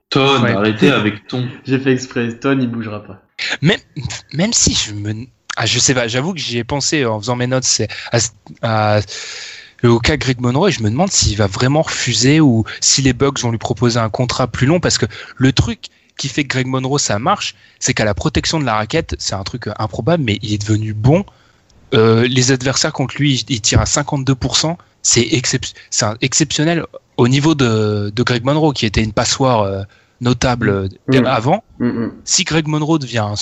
Ton, 0.09 0.41
Ouais. 0.41 0.51
arrêtez 0.53 0.91
avec 0.91 1.27
ton. 1.27 1.47
J'ai 1.65 1.79
fait 1.79 1.91
exprès, 1.93 2.37
Ton, 2.39 2.59
il 2.59 2.69
bougera 2.69 3.03
pas. 3.03 3.21
Même, 3.61 3.79
même 4.33 4.53
si 4.53 4.73
je 4.73 4.93
me. 4.93 5.25
Ah, 5.55 5.65
je 5.67 5.77
sais 5.79 5.93
pas, 5.93 6.07
j'avoue 6.07 6.33
que 6.33 6.39
j'y 6.39 6.57
ai 6.57 6.63
pensé 6.63 7.05
en 7.05 7.19
faisant 7.19 7.35
mes 7.35 7.45
notes 7.47 7.63
c'est 7.63 7.87
à, 8.11 8.17
à- 8.97 9.01
au 9.83 9.99
cas 9.99 10.17
Greg 10.17 10.39
Monroe 10.39 10.69
et 10.69 10.71
je 10.71 10.81
me 10.81 10.89
demande 10.89 11.11
s'il 11.11 11.37
va 11.37 11.45
vraiment 11.47 11.81
refuser 11.83 12.39
ou 12.39 12.63
si 12.79 13.01
les 13.03 13.13
Bucks 13.13 13.39
vont 13.41 13.51
lui 13.51 13.57
proposer 13.59 13.99
un 13.99 14.09
contrat 14.09 14.47
plus 14.47 14.65
long 14.65 14.79
parce 14.79 14.97
que 14.97 15.05
le 15.37 15.51
truc 15.51 15.87
qui 16.17 16.29
fait 16.29 16.43
que 16.43 16.49
Greg 16.49 16.67
Monroe 16.67 16.97
ça 16.99 17.19
marche, 17.19 17.55
c'est 17.79 17.93
qu'à 17.93 18.05
la 18.05 18.13
protection 18.13 18.59
de 18.59 18.65
la 18.65 18.75
raquette, 18.75 19.15
c'est 19.19 19.35
un 19.35 19.43
truc 19.43 19.67
euh, 19.67 19.73
improbable, 19.79 20.23
mais 20.23 20.39
il 20.41 20.53
est 20.53 20.57
devenu 20.61 20.93
bon. 20.93 21.25
Euh, 21.93 22.27
les 22.27 22.51
adversaires 22.51 22.93
contre 22.93 23.15
lui, 23.17 23.43
il- 23.49 23.61
tire 23.61 23.79
à 23.81 23.85
52%. 23.85 24.77
C'est 25.01 25.21
excep- 25.21 25.73
exceptionnel 26.21 26.85
au 27.17 27.27
niveau 27.27 27.55
de, 27.55 28.11
de 28.15 28.23
Greg 28.23 28.43
Monroe 28.43 28.73
qui 28.73 28.85
était 28.85 29.03
une 29.03 29.11
passoire 29.13 29.61
euh, 29.61 29.83
notable 30.21 30.89
Mm. 31.07 31.25
avant 31.25 31.63
Hmm, 31.79 31.87
hmm. 31.89 32.11
si 32.23 32.43
Greg 32.45 32.67
Monroe 32.67 32.97
devient 32.99 33.17
un 33.19 33.35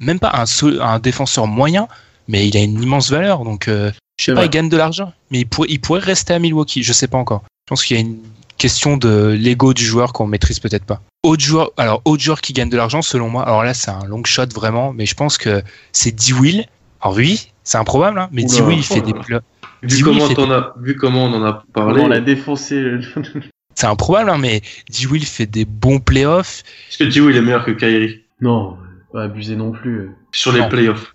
même 0.00 0.20
pas 0.20 0.32
un, 0.80 0.98
défenseur 1.00 1.46
moyen, 1.46 1.88
mais 2.28 2.46
il 2.46 2.56
a 2.56 2.60
une 2.62 2.80
immense 2.80 3.10
valeur. 3.10 3.42
Donc, 3.44 3.66
euh, 3.68 3.90
je 4.18 4.26
sais 4.26 4.34
pas, 4.34 4.44
il 4.44 4.50
gagne 4.50 4.68
de 4.68 4.76
l'argent, 4.76 5.12
mais 5.30 5.40
il 5.40 5.46
pourrait, 5.46 5.68
il 5.70 5.80
pourrait 5.80 6.00
rester 6.00 6.32
à 6.34 6.38
Milwaukee. 6.38 6.82
Je 6.84 6.92
sais 6.92 7.08
pas 7.08 7.18
encore. 7.18 7.42
Je 7.66 7.70
pense 7.70 7.84
qu'il 7.84 7.96
y 7.96 7.98
a 7.98 8.02
une 8.02 8.18
question 8.58 8.96
de 8.96 9.28
l'ego 9.38 9.74
du 9.74 9.84
joueur 9.84 10.12
qu'on 10.12 10.26
maîtrise 10.26 10.58
peut-être 10.60 10.84
pas. 10.84 11.00
Autre 11.22 11.42
joueur, 11.42 11.70
alors 11.76 12.02
autre 12.04 12.22
joueur 12.22 12.40
qui 12.40 12.52
gagne 12.52 12.68
de 12.70 12.76
l'argent 12.76 13.02
selon 13.02 13.28
moi. 13.28 13.42
Alors 13.44 13.64
là, 13.64 13.74
c'est 13.74 13.90
un 13.90 14.04
long 14.06 14.22
shot 14.24 14.46
vraiment, 14.54 14.92
mais 14.92 15.06
je 15.06 15.14
pense 15.14 15.38
que 15.38 15.62
c'est 15.92 16.12
D-Will. 16.12 16.66
Alors 17.00 17.16
oui, 17.16 17.50
c'est 17.62 17.78
improbable, 17.78 18.18
hein, 18.18 18.28
mais 18.32 18.44
D-Will 18.44 18.78
il 18.78 18.84
fait 18.84 19.00
des 19.00 19.12
pla- 19.12 19.40
Vu 19.82 19.88
D-Will, 20.02 20.04
comment, 20.04 20.24
on 20.38 20.50
a, 20.50 20.74
vu 20.80 20.96
comment 20.96 21.24
on 21.24 21.32
en 21.34 21.44
a 21.44 21.62
parlé, 21.74 22.00
On 22.02 22.08
l'a 22.08 22.20
défoncé. 22.20 22.82
C'est 23.76 23.86
improbable, 23.86 24.30
hein, 24.30 24.38
mais 24.38 24.62
D-Will 24.88 25.24
fait 25.26 25.46
des 25.46 25.64
bons 25.64 25.98
playoffs. 25.98 26.62
est-ce 26.90 26.98
que 26.98 27.30
il 27.30 27.36
est 27.36 27.40
meilleur 27.40 27.64
que 27.64 27.72
Kyrie? 27.72 28.20
Non, 28.40 28.76
pas 29.12 29.24
abuser 29.24 29.56
non 29.56 29.72
plus. 29.72 30.10
sur 30.32 30.52
les 30.52 30.60
Non. 30.60 30.68
playoffs 30.68 31.13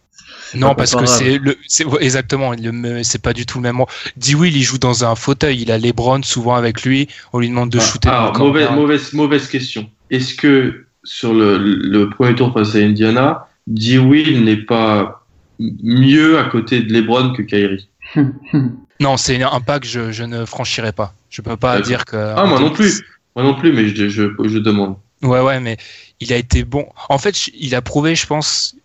Non, 0.56 0.76
parce 0.76 0.96
que 0.96 1.06
c'est 1.06 1.38
le, 1.38 1.58
c'est 1.68 1.86
exactement, 2.00 2.54
c'est 3.04 3.22
pas 3.22 3.34
du 3.34 3.46
tout 3.46 3.58
le 3.60 3.64
même. 3.64 3.84
D-Will, 4.18 4.56
il 4.56 4.64
joue 4.64 4.78
dans 4.78 5.04
un 5.06 5.16
fauteuil. 5.16 5.62
Il 5.62 5.72
a 5.72 5.78
LeBron 5.78 6.22
souvent 6.24 6.56
avec 6.56 6.84
lui. 6.84 7.08
On 7.34 7.40
lui 7.40 7.50
demande 7.50 7.70
de 7.70 7.80
Ah, 7.80 7.82
shooter. 7.82 8.10
alors, 8.10 8.38
mauvaise, 8.38 8.66
corner. 8.68 8.82
mauvaise, 8.82 9.14
mauvaise 9.14 9.48
question. 9.48 9.90
Est-ce 10.10 10.34
que 10.36 10.86
sur 11.04 11.34
le, 11.34 11.58
le 11.58 12.10
premier 12.10 12.36
tour 12.36 12.54
face 12.54 12.76
à 12.76 12.80
Indiana, 12.80 13.48
D-Will 13.68 14.44
n'est 14.44 14.58
pas 14.58 15.26
mieux 15.60 16.40
à 16.40 16.46
côté 16.46 16.82
de 16.82 16.92
LeBron 16.94 17.34
que 17.34 17.42
Kyrie? 17.42 17.88
Non, 19.02 19.16
c'est 19.16 19.42
un 19.42 19.62
pas 19.62 19.80
que 19.80 19.86
je, 19.88 20.12
je 20.12 20.24
ne 20.26 20.44
franchirai 20.44 20.92
pas. 20.92 21.14
Je 21.30 21.42
peux 21.42 21.56
pas 21.56 21.80
dire 21.80 22.04
que. 22.04 22.18
Ah, 22.18 22.46
moi 22.46 22.60
non 22.60 22.70
plus. 22.72 23.02
Moi 23.34 23.46
non 23.46 23.56
plus, 23.56 23.72
mais 23.72 23.88
je, 23.96 24.10
je, 24.10 24.24
je 24.44 24.58
demande. 24.58 24.98
Ouais, 25.22 25.40
ouais, 25.40 25.62
mais 25.62 25.78
il 26.20 26.34
a 26.34 26.36
été 26.36 26.66
bon. 26.66 26.86
En 27.08 27.18
fait, 27.18 27.48
il 27.58 27.76
a 27.76 27.82
prouvé, 27.82 28.16
je 28.16 28.28
pense, 28.28 28.76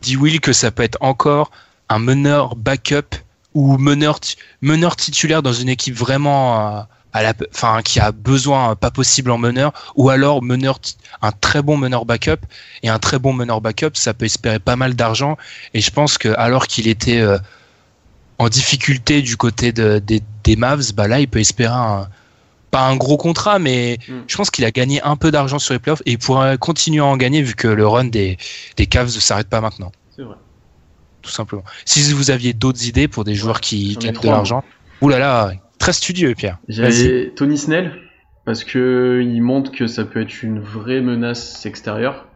dit 0.00 0.16
Will 0.16 0.40
que 0.40 0.52
ça 0.52 0.70
peut 0.70 0.82
être 0.82 0.98
encore 1.00 1.50
un 1.88 1.98
meneur 1.98 2.56
backup 2.56 3.16
ou 3.54 3.76
meneur, 3.76 4.20
ti- 4.20 4.36
meneur 4.62 4.96
titulaire 4.96 5.42
dans 5.42 5.52
une 5.52 5.68
équipe 5.68 5.94
vraiment 5.94 6.78
euh, 6.78 6.80
à 7.12 7.22
la, 7.22 7.34
enfin, 7.54 7.82
qui 7.82 8.00
a 8.00 8.10
besoin 8.10 8.70
euh, 8.70 8.74
pas 8.74 8.90
possible 8.90 9.30
en 9.30 9.36
meneur, 9.38 9.72
ou 9.96 10.08
alors 10.08 10.42
meneur, 10.42 10.80
un 11.20 11.32
très 11.32 11.60
bon 11.60 11.76
meneur 11.76 12.06
backup 12.06 12.38
et 12.82 12.88
un 12.88 12.98
très 12.98 13.18
bon 13.18 13.34
meneur 13.34 13.60
backup, 13.60 13.90
ça 13.94 14.14
peut 14.14 14.24
espérer 14.24 14.58
pas 14.58 14.76
mal 14.76 14.94
d'argent. 14.94 15.36
Et 15.74 15.80
je 15.82 15.90
pense 15.90 16.16
que 16.16 16.28
alors 16.38 16.66
qu'il 16.66 16.88
était 16.88 17.20
euh, 17.20 17.36
en 18.38 18.48
difficulté 18.48 19.20
du 19.20 19.36
côté 19.36 19.72
de- 19.72 19.98
des, 19.98 20.22
des 20.44 20.56
Mavs, 20.56 20.94
bah 20.94 21.06
là, 21.06 21.20
il 21.20 21.28
peut 21.28 21.40
espérer 21.40 21.74
un, 21.74 22.08
pas 22.72 22.88
un 22.88 22.96
gros 22.96 23.16
contrat, 23.16 23.60
mais 23.60 23.98
Mm. 24.08 24.12
je 24.26 24.36
pense 24.36 24.50
qu'il 24.50 24.64
a 24.64 24.72
gagné 24.72 25.00
un 25.02 25.14
peu 25.14 25.30
d'argent 25.30 25.60
sur 25.60 25.74
les 25.74 25.78
playoffs 25.78 26.02
et 26.06 26.12
il 26.12 26.18
pourra 26.18 26.56
continuer 26.56 26.98
à 27.00 27.04
en 27.04 27.16
gagner 27.16 27.42
vu 27.42 27.54
que 27.54 27.68
le 27.68 27.86
run 27.86 28.06
des, 28.06 28.38
des 28.76 28.86
Cavs 28.86 29.06
ne 29.14 29.20
s'arrête 29.20 29.48
pas 29.48 29.60
maintenant, 29.60 29.92
C'est 30.16 30.22
vrai. 30.22 30.34
tout 31.22 31.30
simplement. 31.30 31.62
Si 31.84 32.12
vous 32.12 32.30
aviez 32.32 32.52
d'autres 32.54 32.84
idées 32.88 33.06
pour 33.06 33.22
des 33.24 33.34
joueurs 33.36 33.60
qui 33.60 33.96
gagnent 34.00 34.18
de 34.18 34.26
l'argent, 34.26 34.64
oulala, 35.00 35.20
là 35.20 35.46
là, 35.52 35.60
très 35.78 35.92
studieux, 35.92 36.34
Pierre. 36.34 36.58
J'avais 36.66 37.30
Tony 37.36 37.58
Snell, 37.58 37.92
parce 38.46 38.64
que 38.64 39.20
il 39.22 39.40
montre 39.42 39.70
que 39.70 39.86
ça 39.86 40.04
peut 40.04 40.20
être 40.22 40.42
une 40.42 40.58
vraie 40.58 41.00
menace 41.00 41.64
extérieure. 41.66 42.26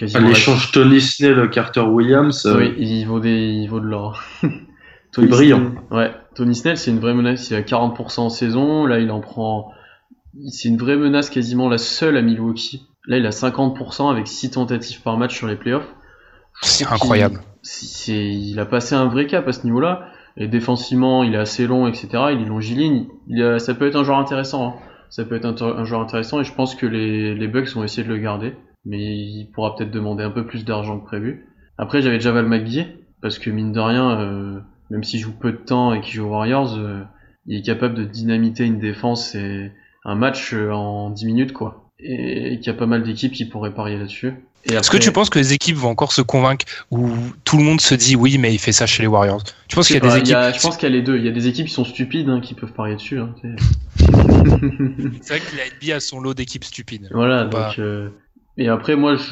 L'échange 0.00 0.72
Tony 0.72 1.00
Snell, 1.02 1.50
Carter 1.50 1.82
Williams, 1.82 2.46
euh, 2.46 2.56
Oui, 2.56 2.74
il 2.78 3.04
vaut, 3.04 3.20
des, 3.20 3.30
il 3.30 3.68
vaut 3.68 3.78
de 3.78 3.86
l'or. 3.86 4.22
Il 5.18 5.24
est 5.24 5.26
brillant. 5.26 5.58
Snell, 5.58 5.98
ouais, 5.98 6.10
Tony 6.34 6.54
Snell, 6.56 6.78
c'est 6.78 6.90
une 6.90 6.98
vraie 6.98 7.12
menace. 7.12 7.50
Il 7.50 7.54
a 7.56 7.60
40% 7.60 8.20
en 8.20 8.30
saison. 8.30 8.86
Là, 8.86 8.98
il 8.98 9.10
en 9.10 9.20
prend. 9.20 9.70
C'est 10.48 10.68
une 10.68 10.76
vraie 10.78 10.96
menace, 10.96 11.30
quasiment 11.30 11.68
la 11.68 11.78
seule 11.78 12.16
à 12.16 12.22
Milwaukee. 12.22 12.86
Là, 13.06 13.18
il 13.18 13.26
a 13.26 13.30
50% 13.30 14.10
avec 14.10 14.26
6 14.28 14.50
tentatives 14.52 15.02
par 15.02 15.16
match 15.18 15.36
sur 15.36 15.46
les 15.46 15.56
playoffs. 15.56 15.88
C'est 16.62 16.86
incroyable. 16.86 17.40
c'est- 17.62 18.32
il 18.34 18.58
a 18.58 18.66
passé 18.66 18.94
un 18.94 19.06
vrai 19.06 19.26
cap 19.26 19.46
à 19.46 19.52
ce 19.52 19.64
niveau-là. 19.64 20.08
Et 20.36 20.48
défensivement, 20.48 21.22
il 21.22 21.34
est 21.34 21.38
assez 21.38 21.66
long, 21.66 21.86
etc. 21.86 22.08
Il 22.32 22.40
est 22.42 22.46
longiligne. 22.46 23.06
Il 23.28 23.42
a- 23.42 23.58
ça 23.58 23.74
peut 23.74 23.86
être 23.86 23.96
un 23.96 24.04
joueur 24.04 24.18
intéressant. 24.18 24.68
hein. 24.68 24.74
Ça 25.10 25.24
peut 25.24 25.34
être 25.36 25.44
un, 25.44 25.54
un 25.78 25.84
joueur 25.84 26.00
intéressant. 26.00 26.40
Et 26.40 26.44
je 26.44 26.52
pense 26.54 26.74
que 26.74 26.86
les, 26.86 27.34
les 27.34 27.48
Bucks 27.48 27.68
vont 27.74 27.84
essayer 27.84 28.02
de 28.02 28.08
le 28.12 28.18
garder. 28.18 28.54
Mais 28.86 28.98
il 29.00 29.48
pourra 29.54 29.76
peut-être 29.76 29.90
demander 29.90 30.24
un 30.24 30.30
peu 30.30 30.46
plus 30.46 30.64
d'argent 30.64 30.98
que 30.98 31.04
prévu. 31.04 31.46
Après, 31.78 32.00
j'avais 32.02 32.18
Javal 32.18 32.46
McGee. 32.46 32.86
Parce 33.20 33.38
que 33.38 33.50
mine 33.50 33.70
de 33.72 33.78
rien, 33.80 34.18
euh, 34.20 34.58
même 34.90 35.04
s'il 35.04 35.20
joue 35.20 35.32
peu 35.38 35.52
de 35.52 35.58
temps 35.58 35.92
et 35.94 36.00
qu'il 36.00 36.14
joue 36.14 36.24
aux 36.26 36.30
Warriors, 36.30 36.76
euh, 36.78 37.02
il 37.46 37.58
est 37.58 37.62
capable 37.62 37.94
de 37.94 38.04
dynamiter 38.04 38.64
une 38.64 38.80
défense 38.80 39.34
et 39.36 39.70
un 40.04 40.14
match 40.14 40.52
euh, 40.54 40.70
en 40.72 41.10
10 41.10 41.26
minutes, 41.26 41.52
quoi. 41.52 41.90
Et 41.98 42.58
qu'il 42.58 42.66
y 42.66 42.70
a 42.70 42.78
pas 42.78 42.86
mal 42.86 43.02
d'équipes 43.02 43.32
qui 43.32 43.44
pourraient 43.44 43.72
parier 43.74 43.96
là-dessus. 43.96 44.34
Est-ce 44.64 44.90
que 44.90 44.96
tu 44.96 45.10
penses 45.12 45.28
que 45.30 45.38
les 45.40 45.52
équipes 45.52 45.76
vont 45.76 45.88
encore 45.90 46.12
se 46.12 46.22
convaitre 46.22 46.64
ou 46.92 47.10
tout 47.44 47.56
le 47.56 47.64
monde 47.64 47.80
se 47.80 47.94
dit 47.96 48.14
oui, 48.16 48.38
mais 48.38 48.52
il 48.54 48.58
fait 48.58 48.70
ça 48.72 48.86
chez 48.86 49.02
les 49.02 49.08
Warriors? 49.08 49.42
Tu 49.68 49.74
penses 49.74 49.88
qu'il 49.88 49.96
y 49.96 49.98
a 49.98 50.00
des 50.02 50.08
équipes 50.16 50.26
il 50.26 50.30
y 50.30 50.34
a- 50.34 50.52
je 50.52 50.60
pense 50.60 50.76
qu'il 50.76 50.88
y 50.88 50.92
a 50.92 50.94
les 50.94 51.02
deux. 51.02 51.16
Il 51.18 51.24
y 51.24 51.28
a 51.28 51.32
des 51.32 51.48
équipes 51.48 51.66
qui 51.66 51.72
sont 51.72 51.84
stupides 51.84 52.28
hein, 52.28 52.40
qui 52.40 52.54
peuvent 52.54 52.72
parier 52.72 52.94
dessus. 52.94 53.18
Hein. 53.18 53.34
C'est 55.22 55.28
vrai 55.28 55.40
que 55.40 55.56
la 55.56 55.64
NBA 55.80 55.96
a 55.96 56.00
son 56.00 56.20
lot 56.20 56.34
d'équipes 56.34 56.64
stupides. 56.64 57.08
voilà. 57.12 57.44
Bah. 57.44 57.68
Donc, 57.68 57.78
euh, 57.78 58.10
Et 58.56 58.68
après, 58.68 58.96
moi, 58.96 59.16
je, 59.16 59.22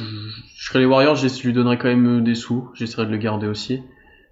je 0.56 0.64
serais 0.66 0.80
les 0.80 0.86
Warriors, 0.86 1.16
je 1.16 1.42
lui 1.46 1.52
donnerais 1.52 1.78
quand 1.78 1.88
même 1.88 2.22
des 2.24 2.34
sous. 2.34 2.68
J'essaierais 2.74 3.06
de 3.06 3.10
le 3.12 3.18
garder 3.18 3.46
aussi. 3.46 3.82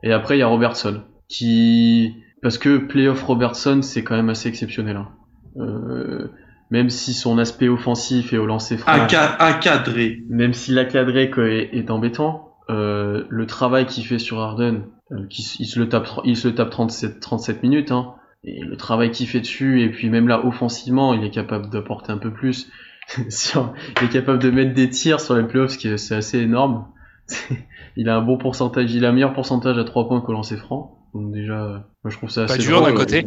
Et 0.02 0.12
après, 0.12 0.36
il 0.36 0.40
y 0.40 0.42
a 0.42 0.46
Robertson, 0.46 1.02
qui 1.28 2.14
parce 2.42 2.58
que 2.58 2.78
playoff 2.78 3.22
Robertson, 3.24 3.80
c'est 3.82 4.04
quand 4.04 4.14
même 4.16 4.28
assez 4.30 4.48
exceptionnel. 4.48 4.96
hein. 4.96 5.08
Euh, 5.56 6.28
même 6.70 6.90
si 6.90 7.14
son 7.14 7.38
aspect 7.38 7.68
offensif 7.68 8.32
et 8.34 8.38
au 8.38 8.44
lancer 8.46 8.76
franc, 8.76 8.92
encadré. 9.40 10.18
même 10.28 10.52
si 10.52 10.70
l'acadré 10.72 11.30
quoi, 11.30 11.44
est, 11.48 11.70
est 11.72 11.90
embêtant, 11.90 12.56
euh, 12.68 13.24
le 13.30 13.46
travail 13.46 13.86
qu'il 13.86 14.04
fait 14.04 14.18
sur 14.18 14.38
Harden, 14.40 14.82
euh, 15.12 15.26
il 15.30 15.66
se 15.66 15.78
le 15.80 15.88
tape, 15.88 16.06
tr- 16.06 16.20
il 16.24 16.36
se 16.36 16.48
le 16.48 16.54
tape 16.54 16.68
37, 16.70 17.20
37 17.20 17.62
minutes, 17.62 17.90
hein, 17.90 18.12
et 18.44 18.60
le 18.60 18.76
travail 18.76 19.10
qu'il 19.10 19.26
fait 19.26 19.40
dessus, 19.40 19.82
et 19.82 19.88
puis 19.90 20.10
même 20.10 20.28
là, 20.28 20.44
offensivement, 20.44 21.14
il 21.14 21.24
est 21.24 21.30
capable 21.30 21.70
d'apporter 21.70 22.12
un 22.12 22.18
peu 22.18 22.30
plus. 22.32 22.70
Sur- 23.30 23.72
il 24.02 24.06
est 24.06 24.10
capable 24.12 24.38
de 24.38 24.50
mettre 24.50 24.74
des 24.74 24.90
tirs 24.90 25.20
sur 25.20 25.34
les 25.36 25.44
playoffs, 25.44 25.70
ce 25.70 25.78
qui 25.78 25.88
est, 25.88 25.96
c'est 25.96 26.16
assez 26.16 26.38
énorme. 26.38 26.84
il 27.96 28.08
a 28.10 28.16
un 28.16 28.22
bon 28.22 28.36
pourcentage, 28.36 28.92
il 28.94 29.06
a 29.06 29.08
un 29.08 29.12
meilleur 29.12 29.32
pourcentage 29.32 29.78
à 29.78 29.84
3 29.84 30.06
points 30.08 30.20
qu'au 30.20 30.32
lancer 30.32 30.58
franc. 30.58 30.97
Donc 31.14 31.32
déjà, 31.32 31.86
moi 32.04 32.10
je 32.10 32.16
trouve 32.16 32.30
ça 32.30 32.46
Pas 32.46 32.54
assez 32.54 32.62
dur 32.62 32.82
d'un 32.82 32.94
côté. 32.94 33.26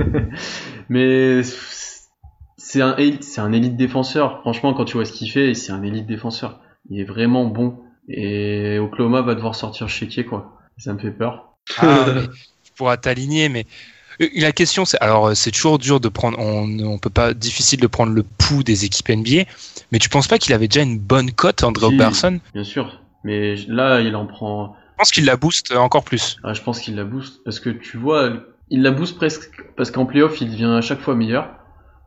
Mais 0.88 1.42
c'est 2.56 2.82
un 2.82 2.96
élite, 2.96 3.24
c'est 3.24 3.40
un 3.40 3.52
élite 3.52 3.76
défenseur. 3.76 4.40
Franchement, 4.40 4.74
quand 4.74 4.84
tu 4.84 4.94
vois 4.94 5.04
ce 5.04 5.12
qu'il 5.12 5.30
fait, 5.30 5.54
c'est 5.54 5.72
un 5.72 5.82
élite 5.82 6.06
défenseur. 6.06 6.60
Il 6.90 7.00
est 7.00 7.04
vraiment 7.04 7.46
bon. 7.46 7.80
Et 8.08 8.78
Oklahoma 8.78 9.22
va 9.22 9.34
devoir 9.34 9.54
sortir 9.54 9.88
chéquier, 9.88 10.24
quoi. 10.24 10.58
Ça 10.78 10.92
me 10.92 10.98
fait 10.98 11.10
peur. 11.10 11.56
Ah, 11.78 12.06
tu 12.64 12.72
pourras 12.76 12.96
t'aligner, 12.96 13.48
mais 13.48 13.66
Euh, 14.20 14.28
la 14.36 14.52
question 14.52 14.84
c'est 14.84 15.00
alors 15.00 15.28
euh, 15.28 15.34
c'est 15.34 15.50
toujours 15.50 15.78
dur 15.78 16.00
de 16.00 16.08
prendre 16.08 16.38
on 16.38 16.78
on 16.80 16.98
peut 16.98 17.10
pas 17.10 17.34
difficile 17.34 17.80
de 17.80 17.86
prendre 17.86 18.12
le 18.12 18.22
pouls 18.22 18.62
des 18.62 18.84
équipes 18.84 19.10
NBA, 19.10 19.44
mais 19.92 19.98
tu 19.98 20.08
penses 20.08 20.28
pas 20.28 20.38
qu'il 20.38 20.52
avait 20.52 20.68
déjà 20.68 20.82
une 20.82 20.98
bonne 20.98 21.30
cote 21.32 21.62
André 21.62 21.88
Si. 22.12 22.26
Bien 22.54 22.64
sûr. 22.64 23.00
Mais 23.24 23.56
là, 23.66 24.00
il 24.00 24.14
en 24.16 24.26
prend. 24.26 24.76
Je 24.98 25.02
pense 25.02 25.10
qu'il 25.12 25.24
la 25.26 25.36
booste 25.36 25.72
encore 25.76 26.02
plus. 26.02 26.38
Ah, 26.42 26.54
je 26.54 26.60
pense 26.62 26.80
qu'il 26.80 26.96
la 26.96 27.04
booste. 27.04 27.40
Parce 27.44 27.60
que 27.60 27.70
tu 27.70 27.96
vois, 27.96 28.32
il 28.68 28.82
la 28.82 28.90
booste 28.90 29.16
presque. 29.16 29.50
Parce 29.76 29.92
qu'en 29.92 30.06
playoff, 30.06 30.40
il 30.40 30.50
devient 30.50 30.74
à 30.76 30.80
chaque 30.80 30.98
fois 31.00 31.14
meilleur. 31.14 31.50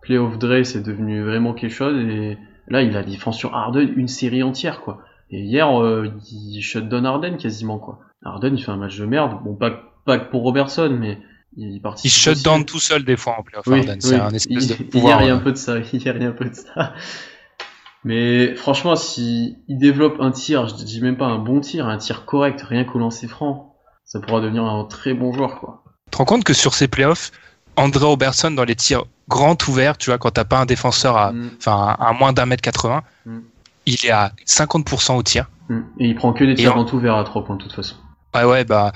Playoff 0.02 0.38
Dre, 0.38 0.66
c'est 0.66 0.82
devenu 0.84 1.24
vraiment 1.24 1.54
quelque 1.54 1.74
chose. 1.74 1.98
Et 1.98 2.38
là, 2.68 2.82
il 2.82 2.98
a 2.98 3.04
défendu 3.04 3.38
sur 3.38 3.56
Harden 3.56 3.94
une 3.96 4.10
série 4.10 4.44
entière, 4.44 4.82
quoi. 4.82 5.04
Et 5.30 5.40
hier, 5.40 5.82
euh, 5.82 6.12
il 6.34 6.62
shut 6.62 6.90
down 6.90 7.06
Harden 7.06 7.38
quasiment, 7.38 7.80
quoi. 7.80 8.00
Harden, 8.26 8.54
il 8.58 8.62
fait 8.62 8.72
un 8.72 8.78
match 8.78 8.98
de 8.98 9.06
merde. 9.06 9.38
Bon, 9.44 9.56
pas, 9.56 9.72
pas 10.06 10.20
que 10.20 10.30
pour 10.30 10.42
Robertson, 10.42 10.98
mais 11.00 11.18
il 11.56 11.80
participe. 11.82 12.12
Il 12.12 12.14
shut 12.14 12.34
aussi. 12.34 12.44
down 12.44 12.66
tout 12.66 12.80
seul 12.80 13.06
des 13.06 13.16
fois 13.16 13.38
en 13.40 13.44
playoff. 13.44 13.66
Oui, 13.68 13.80
Harden. 13.80 14.02
C'est 14.02 14.16
un 14.20 14.30
espèce 14.32 14.68
de 14.68 14.76
Il- 14.80 14.90
pouvoir. 14.90 15.22
Hier, 15.22 15.22
il 15.22 15.28
y 15.28 15.32
a 15.32 15.36
un 15.36 15.38
euh, 15.38 15.44
peu 15.44 15.52
de 15.54 15.58
ça. 15.58 15.78
Hier, 15.80 15.90
il 16.18 16.22
y 16.24 16.26
a 16.26 16.30
un 16.30 16.34
peu 16.34 16.46
de 16.50 16.56
ça. 16.56 16.94
Mais 18.04 18.56
franchement, 18.56 18.96
si 18.96 19.58
il 19.68 19.78
développe 19.78 20.18
un 20.20 20.32
tir, 20.32 20.68
je 20.68 20.74
dis 20.76 21.02
même 21.02 21.18
pas 21.18 21.28
un 21.28 21.38
bon 21.38 21.60
tir, 21.60 21.88
un 21.88 21.98
tir 21.98 22.26
correct, 22.26 22.62
rien 22.68 22.84
qu'au 22.84 22.98
lancer 23.00 23.28
franc, 23.28 23.76
ça 24.06 24.20
pourra 24.20 24.42
devenir 24.42 24.64
un 24.66 24.84
très 24.86 25.14
bon 25.14 25.32
joueur, 25.34 25.60
quoi. 25.60 25.84
Tu 26.06 26.12
te 26.12 26.18
rends 26.18 26.26
compte 26.26 26.44
que 26.44 26.54
sur 26.54 26.74
ces 26.74 26.88
playoffs, 26.88 27.32
André 27.78 28.04
Robertson 28.04 28.52
dans 28.52 28.64
les 28.64 28.76
tirs 28.76 29.04
grands 29.30 29.56
ouverts, 29.68 29.98
tu 29.98 30.10
vois, 30.10 30.18
quand 30.18 30.32
t'as 30.32 30.44
pas 30.44 30.60
un 30.60 30.66
défenseur 30.66 31.16
à, 31.16 31.32
Mm, 31.32 31.50
à 31.68 32.14
moins 32.18 32.34
d'un 32.34 32.46
mètre 32.46 32.62
80, 32.64 33.04
Mm. 33.26 33.40
il 33.86 34.06
est 34.06 34.10
à 34.12 34.32
50% 34.46 35.16
au 35.16 35.24
tir. 35.24 35.50
mm. 35.70 35.80
Et 36.00 36.08
il 36.08 36.16
prend 36.16 36.34
que 36.34 36.44
des 36.44 36.56
tirs 36.56 36.76
en 36.78 36.86
tout 36.86 37.00
vert 37.00 37.16
à 37.16 37.24
3 37.24 37.46
points, 37.46 37.56
de 37.56 37.62
toute 37.62 37.74
façon. 37.74 37.96
Ouais, 38.36 38.44
ouais, 38.44 38.66
bah, 38.66 38.92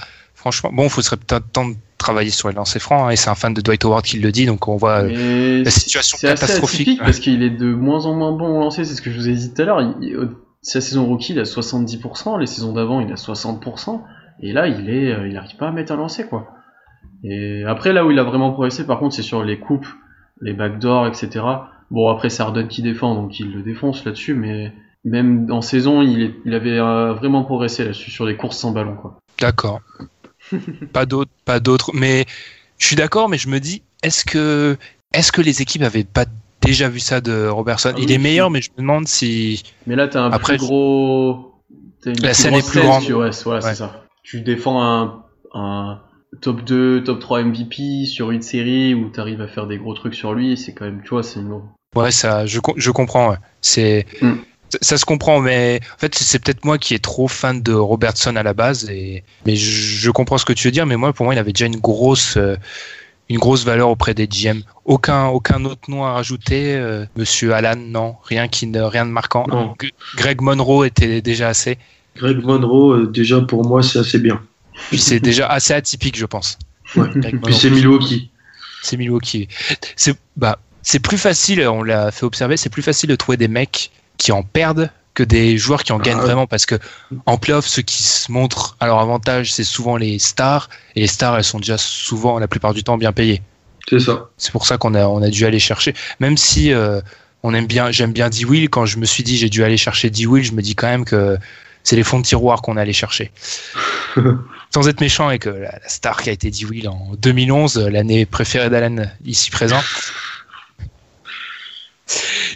franchement, 0.46 0.70
bon, 0.72 0.84
il 0.84 0.90
faudrait 0.90 1.18
peut-être 1.18 1.52
temps 1.52 1.68
de 1.70 1.74
travailler 1.98 2.30
sur 2.30 2.50
les 2.50 2.56
lancers 2.56 2.80
francs, 2.82 3.08
hein, 3.08 3.10
et 3.10 3.16
c'est 3.16 3.30
un 3.32 3.36
fan 3.36 3.54
de 3.54 3.62
Dwight 3.62 3.84
Howard 3.84 4.04
qui 4.06 4.20
le 4.20 4.32
dit, 4.32 4.46
donc 4.46 4.68
on 4.68 4.78
voit 4.78 5.04
euh, 5.04 5.64
la 5.64 5.72
situation 5.72 6.18
assez 6.18 6.28
catastrophique. 6.28 6.88
ouais. 7.00 7.06
parce 7.06 7.20
qu'il 7.20 7.42
est 7.42 7.50
de 7.50 7.74
moins 7.74 8.06
en 8.06 8.14
moins 8.14 8.32
bon 8.32 8.56
au 8.58 8.60
lancer, 8.60 8.86
c'est 8.86 8.94
ce 8.94 9.02
que 9.02 9.10
je 9.10 9.18
vous 9.18 9.28
ai 9.30 9.34
dit 9.34 9.52
tout 9.54 9.62
à 9.64 9.66
l'heure. 9.66 9.96
Sa 10.62 10.82
saison 10.82 11.06
rookie, 11.06 11.34
il 11.34 11.40
a 11.40 11.44
70%, 11.44 12.40
les 12.40 12.46
saisons 12.46 12.74
d'avant, 12.74 13.00
il 13.00 13.12
a 13.12 13.16
60%, 13.16 14.02
et 14.42 14.52
là, 14.54 14.68
il 14.68 14.90
est, 14.90 15.12
euh, 15.14 15.28
il 15.28 15.36
arrive 15.38 15.56
pas 15.58 15.68
à 15.70 15.72
mettre 15.72 15.92
un 15.94 15.98
lancer, 15.98 16.26
quoi. 16.28 16.48
Et 17.24 17.64
après, 17.66 17.92
là 17.94 18.06
où 18.06 18.12
il 18.12 18.20
a 18.20 18.24
vraiment 18.24 18.52
progressé, 18.52 18.86
par 18.86 19.00
contre, 19.00 19.16
c'est 19.16 19.22
sur 19.24 19.44
les 19.44 19.60
coupes, 19.60 19.88
les 20.42 20.54
backdoors, 20.54 21.08
etc. 21.08 21.44
Bon, 21.92 22.10
après, 22.10 22.30
c'est 22.30 22.44
Harden 22.44 22.68
qui 22.68 22.82
défend, 22.84 23.16
donc 23.16 23.40
il 23.40 23.52
le 23.52 23.62
défonce 23.64 24.06
là-dessus, 24.06 24.34
mais 24.36 24.74
même 25.04 25.48
en 25.52 25.62
saison, 25.62 26.02
il, 26.02 26.22
est- 26.24 26.36
il 26.46 26.54
avait 26.54 26.78
euh, 26.80 27.14
vraiment 27.14 27.44
progressé 27.44 27.84
là-dessus, 27.84 28.12
sur 28.12 28.26
les 28.26 28.36
courses 28.36 28.58
sans 28.58 28.72
ballon, 28.72 28.96
quoi. 28.96 29.18
D'accord. 29.40 29.82
pas 30.94 31.06
d'autres, 31.06 31.32
pas 31.46 31.60
d'autres. 31.60 31.92
Mais 31.94 32.26
je 32.78 32.86
suis 32.88 32.96
d'accord, 32.96 33.30
mais 33.30 33.38
je 33.38 33.50
me 33.50 33.60
dis, 33.60 33.82
est-ce 34.04 34.26
que, 34.26 34.78
est-ce 35.14 35.32
que 35.32 35.42
les 35.42 35.62
équipes 35.62 35.82
avaient 35.84 36.04
pas 36.04 36.26
déjà 36.62 36.90
vu 36.90 37.00
ça 37.00 37.22
de 37.22 37.48
Robertson? 37.48 37.92
Ah 37.94 38.00
il 38.00 38.08
oui, 38.08 38.14
est 38.14 38.18
meilleur, 38.18 38.50
mais 38.50 38.62
je 38.62 38.70
me 38.72 38.82
demande 38.82 39.08
si. 39.08 39.64
Mais 39.88 39.96
là, 39.96 40.08
t'as 40.08 40.22
un 40.22 40.32
Après, 40.32 40.58
plus 40.58 40.66
gros. 40.66 41.54
une 42.06 42.14
La 42.22 42.30
plus 42.30 42.34
scène 42.36 42.54
est 42.56 42.68
plus 42.68 42.82
grande. 42.82 43.02
sur- 43.04 43.18
voilà, 43.46 43.64
Ouais. 43.64 43.70
c'est 43.70 43.76
ça. 43.76 44.04
Tu 44.24 44.42
défends 44.42 44.82
un, 44.84 45.24
un 45.54 46.02
top 46.42 46.64
2, 46.64 47.04
top 47.04 47.20
3 47.20 47.44
MVP 47.44 48.06
sur 48.06 48.32
une 48.32 48.42
série 48.42 48.94
où 48.94 49.10
t'arrives 49.10 49.42
à 49.42 49.48
faire 49.48 49.68
des 49.68 49.78
gros 49.78 49.94
trucs 49.94 50.16
sur 50.16 50.34
lui, 50.34 50.58
c'est 50.58 50.74
quand 50.74 50.86
même, 50.86 51.02
tu 51.04 51.10
vois, 51.10 51.24
c'est 51.24 51.40
une. 51.40 51.62
Ouais, 51.96 52.12
ça, 52.12 52.46
je, 52.46 52.60
je 52.76 52.92
comprends. 52.92 53.30
ouais. 53.30 53.38
C'est, 53.62 54.06
Mm. 54.22 54.34
Ça, 54.82 54.98
se 54.98 55.06
comprend, 55.06 55.40
mais 55.40 55.80
en 55.96 55.98
fait, 56.00 56.16
c'est 56.16 56.40
peut-être 56.40 56.66
moi 56.66 56.78
qui 56.78 56.94
est 56.94 57.04
trop 57.04 57.28
fan 57.28 57.62
de 57.62 57.74
Robertson 57.74 58.36
à 58.36 58.44
la 58.44 58.54
base, 58.54 58.90
et 58.90 59.24
mais 59.46 59.56
je, 59.56 60.10
comprends 60.12 60.38
ce 60.38 60.46
que 60.46 60.54
tu 60.54 60.68
veux 60.68 60.72
dire. 60.72 60.86
Mais 60.86 60.98
moi, 60.98 61.14
pour 61.14 61.26
moi, 61.26 61.36
il 61.36 61.38
avait 61.38 61.54
déjà 61.54 61.66
une 61.66 61.80
grosse, 61.80 62.38
euh, 62.38 62.56
une 63.30 63.38
grosse 63.38 63.66
valeur 63.66 63.90
auprès 63.90 64.14
des 64.14 64.28
GM. 64.28 64.62
Aucun, 64.86 65.28
aucun 65.28 65.66
autre 65.66 65.90
nom 65.90 66.06
à 66.06 66.14
rajouter. 66.14 66.76
euh, 66.76 67.06
Monsieur 67.16 67.54
Alan, 67.54 67.76
non, 67.76 68.16
rien 68.24 68.48
qui 68.48 68.68
ne, 68.68 68.82
rien 68.82 69.06
de 69.06 69.12
marquant. 69.12 69.46
Non. 69.48 69.76
Greg 70.16 70.42
Monroe 70.42 70.86
était 70.86 71.22
déjà 71.22 71.50
assez. 71.50 71.78
Greg 72.16 72.44
Monroe, 72.44 72.94
euh, 72.94 73.08
déjà 73.08 73.42
pour 73.42 73.66
moi, 73.66 73.84
c'est 73.84 74.00
assez 74.00 74.20
bien. 74.20 74.42
Puis 74.90 75.00
c'est 75.00 75.20
déjà 75.20 75.48
assez 75.48 75.74
atypique, 75.74 76.18
je 76.18 76.26
pense. 76.26 76.58
Ouais. 76.96 77.08
Puis 77.44 77.54
c'est. 77.54 77.70
Milwaukee. 77.70 78.30
C'est 78.82 78.98
Milwaukee. 78.98 79.48
C'est 79.96 80.16
bah, 80.38 80.60
c'est 80.86 81.00
plus 81.00 81.18
facile, 81.18 81.68
on 81.68 81.82
l'a 81.82 82.12
fait 82.12 82.26
observer, 82.26 82.58
c'est 82.58 82.70
plus 82.70 82.84
facile 82.84 83.10
de 83.10 83.16
trouver 83.16 83.38
des 83.38 83.48
mecs 83.48 83.92
qui 84.18 84.32
en 84.32 84.44
perdent 84.44 84.90
que 85.14 85.24
des 85.24 85.58
joueurs 85.58 85.84
qui 85.84 85.94
en 85.94 85.98
gagnent 86.00 86.20
Ah. 86.20 86.26
vraiment 86.26 86.46
parce 86.46 86.66
que 86.66 86.76
en 87.26 87.38
playoff, 87.38 87.66
ceux 87.66 87.82
qui 87.82 88.04
se 88.04 88.32
montrent 88.32 88.76
à 88.80 88.86
leur 88.88 89.00
avantage, 89.00 89.54
c'est 89.54 89.64
souvent 89.64 89.96
les 89.98 90.20
stars 90.20 90.70
et 90.96 91.02
les 91.02 91.08
stars, 91.08 91.38
elles 91.38 91.44
sont 91.44 91.60
déjà 91.60 91.78
souvent 91.78 92.38
la 92.38 92.48
plupart 92.48 92.74
du 92.74 92.84
temps 92.84 92.98
bien 92.98 93.14
payées. 93.14 93.42
C'est 93.90 94.00
ça. 94.00 94.30
C'est 94.38 94.52
pour 94.52 94.66
ça 94.66 94.78
qu'on 94.78 94.94
a 94.94 95.08
on 95.08 95.22
a 95.22 95.30
dû 95.30 95.46
aller 95.46 95.60
chercher, 95.60 95.94
même 96.20 96.38
si 96.38 96.74
euh, 96.74 97.00
on 97.44 97.54
aime 97.54 97.68
bien, 97.68 97.92
j'aime 97.92 98.12
bien 98.12 98.30
D 98.30 98.44
Will. 98.44 98.70
Quand 98.70 98.86
je 98.86 98.98
me 98.98 99.06
suis 99.06 99.24
dit 99.24 99.38
j'ai 99.38 99.50
dû 99.50 99.64
aller 99.64 99.78
chercher 99.78 100.10
D 100.10 100.26
Will, 100.26 100.44
je 100.44 100.52
me 100.52 100.62
dis 100.62 100.76
quand 100.76 100.88
même 100.88 101.06
que 101.06 101.38
c'est 101.84 101.96
les 101.96 102.04
fonds 102.04 102.20
de 102.20 102.26
tiroir 102.26 102.62
qu'on 102.62 102.76
a 102.78 102.82
allé 102.82 102.94
chercher. 102.94 103.32
Sans 104.74 104.88
être 104.90 105.00
méchant 105.00 105.28
avec 105.28 105.46
euh, 105.48 105.60
la, 105.60 105.80
la 105.82 105.88
star 105.90 106.22
qui 106.22 106.30
a 106.30 106.34
été 106.34 106.50
D 106.52 106.66
Will 106.66 106.90
en 106.90 107.12
2011, 107.20 107.78
euh, 107.78 107.90
l'année 107.90 108.26
préférée 108.26 108.70
d'Alan 108.70 109.06
ici 109.24 109.50
présent. 109.52 109.80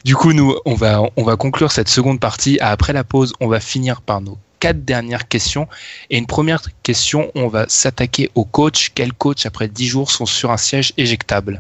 Du 0.04 0.16
coup, 0.16 0.34
nous, 0.34 0.56
on 0.66 0.76
va, 0.76 1.02
on 1.18 1.24
va 1.24 1.36
conclure 1.36 1.72
cette 1.72 1.90
seconde 1.90 2.20
partie. 2.20 2.60
Après 2.62 2.94
la 2.94 3.04
pause, 3.04 3.34
on 3.40 3.48
va 3.48 3.60
finir 3.60 4.02
par 4.02 4.22
nos 4.22 4.38
quatre 4.60 4.84
dernières 4.84 5.28
questions. 5.28 5.68
Et 6.10 6.18
une 6.18 6.28
première 6.28 6.62
question, 6.84 7.32
on 7.36 7.48
va 7.48 7.66
s'attaquer 7.68 8.30
aux 8.36 8.46
coachs. 8.46 8.90
Quels 8.94 9.14
coachs, 9.14 9.46
après 9.46 9.68
10 9.68 9.88
jours, 9.88 10.12
sont 10.12 10.26
sur 10.26 10.52
un 10.52 10.58
siège 10.58 10.94
éjectable? 10.98 11.60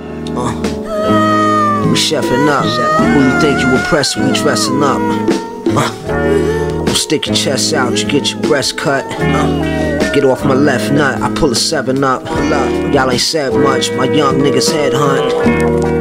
We 1.89 1.97
chefing. 1.97 2.47
Who 2.99 3.19
you 3.21 3.39
think 3.39 3.61
you 3.61 3.69
impress? 3.69 4.15
We 4.15 4.31
dressing 4.33 4.83
up. 4.83 5.01
Uh, 5.75 6.93
stick 6.93 7.25
your 7.25 7.35
chest 7.35 7.73
out, 7.73 7.97
you 7.97 8.07
get 8.07 8.29
your 8.29 8.39
breast 8.41 8.77
cut. 8.77 9.03
Uh, 9.19 10.11
get 10.13 10.23
off 10.25 10.43
my 10.43 10.53
left 10.53 10.91
nut, 10.91 11.21
I 11.21 11.29
pull 11.33 11.51
a 11.51 11.55
seven 11.55 12.03
up. 12.03 12.23
Y'all 12.93 13.09
ain't 13.09 13.21
said 13.21 13.53
much, 13.53 13.91
my 13.93 14.05
young 14.05 14.39
niggas 14.39 14.69
headhunt. 14.69 15.98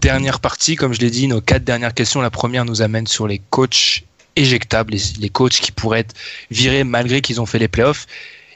Dernière 0.00 0.40
partie, 0.40 0.76
comme 0.76 0.92
je 0.92 1.00
l'ai 1.00 1.10
dit, 1.10 1.26
nos 1.26 1.40
quatre 1.40 1.64
dernières 1.64 1.94
questions. 1.94 2.20
La 2.20 2.30
première 2.30 2.64
nous 2.64 2.82
amène 2.82 3.06
sur 3.06 3.26
les 3.26 3.40
coachs 3.50 4.04
éjectables, 4.36 4.94
les, 5.18 5.28
coachs 5.30 5.54
qui 5.54 5.72
pourraient 5.72 6.00
être 6.00 6.14
virés 6.50 6.84
malgré 6.84 7.20
qu'ils 7.20 7.40
ont 7.40 7.46
fait 7.46 7.58
les 7.58 7.68
playoffs. 7.68 8.06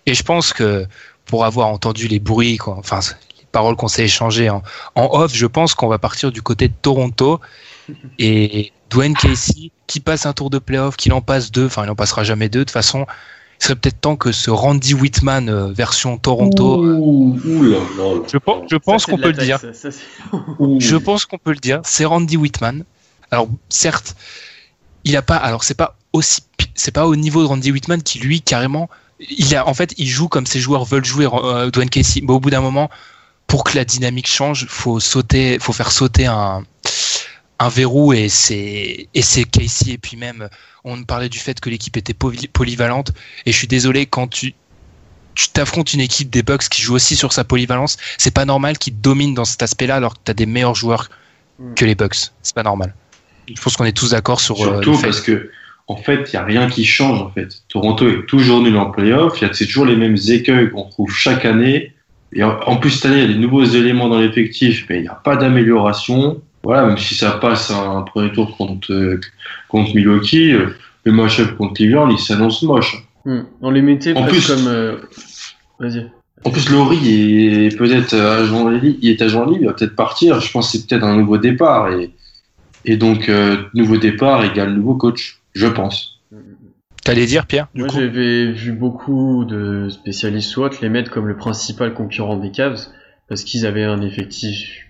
Et 0.06 0.14
je 0.14 0.22
pense 0.22 0.52
que 0.52 0.86
pour 1.24 1.44
avoir 1.44 1.68
entendu 1.68 2.06
les 2.06 2.20
bruits, 2.20 2.58
enfin 2.64 3.00
les 3.38 3.46
paroles 3.50 3.76
qu'on 3.76 3.88
s'est 3.88 4.04
échangées 4.04 4.48
en, 4.48 4.62
off, 4.94 5.34
je 5.34 5.46
pense 5.46 5.74
qu'on 5.74 5.88
va 5.88 5.98
partir 5.98 6.30
du 6.30 6.42
côté 6.42 6.68
de 6.68 6.74
Toronto 6.80 7.40
et 8.18 8.72
Dwayne 8.90 9.14
Casey 9.14 9.70
qui 9.86 10.00
passe 10.00 10.24
un 10.26 10.32
tour 10.32 10.50
de 10.50 10.58
playoff, 10.58 10.96
qu'il 10.96 11.12
en 11.12 11.20
passe 11.20 11.50
deux, 11.50 11.66
enfin 11.66 11.84
il 11.84 11.90
en 11.90 11.96
passera 11.96 12.24
jamais 12.24 12.48
deux 12.48 12.60
de 12.60 12.64
toute 12.64 12.70
façon. 12.70 13.06
Il 13.62 13.66
serait 13.66 13.76
peut-être 13.76 14.00
temps 14.00 14.16
que 14.16 14.32
ce 14.32 14.50
Randy 14.50 14.92
Whitman 14.92 15.48
euh, 15.48 15.68
version 15.72 16.18
Toronto. 16.18 16.84
euh, 16.84 16.96
Ouh, 16.98 17.38
ouh 17.46 17.62
là 17.62 17.78
là 17.96 18.14
là. 18.14 18.20
je, 18.26 18.36
pense- 18.36 18.64
je 18.68 18.74
pense 18.74 19.06
qu'on 19.06 19.16
peut 19.16 19.28
le 19.30 19.34
dire. 19.44 19.60
ça, 19.60 19.72
ça. 19.72 19.88
Je 20.80 20.96
pense 20.96 21.26
qu'on 21.26 21.38
peut 21.38 21.52
le 21.52 21.58
dire. 21.60 21.80
C'est 21.84 22.04
Randy 22.04 22.36
Whitman. 22.36 22.82
Alors 23.30 23.46
certes, 23.68 24.16
il 25.04 25.16
a 25.16 25.22
pas. 25.22 25.36
Alors 25.36 25.62
c'est 25.62 25.74
pas 25.76 25.96
aussi. 26.12 26.40
C'est 26.74 26.90
pas 26.90 27.06
au 27.06 27.14
niveau 27.14 27.40
de 27.42 27.46
Randy 27.46 27.70
Whitman 27.70 28.02
qui 28.02 28.18
lui 28.18 28.40
carrément. 28.40 28.90
Il 29.30 29.54
a 29.54 29.68
en 29.68 29.74
fait 29.74 29.94
il 29.96 30.08
joue 30.08 30.26
comme 30.26 30.46
ses 30.46 30.58
joueurs 30.58 30.84
veulent 30.84 31.04
jouer. 31.04 31.28
euh, 31.32 31.70
Dwayne 31.70 31.88
Casey. 31.88 32.20
Mais 32.24 32.32
au 32.32 32.40
bout 32.40 32.50
d'un 32.50 32.60
moment, 32.62 32.90
pour 33.46 33.62
que 33.62 33.76
la 33.76 33.84
dynamique 33.84 34.26
change, 34.28 34.66
faut 34.68 34.98
sauter, 34.98 35.58
faut 35.60 35.72
faire 35.72 35.92
sauter 35.92 36.26
un 36.26 36.64
un 37.62 37.68
verrou 37.68 38.12
et 38.12 38.28
c'est 38.28 39.08
et 39.14 39.22
c'est 39.22 39.44
Casey 39.44 39.92
et 39.92 39.98
puis 39.98 40.16
même 40.16 40.48
on 40.84 41.02
parlait 41.04 41.28
du 41.28 41.38
fait 41.38 41.60
que 41.60 41.70
l'équipe 41.70 41.96
était 41.96 42.12
poly- 42.12 42.48
polyvalente 42.48 43.12
et 43.46 43.52
je 43.52 43.56
suis 43.56 43.68
désolé 43.68 44.06
quand 44.06 44.26
tu 44.28 44.54
tu 45.34 45.48
t'affrontes 45.48 45.94
une 45.94 46.00
équipe 46.00 46.28
des 46.28 46.42
Bucks 46.42 46.68
qui 46.68 46.82
joue 46.82 46.94
aussi 46.94 47.16
sur 47.16 47.32
sa 47.32 47.44
polyvalence, 47.44 47.96
c'est 48.18 48.34
pas 48.34 48.44
normal 48.44 48.76
qu'ils 48.76 49.00
dominent 49.00 49.32
dans 49.34 49.46
cet 49.46 49.62
aspect-là 49.62 49.96
alors 49.96 50.14
que 50.14 50.20
tu 50.24 50.30
as 50.30 50.34
des 50.34 50.44
meilleurs 50.44 50.74
joueurs 50.74 51.08
que 51.74 51.84
les 51.86 51.94
Bucks. 51.94 52.32
C'est 52.42 52.54
pas 52.54 52.62
normal. 52.62 52.94
Je 53.48 53.58
pense 53.60 53.76
qu'on 53.76 53.86
est 53.86 53.96
tous 53.96 54.10
d'accord 54.10 54.40
sur 54.40 54.56
euh, 54.60 54.64
Surtout 54.64 54.90
le 54.90 54.96
fait. 54.98 55.02
parce 55.06 55.20
que, 55.22 55.50
en 55.86 55.96
fait, 55.96 56.28
il 56.28 56.36
n'y 56.36 56.36
a 56.36 56.44
rien 56.44 56.68
qui 56.68 56.84
change. 56.84 57.22
En 57.22 57.30
fait, 57.30 57.48
Toronto 57.68 58.06
est 58.08 58.26
toujours 58.26 58.60
nul 58.60 58.76
en 58.76 58.90
playoff. 58.90 59.40
Il 59.40 59.46
y 59.46 59.50
a 59.50 59.54
c'est 59.54 59.64
toujours 59.66 59.86
les 59.86 59.96
mêmes 59.96 60.18
écueils 60.28 60.70
qu'on 60.70 60.88
trouve 60.90 61.10
chaque 61.10 61.44
année. 61.46 61.94
Et 62.34 62.42
en, 62.42 62.58
en 62.66 62.76
plus 62.76 62.90
cette 62.90 63.06
année, 63.06 63.22
il 63.22 63.28
y 63.28 63.30
a 63.30 63.34
des 63.34 63.40
nouveaux 63.40 63.64
éléments 63.64 64.08
dans 64.08 64.20
l'effectif, 64.20 64.84
mais 64.90 64.96
il 64.98 65.02
n'y 65.02 65.08
a 65.08 65.14
pas 65.14 65.36
d'amélioration. 65.36 66.42
Voilà, 66.64 66.86
même 66.86 66.98
si 66.98 67.14
ça 67.14 67.32
passe 67.32 67.70
à 67.70 67.78
un 67.78 68.02
premier 68.02 68.30
tour 68.32 68.56
contre 68.56 68.92
euh, 68.92 69.20
contre 69.68 69.94
Milwaukee, 69.94 70.52
euh, 70.52 70.68
le 71.04 71.12
match-up 71.12 71.56
contre 71.56 71.74
Cleveland, 71.74 72.08
il 72.10 72.18
s'annonce 72.18 72.62
moche. 72.62 72.96
Hmm. 73.24 73.40
On 73.60 73.70
les 73.70 73.82
mettait 73.82 74.14
En 74.16 74.24
plus- 74.26 74.46
comme. 74.46 74.66
euh, 74.68 74.96
Vas-y. 75.80 76.08
En 76.44 76.50
plus, 76.50 76.70
Laurie 76.70 77.66
est 77.66 77.76
peut-être 77.78 78.14
agent 78.14 78.68
libre, 78.68 78.98
il 79.00 79.10
est 79.10 79.22
agent 79.22 79.44
libre, 79.46 79.58
il 79.60 79.66
va 79.66 79.72
peut-être 79.74 79.94
partir. 79.94 80.40
Je 80.40 80.50
pense 80.50 80.72
que 80.72 80.78
c'est 80.78 80.86
peut-être 80.88 81.04
un 81.04 81.16
nouveau 81.16 81.38
départ 81.38 81.90
et 81.92 82.10
et 82.84 82.96
donc 82.96 83.28
euh, 83.28 83.58
nouveau 83.74 83.96
départ 83.96 84.44
égale 84.44 84.74
nouveau 84.74 84.94
coach, 84.94 85.38
je 85.54 85.68
pense. 85.68 86.20
T'allais 87.04 87.26
dire 87.26 87.46
Pierre 87.46 87.66
du 87.74 87.82
Moi, 87.82 87.90
coup? 87.90 87.96
j'avais 87.96 88.50
vu 88.52 88.72
beaucoup 88.72 89.44
de 89.44 89.88
spécialistes 89.88 90.50
SWAT 90.50 90.70
les 90.82 90.88
mettre 90.88 91.10
comme 91.10 91.26
le 91.26 91.36
principal 91.36 91.94
concurrent 91.94 92.36
des 92.36 92.50
Cavs 92.52 92.86
parce 93.28 93.42
qu'ils 93.44 93.66
avaient 93.66 93.82
un 93.84 94.02
effectif 94.02 94.86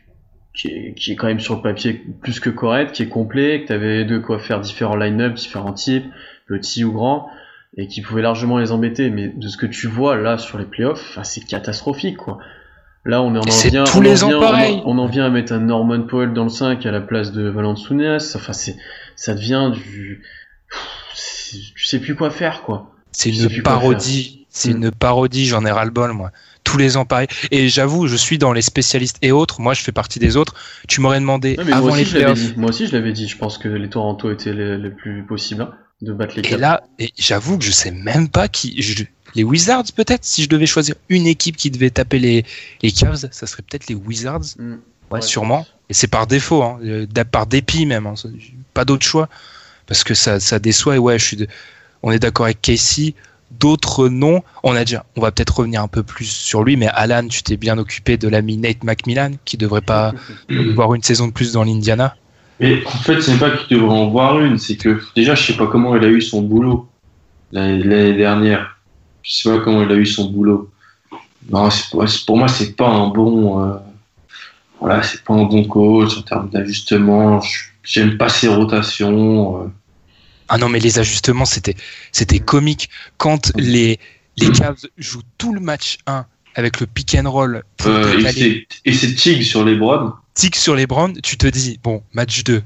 qui 0.55 0.69
est, 0.69 0.95
qui 0.95 1.13
est 1.13 1.17
quand 1.17 1.27
même 1.27 1.41
sur 1.41 1.57
le 1.57 1.63
papier 1.63 2.05
plus 2.21 2.41
que 2.41 2.51
correct, 2.51 2.93
qui 2.93 3.03
est 3.03 3.09
complet, 3.09 3.63
que 3.63 3.69
t'avais 3.69 4.05
de 4.05 4.19
quoi 4.19 4.39
faire 4.39 4.61
différents 4.61 4.97
line-up, 4.97 5.35
différents 5.35 5.73
types, 5.73 6.07
petits 6.47 6.85
ou 6.85 6.93
grands, 6.93 7.29
et 7.77 7.87
qui 7.87 8.03
pouvait 8.03 8.23
largement 8.23 8.59
les 8.59 8.73
embêter. 8.73 9.11
Mais 9.11 9.29
de 9.29 9.49
ce 9.49 9.57
que 9.57 9.67
tu 9.67 9.87
vois 9.87 10.17
là 10.17 10.39
sur 10.39 10.59
les 10.59 10.67
playoffs, 10.67 11.05
enfin, 11.11 11.25
c'est 11.25 11.45
catastrophique 11.45 12.17
quoi. 12.17 12.39
Là, 13.05 13.21
on, 13.21 13.35
en 13.35 13.41
vient, 13.41 13.83
tous 13.83 13.97
on 13.97 13.99
en 13.99 14.03
les 14.03 14.15
vient-. 14.15 14.39
On 14.39 14.43
en, 14.45 14.83
on 14.85 14.99
en 14.99 15.07
vient 15.07 15.25
à 15.25 15.31
mettre 15.31 15.53
un 15.53 15.59
Norman 15.59 16.03
Powell 16.03 16.33
dans 16.33 16.45
le 16.45 16.51
5 16.51 16.87
à 16.87 16.93
la 16.93 17.01
place 17.01 17.33
de 17.33 17.49
Valanciunas. 17.49 18.35
Enfin, 18.37 18.53
c'est, 18.53 18.77
ça 19.17 19.35
devient 19.35 19.73
du, 19.75 20.23
tu 21.75 21.85
sais 21.85 21.99
plus 21.99 22.15
quoi 22.15 22.31
faire 22.31 22.63
quoi. 22.63 22.95
C'est 23.13 23.31
une 23.31 23.63
parodie. 23.63 24.47
C'est 24.51 24.73
Mm. 24.75 24.77
une 24.85 24.91
parodie, 24.91 25.47
j'en 25.47 25.65
ai 25.65 25.71
ras-le-bol, 25.71 26.13
moi. 26.13 26.31
Tous 26.65 26.77
les 26.77 26.97
ans, 26.97 27.05
pareil. 27.07 27.27
Et 27.51 27.69
j'avoue, 27.69 28.07
je 28.07 28.17
suis 28.17 28.39
dans 28.39 28.53
les 28.53 28.61
spécialistes 28.63 29.17
et 29.23 29.33
autres. 29.33 29.61
Moi, 29.61 29.75
je 29.75 29.83
fais 29.83 29.93
partie 29.93 30.19
des 30.19 30.37
autres. 30.37 30.55
Tu 30.89 31.01
m'aurais 31.01 31.21
demandé 31.21 31.57
Ouais, 31.57 31.65
mais 31.65 31.71
moi 31.71 31.77
avant 31.79 31.89
aussi, 31.89 31.99
les 31.99 32.05
je 32.05 32.13
l'avais 32.19 32.25
playoffs. 32.35 32.53
dit. 32.53 32.61
Moi 32.61 32.69
aussi, 32.71 32.87
je 32.87 32.93
l'avais 32.93 33.13
dit. 33.13 33.27
Je 33.29 33.37
pense 33.39 33.59
que 33.59 33.69
les 33.69 33.89
Toronto 33.89 34.31
étaient 34.31 34.53
les, 34.53 34.77
les 34.79 34.91
plus 34.91 35.25
possibles 35.25 35.63
hein, 35.63 35.73
de 36.03 36.13
battre 36.13 36.35
les 36.37 36.41
Et 36.41 36.51
Cavs. 36.51 36.61
là, 36.61 36.83
et 36.99 37.11
j'avoue 37.19 37.59
que 37.59 37.65
je 37.65 37.71
sais 37.73 37.91
même 37.91 38.29
pas 38.29 38.49
qui. 38.49 38.81
je- 38.83 39.05
les 39.35 39.45
Wizards, 39.45 39.85
peut-être 39.97 40.25
Si 40.27 40.43
je 40.43 40.49
devais 40.51 40.67
choisir 40.67 40.95
une 41.09 41.27
équipe 41.27 41.57
qui 41.57 41.71
devait 41.71 41.89
taper 41.91 42.19
les, 42.19 42.45
les 42.83 42.93
Cavs, 42.93 43.17
ça 43.31 43.47
serait 43.47 43.63
peut-être 43.63 43.89
les 43.89 43.95
Wizards. 43.95 44.43
Mm. 44.59 44.73
Ouais, 44.73 44.77
Ouais, 45.11 45.23
sûrement. 45.23 45.67
Et 45.89 45.95
c'est 45.95 46.07
par 46.09 46.27
défaut, 46.27 46.63
hein, 46.63 46.79
euh, 46.85 47.07
par 47.31 47.47
dépit 47.47 47.87
même. 47.87 48.07
hein. 48.07 48.15
Pas 48.75 48.85
d'autre 48.85 49.05
choix. 49.07 49.29
Parce 49.87 50.05
que 50.05 50.15
ça, 50.15 50.39
ça 50.39 50.59
déçoit. 50.59 50.95
Et 50.97 50.99
ouais, 50.99 51.19
je 51.19 51.25
suis 51.25 51.37
de- 51.39 51.49
on 52.03 52.11
est 52.11 52.19
d'accord 52.19 52.47
avec 52.47 52.61
Casey. 52.61 53.15
D'autres 53.61 54.09
noms, 54.09 54.43
on 54.63 54.75
a 54.75 54.85
déjà, 54.85 55.05
on 55.15 55.21
va 55.21 55.31
peut-être 55.31 55.59
revenir 55.59 55.83
un 55.83 55.89
peu 55.89 56.03
plus 56.03 56.25
sur 56.25 56.65
lui, 56.65 56.77
mais 56.77 56.89
Alan, 56.89 57.29
tu 57.29 57.43
t'es 57.43 57.59
bien 57.59 57.77
occupé 57.77 58.17
de 58.17 58.27
l'ami 58.27 58.57
Nate 58.57 58.83
McMillan, 58.83 59.33
qui 59.45 59.59
devrait 59.59 59.83
pas 59.83 60.15
voir 60.75 60.95
une 60.95 61.03
saison 61.03 61.27
de 61.29 61.33
plus 61.33 61.53
dans 61.53 61.63
l'Indiana. 61.63 62.17
Mais 62.61 62.85
en 62.87 62.91
fait, 62.91 63.21
c'est 63.21 63.39
pas 63.39 63.51
qu'il 63.51 63.77
devrait 63.77 63.95
en 63.95 64.09
voir 64.09 64.41
une, 64.41 64.57
c'est 64.57 64.77
que 64.77 65.03
déjà, 65.15 65.35
je 65.35 65.45
sais 65.45 65.57
pas 65.57 65.67
comment 65.67 65.95
il 65.97 66.05
a 66.05 66.09
eu 66.09 66.23
son 66.23 66.43
boulot 66.43 66.89
l'année 67.53 68.15
dernière. 68.15 68.79
Je 69.23 69.35
sais 69.35 69.51
pas 69.51 69.59
comment 69.63 69.83
il 69.83 69.91
a 69.93 69.97
eu 69.97 70.07
son 70.07 70.31
boulot. 70.31 70.71
Non, 71.51 71.69
pour 72.27 72.37
moi, 72.39 72.49
c'est 72.49 72.75
pas 72.75 72.89
un 72.89 73.09
bon, 73.09 73.61
euh, 73.61 73.75
voilà, 74.81 75.03
c'est 75.03 75.23
pas 75.25 75.35
un 75.35 75.45
bon 75.45 75.65
coach 75.65 76.17
en 76.17 76.23
termes 76.23 76.49
d'ajustement. 76.51 77.41
J'aime 77.85 78.17
pas 78.17 78.29
ses 78.29 78.49
rotations. 78.49 79.63
euh. 79.63 79.67
Ah 80.55 80.59
non, 80.59 80.69
mais 80.69 80.81
les 80.81 80.99
ajustements, 80.99 81.47
c'était, 81.47 81.75
c'était 82.13 82.39
comique. 82.39 82.91
Quand 83.17 83.51
les, 83.57 83.99
Les 84.39 84.51
Cavs 84.51 84.87
jouent 84.99 85.23
tout 85.39 85.53
le 85.55 85.61
match 85.61 85.99
1 86.07 86.27
avec 86.55 86.81
le 86.81 86.87
pick 86.87 87.15
and 87.15 87.31
roll. 87.31 87.63
Euh, 87.87 88.19
et 88.19 88.23
c'est- 88.33 88.67
et 88.85 88.93
c'est 88.93 89.15
Tig 89.15 89.43
sur 89.43 89.65
les 89.65 89.75
Browns. 89.77 90.13
tic 90.35 90.57
sur 90.57 90.75
les 90.75 90.87
Browns, 90.87 91.19
tu 91.23 91.37
te 91.37 91.47
dis, 91.47 91.79
bon, 91.83 92.03
match 92.13 92.43
2, 92.45 92.63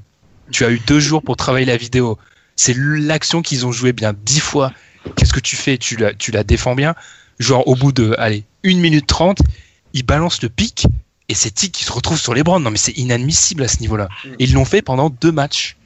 tu 0.52 0.64
as 0.64 0.70
eu 0.70 0.80
deux 0.86 1.00
jours 1.00 1.22
pour 1.22 1.36
travailler 1.36 1.66
la 1.66 1.76
vidéo. 1.76 2.18
C'est 2.56 2.74
l'action 2.76 3.42
qu'ils 3.42 3.66
ont 3.66 3.72
joué 3.72 3.92
bien 3.92 4.14
dix 4.24 4.40
fois. 4.40 4.72
Qu'est-ce 5.16 5.32
que 5.32 5.40
tu 5.40 5.54
fais? 5.56 5.76
Tu 5.78 5.96
la, 5.96 6.12
tu 6.14 6.30
la 6.32 6.42
défends 6.44 6.74
bien. 6.74 6.94
Genre, 7.38 7.66
au 7.68 7.74
bout 7.76 7.92
de, 7.92 8.14
allez, 8.18 8.44
1 8.64 8.78
minute 8.80 9.06
30, 9.06 9.38
ils 9.92 10.02
balancent 10.04 10.42
le 10.42 10.48
pic 10.48 10.86
et 11.28 11.34
c'est 11.34 11.50
Tic 11.52 11.70
qui 11.72 11.84
se 11.84 11.92
retrouve 11.92 12.18
sur 12.18 12.34
les 12.34 12.42
Browns. 12.42 12.62
Non, 12.62 12.70
mais 12.70 12.78
c'est 12.78 12.96
inadmissible 12.98 13.62
à 13.64 13.68
ce 13.68 13.78
niveau-là. 13.80 14.08
Et 14.38 14.44
ils 14.44 14.52
l'ont 14.54 14.64
fait 14.64 14.82
pendant 14.82 15.10
deux 15.10 15.32
matchs. 15.32 15.76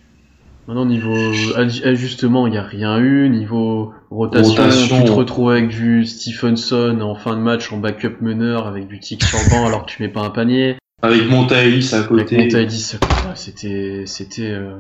Maintenant, 0.71 0.87
niveau 0.87 1.33
aj- 1.57 1.83
ajustement, 1.85 2.47
il 2.47 2.53
n'y 2.53 2.57
a 2.59 2.63
rien 2.63 2.97
eu. 2.99 3.29
Niveau 3.29 3.93
rotation, 4.09 4.51
Rotation. 4.63 4.99
tu 5.01 5.05
te 5.05 5.11
retrouves 5.11 5.51
avec 5.51 5.67
du 5.67 6.07
Stephenson 6.07 7.01
en 7.01 7.17
fin 7.17 7.35
de 7.35 7.41
match 7.41 7.73
en 7.73 7.79
backup 7.79 8.19
meneur 8.21 8.69
avec 8.69 8.87
du 8.87 9.01
tic 9.01 9.25
sur 9.25 9.37
le 9.39 9.51
banc 9.51 9.67
alors 9.67 9.85
que 9.85 9.91
tu 9.91 10.01
mets 10.01 10.09
pas 10.09 10.21
un 10.21 10.31
panier. 10.31 10.77
Avec 11.03 11.29
Montaïs 11.29 11.93
à 11.93 11.97
Avec 11.97 12.09
côté. 12.09 12.39
Montaïdis, 12.39 12.93
ouais, 13.03 13.33
c'était, 13.35 14.05
c'était, 14.07 14.47
euh, 14.51 14.77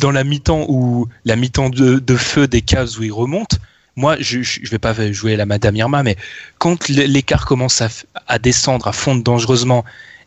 Dans 0.00 0.12
la 0.12 0.22
mi-temps 0.22 0.66
où, 0.68 1.08
la 1.24 1.34
mi-temps 1.34 1.70
de, 1.70 1.98
de 1.98 2.14
feu 2.16 2.46
des 2.46 2.60
Cavs 2.62 2.90
où 3.00 3.02
ils 3.02 3.10
remontent, 3.12 3.56
moi, 3.96 4.14
je, 4.20 4.40
je 4.42 4.70
vais 4.70 4.78
pas 4.78 4.94
jouer 5.10 5.34
la 5.34 5.46
Madame 5.46 5.74
Irma, 5.74 6.04
mais 6.04 6.14
quand 6.58 6.88
l'écart 6.88 7.44
commence 7.44 7.82
à, 7.82 7.88
à 8.28 8.38
descendre, 8.38 8.86
à 8.86 8.92
fondre 8.92 9.24
dangereusement, 9.24 9.84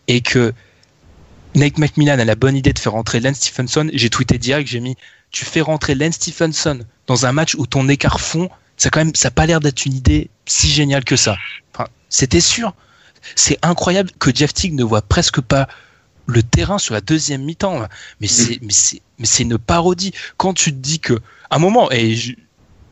et 0.09 0.19
que 0.19 0.51
Nate 1.55 1.77
McMillan 1.77 2.19
a 2.19 2.25
la 2.25 2.35
bonne 2.35 2.55
idée 2.55 2.73
de 2.73 2.79
faire 2.79 2.93
rentrer 2.93 3.19
Lance 3.19 3.37
Stephenson, 3.37 3.89
j'ai 3.93 4.09
tweeté 4.09 4.37
direct, 4.37 4.69
j'ai 4.69 4.79
mis, 4.79 4.95
tu 5.31 5.45
fais 5.45 5.61
rentrer 5.61 5.95
Lance 5.95 6.15
Stephenson 6.15 6.79
dans 7.07 7.25
un 7.25 7.31
match 7.31 7.55
où 7.55 7.67
ton 7.67 7.87
écart 7.89 8.21
fond, 8.21 8.49
ça 8.77 8.89
quand 8.89 8.99
même, 9.01 9.15
ça 9.15 9.27
a 9.27 9.31
pas 9.31 9.45
l'air 9.45 9.59
d'être 9.59 9.85
une 9.85 9.93
idée 9.93 10.29
si 10.45 10.69
géniale 10.69 11.03
que 11.03 11.15
ça. 11.15 11.37
Enfin, 11.73 11.87
c'était 12.09 12.41
sûr. 12.41 12.73
C'est 13.35 13.59
incroyable 13.61 14.09
que 14.17 14.33
Jeff 14.33 14.53
Teague 14.53 14.73
ne 14.73 14.83
voit 14.83 15.01
presque 15.01 15.41
pas 15.41 15.67
le 16.25 16.41
terrain 16.41 16.77
sur 16.79 16.93
la 16.93 17.01
deuxième 17.01 17.43
mi-temps. 17.43 17.83
Mais 18.19 18.27
c'est, 18.27 18.59
mais 18.61 18.71
c'est, 18.73 19.01
mais 19.19 19.25
c'est 19.25 19.43
une 19.43 19.57
parodie. 19.57 20.13
Quand 20.37 20.53
tu 20.53 20.71
te 20.71 20.77
dis 20.77 20.99
que, 20.99 21.13
à 21.49 21.57
un 21.57 21.59
moment, 21.59 21.91
et 21.91 22.15
je, 22.15 22.33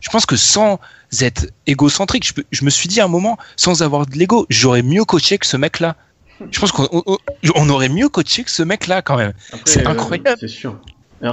je 0.01 0.09
pense 0.09 0.25
que 0.25 0.35
sans 0.35 0.79
être 1.21 1.47
égocentrique, 1.65 2.27
je, 2.27 2.33
peux- 2.33 2.45
je 2.51 2.63
me 2.65 2.69
suis 2.69 2.87
dit 2.87 3.01
à 3.01 3.05
un 3.05 3.09
moment, 3.09 3.37
sans 3.55 3.81
avoir 3.81 4.05
de 4.05 4.15
l'ego, 4.17 4.45
j'aurais 4.49 4.83
mieux 4.83 5.05
coaché 5.05 5.37
que 5.37 5.47
ce 5.47 5.57
mec-là. 5.57 5.95
Je 6.51 6.59
pense 6.59 6.71
qu'on 6.71 6.87
on- 6.91 7.17
on 7.55 7.69
aurait 7.69 7.89
mieux 7.89 8.09
coaché 8.09 8.43
que 8.43 8.51
ce 8.51 8.63
mec-là 8.63 9.01
quand 9.01 9.17
même. 9.17 9.33
C'est 9.65 9.85
euh, 9.87 9.91
incroyable. 9.91 10.37
C'est 10.39 10.47
sûr. 10.47 10.77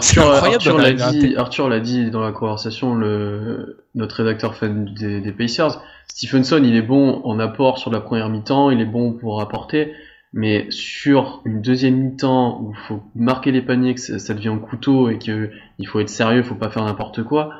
C'est 0.01 0.15
Arthur, 0.55 0.79
l'a 0.79 0.93
dit, 1.13 1.37
Arthur 1.37 1.69
l'a 1.69 1.79
dit 1.81 2.11
dans 2.11 2.21
la 2.21 2.33
conversation, 2.33 2.95
le, 2.95 3.85
notre 3.95 4.17
rédacteur 4.17 4.55
fan 4.57 4.93
des, 4.99 5.21
des 5.21 5.33
Pacers. 5.33 5.81
Stephenson, 6.09 6.61
il 6.65 6.75
est 6.75 6.83
bon 6.83 7.21
en 7.25 7.39
apport 7.39 7.79
sur 7.79 7.93
la 7.93 8.01
première 8.01 8.29
mi-temps, 8.29 8.71
il 8.71 8.81
est 8.81 8.85
bon 8.87 9.13
pour 9.13 9.41
apporter, 9.41 9.93
mais 10.33 10.67
sur 10.71 11.41
une 11.45 11.63
deuxième 11.63 11.95
mi-temps 11.97 12.61
où 12.63 12.73
il 12.73 12.87
faut 12.89 13.01
marquer 13.15 13.53
les 13.53 13.63
paniers, 13.63 13.95
que 13.95 14.01
ça, 14.01 14.19
ça 14.19 14.35
devient 14.35 14.49
un 14.49 14.59
couteau 14.59 15.09
et 15.09 15.19
que 15.21 15.51
il 15.79 15.87
faut 15.87 16.01
être 16.01 16.09
sérieux, 16.09 16.43
faut 16.43 16.55
pas 16.57 16.71
faire 16.71 16.85
n'importe 16.85 17.23
quoi. 17.23 17.51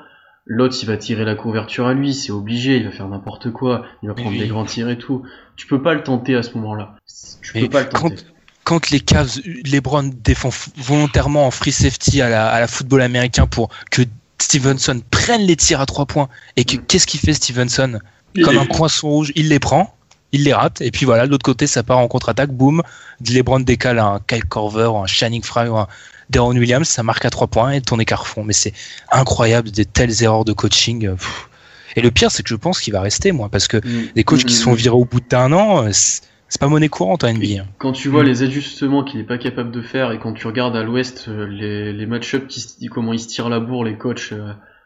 L'autre, 0.49 0.77
il 0.81 0.87
va 0.87 0.97
tirer 0.97 1.25
la 1.25 1.35
couverture 1.35 1.87
à 1.89 1.95
lui, 1.95 2.15
c'est 2.15 2.31
obligé, 2.31 2.77
il 2.77 2.85
va 2.85 2.93
faire 2.93 3.09
n'importe 3.09 3.51
quoi, 3.51 3.85
il 4.03 4.09
va 4.09 4.15
prendre 4.15 4.31
oui. 4.31 4.39
des 4.39 4.47
grands 4.47 4.65
tirs 4.65 4.89
et 4.89 4.97
tout. 4.99 5.23
Tu 5.57 5.67
peux 5.67 5.83
pas 5.83 5.93
le 5.93 6.03
tenter 6.05 6.37
à 6.37 6.43
ce 6.45 6.55
moment-là. 6.55 6.95
Tu 7.43 7.51
Mais 7.55 7.63
peux 7.63 7.69
pas 7.71 7.81
le 7.83 7.89
quand- 7.89 8.11
tenter. 8.11 8.23
quand 8.63 8.91
les 8.91 9.01
Cavs, 9.01 9.41
les 9.45 9.81
Browns 9.81 10.13
défendent 10.23 10.53
volontairement 10.77 11.47
en 11.47 11.51
free 11.51 11.73
safety 11.73 12.21
à 12.23 12.29
la, 12.29 12.49
à 12.49 12.61
la 12.61 12.69
football 12.69 13.03
américain 13.03 13.47
pour 13.49 13.71
que 13.91 14.03
Stevenson 14.41 15.01
prenne 15.11 15.43
les 15.43 15.57
tirs 15.57 15.81
à 15.81 15.87
trois 15.87 16.07
points 16.07 16.29
et 16.57 16.65
que 16.65 16.77
Mm. 16.77 16.83
qu'est-ce 16.87 17.07
qu'il 17.09 17.19
fait 17.21 17.33
Stevenson? 17.35 17.99
Il 18.37 18.45
Comme 18.45 18.55
est- 18.57 18.59
un 18.61 18.67
poisson 18.67 19.09
rouge, 19.09 19.33
il 19.35 19.49
les 19.49 19.59
prend, 19.59 19.97
il 20.31 20.45
les 20.45 20.53
rate 20.53 20.81
et 20.81 20.91
puis 20.93 21.07
voilà, 21.07 21.27
de 21.27 21.31
l'autre 21.33 21.45
côté 21.45 21.67
ça 21.67 21.83
part 21.83 21.99
en 21.99 22.07
contre-attaque, 22.07 22.51
boum, 22.53 22.83
les 23.29 23.43
Browns 23.43 23.65
décalent 23.65 23.99
un 23.99 24.21
Kyle 24.29 24.45
Corver, 24.45 24.91
un 24.95 25.07
Channing 25.07 25.43
Frye 25.43 25.69
ou 25.69 25.77
un 25.77 25.89
Deron 26.31 26.57
Williams, 26.57 26.89
ça 26.89 27.03
marque 27.03 27.25
à 27.25 27.31
trois 27.31 27.47
points 27.47 27.73
et 27.73 27.81
ton 27.81 27.99
écart 27.99 28.27
fond. 28.27 28.43
Mais 28.45 28.53
c'est 28.53 28.73
incroyable 29.11 29.71
des 29.71 29.85
telles 29.85 30.23
erreurs 30.23 30.45
de 30.45 30.53
coaching. 30.53 31.07
euh, 31.07 31.15
pff. 31.15 31.49
Et 31.97 32.03
le 32.03 32.11
pire 32.11 32.31
c'est 32.31 32.43
que 32.43 32.49
je 32.51 32.57
pense 32.57 32.81
qu'il 32.81 32.93
va 32.93 33.01
rester 33.01 33.33
moi 33.33 33.49
parce 33.49 33.69
que 33.69 33.79
Mm. 33.79 34.13
des 34.15 34.25
coachs 34.25 34.45
qui 34.45 34.55
Mm, 34.55 34.59
sont 34.59 34.73
virés 34.75 34.95
au 34.97 35.05
bout 35.07 35.21
d'un 35.21 35.51
an, 35.53 35.85
euh, 35.87 35.91
c'est 35.93 36.61
pas 36.61 36.69
monnaie 36.69 36.89
courante 36.91 37.25
NBA. 37.25 37.63
hein. 37.63 37.67
Quand 37.79 37.93
tu 37.93 38.09
vois 38.09 38.23
Mm. 38.23 38.27
les 38.27 38.43
ajustements 38.43 39.03
qu'il 39.03 39.21
est 39.21 39.25
pas 39.25 39.39
capable 39.39 39.71
de 39.71 39.81
faire 39.83 40.13
et 40.13 40.19
quand 40.19 40.33
tu 40.35 40.47
regardes 40.47 40.77
à 40.77 40.83
l'ouest 40.83 41.27
euh, 41.29 41.47
les, 41.47 41.93
les 41.95 42.07
match-up 42.07 42.49
qui 42.49 42.87
comment 42.89 43.13
ils 43.15 43.21
se 43.21 43.29
tirent 43.29 43.49
la 43.49 43.61
bourre 43.61 43.85
les 43.85 43.97
coachs 43.97 44.35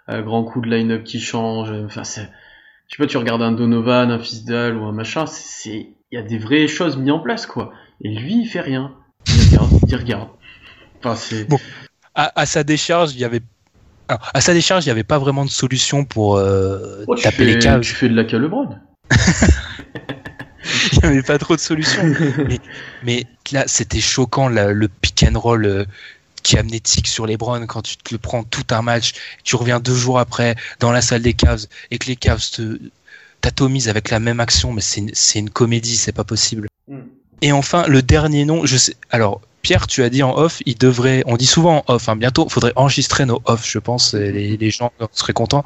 à 0.07 0.23
grands 0.23 0.45
coups 0.45 0.69
de 0.69 0.75
line-up 0.75 1.03
qui 1.05 1.21
changent 1.21 1.73
enfin 1.87 2.05
c'est 2.05 2.29
je 2.89 2.97
sais 2.97 3.03
pas 3.03 3.07
tu 3.07 3.17
regardes 3.17 3.43
un 3.43 3.53
Donovan 3.53 4.11
un 4.11 4.19
Fisdal 4.19 4.77
ou 4.77 4.85
un 4.85 4.93
machin 4.93 5.27
c'est- 5.27 5.43
c'est 5.71 5.89
il 6.13 6.17
y 6.17 6.19
a 6.19 6.23
des 6.23 6.39
vraies 6.39 6.69
choses 6.69 6.97
mises 6.97 7.11
en 7.13 7.19
place 7.21 7.47
quoi 7.47 7.73
et 8.03 8.09
lui 8.09 8.41
il 8.43 8.47
fait 8.47 8.61
rien 8.61 8.93
il 9.27 9.41
regarde 9.49 9.71
il 9.89 9.97
regarde 9.97 10.29
enfin 11.01 11.17
c'est 11.17 11.45
Bon. 11.45 11.59
à, 12.15 12.33
à 12.41 12.47
sa 12.47 12.63
décharge, 12.65 13.13
il 13.15 13.21
y 13.21 13.25
avait 13.25 13.41
alors, 14.09 14.29
à 14.35 14.41
sa 14.41 14.53
décharge, 14.55 14.85
il 14.85 14.89
n'y 14.89 14.93
avait 14.93 15.05
pas 15.05 15.19
vraiment 15.19 15.45
de 15.45 15.51
solution 15.51 16.05
pour 16.05 16.37
euh, 16.37 17.05
Oh, 17.07 17.15
taper 17.15 17.37
fais, 17.37 17.45
les 17.45 17.59
Cavs. 17.61 17.81
tu 17.81 17.95
fais 17.95 18.09
de 18.09 18.15
la 18.15 18.25
calebron 18.25 18.69
Il 20.93 20.99
n'y 21.03 21.05
avait 21.09 21.23
pas 21.23 21.39
trop 21.39 21.57
de 21.57 21.61
solutions. 21.61 22.03
mais, 22.49 22.61
mais 23.05 23.25
là, 23.53 23.65
c'était 23.67 24.01
choquant 24.01 24.49
là, 24.49 24.73
le 24.73 24.89
pick 24.89 25.25
and 25.29 25.39
roll 25.39 25.65
euh, 25.65 25.85
qui 26.43 26.59
amenait 26.59 26.81
Tic 26.81 27.07
sur 27.07 27.27
les 27.27 27.37
Browns 27.37 27.67
quand 27.67 27.83
tu 27.83 27.97
te 27.97 28.13
le 28.15 28.19
prends 28.19 28.43
tout 28.45 28.65
un 28.71 28.83
match. 28.83 29.13
Tu 29.45 29.57
reviens 29.57 29.81
deux 29.81 29.95
jours 29.95 30.19
après 30.19 30.57
dans 30.81 30.93
la 30.93 31.01
salle 31.03 31.23
des 31.23 31.35
Cavs 31.35 31.67
et 31.91 31.99
que 31.99 32.07
les 32.09 32.17
Cavs 32.17 32.51
te 32.51 32.79
t'atomisent 33.41 33.89
avec 33.89 34.11
la 34.11 34.21
même 34.21 34.39
action, 34.41 34.73
mais 34.73 34.83
c'est 34.83 35.01
une, 35.01 35.11
c'est 35.15 35.39
une 35.39 35.51
comédie, 35.51 35.97
c'est 35.97 36.13
pas 36.13 36.25
possible. 36.25 36.69
Mm. 36.89 36.99
Et 37.43 37.53
enfin, 37.53 37.87
le 37.89 38.03
dernier 38.03 38.45
nom, 38.45 38.67
je 38.67 38.77
sais. 38.77 38.97
Alors, 39.11 39.41
Pierre, 39.63 39.87
tu 39.87 40.03
as 40.03 40.11
dit 40.11 40.23
en 40.23 40.37
off, 40.37 40.63
il 40.67 40.77
devrait. 40.79 41.23
On 41.27 41.37
dit 41.37 41.47
souvent 41.47 41.85
en 41.87 41.95
off. 41.95 42.09
Hein, 42.09 42.17
bientôt, 42.17 42.47
il 42.49 42.53
faudrait 42.53 42.73
enregistrer 42.77 43.27
nos 43.27 43.41
off, 43.45 43.69
je 43.69 43.79
pense. 43.79 44.15
et 44.15 44.33
Les, 44.33 44.57
les 44.57 44.71
gens 44.71 44.93
seraient 45.13 45.33
contents. 45.33 45.65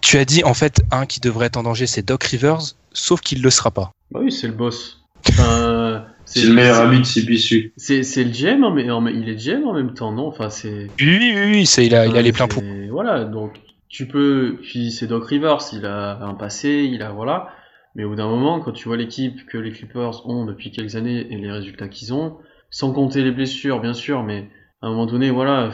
Tu 0.00 0.16
as 0.16 0.24
dit 0.24 0.44
en 0.44 0.54
fait 0.54 0.80
un 0.90 1.06
qui 1.06 1.20
devrait 1.20 1.46
être 1.46 1.56
en 1.56 1.62
danger, 1.64 1.86
c'est 1.86 2.06
Doc 2.06 2.22
Rivers, 2.24 2.60
sauf 2.92 3.20
qu'il 3.20 3.42
le 3.42 3.50
sera 3.50 3.70
pas. 3.70 3.90
bah 4.10 4.20
oui 4.22 4.30
c'est 4.32 4.46
le 4.46 4.52
boss 4.52 5.02
enfin, 5.30 6.04
C'est 6.24 6.42
le 6.42 6.54
meilleur 6.54 6.80
ami 6.80 7.00
de 7.00 7.04
CBSU. 7.04 7.72
c'est 7.76 8.04
c'est 8.04 8.22
le 8.24 8.30
GM 8.30 8.62
hein, 8.64 8.70
mais 8.74 8.84
il 9.12 9.28
est 9.28 9.34
GM 9.34 9.66
en 9.66 9.74
même 9.74 9.92
temps 9.94 10.12
non? 10.12 10.28
Enfin 10.28 10.50
c'est 10.50 10.86
Oui, 11.00 11.18
oui, 11.18 11.34
oui, 11.50 11.66
c'est 11.66 11.84
il 11.84 11.94
a, 11.94 12.06
il 12.06 12.16
a 12.16 12.22
les 12.22 12.32
pleins 12.32 12.46
pour. 12.48 12.62
Voilà, 12.90 13.24
donc 13.24 13.54
tu 13.88 14.06
peux. 14.06 14.58
Puis 14.62 14.92
c'est 14.92 15.06
Doc 15.08 15.26
Rivers, 15.26 15.58
il 15.72 15.84
a 15.84 16.20
un 16.22 16.34
passé, 16.34 16.88
il 16.90 17.02
a 17.02 17.10
voilà. 17.10 17.48
Mais 17.94 18.04
au 18.04 18.10
bout 18.10 18.16
d'un 18.16 18.28
moment, 18.28 18.60
quand 18.60 18.72
tu 18.72 18.86
vois 18.88 18.96
l'équipe 18.96 19.44
que 19.46 19.58
les 19.58 19.72
Clippers 19.72 20.26
ont 20.28 20.44
depuis 20.44 20.70
quelques 20.70 20.96
années 20.96 21.26
et 21.30 21.36
les 21.36 21.50
résultats 21.50 21.88
qu'ils 21.88 22.12
ont, 22.12 22.36
sans 22.70 22.92
compter 22.92 23.22
les 23.24 23.30
blessures, 23.32 23.80
bien 23.80 23.94
sûr, 23.94 24.22
mais 24.22 24.48
à 24.82 24.86
un 24.86 24.90
moment 24.90 25.06
donné, 25.06 25.30
voilà, 25.30 25.70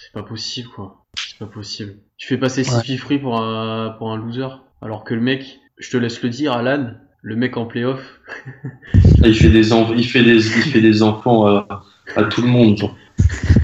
c'est 0.00 0.12
pas 0.12 0.22
possible, 0.22 0.68
quoi. 0.68 1.04
C'est 1.16 1.38
pas 1.38 1.46
possible. 1.46 1.96
Tu 2.18 2.28
fais 2.28 2.36
passer 2.38 2.60
Ouais. 2.62 2.80
CP 2.82 2.96
Free 2.98 3.18
pour 3.18 3.40
un, 3.40 3.90
pour 3.98 4.12
un 4.12 4.16
loser, 4.16 4.48
alors 4.82 5.02
que 5.04 5.14
le 5.14 5.20
mec, 5.20 5.58
je 5.78 5.90
te 5.90 5.96
laisse 5.96 6.22
le 6.22 6.28
dire, 6.28 6.52
Alan, 6.52 6.92
le 7.22 7.36
mec 7.36 7.56
en 7.56 7.66
playoff, 7.66 8.20
Il 9.24 9.34
fait 9.34 9.48
des, 9.48 9.70
il 9.96 10.04
fait 10.04 10.22
des, 10.22 10.36
il 10.46 10.62
fait 10.70 10.80
des 10.80 11.02
enfants 11.02 11.46
à, 11.46 11.82
à 12.14 12.24
tout 12.24 12.42
le 12.42 12.48
monde. 12.48 12.76
genre. 12.76 12.94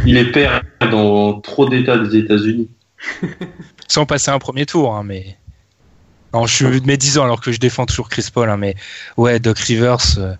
Il 0.06 0.16
est 0.16 0.32
père 0.32 0.62
dans 0.90 1.40
trop 1.40 1.68
d'États 1.68 1.98
des 1.98 2.16
États-Unis. 2.16 2.68
Sans 3.86 4.06
passer 4.06 4.30
un 4.30 4.38
premier 4.38 4.66
tour, 4.66 4.94
hein, 4.94 5.04
mais. 5.04 5.36
Non, 6.34 6.46
je 6.46 6.54
suis 6.54 6.80
de 6.80 6.86
mes 6.86 6.96
10 6.96 7.18
ans 7.18 7.24
alors 7.24 7.40
que 7.40 7.52
je 7.52 7.60
défends 7.60 7.84
toujours 7.86 8.08
Chris 8.08 8.26
Paul, 8.32 8.48
hein, 8.48 8.56
mais 8.56 8.74
ouais, 9.16 9.38
Doc 9.38 9.58
Rivers. 9.58 9.98
euh, 10.18 10.34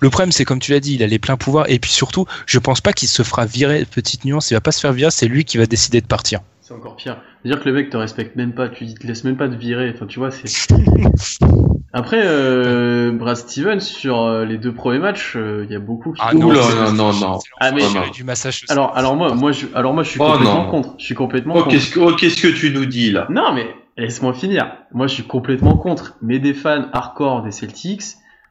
Le 0.00 0.10
problème, 0.10 0.32
c'est 0.32 0.44
comme 0.44 0.60
tu 0.60 0.70
l'as 0.72 0.80
dit, 0.80 0.94
il 0.94 1.02
a 1.02 1.06
les 1.06 1.18
pleins 1.18 1.36
pouvoirs, 1.36 1.64
et 1.68 1.78
puis 1.78 1.90
surtout, 1.90 2.26
je 2.46 2.58
pense 2.58 2.80
pas 2.80 2.92
qu'il 2.92 3.08
se 3.08 3.22
fera 3.22 3.44
virer, 3.46 3.84
petite 3.90 4.24
nuance, 4.24 4.50
il 4.50 4.54
va 4.54 4.60
pas 4.60 4.72
se 4.72 4.80
faire 4.80 4.92
virer, 4.92 5.10
c'est 5.10 5.26
lui 5.28 5.44
qui 5.44 5.56
va 5.58 5.66
décider 5.66 6.00
de 6.00 6.06
partir. 6.06 6.40
c'est 6.60 6.74
encore 6.74 6.96
pire. 6.96 7.16
C'est-à-dire 7.42 7.62
que 7.62 7.68
le 7.68 7.74
mec 7.74 7.88
te 7.90 7.96
respecte 7.96 8.36
même 8.36 8.52
pas, 8.52 8.68
tu 8.68 8.92
te 8.94 9.06
laisses 9.06 9.24
même 9.24 9.36
pas 9.36 9.48
te 9.48 9.54
virer, 9.54 9.90
enfin 9.94 10.06
tu 10.06 10.18
vois, 10.18 10.30
c'est. 10.30 10.44
Après, 11.94 12.20
euh, 12.22 13.12
Brad 13.12 13.36
Stevens, 13.36 13.80
sur 13.80 14.20
euh, 14.20 14.44
les 14.44 14.58
deux 14.58 14.74
premiers 14.74 14.98
matchs, 14.98 15.32
euh, 15.36 15.64
il 15.66 15.72
y 15.72 15.76
a 15.76 15.78
beaucoup 15.78 16.12
qui. 16.12 16.20
Ah 16.22 16.34
non, 16.34 16.52
non, 16.52 16.92
non, 16.92 17.12
non. 17.14 17.38
Ah, 17.60 17.72
mais- 17.72 17.82
non. 17.82 18.10
du 18.12 18.24
Massachusetts. 18.24 18.70
Alors, 18.70 18.94
alors 18.96 19.16
moi, 19.16 19.34
moi, 19.34 19.52
je, 19.52 19.66
alors 19.74 19.94
moi, 19.94 20.02
je 20.02 20.10
suis 20.10 20.20
Oh, 20.20 20.26
complètement 20.32 20.64
non. 20.64 20.70
contre. 20.70 20.94
Je 20.98 21.04
suis 21.06 21.14
complètement 21.14 21.54
Oh, 21.56 21.62
contre. 21.62 21.70
qu'est-ce 21.70 21.90
que, 21.90 22.00
oh, 22.00 22.14
qu'est-ce 22.14 22.40
que 22.42 22.48
tu 22.48 22.70
nous 22.72 22.84
dis 22.84 23.10
là? 23.10 23.26
Non, 23.30 23.54
mais 23.54 23.66
laisse-moi 23.98 24.32
finir. 24.32 24.72
Moi, 24.92 25.06
je 25.06 25.14
suis 25.14 25.24
complètement 25.24 25.76
contre. 25.76 26.16
Mais 26.22 26.38
des 26.38 26.54
fans 26.54 26.86
hardcore 26.92 27.42
des 27.42 27.50
Celtics 27.52 28.02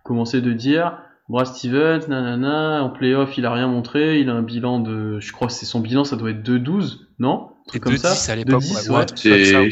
commençaient 0.03 0.41
de 0.41 0.53
dire 0.53 0.97
Brad 1.29 1.45
Stevens, 1.47 2.07
nanana, 2.07 2.83
en 2.83 2.89
playoff, 2.89 3.37
il 3.37 3.45
a 3.45 3.51
rien 3.53 3.67
montré, 3.67 4.19
il 4.19 4.29
a 4.29 4.33
un 4.33 4.41
bilan 4.43 4.79
de, 4.79 5.19
je 5.19 5.31
crois 5.33 5.47
que 5.47 5.53
c'est 5.53 5.65
son 5.65 5.79
bilan, 5.81 6.03
ça 6.05 6.15
doit 6.15 6.29
être 6.29 6.41
2-12, 6.47 6.99
non? 7.19 7.49
Un 7.65 7.69
truc 7.69 7.83
comme 7.83 7.93
2-10 7.95 7.97
ça. 7.97 8.31
à 8.31 8.35
l'époque, 8.35 8.61
2-10, 8.63 8.89
ouais, 8.91 9.57
ouais. 9.57 9.69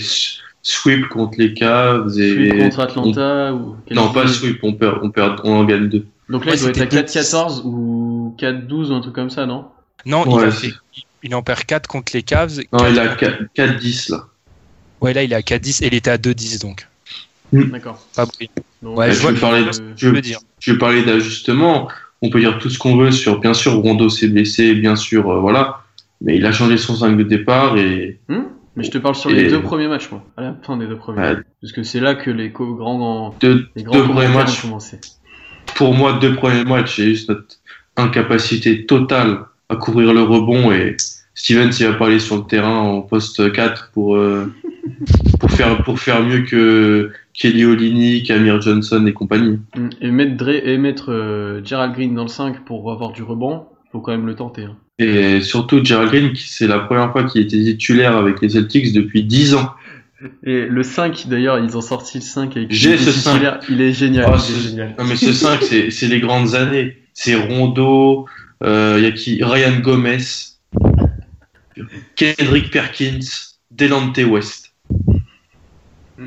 sweep 0.61 1.07
contre 1.09 1.37
les 1.37 1.53
Cavs 1.53 2.09
et 2.19 2.33
Sweep 2.33 2.59
contre 2.59 2.79
Atlanta 2.81 3.53
ou 3.53 3.77
non 3.91 4.11
pas 4.11 4.27
sweep, 4.27 4.59
on 4.63 4.73
perd, 4.73 4.99
on 5.03 5.11
perd, 5.11 5.39
on 5.45 5.53
en 5.59 5.63
gagne 5.63 5.87
deux. 5.87 6.05
Donc 6.27 6.43
là, 6.45 6.51
Ouais, 6.53 6.57
il 6.57 6.61
doit 6.61 6.69
être 6.71 6.81
à 6.81 7.07
c'était 7.07 7.19
4-14 7.21 7.61
ou 7.63 8.35
4-12 8.39 8.89
ou 8.91 8.93
un 8.95 8.99
truc 9.01 9.13
comme 9.15 9.29
ça, 9.29 9.45
non? 9.45 9.65
Non, 10.05 10.25
il, 10.25 10.33
Ouais, 10.33 10.43
a 10.45 10.51
c'est- 10.51 10.69
fait- 10.69 10.75
il 11.23 11.35
en 11.35 11.41
perd 11.43 11.63
4 11.63 11.87
contre 11.87 12.11
les 12.15 12.23
Cavs. 12.23 12.57
Non, 12.73 12.79
quatre 12.79 12.91
il 12.91 12.99
a 12.99 13.07
contre- 13.15 13.43
4-10 13.53 14.09
là. 14.09 14.25
Ouais, 15.05 15.13
là, 15.13 15.23
il 15.23 15.31
est 15.31 15.35
à 15.35 15.41
4-10 15.41 15.83
et 15.83 15.87
il 15.87 15.93
était 15.93 16.09
à 16.09 16.17
2-10 16.17 16.59
donc. 16.61 16.87
D'accord. 17.53 18.03
Pas 18.15 18.25
brillant. 18.25 18.51
Donc, 18.81 18.97
Ouais, 18.97 19.07
Bah, 19.09 19.13
je 19.13 19.35
je 19.35 19.39
parler 19.39 19.63
de- 19.63 20.09
veux 20.09 20.21
dire. 20.21 20.39
Je 20.59 20.71
vais 20.71 20.77
parler 20.79 21.03
d'ajustement. 21.03 21.87
On 22.23 22.31
peut 22.31 22.39
dire 22.39 22.57
tout 22.57 22.71
ce 22.71 22.79
qu'on 22.79 22.97
veut 22.97 23.11
sur, 23.11 23.39
bien 23.39 23.53
sûr, 23.53 23.73
Rondo 23.75 24.09
s'est 24.09 24.27
blessé, 24.27 24.73
bien 24.73 24.95
sûr, 24.95 25.29
euh, 25.29 25.39
voilà. 25.39 25.83
Mais 26.21 26.37
il 26.37 26.45
a 26.47 26.51
changé 26.51 26.77
son 26.77 26.95
5 26.95 27.17
de 27.17 27.23
départ 27.23 27.77
et 27.77 28.19
hmm 28.29 28.45
mais 28.77 28.83
je 28.83 28.89
te 28.91 28.97
parle 28.97 29.15
sur 29.15 29.29
Et- 29.29 29.35
les 29.35 29.47
deux 29.49 29.61
premiers 29.61 29.87
matchs, 29.87 30.09
moi. 30.11 30.21
À 30.35 30.41
la 30.41 30.55
fin 30.63 30.75
des 30.75 30.87
deux 30.87 30.97
premiers. 30.97 31.21
Ouais. 31.21 31.35
Parce 31.61 31.71
que 31.71 31.83
c'est 31.83 31.99
là 32.01 32.15
que 32.15 32.29
les 32.31 32.49
grands, 32.49 32.71
grands, 32.73 33.35
deux, 33.39 33.67
les 33.75 33.83
grands 33.83 33.95
deux 33.95 34.03
premiers 34.03 34.27
matchs, 34.27 34.59
ont 34.65 34.69
commencé. 34.69 34.99
pour 35.75 35.93
moi, 35.93 36.13
deux 36.13 36.35
premiers 36.35 36.65
matchs, 36.65 36.95
c'est 36.97 37.05
juste 37.05 37.29
notre 37.29 37.55
incapacité 37.95 38.85
totale 38.85 39.45
à 39.69 39.75
couvrir 39.75 40.13
le 40.13 40.23
rebond 40.23 40.71
et 40.71 40.97
Stevens, 41.35 41.71
il 41.79 41.85
va 41.87 41.93
pas 41.93 42.07
aller 42.07 42.19
sur 42.19 42.37
le 42.37 42.43
terrain 42.43 42.77
en 42.79 43.01
poste 43.01 43.51
4 43.53 43.91
pour, 43.93 44.15
euh, 44.15 44.51
pour 45.39 45.51
faire, 45.51 45.83
pour 45.83 45.99
faire 45.99 46.23
mieux 46.23 46.41
que 46.41 47.11
Kelly 47.33 47.65
Olynyk, 47.65 48.29
Amir 48.31 48.61
Johnson 48.61 49.05
et 49.05 49.13
compagnie. 49.13 49.59
Hmm. 49.75 49.89
Et 50.01 50.11
mettre, 50.11 50.37
Dre, 50.37 50.49
et 50.49 50.77
mettre 50.77 51.11
euh, 51.11 51.61
Gerald 51.63 51.93
Green 51.93 52.15
dans 52.15 52.23
le 52.23 52.29
5 52.29 52.65
pour 52.65 52.91
avoir 52.91 53.11
du 53.11 53.23
rebond, 53.23 53.65
faut 53.91 53.99
quand 53.99 54.11
même 54.11 54.25
le 54.25 54.35
tenter. 54.35 54.63
hein. 54.63 54.77
Et 54.97 55.41
surtout, 55.41 55.83
Gerald 55.83 56.09
Green, 56.09 56.31
c'est 56.35 56.67
la 56.67 56.79
première 56.79 57.11
fois 57.11 57.23
qu'il 57.25 57.41
était 57.41 57.61
titulaire 57.61 58.15
avec 58.15 58.41
les 58.41 58.49
Celtics 58.49 58.93
depuis 58.93 59.23
10 59.23 59.55
ans. 59.55 59.71
Et 60.43 60.65
le 60.65 60.83
5, 60.83 61.27
d'ailleurs, 61.27 61.59
ils 61.59 61.75
ont 61.75 61.81
sorti 61.81 62.19
le 62.19 62.23
5 62.23 62.55
avec 62.55 62.71
J'ai 62.71 62.97
ce 62.97 63.09
titulaires. 63.09 63.59
Il 63.69 63.81
est 63.81 63.91
génial. 63.91 64.25
Ah, 64.27 64.37
il 64.49 64.55
est 64.55 64.69
génial. 64.69 64.95
Non, 64.97 65.03
mais 65.05 65.17
ce 65.17 65.33
5, 65.33 65.61
c'est, 65.61 65.91
c'est 65.91 66.07
les 66.07 66.21
grandes 66.21 66.55
années. 66.55 66.97
C'est 67.13 67.35
Rondo, 67.35 68.25
il 68.63 69.01
y 69.01 69.05
a 69.05 69.11
qui, 69.11 69.43
Ryan 69.43 69.79
Gomez, 69.81 70.17
Kendrick 72.15 72.71
Perkins, 72.71 73.19
Delante 73.71 74.17
West. 74.17 74.64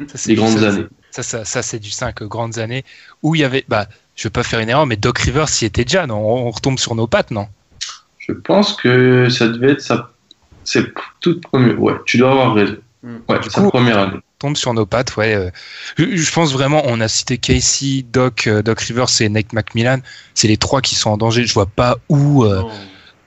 Ça, 0.09 0.19
c'est 0.19 0.29
Les 0.31 0.35
du- 0.35 0.41
grandes 0.41 0.59
ça, 0.59 0.69
années. 0.69 0.87
Ça, 1.11 1.23
ça, 1.23 1.45
ça, 1.45 1.63
c'est 1.63 1.79
du 1.79 1.91
5 1.91 2.23
grandes 2.25 2.59
années 2.59 2.85
où 3.23 3.35
il 3.35 3.41
y 3.41 3.45
avait. 3.45 3.65
Bah, 3.69 3.87
je 4.17 4.25
veux 4.25 4.31
pas 4.31 4.43
faire 4.43 4.61
une 4.61 4.69
erreur, 4.69 4.87
mais 4.87 4.97
Doc 4.97 5.19
Rivers 5.19 5.47
y 5.63 5.65
était 5.65 5.85
déjà, 5.85 6.07
non? 6.07 6.17
On 6.19 6.51
retombe 6.51 6.79
sur 6.79 6.95
nos 6.95 7.07
pattes, 7.07 7.31
non? 7.31 7.49
Je 8.19 8.33
pense 8.33 8.75
que 8.77 9.29
ça 9.31 9.49
devait 9.49 9.73
être 9.73 9.81
sa, 9.81 10.11
c'est 10.65 10.93
toute 11.21 11.41
première. 11.43 11.81
Ouais, 11.81 11.95
tu 12.05 12.19
dois 12.19 12.33
avoir 12.33 12.55
raison. 12.55 12.77
Mm. 13.03 13.17
Ouais, 13.29 13.39
Du 13.41 13.49
sa 13.49 13.63
coup- 13.63 13.71
première 13.71 13.99
année. 13.99 14.19
tombe 14.39 14.57
sur 14.57 14.75
nos 14.75 14.85
pattes, 14.87 15.17
ouais. 15.17 15.35
euh. 15.35 15.51
Je, 15.97 16.17
je 16.17 16.33
pense 16.33 16.53
vraiment, 16.53 16.83
on 16.87 17.01
a 17.01 17.09
cité 17.09 17.39
Casey, 17.39 18.05
Doc, 18.13 18.47
euh, 18.49 18.61
Doc 18.63 18.81
Rivers 18.81 19.07
et 19.21 19.29
Nate 19.29 19.53
McMillan. 19.53 20.01
C'est 20.35 20.49
les 20.49 20.57
trois 20.59 20.81
qui 20.83 20.95
sont 20.97 21.11
en 21.11 21.17
danger. 21.17 21.47
Je 21.47 21.55
vois 21.55 21.67
pas 21.67 21.97
où, 22.09 22.45
euh. 22.45 22.63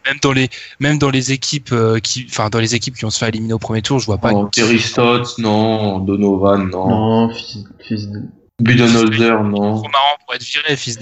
Même 0.05 0.17
dans 0.21 0.31
les, 0.31 0.49
même 0.79 0.97
dans 0.97 1.09
les 1.09 1.31
équipes 1.31 1.71
euh, 1.71 1.99
qui, 1.99 2.25
enfin 2.29 2.49
dans 2.49 2.59
les 2.59 2.75
équipes 2.75 2.95
qui 2.95 3.05
ont 3.05 3.09
se 3.09 3.19
fait 3.19 3.29
éliminer 3.29 3.53
au 3.53 3.59
premier 3.59 3.81
tour, 3.81 3.99
je 3.99 4.05
vois 4.05 4.17
pas. 4.17 4.31
Non, 4.31 4.47
Terry 4.47 4.79
Stotts, 4.79 5.37
non. 5.37 5.99
Donovan, 5.99 6.69
non. 6.69 6.89
Non, 6.89 7.33
fils, 7.33 7.63
fils 7.79 8.09
de... 8.09 8.21
Budenholzer, 8.59 9.43
non. 9.43 9.77
Trop 9.77 9.89
marrant 9.89 10.17
pour 10.25 10.35
être 10.35 10.43
viré, 10.43 10.75
fils 10.75 10.97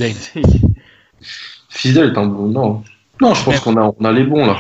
est 1.86 2.18
un 2.18 2.26
bon, 2.26 2.48
non. 2.48 2.84
Non, 3.22 3.34
je 3.34 3.44
pense 3.44 3.60
qu'on 3.60 3.78
a, 3.78 3.94
on 4.00 4.06
a 4.06 4.12
les 4.12 4.24
bons, 4.24 4.46
là. 4.46 4.58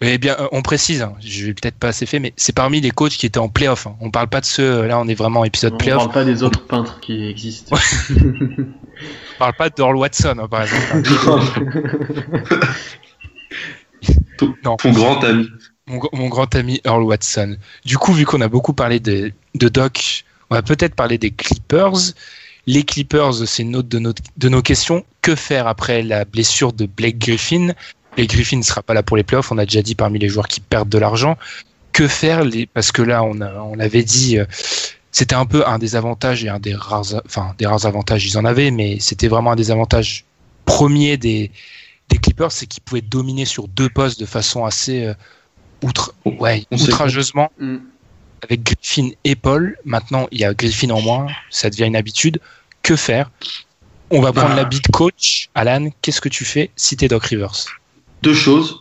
Eh 0.00 0.18
bien, 0.18 0.36
euh, 0.38 0.48
on 0.52 0.62
précise, 0.62 1.02
hein, 1.02 1.14
je 1.20 1.46
vais 1.46 1.54
peut-être 1.54 1.76
pas 1.76 1.88
assez 1.88 2.06
fait, 2.06 2.18
mais 2.18 2.32
c'est 2.36 2.54
parmi 2.54 2.80
les 2.80 2.90
coachs 2.90 3.12
qui 3.12 3.26
étaient 3.26 3.38
en 3.38 3.48
playoff. 3.48 3.86
Hein. 3.86 3.96
On 4.00 4.10
parle 4.10 4.28
pas 4.28 4.40
de 4.40 4.46
ceux, 4.46 4.62
euh, 4.62 4.86
là 4.86 4.98
on 4.98 5.08
est 5.08 5.14
vraiment 5.14 5.44
épisode 5.44 5.74
On 5.74 5.78
playoff. 5.78 5.98
parle 6.04 6.12
pas 6.12 6.24
des 6.24 6.42
autres 6.42 6.64
peintres 6.66 7.00
qui 7.00 7.28
existent. 7.28 7.76
On 9.34 9.38
parle 9.38 9.54
pas 9.54 9.70
d'Earl 9.70 9.96
Watson, 9.96 10.36
hein, 10.38 10.48
par 10.48 10.62
exemple. 10.62 11.02
ton, 14.38 14.54
Non. 14.64 14.76
ton 14.76 14.92
grand 14.92 15.22
ami. 15.24 15.48
mon, 15.86 15.98
gr- 15.98 16.08
mon 16.16 16.28
grand 16.28 16.54
ami 16.54 16.80
Earl 16.84 17.02
Watson. 17.02 17.56
Du 17.84 17.98
coup, 17.98 18.12
vu 18.12 18.24
qu'on 18.24 18.40
a 18.40 18.48
beaucoup 18.48 18.72
parlé 18.72 19.00
de, 19.00 19.32
de 19.54 19.68
Doc, 19.68 20.24
on 20.50 20.54
va 20.54 20.62
peut-être 20.62 20.94
parler 20.94 21.18
des 21.18 21.30
Clippers. 21.30 22.12
Les 22.66 22.84
Clippers, 22.84 23.46
c'est 23.46 23.62
une 23.62 23.74
autre 23.76 23.88
de, 23.88 23.98
notre- 23.98 24.22
de 24.36 24.48
nos 24.48 24.62
questions. 24.62 25.04
Que 25.22 25.34
faire 25.34 25.66
après 25.66 26.02
la 26.02 26.24
blessure 26.24 26.72
de 26.72 26.86
Blake 26.86 27.18
Griffin? 27.18 27.72
Blake 28.16 28.30
Griffin 28.30 28.58
ne 28.58 28.62
sera 28.62 28.82
pas 28.82 28.94
là 28.94 29.02
pour 29.02 29.16
les 29.16 29.22
playoffs. 29.24 29.50
On 29.52 29.58
a 29.58 29.64
déjà 29.64 29.82
dit 29.82 29.94
parmi 29.94 30.18
les 30.18 30.28
joueurs 30.28 30.48
qui 30.48 30.60
perdent 30.60 30.88
de 30.88 30.98
l'argent. 30.98 31.36
Que 31.92 32.06
faire 32.08 32.44
les... 32.44 32.66
Parce 32.66 32.92
que 32.92 33.02
là, 33.02 33.22
on, 33.24 33.40
a- 33.40 33.54
on 33.62 33.78
avait 33.78 34.02
dit, 34.04 34.38
euh, 34.38 34.44
c'était 35.10 35.34
un 35.34 35.44
peu 35.46 35.66
un 35.66 35.78
des 35.78 35.96
avantages 35.96 36.44
et 36.44 36.48
un 36.48 36.58
des 36.58 36.74
rares, 36.74 37.20
enfin 37.26 37.54
des 37.58 37.66
rares 37.66 37.84
avantages, 37.86 38.24
ils 38.26 38.38
en 38.38 38.44
avaient, 38.44 38.70
mais 38.70 38.98
c'était 39.00 39.28
vraiment 39.28 39.52
un 39.52 39.56
des 39.56 39.70
avantages 39.70 40.24
premiers 40.64 41.16
des, 41.16 41.50
des 42.12 42.18
Clippers, 42.18 42.52
c'est 42.52 42.66
qu'ils 42.66 42.82
pouvaient 42.82 43.00
dominer 43.00 43.44
sur 43.44 43.68
deux 43.68 43.88
postes 43.88 44.20
de 44.20 44.26
façon 44.26 44.64
assez 44.64 45.04
euh, 45.06 45.14
outre, 45.82 46.14
ouais, 46.24 46.64
outrageusement 46.70 47.50
Mm. 47.58 47.76
avec 48.42 48.62
Griffin 48.62 49.10
et 49.24 49.34
Paul. 49.36 49.76
Maintenant, 49.84 50.28
il 50.30 50.40
y 50.40 50.44
a 50.44 50.52
Griffin 50.54 50.90
en 50.90 51.00
moins, 51.00 51.26
ça 51.50 51.70
devient 51.70 51.84
une 51.86 51.96
habitude. 51.96 52.40
Que 52.82 52.96
faire? 52.96 53.30
On 54.10 54.20
va 54.20 54.32
prendre 54.32 54.50
Bah. 54.50 54.56
l'habit 54.56 54.80
de 54.80 54.88
coach. 54.92 55.48
Alan, 55.54 55.90
qu'est-ce 56.02 56.20
que 56.20 56.28
tu 56.28 56.44
fais 56.44 56.70
si 56.76 56.96
t'es 56.96 57.08
Doc 57.08 57.24
Rivers? 57.24 57.54
Deux 58.22 58.34
choses. 58.34 58.80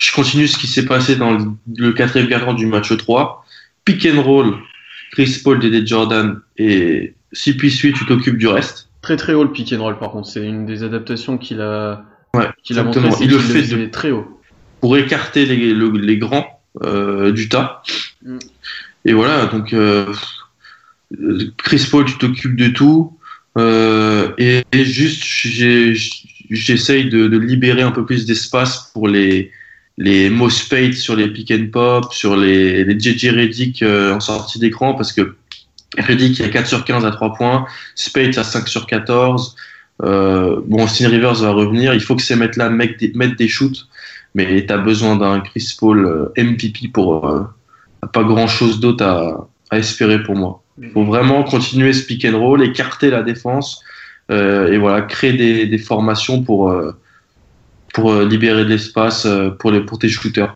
Je 0.00 0.12
continue 0.12 0.48
ce 0.48 0.58
qui 0.58 0.66
s'est 0.66 0.86
passé 0.86 1.16
dans 1.16 1.36
le, 1.74 1.92
quatrième 1.92 2.28
quart 2.28 2.54
du 2.54 2.66
match 2.66 2.96
3. 2.96 3.44
Pick 3.84 4.06
and 4.06 4.22
roll, 4.22 4.58
Chris 5.12 5.40
Paul, 5.42 5.60
Dédé 5.60 5.86
Jordan, 5.86 6.40
et 6.58 7.14
si 7.32 7.56
puis 7.56 7.70
tu 7.70 8.06
t'occupes 8.06 8.38
du 8.38 8.48
reste. 8.48 8.88
Très 9.06 9.16
très 9.16 9.34
haut 9.34 9.44
le 9.44 9.52
pick 9.52 9.72
and 9.72 9.80
roll 9.80 9.96
par 10.00 10.10
contre, 10.10 10.26
c'est 10.28 10.44
une 10.44 10.66
des 10.66 10.82
adaptations 10.82 11.38
qu'il 11.38 11.60
a, 11.60 12.04
Ouais, 12.34 12.48
qu'il 12.64 12.76
a 12.76 12.82
montré, 12.82 13.02
Il 13.20 13.30
le 13.30 13.38
fait 13.38 13.88
très 13.90 14.10
haut. 14.10 14.26
pour 14.80 14.96
écarter 14.96 15.46
les, 15.46 15.72
le- 15.72 15.90
les 15.96 16.18
grands 16.18 16.60
euh, 16.82 17.30
du 17.30 17.48
tas. 17.48 17.82
Mm. 18.24 18.38
Et 19.04 19.12
voilà, 19.12 19.46
donc 19.46 19.72
euh, 19.72 20.12
Chris 21.56 21.86
Paul, 21.88 22.04
tu 22.04 22.18
t'occupes 22.18 22.56
de 22.56 22.66
tout. 22.66 23.16
Euh, 23.56 24.32
et, 24.38 24.64
et 24.72 24.84
juste, 24.84 25.22
j'essaye 26.50 27.08
de, 27.08 27.28
de 27.28 27.38
libérer 27.38 27.82
un 27.82 27.92
peu 27.92 28.04
plus 28.04 28.26
d'espace 28.26 28.90
pour 28.92 29.06
les 29.06 29.52
les 29.98 30.28
Mo 30.30 30.50
Spade 30.50 30.94
sur 30.94 31.14
les 31.14 31.28
pick 31.28 31.52
and 31.52 31.68
pop, 31.72 32.12
sur 32.12 32.36
les, 32.36 32.82
les 32.84 32.98
JJ 32.98 33.28
Reddick 33.30 33.82
en 33.82 34.18
sortie 34.20 34.58
d'écran, 34.58 34.94
parce 34.94 35.12
que 35.12 35.36
Reddick 35.98 36.40
a 36.40 36.48
4 36.48 36.66
sur 36.66 36.84
15 36.84 37.04
à 37.04 37.10
3 37.10 37.34
points, 37.34 37.66
Spade 37.94 38.36
à 38.38 38.44
5 38.44 38.68
sur 38.68 38.86
14. 38.86 39.56
Euh, 40.02 40.60
bon, 40.66 40.84
Austin 40.84 41.08
Rivers 41.08 41.34
va 41.34 41.52
revenir, 41.52 41.94
il 41.94 42.00
faut 42.00 42.16
que 42.16 42.22
ces 42.22 42.36
mecs-là 42.36 42.68
mettent 42.68 42.98
des, 43.00 43.12
mettent 43.14 43.38
des 43.38 43.48
shoots 43.48 43.88
mais 44.36 44.66
tu 44.66 44.72
as 44.72 44.78
besoin 44.78 45.16
d'un 45.16 45.40
Chris 45.40 45.74
Paul 45.78 46.04
euh, 46.04 46.42
MVP 46.42 46.88
pour 46.92 47.26
euh, 47.26 47.44
pas 48.12 48.22
grand 48.22 48.46
chose 48.46 48.78
d'autre 48.80 49.04
à, 49.04 49.48
à 49.70 49.78
espérer 49.78 50.22
pour 50.22 50.36
moi. 50.36 50.62
Il 50.80 50.90
faut 50.90 51.04
vraiment 51.04 51.42
continuer 51.42 51.94
ce 51.94 52.06
pick 52.06 52.24
and 52.26 52.38
roll, 52.38 52.62
écarter 52.62 53.10
la 53.10 53.22
défense 53.22 53.80
euh, 54.30 54.70
et 54.70 54.76
voilà 54.76 55.00
créer 55.02 55.32
des, 55.32 55.66
des 55.66 55.78
formations 55.78 56.42
pour 56.42 56.72
pour 57.94 58.14
libérer 58.20 58.64
de 58.64 58.68
l'espace 58.68 59.26
pour 59.58 59.70
les 59.70 59.80
pour 59.80 59.98
tes 59.98 60.10
shooters. 60.10 60.54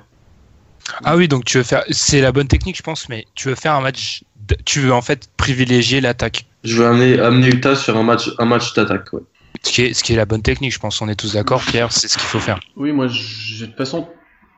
Ah 1.04 1.16
oui, 1.16 1.28
donc 1.28 1.44
tu 1.44 1.58
veux 1.58 1.64
faire, 1.64 1.84
c'est 1.90 2.20
la 2.20 2.32
bonne 2.32 2.48
technique, 2.48 2.76
je 2.76 2.82
pense, 2.82 3.08
mais 3.08 3.26
tu 3.34 3.48
veux 3.48 3.54
faire 3.54 3.74
un 3.74 3.80
match, 3.80 4.22
tu 4.64 4.80
veux 4.80 4.92
en 4.92 5.02
fait 5.02 5.28
privilégier 5.36 6.00
l'attaque, 6.00 6.46
Je 6.64 6.76
veux 6.76 6.86
amener 6.86 7.18
amener 7.20 7.48
Utah 7.48 7.76
sur 7.76 7.96
un 7.96 8.02
match 8.02 8.30
un 8.38 8.44
match 8.44 8.74
d'attaque. 8.74 9.12
Ouais. 9.12 9.20
ce 9.62 9.70
qui 9.72 9.82
est, 9.82 9.94
ce 9.94 10.02
qui 10.02 10.12
est 10.12 10.16
la 10.16 10.26
bonne 10.26 10.42
technique, 10.42 10.74
je 10.74 10.78
pense. 10.78 11.00
On 11.02 11.08
est 11.08 11.14
tous 11.14 11.34
d'accord, 11.34 11.62
Pierre, 11.62 11.92
c'est 11.92 12.08
ce 12.08 12.14
qu'il 12.18 12.26
faut 12.26 12.40
faire. 12.40 12.58
Oui, 12.76 12.92
moi, 12.92 13.06
je- 13.08 13.60
de 13.62 13.66
toute 13.66 13.76
façon, 13.76 14.08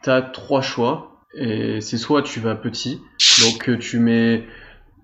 t'as 0.03 0.23
trois 0.23 0.63
choix. 0.63 1.09
Et 1.35 1.81
c'est 1.81 1.97
soit 1.97 2.21
tu 2.23 2.41
vas 2.41 2.55
petit, 2.55 3.01
donc 3.43 3.71
euh, 3.71 3.79
tu 3.79 3.99
mets, 3.99 4.45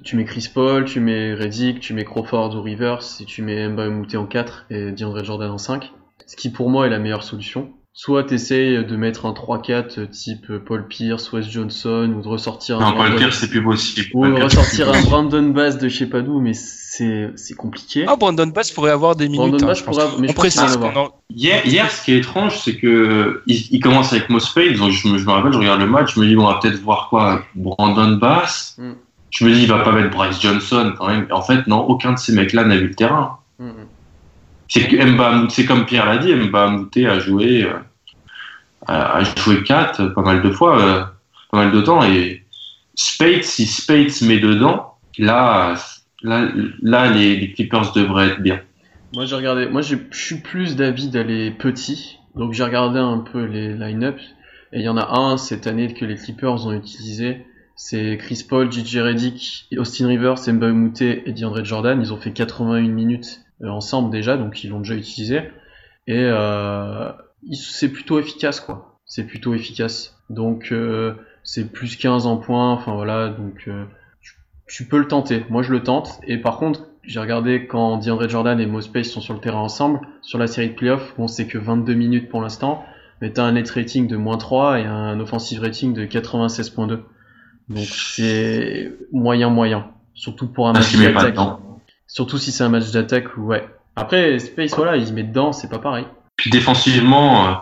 tu 0.04 0.14
mets 0.14 0.26
Chris 0.26 0.46
Paul, 0.52 0.84
tu 0.84 1.00
mets 1.00 1.32
Reddick, 1.32 1.80
tu 1.80 1.94
mets 1.94 2.04
Crawford 2.04 2.54
ou 2.54 2.60
Rivers, 2.62 3.00
et 3.20 3.24
tu 3.24 3.40
mets 3.40 3.66
Mba 3.66 3.88
Mouté 3.88 4.18
en 4.18 4.26
4 4.26 4.66
et 4.68 4.92
DeAndre 4.92 5.24
Jordan 5.24 5.50
en 5.50 5.56
5. 5.58 5.90
Ce 6.26 6.36
qui 6.36 6.50
pour 6.50 6.68
moi 6.68 6.86
est 6.86 6.90
la 6.90 6.98
meilleure 6.98 7.22
solution. 7.22 7.72
Soit 8.00 8.22
t'essayes 8.22 8.84
de 8.84 8.94
mettre 8.96 9.26
un 9.26 9.32
3-4 9.32 10.08
type 10.08 10.52
Paul 10.64 10.86
Pierce, 10.86 11.32
Wes 11.32 11.50
Johnson, 11.50 12.14
ou 12.16 12.22
de 12.22 12.28
ressortir 12.28 12.80
un 12.80 12.92
Brandon- 12.92 13.28
plus 13.50 13.60
possible. 13.60 14.06
ou 14.14 14.24
de 14.24 14.40
ressortir 14.40 14.88
un 14.94 15.02
Brandon 15.02 15.42
Bass 15.48 15.78
de 15.78 15.88
je 15.88 15.96
sais 15.98 16.06
pas 16.06 16.20
d'où, 16.20 16.38
mais 16.40 16.54
c'est 16.54 17.32
c'est 17.34 17.54
compliqué. 17.56 18.04
Ah, 18.06 18.14
Brandon 18.14 18.46
Bass 18.46 18.70
pourrait 18.70 18.92
avoir 18.92 19.16
des 19.16 19.28
minutes. 19.28 19.50
Brandon 19.50 19.64
hein, 19.64 19.66
Bass 19.66 19.82
pourrait- 19.82 20.04
mais 20.20 20.28
On 20.28 20.30
je 20.30 20.36
précise 20.36 20.60
en 20.60 20.74
avoir. 20.74 20.92
qu'on 20.94 21.00
en- 21.00 21.12
Hier, 21.34 21.66
hier, 21.66 21.90
ce 21.90 22.04
qui 22.04 22.12
est 22.12 22.18
étrange, 22.18 22.56
c'est 22.60 22.76
que 22.76 23.42
il, 23.48 23.66
il 23.72 23.80
commence 23.80 24.12
avec 24.12 24.30
Mospade, 24.30 24.74
donc 24.76 24.92
je 24.92 25.08
me, 25.08 25.18
je 25.18 25.26
me 25.26 25.32
rappelle, 25.32 25.52
je 25.52 25.58
regarde 25.58 25.80
le 25.80 25.88
match, 25.88 26.14
je 26.14 26.20
me 26.20 26.26
dis 26.26 26.36
on 26.36 26.46
va 26.46 26.60
peut-être 26.62 26.80
voir 26.80 27.08
quoi, 27.10 27.42
Brandon 27.56 28.16
Bass. 28.16 28.76
Mm. 28.78 28.92
Je 29.30 29.44
me 29.44 29.52
dis 29.52 29.62
il 29.62 29.68
va 29.68 29.80
pas 29.80 29.90
mettre 29.90 30.10
Bryce 30.16 30.40
Johnson 30.40 30.92
quand 30.96 31.08
même. 31.08 31.26
En 31.32 31.42
fait, 31.42 31.66
non, 31.66 31.80
aucun 31.80 32.12
de 32.12 32.18
ces 32.20 32.32
mecs-là 32.32 32.62
n'a 32.64 32.76
vu 32.76 32.86
le 32.86 32.94
terrain. 32.94 33.38
C'est 34.68 34.86
que 34.86 34.96
Mba 35.02 35.32
Mouté, 35.32 35.54
c'est 35.54 35.64
comme 35.64 35.84
Pierre 35.86 36.06
l'a 36.06 36.18
dit, 36.18 36.32
Mba 36.32 36.68
Mouté 36.68 37.06
a 37.08 37.18
joué, 37.18 37.62
euh, 37.64 37.72
a, 38.88 39.22
joué 39.36 39.62
4 39.62 40.08
pas 40.08 40.22
mal 40.22 40.42
de 40.42 40.50
fois, 40.50 40.82
euh, 40.82 41.04
pas 41.50 41.58
mal 41.58 41.72
de 41.72 41.80
temps, 41.80 42.02
et 42.04 42.44
Spade, 42.94 43.42
si 43.42 43.66
Spade 43.66 44.10
se 44.10 44.24
met 44.24 44.40
dedans, 44.40 44.94
là, 45.18 45.74
là, 46.22 46.48
là 46.82 47.10
les, 47.10 47.52
Clippers 47.52 47.92
devraient 47.92 48.28
être 48.28 48.40
bien. 48.40 48.60
Moi 49.14 49.24
j'ai 49.24 49.36
regardé, 49.36 49.66
moi 49.68 49.82
je 49.82 49.96
suis 50.12 50.36
plus 50.40 50.76
d'avis 50.76 51.08
d'aller 51.08 51.50
petit, 51.50 52.18
donc 52.34 52.52
j'ai 52.52 52.64
regardé 52.64 52.98
un 52.98 53.18
peu 53.18 53.44
les 53.44 53.74
line-ups, 53.74 54.22
et 54.72 54.80
il 54.80 54.82
y 54.82 54.88
en 54.88 54.96
a 54.96 55.18
un 55.18 55.36
cette 55.36 55.66
année 55.66 55.94
que 55.94 56.04
les 56.04 56.16
Clippers 56.16 56.66
ont 56.66 56.72
utilisé, 56.72 57.46
c'est 57.80 58.18
Chris 58.18 58.44
Paul, 58.46 58.72
Gigi 58.72 59.00
Reddick, 59.00 59.68
Austin 59.76 60.08
Rivers, 60.08 60.34
Mbaye 60.48 60.72
Mouté 60.72 61.22
et 61.26 61.32
DeAndre 61.32 61.64
Jordan. 61.64 62.00
Ils 62.00 62.12
ont 62.12 62.16
fait 62.16 62.32
81 62.32 62.88
minutes 62.88 63.42
euh, 63.62 63.68
ensemble 63.68 64.10
déjà, 64.10 64.36
donc 64.36 64.64
ils 64.64 64.70
l'ont 64.70 64.80
déjà 64.80 64.96
utilisé. 64.96 65.42
Et 66.08 66.24
euh, 66.24 67.12
c'est 67.54 67.88
plutôt 67.88 68.18
efficace, 68.18 68.60
quoi. 68.60 68.98
C'est 69.06 69.24
plutôt 69.24 69.54
efficace. 69.54 70.18
Donc 70.30 70.68
euh, 70.72 71.14
c'est 71.42 71.72
plus 71.72 71.96
15 71.96 72.26
en 72.26 72.36
points, 72.36 72.72
enfin 72.72 72.94
voilà, 72.94 73.30
donc 73.30 73.64
euh, 73.68 73.84
tu, 74.20 74.34
tu, 74.66 74.84
peux 74.84 74.98
le 74.98 75.08
tenter. 75.08 75.44
Moi 75.48 75.62
je 75.62 75.72
le 75.72 75.82
tente. 75.82 76.20
Et 76.26 76.36
par 76.36 76.58
contre, 76.58 76.86
j'ai 77.02 77.20
regardé 77.20 77.66
quand 77.66 77.96
DeAndre 77.96 78.28
Jordan 78.28 78.60
et 78.60 78.66
Mo 78.66 78.82
Space 78.82 79.08
sont 79.08 79.22
sur 79.22 79.32
le 79.32 79.40
terrain 79.40 79.60
ensemble, 79.60 80.00
sur 80.20 80.38
la 80.38 80.46
série 80.46 80.68
de 80.68 80.74
playoffs, 80.74 81.14
bon 81.16 81.26
c'est 81.26 81.46
que 81.46 81.56
22 81.56 81.94
minutes 81.94 82.28
pour 82.28 82.42
l'instant, 82.42 82.84
mais 83.22 83.32
t'as 83.32 83.44
un 83.44 83.52
net 83.52 83.70
rating 83.70 84.06
de 84.06 84.16
moins 84.16 84.36
3 84.36 84.80
et 84.80 84.84
un 84.84 85.18
offensive 85.18 85.60
rating 85.60 85.94
de 85.94 86.04
96.2. 86.04 87.00
Donc 87.70 87.84
c'est 87.86 88.92
moyen 89.10 89.48
moyen, 89.48 89.86
surtout 90.12 90.48
pour 90.48 90.68
un 90.68 90.74
match 90.74 90.94
d'attaque. 90.94 91.36
Surtout 92.06 92.38
si 92.38 92.52
c'est 92.52 92.64
un 92.64 92.68
match 92.68 92.90
d'attaque, 92.90 93.36
ouais. 93.38 93.66
Après 93.96 94.38
Space 94.38 94.74
voilà, 94.76 94.96
il 94.96 95.06
se 95.06 95.12
met 95.12 95.24
dedans, 95.24 95.52
c'est 95.52 95.68
pas 95.68 95.78
pareil. 95.78 96.04
Puis 96.38 96.48
défensivement, 96.50 97.46
euh, 97.46 97.52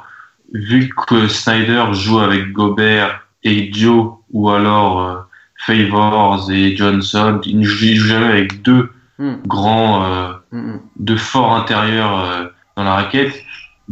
vu 0.52 0.88
que 1.08 1.26
Snyder 1.26 1.86
joue 1.92 2.20
avec 2.20 2.52
Gobert 2.52 3.26
et 3.42 3.72
Joe 3.72 4.12
ou 4.30 4.50
alors 4.50 5.00
euh, 5.00 5.16
Favors 5.58 6.50
et 6.50 6.76
Johnson, 6.76 7.40
il 7.44 7.58
ne 7.58 7.64
joue 7.64 7.94
jamais 7.96 8.26
avec 8.26 8.62
deux 8.62 8.90
mm. 9.18 9.34
grands, 9.46 10.04
euh, 10.04 10.32
mm, 10.52 10.78
deux 10.96 11.16
forts 11.16 11.54
intérieurs 11.54 12.20
euh, 12.20 12.44
dans 12.76 12.84
la 12.84 12.94
raquette. 12.94 13.42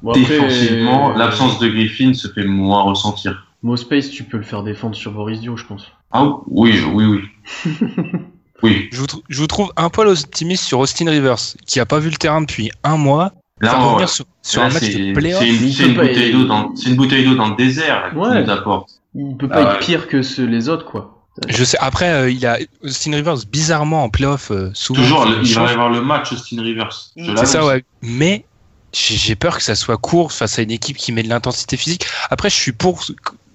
Bon, 0.03 0.13
Défensivement, 0.13 1.15
l'absence 1.15 1.59
de 1.59 1.69
Griffin 1.69 2.15
se 2.15 2.29
fait 2.29 2.45
moins 2.45 2.83
ressentir. 2.83 3.47
Space, 3.77 4.11
tu 4.11 4.25
peux 4.25 4.37
le 4.37 4.43
faire 4.43 4.63
défendre 4.63 4.95
sur 4.95 5.13
Boris 5.13 5.41
Dio, 5.41 5.57
je 5.57 5.65
pense. 5.65 5.91
Ah 6.13 6.27
oui, 6.49 6.79
oui, 6.93 7.05
oui. 7.07 7.73
oui. 8.63 8.89
Je 8.93 9.01
vous, 9.01 9.07
je 9.29 9.39
vous, 9.41 9.47
trouve 9.47 9.73
un 9.77 9.89
poil 9.89 10.09
optimiste 10.09 10.65
sur 10.65 10.81
Austin 10.81 11.09
Rivers, 11.09 11.39
qui 11.67 11.81
a 11.81 11.87
pas 11.87 11.99
vu 11.99 12.11
le 12.11 12.17
terrain 12.17 12.43
depuis 12.43 12.71
un 12.83 12.99
mois. 12.99 13.33
Là, 13.61 13.79
enfin, 13.79 14.01
ouais. 14.01 14.07
sur, 14.07 14.25
sur 14.43 14.61
là, 14.63 14.67
un 14.67 14.71
match 14.71 14.83
de 14.83 15.15
playoff. 15.15 15.41
C'est 15.41 15.49
une, 15.49 15.91
une, 15.91 15.95
bouteille 15.95 16.33
d'eau 16.33 16.45
dans, 16.45 16.75
une 16.75 16.97
bouteille 16.97 17.25
d'eau 17.25 17.35
dans 17.35 17.49
le 17.49 17.57
désert 17.57 18.13
là, 18.15 18.21
ouais. 18.21 18.43
nous 18.43 18.51
apporte. 18.51 18.91
Il 19.15 19.37
peut 19.37 19.49
pas 19.49 19.71
ah, 19.71 19.75
être 19.75 19.79
pire 19.87 20.09
que 20.09 20.23
ceux, 20.23 20.45
les 20.45 20.69
autres, 20.69 20.85
quoi. 20.85 21.25
Je 21.49 21.65
sais. 21.65 21.79
Après, 21.81 22.11
euh, 22.11 22.31
il 22.31 22.45
a 22.47 22.59
Austin 22.83 23.13
Rivers 23.13 23.39
bizarrement 23.51 24.05
en 24.05 24.09
playoff 24.09 24.51
euh, 24.51 24.71
souvent. 24.75 25.03
Toujours, 25.03 25.25
le, 25.25 25.43
il 25.43 25.55
va 25.55 25.67
y 25.67 25.69
avoir 25.71 25.91
le 25.91 26.01
match 26.01 26.33
Austin 26.33 26.63
Rivers. 26.63 27.11
C'est 27.17 27.47
ça, 27.47 27.65
ouais. 27.65 27.85
Mais 28.03 28.45
j'ai 28.93 29.35
peur 29.35 29.57
que 29.57 29.63
ça 29.63 29.75
soit 29.75 29.97
court 29.97 30.33
face 30.33 30.59
à 30.59 30.63
une 30.63 30.71
équipe 30.71 30.97
qui 30.97 31.13
met 31.13 31.23
de 31.23 31.29
l'intensité 31.29 31.77
physique. 31.77 32.07
Après, 32.31 32.51
je 32.51 32.55
suis 32.55 32.73
pour 32.73 33.05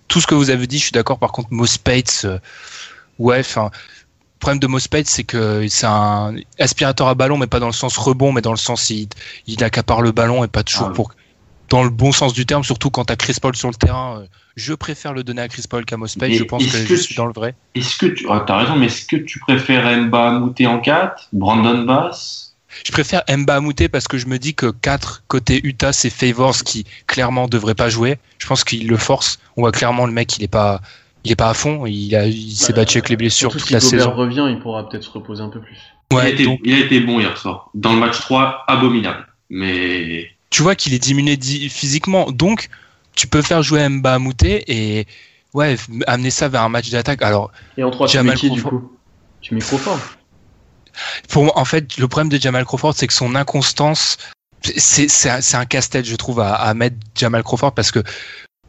tout 0.08 0.22
ce 0.22 0.28
que 0.28 0.36
vous 0.36 0.50
avez 0.50 0.68
dit. 0.68 0.78
Je 0.78 0.84
suis 0.84 0.92
d'accord. 0.92 1.20
Par 1.20 1.32
contre, 1.32 1.50
Mo 1.52 1.66
Spates, 1.66 2.22
euh, 2.26 2.40
ouais, 3.18 3.40
enfin. 3.40 3.70
Le 4.40 4.42
problème 4.42 4.60
de 4.60 4.68
Mo 4.68 4.80
Spates, 4.80 5.08
c'est 5.08 5.26
que 5.26 5.68
c'est 5.68 5.86
un 5.86 6.34
aspirateur 6.60 7.10
à 7.10 7.14
ballon, 7.14 7.38
mais 7.38 7.48
pas 7.48 7.60
dans 7.60 7.68
le 7.68 7.74
sens 7.74 7.98
rebond, 7.98 8.32
mais 8.32 8.42
dans 8.42 8.52
le 8.52 8.58
sens 8.58 8.90
il, 8.90 9.10
il 9.48 9.62
accapare 9.66 10.02
le 10.02 10.14
ballon 10.14 10.46
et 10.46 10.48
pas 10.48 10.64
toujours 10.64 10.88
ah, 10.92 10.94
pour 10.94 11.12
dans 11.68 11.84
le 11.84 11.90
bon 11.90 12.14
sens 12.14 12.34
du 12.34 12.46
terme, 12.46 12.64
surtout 12.64 12.90
quand 12.90 13.06
tu 13.06 13.14
as 13.14 13.16
Chris 13.16 13.36
Paul 13.42 13.54
sur 13.56 13.70
le 13.70 13.76
terrain. 13.76 14.24
Je 14.56 14.74
préfère 14.74 15.14
le 15.14 15.24
donner 15.24 15.42
à 15.42 15.50
Chris 15.50 15.66
Paul 15.70 15.84
qu'à 15.84 15.98
Mo 15.98 16.08
Spates. 16.08 16.32
Je 16.32 16.44
pense 16.44 16.66
que, 16.66 16.72
que, 16.72 16.96
je 16.96 17.02
suis 17.02 17.16
dans 17.16 17.26
le 17.26 17.34
vrai. 17.34 17.54
Est-ce 17.76 17.98
que 17.98 18.06
tu 18.06 18.30
as 18.30 18.58
raison, 18.58 18.76
mais 18.76 18.86
est-ce 18.86 19.06
que 19.06 19.18
tu 19.18 19.40
préfères 19.40 19.86
Mba 20.04 20.32
Mouté 20.32 20.68
en 20.68 20.80
4, 20.80 21.30
Brandon 21.34 21.84
Bass? 21.84 22.56
Je 22.86 22.92
préfère 22.92 23.24
Mba 23.30 23.60
Mouté 23.60 23.90
parce 23.90 24.08
que 24.08 24.18
je 24.18 24.28
me 24.28 24.40
dis 24.40 24.54
que 24.54 24.72
4 24.72 25.24
côté 25.28 25.60
Utah, 25.64 25.92
c'est 25.92 26.10
Favors 26.10 26.58
qui 26.64 26.86
clairement 27.08 27.48
devrait 27.48 27.76
pas 27.76 27.90
jouer. 27.90 28.20
Je 28.38 28.48
pense 28.48 28.64
qu'il 28.64 28.88
le 28.88 28.98
force. 28.98 29.40
On 29.58 29.62
voit 29.62 29.72
clairement 29.72 30.06
le 30.06 30.14
mec, 30.14 30.38
il 30.38 30.44
est 30.44 30.48
pas 30.48 30.82
il 31.30 31.34
est 31.34 31.36
pas 31.36 31.50
à 31.50 31.54
fond, 31.54 31.86
il, 31.86 32.16
a, 32.16 32.26
il 32.26 32.56
s'est 32.56 32.74
battu 32.74 32.98
avec 32.98 33.10
les 33.10 33.16
blessures 33.16 33.52
toute 33.52 33.62
si 33.62 33.74
la 33.74 33.80
Gobert 33.80 33.90
saison. 33.90 34.12
revient, 34.16 34.48
il 34.50 34.60
pourra 34.60 34.90
peut-être 34.90 35.04
se 35.04 35.12
reposer 35.12 35.44
un 35.44 35.50
peu 35.50 35.62
plus. 35.62 35.78
Ouais, 36.12 36.24
il, 36.24 36.26
a 36.26 36.30
été, 36.30 36.44
donc... 36.46 36.60
il 36.64 36.74
a 36.74 36.80
été 36.80 37.00
bon 37.02 37.20
hier 37.20 37.38
soir. 37.38 37.70
Dans 37.76 37.94
le 37.94 38.00
match 38.00 38.20
3, 38.20 38.64
abominable. 38.68 39.28
Mais. 39.52 40.32
Tu 40.50 40.64
vois 40.64 40.74
qu'il 40.74 40.96
est 40.96 41.00
diminué 41.00 41.38
physiquement. 41.70 42.32
Donc, 42.32 42.70
tu 43.14 43.28
peux 43.28 43.44
faire 43.44 43.62
jouer 43.62 43.88
Mba 43.88 44.18
Mouté 44.18 44.64
et 44.68 45.06
ouais, 45.54 45.76
amener 46.08 46.32
ça 46.32 46.48
vers 46.48 46.64
un 46.64 46.70
match 46.70 46.90
d'attaque. 46.90 47.22
Alors, 47.22 47.52
et 47.78 47.84
en 47.84 47.92
3, 47.92 48.08
tu 48.08 48.20
mets 48.24 48.34
qui 48.34 48.50
du 48.50 48.64
coup? 48.64 48.92
Tu 49.42 49.54
mets 49.54 49.62
Crawford? 49.62 50.00
Pour 51.30 51.44
moi, 51.44 51.60
en 51.60 51.66
fait, 51.66 51.98
le 51.98 52.08
problème 52.08 52.30
de 52.30 52.42
Jamal 52.42 52.66
Crawford, 52.66 52.96
c'est 52.96 53.06
que 53.06 53.14
son 53.14 53.36
inconstance, 53.36 54.18
c'est 54.64 55.30
un, 55.30 55.40
un 55.54 55.66
casse-tête, 55.66 56.06
je 56.06 56.16
trouve, 56.16 56.40
à, 56.40 56.56
à 56.56 56.74
mettre 56.74 56.96
Jamal 57.14 57.44
Crawford 57.44 57.74
parce 57.74 57.92
que 57.92 58.04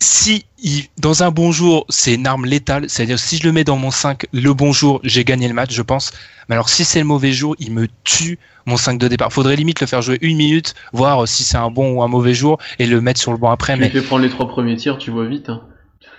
si 0.01 0.47
il, 0.63 0.85
dans 0.99 1.23
un 1.23 1.31
bon 1.31 1.53
jour, 1.53 1.85
c'est 1.89 2.15
une 2.15 2.27
arme 2.27 2.47
létale, 2.47 2.89
c'est-à-dire 2.89 3.19
si 3.19 3.37
je 3.37 3.45
le 3.45 3.53
mets 3.53 3.65
dans 3.65 3.77
mon 3.77 3.91
5, 3.91 4.27
le 4.33 4.55
bon 4.55 4.73
jour, 4.73 5.01
j'ai 5.05 5.25
gagné 5.25 5.47
le 5.47 5.55
match, 5.55 5.73
je 5.73 5.83
pense. 5.83 6.13
Mais 6.49 6.55
alors 6.55 6.69
si 6.69 6.85
c'est 6.85 6.99
le 6.99 7.05
mauvais 7.05 7.33
jour, 7.33 7.55
il 7.59 7.73
me 7.73 7.87
tue 8.05 8.39
mon 8.67 8.77
5 8.77 8.99
de 8.99 9.09
départ. 9.09 9.33
Faudrait 9.33 9.57
limite 9.57 9.81
le 9.81 9.87
faire 9.87 10.03
jouer 10.03 10.19
une 10.23 10.37
minute, 10.37 10.75
voir 10.93 11.29
si 11.29 11.45
c'est 11.45 11.59
un 11.59 11.71
bon 11.71 11.93
ou 11.93 12.03
un 12.03 12.09
mauvais 12.09 12.35
jour 12.35 12.59
et 12.79 12.87
le 12.87 13.01
mettre 13.01 13.21
sur 13.21 13.33
le 13.33 13.39
banc 13.39 13.51
après. 13.51 13.75
Tu 13.75 13.81
mais 13.81 13.91
fais 13.91 14.03
prendre 14.03 14.23
les 14.23 14.31
trois 14.31 14.49
premiers 14.49 14.77
tirs, 14.77 14.99
tu 14.99 15.11
vois 15.11 15.27
vite. 15.27 15.49
Hein. 15.49 15.63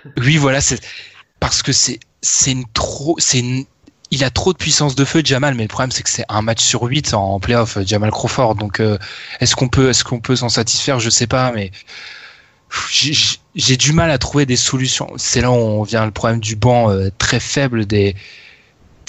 Oui, 0.16 0.36
voilà, 0.36 0.60
c'est 0.60 0.80
parce 1.38 1.62
que 1.62 1.72
c'est 1.72 1.98
c'est 2.22 2.52
une 2.52 2.64
trop 2.72 3.16
c'est 3.18 3.40
une... 3.40 3.64
il 4.12 4.22
a 4.22 4.30
trop 4.30 4.52
de 4.52 4.58
puissance 4.58 4.94
de 4.94 5.04
feu 5.04 5.22
Jamal 5.24 5.54
mais 5.56 5.64
le 5.64 5.68
problème 5.68 5.90
c'est 5.90 6.04
que 6.04 6.08
c'est 6.08 6.24
un 6.28 6.40
match 6.40 6.60
sur 6.60 6.82
8 6.84 7.14
en 7.14 7.40
playoff 7.40 7.78
Jamal 7.84 8.12
Crawford 8.12 8.54
donc 8.54 8.78
euh, 8.78 8.96
est-ce 9.40 9.56
qu'on 9.56 9.68
peut 9.68 9.90
est-ce 9.90 10.04
qu'on 10.04 10.20
peut 10.20 10.36
s'en 10.36 10.48
satisfaire? 10.48 11.00
Je 11.00 11.10
sais 11.10 11.26
pas 11.26 11.50
mais 11.50 11.72
j'ai 13.54 13.76
du 13.76 13.92
mal 13.92 14.10
à 14.10 14.18
trouver 14.18 14.46
des 14.46 14.56
solutions. 14.56 15.12
C'est 15.16 15.40
là 15.40 15.50
où 15.50 15.54
on 15.54 15.82
vient 15.82 16.04
le 16.04 16.10
problème 16.10 16.40
du 16.40 16.56
banc 16.56 16.90
euh, 16.90 17.10
très 17.18 17.40
faible 17.40 17.86
des, 17.86 18.16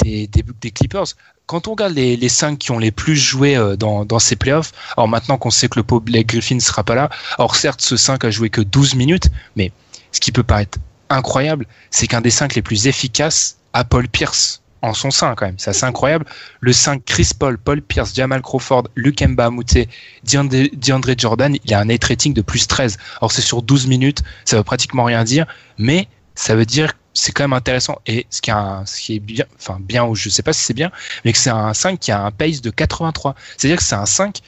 des, 0.02 0.72
Clippers. 0.72 1.06
Quand 1.45 1.68
on 1.68 1.72
regarde 1.72 1.94
les, 1.94 2.15
les 2.15 2.30
cinq 2.30 2.57
qui 2.60 2.72
ont 2.72 2.80
les 2.80 2.91
plus 2.91 3.15
joué 3.15 3.56
euh, 3.56 3.76
dans, 3.76 4.06
dans 4.06 4.19
ces 4.19 4.35
playoffs, 4.35 4.72
alors 4.98 5.07
maintenant 5.07 5.38
qu'on 5.38 5.52
sait 5.52 5.68
que 5.68 5.80
le 5.80 5.84
pauvre 5.84 6.03
Griffin 6.06 6.56
ne 6.56 6.60
sera 6.60 6.84
pas 6.84 6.95
là, 6.95 7.10
alors 7.38 7.56
certes 7.56 7.81
ce 7.81 7.98
5 7.98 8.23
a 8.26 8.31
joué 8.31 8.49
que 8.49 8.61
12 8.61 8.95
minutes, 8.95 9.27
mais 9.56 9.72
ce 10.11 10.19
qui 10.19 10.31
peut 10.31 10.44
paraître 10.44 10.77
incroyable, 11.10 11.68
c'est 11.91 12.07
qu'un 12.07 12.22
des 12.22 12.31
cinq 12.31 12.56
les 12.56 12.61
plus 12.61 12.88
efficaces 12.88 13.57
a 13.73 13.84
Paul 13.84 14.07
Pierce 14.07 14.62
en 14.84 14.93
son 14.93 15.10
sein 15.10 15.34
quand 15.35 15.45
même. 15.45 15.55
C'est 15.57 15.72
assez 15.72 15.85
incroyable. 15.85 16.26
Le 16.60 16.73
5, 16.73 17.03
Chris 17.05 17.31
Paul, 17.38 17.57
Paul 17.57 17.81
Pierce, 17.81 18.14
Jamal 18.14 18.41
Crawford, 18.41 18.84
Luke 18.95 19.22
Mbamute, 19.22 19.88
DeAndre, 20.23 20.68
DeAndre 20.73 21.14
Jordan, 21.18 21.55
il 21.64 21.73
a 21.73 21.80
un 21.80 21.85
net 21.85 22.03
rating 22.03 22.34
de 22.34 22.41
plus 22.41 22.68
13. 22.68 22.97
Alors 23.19 23.31
c'est 23.31 23.41
sur 23.41 23.61
12 23.64 23.88
minutes, 23.88 24.22
ça 24.45 24.57
veut 24.57 24.64
pratiquement 24.64 25.05
rien 25.05 25.23
dire, 25.23 25.47
mais 25.77 26.07
ça 26.35 26.53
veut 26.55 26.65
dire 26.65 26.93
c'est 27.14 27.31
quand 27.31 27.43
même 27.43 27.53
intéressant. 27.53 27.99
Et 28.07 28.27
ce 28.30 28.41
qui, 28.41 28.49
est 28.49 28.53
un, 28.53 28.84
bien, 29.22 29.45
enfin 29.57 29.77
bien, 29.80 30.03
ou 30.03 30.15
je 30.15 30.30
sais 30.30 30.43
pas 30.43 30.51
si 30.51 30.64
c'est 30.64 30.73
bien, 30.73 30.91
mais 31.23 31.31
que 31.31 31.38
c'est 31.38 31.49
un 31.49 31.73
5 31.73 31.99
qui 31.99 32.11
a 32.11 32.22
un 32.22 32.31
pace 32.31 32.61
de 32.61 32.69
83. 32.69 33.35
C'est-à-dire 33.57 33.77
que 33.77 33.84
c'est 33.84 33.95
un 33.95 34.05
5 34.05 34.39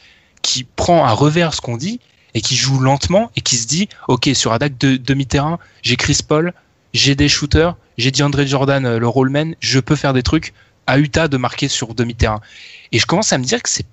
qui 0.41 0.63
prend 0.63 1.05
à 1.05 1.11
revers 1.11 1.53
ce 1.53 1.61
qu'on 1.61 1.77
dit 1.77 1.99
et 2.33 2.41
qui 2.41 2.55
joue 2.55 2.79
lentement 2.79 3.31
et 3.35 3.41
qui 3.41 3.55
se 3.55 3.67
dit, 3.67 3.87
ok, 4.09 4.29
sur 4.33 4.51
attaque 4.51 4.77
de 4.77 4.97
demi-terrain, 4.97 5.59
j'ai 5.83 5.95
Chris 5.95 6.19
Paul, 6.27 6.53
j'ai 6.95 7.15
des 7.15 7.27
shooters, 7.27 7.75
j'ai 7.97 8.09
dit 8.09 8.23
André 8.23 8.47
Jordan, 8.47 8.85
euh, 8.85 8.99
le 8.99 9.07
rollman, 9.07 9.53
je 9.59 9.79
peux 9.79 9.97
faire 9.97 10.13
des 10.13 10.23
trucs 10.23 10.53
à 10.87 10.97
Utah 10.97 11.27
de 11.27 11.35
marquer 11.35 11.67
sur 11.67 11.93
demi-terrain. 11.93 12.39
Et 12.93 12.99
je 12.99 13.05
commence 13.05 13.33
à 13.33 13.37
me 13.37 13.43
dire 13.43 13.61
que 13.61 13.69
c'est 13.69 13.85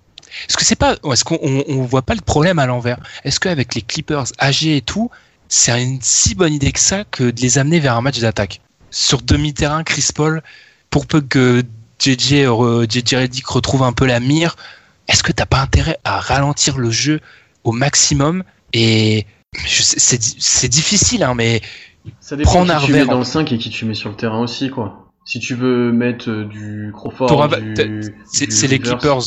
est-ce 0.49 0.57
que 0.57 0.65
c'est 0.65 0.77
pas 0.77 0.97
est-ce 1.11 1.25
qu'on 1.25 1.39
on, 1.43 1.65
on 1.67 1.83
voit 1.83 2.03
pas 2.03 2.15
le 2.15 2.21
problème 2.21 2.59
à 2.61 2.67
l'envers? 2.67 2.99
Est-ce 3.25 3.41
qu'avec 3.41 3.75
les 3.75 3.83
Clippers 3.83 4.27
âgés 4.41 4.77
et 4.77 4.83
tout, 4.83 5.11
c'est 5.49 5.83
une 5.83 5.99
si 6.01 6.35
bonne 6.35 6.55
idée 6.55 6.71
que 6.71 6.79
ça 6.79 7.05
que 7.05 7.25
de 7.25 7.41
les 7.41 7.59
amener 7.59 7.81
vers 7.81 7.97
un 7.97 8.03
match 8.03 8.21
d'attaque? 8.21 8.61
Sur 8.91 9.21
demi-terrain 9.21 9.83
Chris 9.83 10.09
Paul 10.15 10.43
pour 10.89 11.07
peu 11.07 11.21
que 11.21 11.65
JJ 11.99 12.47
Redick 12.47 13.47
retrouve 13.47 13.83
un 13.83 13.93
peu 13.93 14.07
la 14.07 14.21
mire, 14.21 14.55
est-ce 15.09 15.23
que 15.23 15.33
t'as 15.33 15.47
pas 15.47 15.61
intérêt 15.61 15.99
à 16.05 16.21
ralentir 16.21 16.79
le 16.79 16.91
jeu 16.91 17.21
au 17.65 17.73
maximum? 17.73 18.45
Et 18.73 19.27
c'est 19.67 20.69
difficile 20.69 21.25
hein, 21.25 21.35
mais 21.35 21.61
ça 22.21 22.37
dépend 22.37 22.65
qui 22.65 22.87
tu 22.87 22.93
mets 22.93 23.07
dans 23.07 23.19
le 23.19 23.25
5 23.25 23.53
et 23.53 23.59
qui 23.59 23.71
tu 23.71 23.85
mets 23.85 23.95
sur 23.95 24.11
le 24.11 24.17
terrain 24.17 24.41
aussi, 24.41 24.71
quoi. 24.71 25.09
Si 25.25 25.39
tu 25.39 25.55
veux 25.55 25.93
mettre 25.93 26.31
euh, 26.31 26.45
du 26.45 26.93
Crawford, 26.93 27.49
du, 27.49 28.03
c'est 28.27 28.67
les 28.67 28.79
Clippers. 28.79 29.21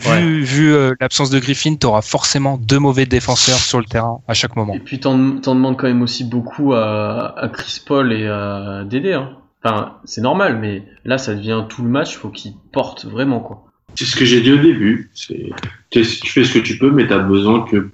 Vu, 0.00 0.10
ouais. 0.10 0.40
vu 0.40 0.74
euh, 0.74 0.94
l'absence 1.00 1.30
de 1.30 1.38
Griffin, 1.38 1.76
tu 1.76 1.86
auras 1.86 2.02
forcément 2.02 2.56
deux 2.56 2.78
mauvais 2.78 3.06
défenseurs 3.06 3.58
sur 3.58 3.78
le 3.78 3.84
terrain 3.84 4.20
à 4.26 4.34
chaque 4.34 4.56
moment. 4.56 4.74
Et 4.74 4.80
puis 4.80 4.98
t'en 4.98 5.16
demandes 5.16 5.76
quand 5.76 5.86
même 5.86 6.02
aussi 6.02 6.24
beaucoup 6.24 6.72
à, 6.72 7.38
à 7.38 7.48
Chris 7.48 7.80
Paul 7.86 8.12
et 8.12 8.26
à 8.26 8.84
Dédé. 8.84 9.12
Hein. 9.12 9.36
Enfin, 9.62 9.98
c'est 10.04 10.22
normal, 10.22 10.58
mais 10.60 10.84
là 11.04 11.18
ça 11.18 11.34
devient 11.34 11.64
tout 11.68 11.82
le 11.82 11.88
match, 11.88 12.16
faut 12.16 12.30
qu'il 12.30 12.54
porte 12.72 13.04
vraiment 13.04 13.38
quoi. 13.40 13.64
C'est 13.94 14.06
ce 14.06 14.16
que 14.16 14.24
j'ai 14.24 14.40
dit 14.40 14.52
au 14.52 14.56
début. 14.56 15.10
Tu 15.14 15.54
fais 15.94 16.44
ce 16.44 16.54
que 16.54 16.58
tu 16.58 16.78
peux, 16.78 16.90
mais 16.90 17.06
tu 17.06 17.12
as 17.12 17.18
besoin 17.18 17.60
que, 17.62 17.90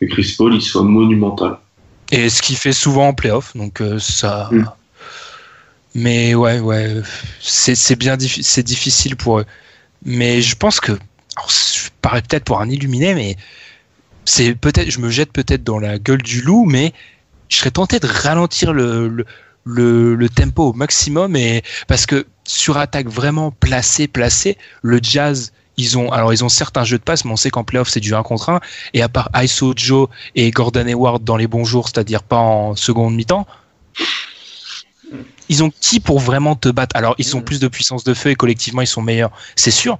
que 0.00 0.06
Chris 0.06 0.34
Paul 0.36 0.54
il 0.54 0.62
soit 0.62 0.82
monumental. 0.82 1.58
Et 2.14 2.28
ce 2.30 2.42
qu'il 2.42 2.56
fait 2.56 2.72
souvent 2.72 3.08
en 3.08 3.14
playoff, 3.14 3.56
donc 3.56 3.80
euh, 3.80 3.98
ça. 3.98 4.48
Mm. 4.52 4.64
Mais 5.96 6.34
ouais, 6.34 6.60
ouais, 6.60 7.02
c'est 7.40 7.96
bien 7.96 8.16
c'est 8.18 8.62
difficile 8.62 9.16
pour 9.16 9.40
eux. 9.40 9.44
Mais 10.04 10.40
je 10.42 10.54
pense 10.54 10.80
que, 10.80 10.92
alors, 11.36 11.50
je 11.50 11.90
parais 12.02 12.22
peut-être 12.22 12.44
pour 12.44 12.60
un 12.60 12.68
illuminé, 12.68 13.14
mais 13.14 13.36
c'est 14.24 14.54
peut-être, 14.54 14.90
je 14.90 15.00
me 15.00 15.10
jette 15.10 15.32
peut-être 15.32 15.64
dans 15.64 15.78
la 15.78 15.98
gueule 15.98 16.22
du 16.22 16.40
loup, 16.40 16.64
mais 16.66 16.92
je 17.48 17.56
serais 17.56 17.70
tenté 17.70 17.98
de 17.98 18.06
ralentir 18.06 18.72
le, 18.72 19.08
le, 19.08 19.24
le, 19.64 20.14
le 20.14 20.28
tempo 20.28 20.70
au 20.70 20.72
maximum 20.72 21.36
et 21.36 21.62
parce 21.88 22.06
que 22.06 22.26
sur 22.44 22.76
attaque 22.76 23.08
vraiment 23.08 23.50
placée, 23.50 24.06
placée, 24.06 24.56
le 24.82 25.00
Jazz 25.02 25.52
ils 25.76 25.98
ont 25.98 26.12
alors 26.12 26.32
ils 26.32 26.44
ont 26.44 26.48
certes 26.48 26.76
un 26.76 26.84
jeu 26.84 26.98
de 26.98 27.02
passe, 27.02 27.24
mais 27.24 27.32
on 27.32 27.36
sait 27.36 27.50
qu'en 27.50 27.64
playoff 27.64 27.88
c'est 27.88 28.00
du 28.00 28.14
1 28.14 28.22
contre 28.22 28.50
1. 28.50 28.60
Et 28.92 29.02
à 29.02 29.08
part 29.08 29.30
ISO 29.34 29.74
Joe 29.76 30.08
et 30.34 30.50
Gordon 30.50 30.86
Hayward 30.86 31.24
dans 31.24 31.36
les 31.36 31.46
bons 31.46 31.64
jours, 31.64 31.88
c'est-à-dire 31.88 32.22
pas 32.22 32.38
en 32.38 32.76
seconde 32.76 33.14
mi-temps, 33.14 33.46
ils 35.48 35.62
ont 35.62 35.70
qui 35.80 36.00
pour 36.00 36.20
vraiment 36.20 36.56
te 36.56 36.68
battre? 36.68 36.96
Alors 36.96 37.14
ils 37.18 37.36
ont 37.36 37.42
plus 37.42 37.60
de 37.60 37.68
puissance 37.68 38.04
de 38.04 38.14
feu 38.14 38.30
et 38.30 38.34
collectivement 38.34 38.82
ils 38.82 38.86
sont 38.86 39.02
meilleurs, 39.02 39.32
c'est 39.56 39.70
sûr. 39.70 39.98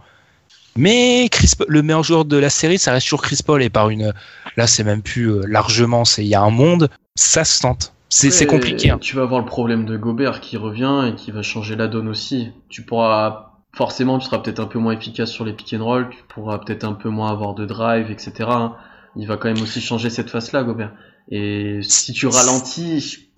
Mais 0.77 1.29
Chris, 1.31 1.53
le 1.69 1.83
meilleur 1.83 2.03
joueur 2.03 2.25
de 2.25 2.37
la 2.37 2.51
série, 2.51 2.79
ça 2.79 2.91
reste 2.91 3.07
toujours 3.07 3.23
Chris 3.23 3.39
Paul 3.47 3.63
et 3.63 3.71
par 3.71 3.91
une 3.91 4.13
là 4.57 4.67
c'est 4.67 4.83
même 4.83 5.03
plus 5.03 5.31
euh, 5.31 5.45
largement, 5.47 6.05
c'est 6.05 6.25
il 6.25 6.29
y 6.29 6.35
a 6.35 6.43
un 6.43 6.51
monde, 6.51 6.91
ça 7.15 7.45
se 7.45 7.61
tente. 7.61 7.93
C'est 8.09 8.47
compliqué. 8.47 8.91
hein. 8.91 8.99
Tu 9.01 9.17
vas 9.17 9.23
avoir 9.23 9.41
le 9.41 9.47
problème 9.47 9.85
de 9.87 9.97
Gobert 9.97 10.41
qui 10.41 10.57
revient 10.57 11.11
et 11.11 11.17
qui 11.17 11.33
va 11.33 11.43
changer 11.43 11.75
la 11.75 11.89
donne 11.89 12.07
aussi. 12.07 12.53
Tu 12.69 12.83
pourras 12.83 13.54
forcément, 13.77 14.19
tu 14.19 14.27
seras 14.27 14.39
peut-être 14.39 14.61
un 14.61 14.67
peu 14.67 14.79
moins 14.79 14.93
efficace 14.93 15.31
sur 15.31 15.45
les 15.45 15.53
pick 15.53 15.75
and 15.79 15.85
roll, 15.85 16.09
tu 16.11 16.19
pourras 16.29 16.59
peut-être 16.59 16.85
un 16.85 16.93
peu 16.95 17.09
moins 17.09 17.31
avoir 17.31 17.55
de 17.55 17.67
drive, 17.67 18.11
etc. 18.11 18.33
hein. 18.49 18.77
Il 19.17 19.27
va 19.29 19.37
quand 19.37 19.49
même 19.53 19.63
aussi 19.63 19.81
changer 19.81 20.11
cette 20.11 20.31
face-là, 20.31 20.65
Gobert. 20.65 20.93
Et 21.31 21.81
si 21.83 22.13
tu 22.13 22.27
ralentis, 22.27 23.29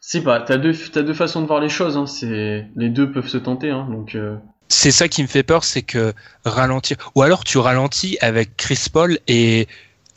sais 0.00 0.22
pas, 0.22 0.40
t'as 0.40 0.56
deux, 0.56 0.74
t'as 0.74 1.02
deux 1.02 1.14
façons 1.14 1.40
de 1.40 1.46
voir 1.46 1.60
les 1.60 1.68
choses. 1.68 1.96
Hein. 1.96 2.06
C'est 2.06 2.66
les 2.76 2.88
deux 2.88 3.10
peuvent 3.10 3.28
se 3.28 3.38
tenter. 3.38 3.70
Hein. 3.70 3.86
Donc 3.90 4.14
euh, 4.14 4.36
C'est 4.68 4.90
ça 4.90 5.08
qui 5.08 5.22
me 5.22 5.28
fait 5.28 5.42
peur, 5.44 5.64
c'est 5.64 5.82
que 5.82 6.12
ralentir. 6.44 6.96
Ou 7.14 7.22
alors 7.22 7.44
tu 7.44 7.58
ralentis 7.58 8.18
avec 8.20 8.56
Chris 8.56 8.86
Paul 8.92 9.18
et 9.28 9.68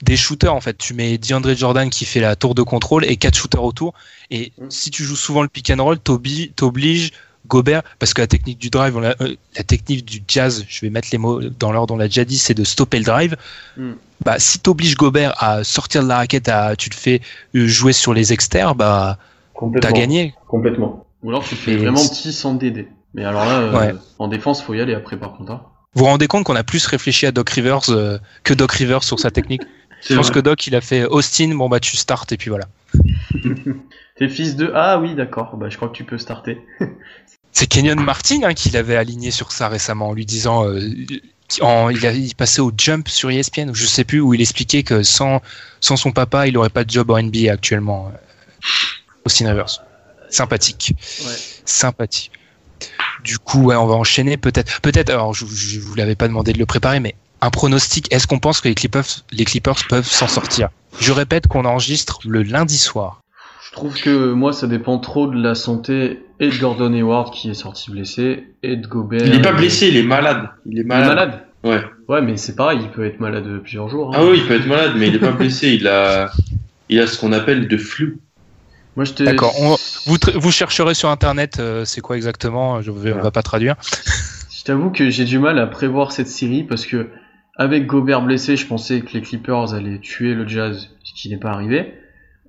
des 0.01 0.17
shooters 0.17 0.53
en 0.53 0.61
fait. 0.61 0.77
Tu 0.77 0.93
mets 0.93 1.17
DeAndre 1.17 1.55
Jordan 1.55 1.89
qui 1.89 2.05
fait 2.05 2.19
la 2.19 2.35
tour 2.35 2.55
de 2.55 2.63
contrôle 2.63 3.05
et 3.05 3.17
quatre 3.17 3.37
shooters 3.37 3.63
autour. 3.63 3.93
Et 4.31 4.51
Mm. 4.57 4.69
si 4.69 4.91
tu 4.91 5.03
joues 5.03 5.15
souvent 5.15 5.43
le 5.43 5.47
pick 5.47 5.69
and 5.69 5.81
roll, 5.83 5.97
t'obli- 5.97 6.51
t'obliges 6.53 7.11
Gobert 7.47 7.81
parce 7.99 8.13
que 8.13 8.21
la 8.21 8.27
technique 8.27 8.57
du 8.59 8.69
drive, 8.69 8.95
on 8.97 8.99
l'a- 8.99 9.15
euh, 9.21 9.35
la 9.57 9.63
technique 9.63 10.05
du 10.05 10.21
jazz, 10.27 10.65
je 10.67 10.81
vais 10.81 10.89
mettre 10.89 11.07
les 11.11 11.17
mots 11.17 11.41
dans 11.41 11.71
l'ordre, 11.71 11.93
on 11.93 11.97
l'a 11.97 12.07
déjà 12.07 12.25
dit, 12.25 12.37
c'est 12.37 12.53
de 12.53 12.63
stopper 12.63 12.97
le 12.99 13.05
drive. 13.05 13.35
Mm. 13.77 13.91
Bah 14.23 14.39
si 14.39 14.59
t'obliges 14.59 14.95
Gobert 14.95 15.33
à 15.43 15.63
sortir 15.63 16.03
de 16.03 16.07
la 16.07 16.17
raquette, 16.17 16.47
à, 16.49 16.75
tu 16.75 16.89
le 16.89 16.95
fais 16.95 17.21
euh, 17.55 17.67
jouer 17.67 17.93
sur 17.93 18.13
les 18.13 18.31
externes, 18.33 18.75
bah 18.77 19.17
t'as 19.81 19.91
gagné. 19.91 20.33
Complètement. 20.47 21.05
Ou 21.23 21.29
alors 21.29 21.43
tu 21.43 21.55
fais 21.55 21.71
Et 21.73 21.77
vraiment 21.77 22.05
petit 22.07 22.31
sans 22.33 22.53
DD. 22.53 22.87
Mais 23.13 23.23
alors 23.25 23.45
là, 23.45 23.59
euh, 23.59 23.77
Ouais. 23.77 23.93
en 24.19 24.27
défense, 24.27 24.61
faut 24.61 24.73
y 24.73 24.81
aller 24.81 24.93
après 24.93 25.17
par 25.17 25.33
contre. 25.37 25.51
hein. 25.51 25.61
Vous 25.93 25.99
vous 26.03 26.05
rendez 26.09 26.27
compte 26.27 26.43
qu'on 26.43 26.55
a 26.57 26.63
plus 26.63 26.85
réfléchi 26.87 27.25
à 27.25 27.31
Doc 27.31 27.49
Rivers 27.51 27.89
euh, 27.89 28.17
que 28.43 28.53
Doc 28.53 28.71
Rivers 28.73 29.03
sur 29.03 29.19
sa 29.19 29.31
technique? 29.31 29.61
Je 30.07 30.13
pense 30.15 30.27
vrai. 30.27 30.35
que 30.35 30.39
Doc, 30.41 30.67
il 30.67 30.75
a 30.75 30.81
fait 30.81 31.05
Austin, 31.05 31.55
bon 31.55 31.67
bah 31.69 31.79
tu 31.79 31.95
startes 31.97 32.31
et 32.31 32.37
puis 32.37 32.49
voilà. 32.49 32.65
T'es 34.17 34.29
fils 34.29 34.55
de... 34.55 34.71
Ah 34.73 34.99
oui, 34.99 35.15
d'accord. 35.15 35.57
Bah 35.57 35.69
je 35.69 35.75
crois 35.77 35.89
que 35.89 35.95
tu 35.97 36.03
peux 36.03 36.17
starter. 36.17 36.61
C'est 37.51 37.67
Kenyon 37.67 37.95
Martin 38.01 38.41
hein, 38.43 38.53
qui 38.53 38.69
l'avait 38.69 38.97
aligné 38.97 39.31
sur 39.31 39.51
ça 39.53 39.69
récemment 39.69 40.09
en 40.09 40.13
lui 40.13 40.25
disant, 40.25 40.65
euh, 40.67 40.81
en- 41.61 41.89
il, 41.89 42.05
a, 42.05 42.11
il 42.11 42.35
passait 42.35 42.59
au 42.61 42.71
jump 42.77 43.07
sur 43.07 43.29
ESPN, 43.31 43.69
ou 43.69 43.73
je 43.75 43.85
sais 43.85 44.03
plus, 44.03 44.19
où 44.19 44.33
il 44.33 44.41
expliquait 44.41 44.83
que 44.83 45.03
sans, 45.03 45.41
sans 45.79 45.95
son 45.95 46.11
papa, 46.11 46.47
il 46.47 46.57
aurait 46.57 46.69
pas 46.69 46.83
de 46.83 46.89
job 46.89 47.11
en 47.11 47.17
NBA 47.17 47.51
actuellement. 47.53 48.11
euh, 48.13 48.17
Austin 49.25 49.49
Rivers. 49.49 49.81
Sympathique. 50.29 50.93
Ouais. 51.25 51.33
Sympathique. 51.65 52.31
Du 53.23 53.39
coup, 53.39 53.63
ouais, 53.65 53.75
on 53.75 53.87
va 53.87 53.95
enchaîner 53.95 54.37
peut-être. 54.37 54.81
Peut-être, 54.81 55.09
alors 55.09 55.33
je, 55.33 55.45
je 55.45 55.79
vous 55.79 55.95
l'avais 55.95 56.15
pas 56.15 56.27
demandé 56.27 56.53
de 56.53 56.59
le 56.59 56.65
préparer, 56.65 56.99
mais 56.99 57.15
un 57.41 57.49
pronostic, 57.49 58.11
est-ce 58.13 58.27
qu'on 58.27 58.39
pense 58.39 58.61
que 58.61 58.67
les 58.67 58.75
Clippers, 58.75 59.05
les 59.31 59.45
Clippers 59.45 59.87
peuvent 59.89 60.07
s'en 60.07 60.27
sortir? 60.27 60.69
Je 60.99 61.11
répète 61.11 61.47
qu'on 61.47 61.65
enregistre 61.65 62.19
le 62.25 62.43
lundi 62.43 62.77
soir. 62.77 63.21
Je 63.67 63.71
trouve 63.71 63.95
que 63.99 64.31
moi, 64.33 64.53
ça 64.53 64.67
dépend 64.67 64.99
trop 64.99 65.27
de 65.27 65.41
la 65.41 65.55
santé 65.55 66.21
et 66.39 66.49
de 66.49 66.57
Gordon 66.57 66.93
Hayward 66.93 67.33
qui 67.33 67.49
est 67.49 67.53
sorti 67.55 67.91
blessé 67.91 68.45
et 68.63 68.75
de 68.77 68.87
Gobert. 68.87 69.25
Il 69.25 69.33
est 69.35 69.41
pas 69.41 69.51
blessé, 69.51 69.87
il 69.89 69.97
est 69.97 70.03
malade. 70.03 70.49
Il 70.65 70.73
est 70.73 70.75
Il 70.75 70.81
est 70.81 70.83
malade. 70.85 71.41
Ouais. 71.63 71.81
Ouais, 72.07 72.21
mais 72.21 72.37
c'est 72.37 72.55
pareil, 72.55 72.79
il 72.81 72.89
peut 72.89 73.05
être 73.05 73.19
malade 73.19 73.45
plusieurs 73.61 73.89
jours. 73.89 74.09
hein. 74.13 74.19
Ah 74.19 74.25
oui, 74.25 74.37
il 74.37 74.47
peut 74.47 74.55
être 74.55 74.67
malade, 74.67 74.93
mais 74.97 75.07
il 75.07 75.15
est 75.15 75.19
pas 75.19 75.31
blessé. 75.33 75.69
Il 75.73 75.87
a, 75.87 76.31
il 76.89 76.99
a 76.99 77.07
ce 77.07 77.17
qu'on 77.19 77.33
appelle 77.33 77.67
de 77.67 77.77
flou. 77.77 78.13
Moi, 78.95 79.03
je 79.03 79.13
te... 79.13 79.23
D'accord, 79.23 79.53
on- 79.59 79.75
Vous, 80.05 80.17
tr- 80.17 80.37
vous 80.37 80.51
chercherez 80.51 80.93
sur 80.93 81.09
internet, 81.09 81.57
euh, 81.59 81.83
c'est 81.85 82.01
quoi 82.01 82.15
exactement 82.15 82.81
Je 82.81 82.91
vais, 82.91 83.11
on 83.13 83.19
va 83.21 83.31
pas 83.31 83.41
traduire. 83.41 83.75
Je 84.55 84.63
t'avoue 84.63 84.89
que 84.91 85.09
j'ai 85.09 85.25
du 85.25 85.37
mal 85.39 85.59
à 85.59 85.67
prévoir 85.67 86.11
cette 86.11 86.27
série 86.29 86.63
parce 86.63 86.85
que 86.85 87.09
avec 87.57 87.85
Gobert 87.87 88.21
blessé, 88.21 88.57
je 88.57 88.65
pensais 88.67 89.01
que 89.01 89.13
les 89.13 89.21
Clippers 89.21 89.73
allaient 89.73 89.99
tuer 89.99 90.33
le 90.33 90.47
Jazz, 90.47 90.89
ce 91.03 91.13
qui 91.13 91.29
n'est 91.29 91.37
pas 91.37 91.51
arrivé. 91.51 91.93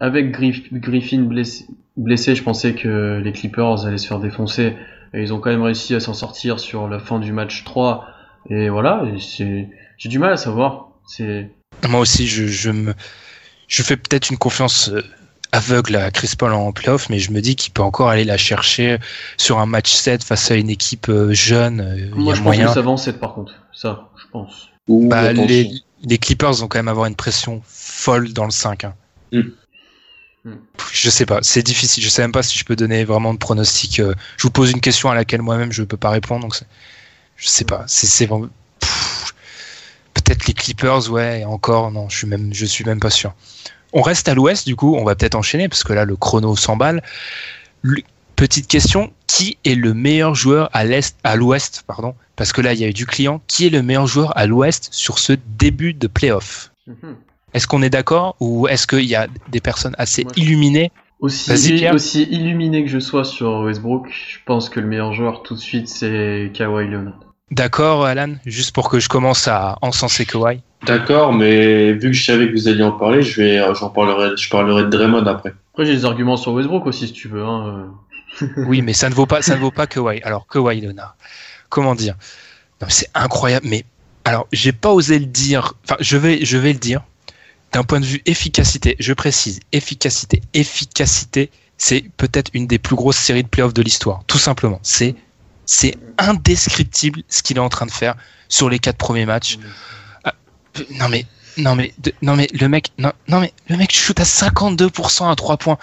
Avec 0.00 0.30
Griff- 0.36 0.72
Griffin 0.72 1.22
blessé, 1.22 1.64
blessé, 1.96 2.34
je 2.34 2.42
pensais 2.42 2.74
que 2.74 3.20
les 3.22 3.32
Clippers 3.32 3.86
allaient 3.86 3.98
se 3.98 4.06
faire 4.08 4.18
défoncer. 4.20 4.74
Et 5.14 5.22
ils 5.22 5.32
ont 5.32 5.38
quand 5.40 5.50
même 5.50 5.62
réussi 5.62 5.94
à 5.94 6.00
s'en 6.00 6.12
sortir 6.14 6.58
sur 6.60 6.88
la 6.88 6.98
fin 6.98 7.18
du 7.20 7.32
match 7.32 7.64
3. 7.64 8.04
Et 8.50 8.68
voilà, 8.68 9.04
j'ai 9.16 9.68
du 10.04 10.18
mal 10.18 10.32
à 10.32 10.36
savoir. 10.36 10.88
Moi 11.88 12.00
aussi, 12.00 12.26
je, 12.26 12.46
je 12.46 12.70
me, 12.70 12.92
je 13.68 13.82
fais 13.82 13.96
peut-être 13.96 14.30
une 14.30 14.36
confiance 14.38 14.90
euh, 14.90 15.02
aveugle 15.52 15.96
à 15.96 16.10
Chris 16.10 16.32
Paul 16.36 16.52
en 16.52 16.72
playoff, 16.72 17.08
mais 17.08 17.18
je 17.20 17.30
me 17.30 17.40
dis 17.40 17.54
qu'il 17.56 17.72
peut 17.72 17.82
encore 17.82 18.08
aller 18.08 18.24
la 18.24 18.36
chercher 18.36 18.98
sur 19.36 19.58
un 19.60 19.66
match 19.66 19.92
7 19.92 20.22
face 20.24 20.50
à 20.50 20.56
une 20.56 20.68
équipe 20.68 21.08
euh, 21.08 21.32
jeune. 21.32 21.80
euh, 21.80 21.96
Il 22.16 22.20
y 22.20 22.24
moi 22.24 22.32
a 22.32 22.36
je 22.36 22.40
pense 22.40 22.44
moyen. 22.44 22.66
que 22.66 22.72
ça 22.74 22.82
va 22.82 22.90
en 22.90 22.96
7 22.96 23.18
par 23.20 23.34
contre. 23.34 23.52
Ça, 23.72 24.10
je 24.16 24.24
pense. 24.30 24.68
Bah, 24.88 25.32
les, 25.32 25.70
les 26.02 26.18
Clippers 26.18 26.52
vont 26.54 26.68
quand 26.68 26.78
même 26.78 26.88
avoir 26.88 27.06
une 27.06 27.16
pression 27.16 27.62
folle 27.66 28.32
dans 28.32 28.44
le 28.44 28.50
5. 28.50 28.84
hein. 28.84 28.94
Mm. 29.32 29.40
Mm. 30.44 30.52
Pff, 30.76 30.90
Je 30.92 31.10
sais 31.10 31.26
pas, 31.26 31.40
c'est 31.42 31.62
difficile. 31.62 32.02
Je 32.04 32.08
sais 32.08 32.22
même 32.22 32.32
pas 32.32 32.42
si 32.42 32.58
je 32.58 32.64
peux 32.64 32.76
donner 32.76 33.04
vraiment 33.04 33.34
de 33.34 33.38
pronostic. 33.38 33.98
euh, 34.00 34.14
Je 34.36 34.44
vous 34.44 34.50
pose 34.50 34.70
une 34.70 34.80
question 34.80 35.10
à 35.10 35.14
laquelle 35.14 35.42
moi-même 35.42 35.72
je 35.72 35.82
peux 35.82 35.96
pas 35.96 36.10
répondre, 36.10 36.42
donc 36.42 36.54
c'est- 36.54 36.66
je 37.36 37.48
sais 37.48 37.64
pas. 37.64 37.84
C'est 37.88 38.06
c'est 38.06 38.26
vraiment. 38.26 38.48
Peut-être 40.14 40.46
les 40.46 40.54
Clippers, 40.54 41.10
ouais. 41.10 41.40
et 41.40 41.44
Encore, 41.44 41.90
non, 41.92 42.08
je 42.08 42.16
suis 42.18 42.26
même, 42.26 42.52
je 42.54 42.64
suis 42.66 42.84
même 42.84 43.00
pas 43.00 43.10
sûr. 43.10 43.34
On 43.92 44.02
reste 44.02 44.28
à 44.28 44.34
l'Ouest, 44.34 44.66
du 44.66 44.74
coup, 44.76 44.96
on 44.96 45.04
va 45.04 45.14
peut-être 45.14 45.34
enchaîner 45.36 45.68
parce 45.68 45.84
que 45.84 45.92
là 45.92 46.04
le 46.04 46.16
chrono 46.16 46.56
s'emballe. 46.56 47.02
Le- 47.82 48.02
Petite 48.34 48.66
question, 48.68 49.12
qui 49.36 49.58
est 49.66 49.74
le 49.74 49.92
meilleur 49.92 50.34
joueur 50.34 50.70
à 50.72 50.84
l'est, 50.84 51.14
à 51.22 51.36
l'Ouest, 51.36 51.84
pardon, 51.86 52.14
parce 52.36 52.54
que 52.54 52.62
là 52.62 52.72
il 52.72 52.80
y 52.80 52.84
a 52.84 52.88
eu 52.88 52.94
du 52.94 53.04
client. 53.04 53.42
Qui 53.46 53.66
est 53.66 53.70
le 53.70 53.82
meilleur 53.82 54.06
joueur 54.06 54.36
à 54.36 54.46
l'Ouest 54.46 54.88
sur 54.92 55.18
ce 55.18 55.34
début 55.58 55.92
de 55.92 56.06
playoff? 56.06 56.72
Mhm. 56.86 57.16
Est-ce 57.52 57.66
qu'on 57.66 57.82
est 57.82 57.90
d'accord 57.90 58.36
ou 58.40 58.66
est-ce 58.66 58.86
qu'il 58.86 59.04
y 59.04 59.14
a 59.14 59.26
des 59.50 59.60
personnes 59.60 59.94
assez 59.98 60.26
illuminées? 60.36 60.90
Aussi, 61.20 61.86
aussi 61.92 62.22
illuminé 62.24 62.84
que 62.84 62.90
je 62.90 62.98
sois 62.98 63.24
sur 63.24 63.60
Westbrook, 63.60 64.08
je 64.10 64.38
pense 64.46 64.68
que 64.70 64.80
le 64.80 64.86
meilleur 64.86 65.12
joueur 65.12 65.42
tout 65.42 65.54
de 65.54 65.60
suite 65.60 65.88
c'est 65.88 66.50
Kawhi 66.54 66.88
Leonard. 66.88 67.20
D'accord, 67.50 68.04
Alan 68.04 68.34
Juste 68.44 68.74
pour 68.74 68.88
que 68.88 68.98
je 68.98 69.08
commence 69.08 69.48
à 69.48 69.76
encenser 69.82 70.24
Kawhi. 70.24 70.60
D'accord, 70.86 71.32
mais 71.32 71.92
vu 71.92 72.10
que 72.10 72.12
je 72.12 72.24
savais 72.24 72.48
que 72.48 72.52
vous 72.52 72.68
alliez 72.68 72.82
en 72.82 72.92
parler, 72.92 73.22
je 73.22 73.40
vais, 73.40 73.58
euh, 73.58 73.74
j'en 73.74 73.90
parlerai, 73.90 74.36
je 74.36 74.48
parlerai 74.50 74.84
de 74.84 74.88
Draymond 74.88 75.26
après. 75.26 75.54
Après 75.72 75.84
j'ai 75.84 75.94
des 75.94 76.04
arguments 76.06 76.36
sur 76.36 76.52
Westbrook 76.52 76.86
aussi 76.86 77.06
si 77.06 77.12
tu 77.12 77.28
veux. 77.28 77.44
Hein. 77.44 77.90
Oui, 78.56 78.82
mais 78.82 78.92
ça 78.92 79.08
ne 79.08 79.14
vaut 79.14 79.26
pas, 79.26 79.42
ça 79.42 79.54
ne 79.54 79.60
vaut 79.60 79.70
pas 79.70 79.86
Kawhi. 79.86 80.20
Alors 80.22 80.46
Kawhi 80.46 80.80
Leonard, 80.80 81.16
comment 81.68 81.94
dire? 81.94 82.14
C'est 82.88 83.08
incroyable. 83.14 83.66
Mais 83.68 83.84
alors, 84.24 84.46
j'ai 84.52 84.72
pas 84.72 84.90
osé 84.92 85.18
le 85.18 85.26
dire. 85.26 85.74
Enfin, 85.84 85.96
je 86.00 86.16
vais, 86.16 86.44
je 86.44 86.58
vais 86.58 86.72
le 86.72 86.78
dire. 86.78 87.02
D'un 87.72 87.82
point 87.82 88.00
de 88.00 88.06
vue 88.06 88.22
efficacité, 88.26 88.96
je 89.00 89.12
précise, 89.12 89.60
efficacité, 89.72 90.40
efficacité, 90.54 91.50
c'est 91.78 92.04
peut-être 92.16 92.50
une 92.54 92.66
des 92.66 92.78
plus 92.78 92.96
grosses 92.96 93.16
séries 93.18 93.42
de 93.42 93.48
playoffs 93.48 93.74
de 93.74 93.82
l'histoire. 93.82 94.22
Tout 94.26 94.38
simplement, 94.38 94.80
c'est 94.82 95.14
c'est 95.66 95.96
indescriptible 96.18 97.22
ce 97.28 97.42
qu'il 97.42 97.56
est 97.56 97.60
en 97.60 97.68
train 97.68 97.86
de 97.86 97.90
faire 97.90 98.14
sur 98.48 98.70
les 98.70 98.78
quatre 98.78 98.96
premiers 98.98 99.26
matchs. 99.26 99.58
Ah, 100.24 100.32
non 100.92 101.08
mais 101.08 101.26
non 101.56 101.74
mais 101.74 101.92
de- 101.98 102.14
non 102.22 102.36
mais 102.36 102.48
le 102.52 102.68
mec 102.68 102.92
non, 102.98 103.12
non 103.28 103.40
mais 103.40 103.52
le 103.68 103.76
mec 103.76 103.92
shoot 103.92 104.18
à 104.20 104.24
52% 104.24 105.30
à 105.30 105.34
3 105.34 105.56
points. 105.56 105.78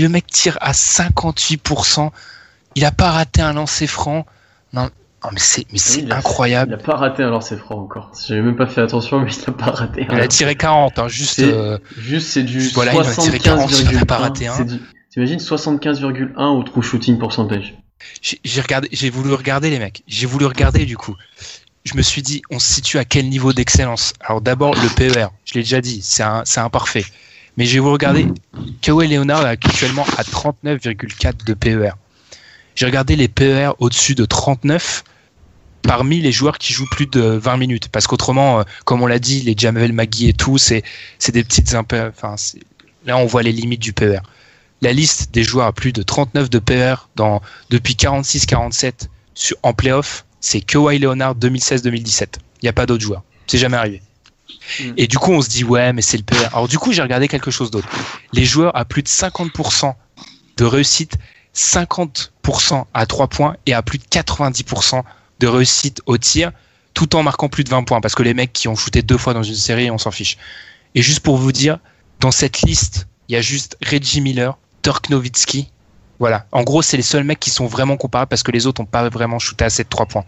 Le 0.00 0.08
mec 0.08 0.26
tire 0.26 0.56
à 0.60 0.72
58%. 0.72 2.10
Il 2.76 2.84
a 2.84 2.92
pas 2.92 3.10
raté 3.10 3.42
un 3.42 3.52
lancer 3.52 3.86
franc. 3.86 4.24
Non, 4.72 4.84
non, 5.24 5.30
mais 5.32 5.40
c'est 5.40 5.66
incroyable. 6.12 6.72
Il 6.78 6.82
a 6.82 6.86
pas 6.86 6.96
raté 6.96 7.22
alors 7.24 7.42
c'est 7.42 7.56
franc 7.58 7.78
encore. 7.80 8.12
J'avais 8.26 8.42
même 8.42 8.56
pas 8.56 8.66
fait 8.66 8.80
attention 8.80 9.20
mais 9.20 9.30
il 9.32 9.50
a 9.50 9.52
pas 9.52 9.70
raté. 9.72 10.06
Il 10.10 10.20
a 10.20 10.28
tiré 10.28 10.54
40 10.54 10.98
hein, 10.98 11.08
juste 11.08 11.34
C'est- 11.34 11.52
euh, 11.52 11.76
Juste 11.98 12.28
c'est 12.28 12.44
du 12.44 12.68
Voilà, 12.68 12.94
il 12.94 12.98
en 12.98 13.02
a 13.02 13.14
tiré 13.14 13.38
40, 13.38 13.70
il 13.70 13.98
a 13.98 14.04
pas 14.06 14.18
75,1. 14.18 14.20
raté 14.20 14.46
un. 14.46 14.64
Du- 14.64 14.80
T'imagines 15.12 15.40
75,1 15.40 16.56
au 16.56 16.62
true 16.62 16.82
shooting 16.82 17.18
percentage. 17.18 17.74
J'ai 18.22 18.38
j'ai 18.44 18.60
regardé, 18.60 18.88
j'ai 18.92 19.10
voulu 19.10 19.34
regarder 19.34 19.68
les 19.68 19.80
mecs. 19.80 20.02
J'ai 20.06 20.26
voulu 20.26 20.46
regarder 20.46 20.86
du 20.86 20.96
coup. 20.96 21.16
Je 21.84 21.94
me 21.96 22.02
suis 22.02 22.22
dit, 22.22 22.42
on 22.50 22.58
se 22.58 22.72
situe 22.74 22.98
à 22.98 23.04
quel 23.04 23.28
niveau 23.28 23.52
d'excellence? 23.52 24.12
Alors 24.20 24.40
d'abord 24.40 24.74
le 24.76 24.88
PER. 24.94 25.26
Je 25.44 25.54
l'ai 25.54 25.62
déjà 25.62 25.80
dit, 25.80 26.00
c'est 26.02 26.22
un, 26.22 26.42
c'est 26.44 26.60
imparfait. 26.60 27.04
Mais 27.56 27.64
j'ai 27.66 27.78
voulu 27.78 27.92
regarder. 27.92 28.26
Kawhi 28.80 29.08
Leonard 29.08 29.44
actuellement 29.44 30.06
à 30.16 30.22
39,4 30.22 31.44
de 31.44 31.54
PER. 31.54 31.90
J'ai 32.74 32.86
regardé 32.86 33.16
les 33.16 33.28
PER 33.28 33.72
au-dessus 33.78 34.14
de 34.14 34.24
39 34.24 35.04
parmi 35.82 36.20
les 36.20 36.32
joueurs 36.32 36.58
qui 36.58 36.72
jouent 36.72 36.88
plus 36.90 37.06
de 37.06 37.20
20 37.20 37.56
minutes. 37.56 37.88
Parce 37.88 38.06
qu'autrement, 38.06 38.60
euh, 38.60 38.62
comme 38.84 39.02
on 39.02 39.06
l'a 39.06 39.18
dit, 39.18 39.40
les 39.42 39.54
Jamel 39.56 39.92
McGee 39.92 40.28
et 40.28 40.32
tout, 40.32 40.58
c'est 40.58 40.82
des 41.32 41.42
petites 41.44 41.68
c'est- 42.36 42.60
là 43.06 43.16
on 43.16 43.26
voit 43.26 43.42
les 43.42 43.52
limites 43.52 43.80
du 43.80 43.92
PER. 43.92 44.20
la 44.82 44.94
liste 44.94 45.30
des 45.34 45.42
joueurs 45.42 45.66
à 45.66 45.72
plus 45.74 45.92
de 45.92 46.02
39 46.02 46.48
de 46.48 46.58
PR 46.58 47.08
dans, 47.14 47.42
depuis 47.68 47.96
46-47 47.96 49.08
en 49.62 49.74
playoff, 49.74 50.24
c'est 50.40 50.62
Kawhi 50.62 50.98
Leonard 50.98 51.34
2016-2017. 51.34 52.38
Il 52.62 52.64
n'y 52.64 52.68
a 52.70 52.72
pas 52.72 52.86
d'autres 52.86 53.02
joueurs. 53.04 53.22
C'est 53.46 53.58
jamais 53.58 53.76
arrivé. 53.76 54.00
Mm. 54.80 54.92
Et 54.96 55.06
du 55.06 55.18
coup, 55.18 55.32
on 55.32 55.42
se 55.42 55.48
dit, 55.48 55.64
ouais, 55.64 55.92
mais 55.92 56.02
c'est 56.02 56.16
le 56.16 56.22
PR. 56.22 56.54
Alors, 56.54 56.68
du 56.68 56.78
coup, 56.78 56.92
j'ai 56.92 57.02
regardé 57.02 57.28
quelque 57.28 57.50
chose 57.50 57.70
d'autre. 57.70 57.88
Les 58.32 58.44
joueurs 58.44 58.76
à 58.76 58.84
plus 58.84 59.02
de 59.02 59.08
50% 59.08 59.94
de 60.56 60.64
réussite, 60.64 61.16
50% 61.54 62.84
à 62.94 63.06
3 63.06 63.28
points 63.28 63.56
et 63.66 63.74
à 63.74 63.82
plus 63.82 63.98
de 63.98 64.04
90% 64.04 65.02
de 65.40 65.46
réussite 65.46 66.02
au 66.06 66.18
tir, 66.18 66.52
tout 66.94 67.16
en 67.16 67.22
marquant 67.22 67.48
plus 67.48 67.64
de 67.64 67.70
20 67.70 67.84
points. 67.84 68.00
Parce 68.00 68.14
que 68.14 68.22
les 68.22 68.34
mecs 68.34 68.52
qui 68.52 68.68
ont 68.68 68.76
shooté 68.76 69.02
deux 69.02 69.18
fois 69.18 69.34
dans 69.34 69.42
une 69.42 69.54
série, 69.54 69.90
on 69.90 69.98
s'en 69.98 70.10
fiche. 70.10 70.36
Et 70.94 71.02
juste 71.02 71.20
pour 71.20 71.36
vous 71.36 71.52
dire, 71.52 71.78
dans 72.20 72.30
cette 72.30 72.62
liste, 72.62 73.06
il 73.28 73.34
y 73.34 73.36
a 73.36 73.40
juste 73.40 73.76
Reggie 73.84 74.20
Miller, 74.20 74.58
Dirk 74.82 75.08
Nowitzki. 75.08 75.70
Voilà. 76.18 76.46
En 76.52 76.62
gros, 76.62 76.82
c'est 76.82 76.96
les 76.96 77.02
seuls 77.02 77.24
mecs 77.24 77.40
qui 77.40 77.50
sont 77.50 77.66
vraiment 77.66 77.96
comparables 77.96 78.28
parce 78.28 78.42
que 78.42 78.50
les 78.50 78.66
autres 78.66 78.82
n'ont 78.82 78.86
pas 78.86 79.08
vraiment 79.08 79.38
shooté 79.38 79.64
assez 79.64 79.84
de 79.84 79.88
3 79.88 80.06
points. 80.06 80.24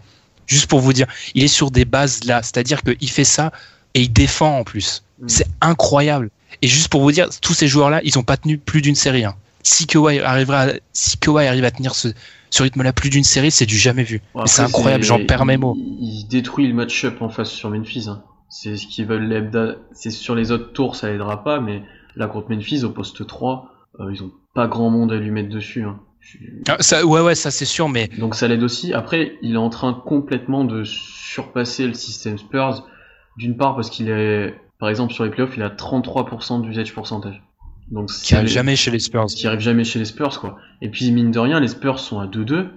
Juste 0.47 0.67
pour 0.67 0.79
vous 0.79 0.93
dire, 0.93 1.07
il 1.35 1.43
est 1.43 1.47
sur 1.47 1.69
des 1.69 1.85
bases 1.85 2.23
là. 2.23 2.41
C'est-à-dire 2.41 2.81
qu'il 2.81 3.09
fait 3.09 3.23
ça 3.23 3.51
et 3.93 4.01
il 4.01 4.11
défend 4.13 4.59
en 4.59 4.63
plus. 4.63 5.03
Mm. 5.19 5.27
C'est 5.27 5.47
incroyable. 5.61 6.29
Et 6.61 6.67
juste 6.67 6.87
pour 6.89 7.01
vous 7.01 7.11
dire, 7.11 7.27
tous 7.41 7.53
ces 7.53 7.67
joueurs-là, 7.67 8.01
ils 8.03 8.13
n'ont 8.15 8.23
pas 8.23 8.37
tenu 8.37 8.57
plus 8.57 8.81
d'une 8.81 8.95
série. 8.95 9.25
hein. 9.25 9.35
Si 9.63 9.87
Kawhi 9.87 10.19
arrivera, 10.19 10.63
à- 10.63 10.73
si 10.91 11.17
Kawhi 11.17 11.47
arrive 11.47 11.63
à 11.63 11.71
tenir 11.71 11.95
ce, 11.95 12.09
ce 12.49 12.63
rythme-là 12.63 12.93
plus 12.93 13.09
d'une 13.09 13.23
série, 13.23 13.49
c'est 13.51 13.65
du 13.65 13.77
jamais 13.77 14.03
vu. 14.03 14.21
Bon, 14.35 14.45
c'est 14.45 14.61
incroyable, 14.61 15.03
j'en 15.03 15.25
perds 15.25 15.45
mes 15.45 15.57
mots. 15.57 15.75
Il, 15.77 16.25
détruit 16.29 16.67
le 16.67 16.73
match-up 16.73 17.21
en 17.21 17.29
face 17.29 17.49
sur 17.49 17.69
Memphis. 17.69 18.05
hein. 18.09 18.23
C'est 18.49 18.75
ce 18.77 18.85
qu'ils 18.87 19.05
veulent 19.07 19.27
l'Ebda. 19.27 19.75
C'est 19.93 20.11
sur 20.11 20.35
les 20.35 20.51
autres 20.51 20.73
tours, 20.73 20.95
ça 20.95 21.11
aidera 21.11 21.43
pas, 21.43 21.59
mais 21.59 21.81
là 22.15 22.27
contre 22.27 22.51
Memphis, 22.51 22.83
au 22.83 22.89
poste 22.91 23.25
3, 23.25 23.69
euh, 23.99 24.11
ils 24.13 24.21
ont 24.23 24.31
pas 24.53 24.67
grand 24.67 24.89
monde 24.91 25.11
à 25.11 25.15
lui 25.15 25.31
mettre 25.31 25.49
dessus. 25.49 25.83
hein. 25.83 25.99
Ah, 26.67 26.77
Ça, 26.79 27.05
ouais, 27.05 27.21
ouais, 27.21 27.35
ça 27.35 27.49
c'est 27.51 27.65
sûr, 27.65 27.89
mais 27.89 28.09
Donc 28.19 28.35
ça 28.35 28.47
l'aide 28.47 28.63
aussi. 28.63 28.93
Après, 28.93 29.33
il 29.41 29.53
est 29.55 29.57
en 29.57 29.69
train 29.69 29.93
complètement 30.05 30.63
de 30.65 30.83
surpasser 30.83 31.87
le 31.87 31.93
système 31.93 32.37
Spurs. 32.37 32.85
D'une 33.37 33.57
part 33.57 33.75
parce 33.75 33.89
qu'il 33.89 34.09
est, 34.09 34.55
par 34.79 34.89
exemple 34.89 35.13
sur 35.13 35.23
les 35.23 35.29
playoffs, 35.29 35.55
il 35.57 35.63
a 35.63 35.69
33% 35.69 36.61
d'usage 36.61 36.93
pourcentage. 36.93 37.41
Donc 37.91 38.09
qui 38.11 38.33
arrive 38.35 38.47
jamais 38.47 38.75
chez 38.75 38.91
les 38.91 38.99
Spurs. 38.99 39.25
qui 39.25 39.45
arrive 39.45 39.59
jamais 39.59 39.83
chez 39.83 39.99
les 39.99 40.05
Spurs 40.05 40.39
quoi. 40.39 40.57
Et 40.81 40.89
puis 40.89 41.11
mine 41.11 41.31
de 41.31 41.39
rien, 41.39 41.59
les 41.59 41.67
Spurs 41.67 41.99
sont 41.99 42.19
à 42.19 42.27
2-2 42.27 42.67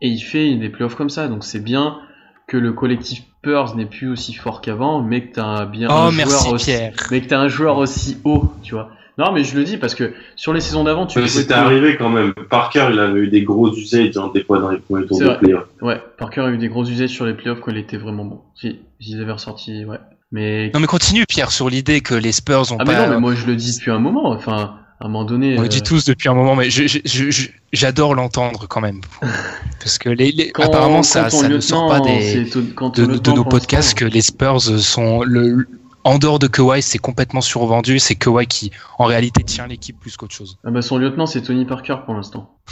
et 0.00 0.08
il 0.08 0.20
fait 0.20 0.54
des 0.56 0.68
playoffs 0.68 0.96
comme 0.96 1.10
ça. 1.10 1.28
Donc 1.28 1.44
c'est 1.44 1.62
bien 1.62 2.00
que 2.46 2.56
le 2.56 2.72
collectif 2.72 3.24
Spurs 3.38 3.76
n'est 3.76 3.86
plus 3.86 4.08
aussi 4.08 4.34
fort 4.34 4.60
qu'avant, 4.60 5.00
mais 5.00 5.28
que 5.28 5.34
t'as 5.34 5.64
bien 5.64 5.88
Oh, 5.90 5.94
un 5.94 6.12
merci, 6.12 6.42
joueur 6.42 6.54
aussi, 6.54 6.72
mais 7.10 7.20
que 7.20 7.28
t'as 7.28 7.38
un 7.38 7.48
joueur 7.48 7.78
aussi 7.78 8.18
haut, 8.24 8.52
tu 8.62 8.74
vois. 8.74 8.90
Non 9.18 9.32
mais 9.32 9.42
je 9.42 9.56
le 9.56 9.64
dis 9.64 9.76
parce 9.76 9.96
que 9.96 10.12
sur 10.36 10.52
les 10.52 10.60
saisons 10.60 10.84
d'avant, 10.84 11.04
tu 11.06 11.18
Mais 11.18 11.26
c'était 11.26 11.54
arrivé 11.54 11.96
quand 11.96 12.08
même. 12.08 12.32
Parker, 12.48 12.88
il 12.92 12.98
avait 13.00 13.18
eu 13.20 13.28
des 13.28 13.42
gros 13.42 13.74
usages 13.74 14.16
hein, 14.16 14.30
des 14.32 14.44
fois 14.44 14.60
dans 14.60 14.70
les 14.70 14.78
premiers 14.78 15.06
tours 15.06 15.18
de 15.18 15.24
vrai. 15.24 15.38
playoff. 15.38 15.64
Ouais, 15.82 16.00
Parker 16.16 16.42
a 16.42 16.50
eu 16.50 16.58
des 16.58 16.68
gros 16.68 16.84
usages 16.86 17.10
sur 17.10 17.26
les 17.26 17.34
playoffs 17.34 17.58
quand 17.60 17.72
il 17.72 17.78
était 17.78 17.96
vraiment 17.96 18.24
bon. 18.24 18.40
Si, 18.54 18.78
ils 19.00 19.20
avaient 19.20 19.32
ressorti, 19.32 19.84
ouais. 19.84 19.98
Mais 20.30 20.70
Non 20.72 20.78
mais 20.80 20.86
continue 20.86 21.24
Pierre 21.28 21.50
sur 21.50 21.68
l'idée 21.68 22.00
que 22.00 22.14
les 22.14 22.32
Spurs 22.32 22.70
ont 22.72 22.76
ah 22.78 22.84
mais 22.86 22.94
pas. 22.94 23.06
non, 23.06 23.14
mais 23.14 23.20
moi 23.20 23.34
je 23.34 23.46
le 23.46 23.56
dis 23.56 23.76
depuis 23.76 23.90
un 23.90 23.98
moment. 23.98 24.30
Enfin, 24.30 24.76
à 25.00 25.06
un 25.06 25.08
moment 25.08 25.24
donné. 25.24 25.56
On 25.56 25.62
le 25.62 25.66
euh, 25.66 25.68
dit 25.68 25.82
tous 25.82 26.04
depuis 26.04 26.28
un 26.28 26.34
moment, 26.34 26.54
mais 26.54 26.70
je- 26.70 26.86
je- 26.86 26.98
je- 27.04 27.30
je- 27.30 27.48
j'adore 27.72 28.14
l'entendre 28.14 28.66
quand 28.68 28.80
même. 28.80 29.00
Parce 29.80 29.98
que 29.98 30.10
les, 30.10 30.32
les- 30.32 30.50
quand- 30.50 30.64
apparemment 30.64 30.96
quand 30.96 31.02
ça, 31.02 31.48
ne 31.48 31.60
sort 31.60 31.88
pas 31.88 32.00
des, 32.00 32.44
de, 32.44 32.60
de 32.60 33.06
lieutenant, 33.06 33.36
nos 33.36 33.44
podcasts 33.44 33.96
que 33.96 34.04
les 34.04 34.20
Spurs 34.20 34.60
sont 34.60 35.22
le, 35.22 35.66
en 36.04 36.18
dehors 36.18 36.38
de 36.38 36.46
Kawhi, 36.46 36.80
c'est 36.82 36.98
complètement 36.98 37.40
survendu. 37.40 37.98
C'est 37.98 38.14
Kawhi 38.14 38.46
qui, 38.46 38.70
en 38.98 39.04
réalité, 39.04 39.42
tient 39.44 39.66
l'équipe 39.66 39.98
plus 39.98 40.16
qu'autre 40.16 40.34
chose. 40.34 40.58
Ah 40.64 40.70
bah 40.70 40.82
son 40.82 40.98
lieutenant 40.98 41.26
c'est 41.26 41.42
Tony 41.42 41.64
Parker 41.64 41.96
pour 42.04 42.14
l'instant. 42.14 42.54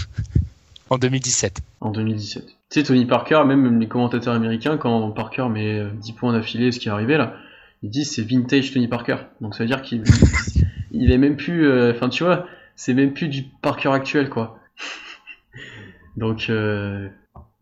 En 0.88 0.98
2017. 0.98 1.62
En 1.80 1.90
2017. 1.90 2.46
Tu 2.46 2.52
sais, 2.70 2.84
Tony 2.84 3.06
Parker, 3.06 3.42
même 3.44 3.80
les 3.80 3.88
commentateurs 3.88 4.34
américains, 4.34 4.76
quand 4.76 5.10
Parker 5.10 5.48
met 5.50 5.80
euh, 5.80 5.90
10 5.90 6.12
points 6.12 6.32
d'affilée, 6.32 6.70
ce 6.70 6.78
qui 6.78 6.86
est 6.86 6.92
arrivé 6.92 7.16
là, 7.16 7.34
ils 7.82 7.90
disent 7.90 8.12
c'est 8.14 8.22
vintage 8.22 8.72
Tony 8.72 8.86
Parker. 8.86 9.16
Donc 9.40 9.56
ça 9.56 9.64
veut 9.64 9.68
dire 9.68 9.82
qu'il 9.82 10.04
il 10.92 11.10
est 11.10 11.18
même 11.18 11.34
plus. 11.36 11.66
euh, 11.66 11.90
Enfin, 11.92 12.08
tu 12.08 12.22
vois, 12.22 12.46
c'est 12.76 12.94
même 12.94 13.14
plus 13.14 13.26
du 13.26 13.42
Parker 13.62 13.88
actuel 13.90 14.30
quoi. 14.30 14.60
Donc 16.16 16.46
euh, 16.50 17.08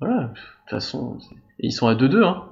voilà, 0.01 0.25
de 0.25 0.29
toute 0.29 0.71
façon, 0.71 1.17
ils 1.59 1.73
sont 1.73 1.87
à 1.87 1.95
2-2 1.95 2.23
hein. 2.25 2.45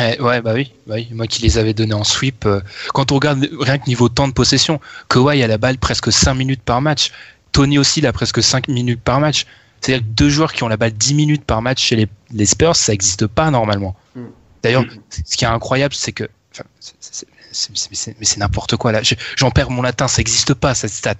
Eh, 0.00 0.20
ouais, 0.20 0.40
bah 0.42 0.52
oui, 0.54 0.72
bah 0.86 0.96
oui. 0.96 1.08
Moi 1.12 1.26
qui 1.26 1.42
les 1.42 1.58
avais 1.58 1.72
donnés 1.74 1.94
en 1.94 2.04
sweep. 2.04 2.44
euh, 2.46 2.60
quand 2.92 3.12
on 3.12 3.14
regarde 3.16 3.48
rien 3.60 3.78
que 3.78 3.86
niveau 3.86 4.08
temps 4.08 4.28
de 4.28 4.32
possession, 4.32 4.80
Kawhi 5.08 5.42
a 5.42 5.46
la 5.46 5.58
balle 5.58 5.78
presque 5.78 6.12
5 6.12 6.34
minutes 6.34 6.62
par 6.62 6.80
match. 6.82 7.12
Tony 7.52 7.78
aussi, 7.78 8.00
il 8.00 8.06
a 8.06 8.12
presque 8.12 8.42
5 8.42 8.68
minutes 8.68 9.00
par 9.00 9.20
match. 9.20 9.46
C'est-à-dire 9.80 10.02
que 10.06 10.10
deux 10.12 10.28
joueurs 10.28 10.52
qui 10.52 10.62
ont 10.64 10.68
la 10.68 10.76
balle 10.76 10.92
10 10.92 11.14
minutes 11.14 11.44
par 11.44 11.62
match 11.62 11.82
chez 11.82 11.96
les, 11.96 12.08
les 12.32 12.46
Spurs, 12.46 12.76
ça 12.76 12.92
n'existe 12.92 13.26
pas 13.26 13.50
normalement. 13.50 13.96
Mm. 14.14 14.20
D'ailleurs, 14.62 14.84
ce 15.24 15.36
qui 15.36 15.44
est 15.44 15.48
incroyable, 15.48 15.94
c'est 15.94 16.12
que. 16.12 16.24
enfin, 16.52 16.64
Mais 18.20 18.26
c'est 18.26 18.36
n'importe 18.38 18.76
quoi 18.76 18.92
là. 18.92 19.02
Je- 19.02 19.14
J'en 19.36 19.50
perds 19.50 19.70
mon 19.70 19.80
latin, 19.82 20.08
ça 20.08 20.18
n'existe 20.18 20.52
pas 20.54 20.74
cette 20.74 20.92
stat. 20.92 21.14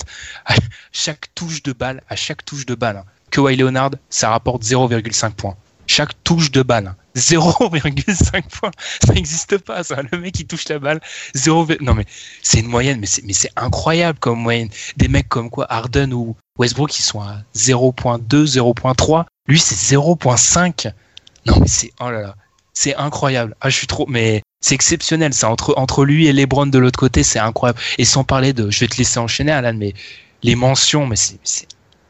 À 0.44 0.54
chaque 0.92 1.32
touche 1.34 1.62
de 1.62 1.72
balle, 1.72 2.02
à 2.10 2.16
chaque 2.16 2.44
touche 2.44 2.66
de 2.66 2.74
balle, 2.74 2.98
hein, 2.98 3.04
Kawhi 3.30 3.56
Leonard, 3.56 3.92
ça 4.10 4.30
rapporte 4.30 4.62
0,5 4.62 5.32
points. 5.32 5.56
Chaque 5.86 6.10
touche 6.24 6.50
de 6.50 6.62
balle, 6.62 6.88
hein, 6.88 6.96
0,5 7.16 8.42
points. 8.48 8.70
Ça 9.04 9.14
n'existe 9.14 9.58
pas, 9.58 9.82
ça. 9.82 9.96
Le 10.10 10.18
mec, 10.18 10.38
il 10.38 10.46
touche 10.46 10.68
la 10.68 10.78
balle, 10.78 11.00
0, 11.34 11.66
non, 11.80 11.94
mais 11.94 12.04
c'est 12.42 12.60
une 12.60 12.66
moyenne, 12.66 13.00
mais 13.00 13.06
c'est, 13.06 13.50
incroyable 13.56 14.18
comme 14.18 14.40
moyenne. 14.40 14.68
Des 14.96 15.08
mecs 15.08 15.28
comme 15.28 15.50
quoi, 15.50 15.66
Harden 15.70 16.12
ou 16.12 16.36
Westbrook, 16.58 16.98
ils 16.98 17.02
sont 17.02 17.20
à 17.20 17.38
0.2, 17.54 18.46
0.3. 18.46 19.24
Lui, 19.48 19.58
c'est 19.58 19.94
0.5. 19.94 20.92
Non, 21.46 21.58
mais 21.60 21.68
c'est, 21.68 21.92
oh 22.00 22.10
là 22.10 22.20
là. 22.22 22.36
C'est 22.72 22.94
incroyable. 22.96 23.56
Ah, 23.62 23.70
je 23.70 23.76
suis 23.76 23.86
trop, 23.86 24.06
mais 24.06 24.42
c'est 24.60 24.74
exceptionnel, 24.74 25.32
ça. 25.32 25.48
Entre, 25.48 25.74
entre 25.78 26.04
lui 26.04 26.26
et 26.26 26.32
LeBron 26.32 26.66
de 26.66 26.78
l'autre 26.78 26.98
côté, 26.98 27.22
c'est 27.22 27.38
incroyable. 27.38 27.78
Et 27.96 28.04
sans 28.04 28.24
parler 28.24 28.52
de, 28.52 28.70
je 28.70 28.80
vais 28.80 28.88
te 28.88 28.98
laisser 28.98 29.18
enchaîner, 29.18 29.52
Alan, 29.52 29.74
mais 29.74 29.94
les 30.42 30.54
mentions, 30.56 31.06
mais 31.06 31.16
c'est, 31.16 31.38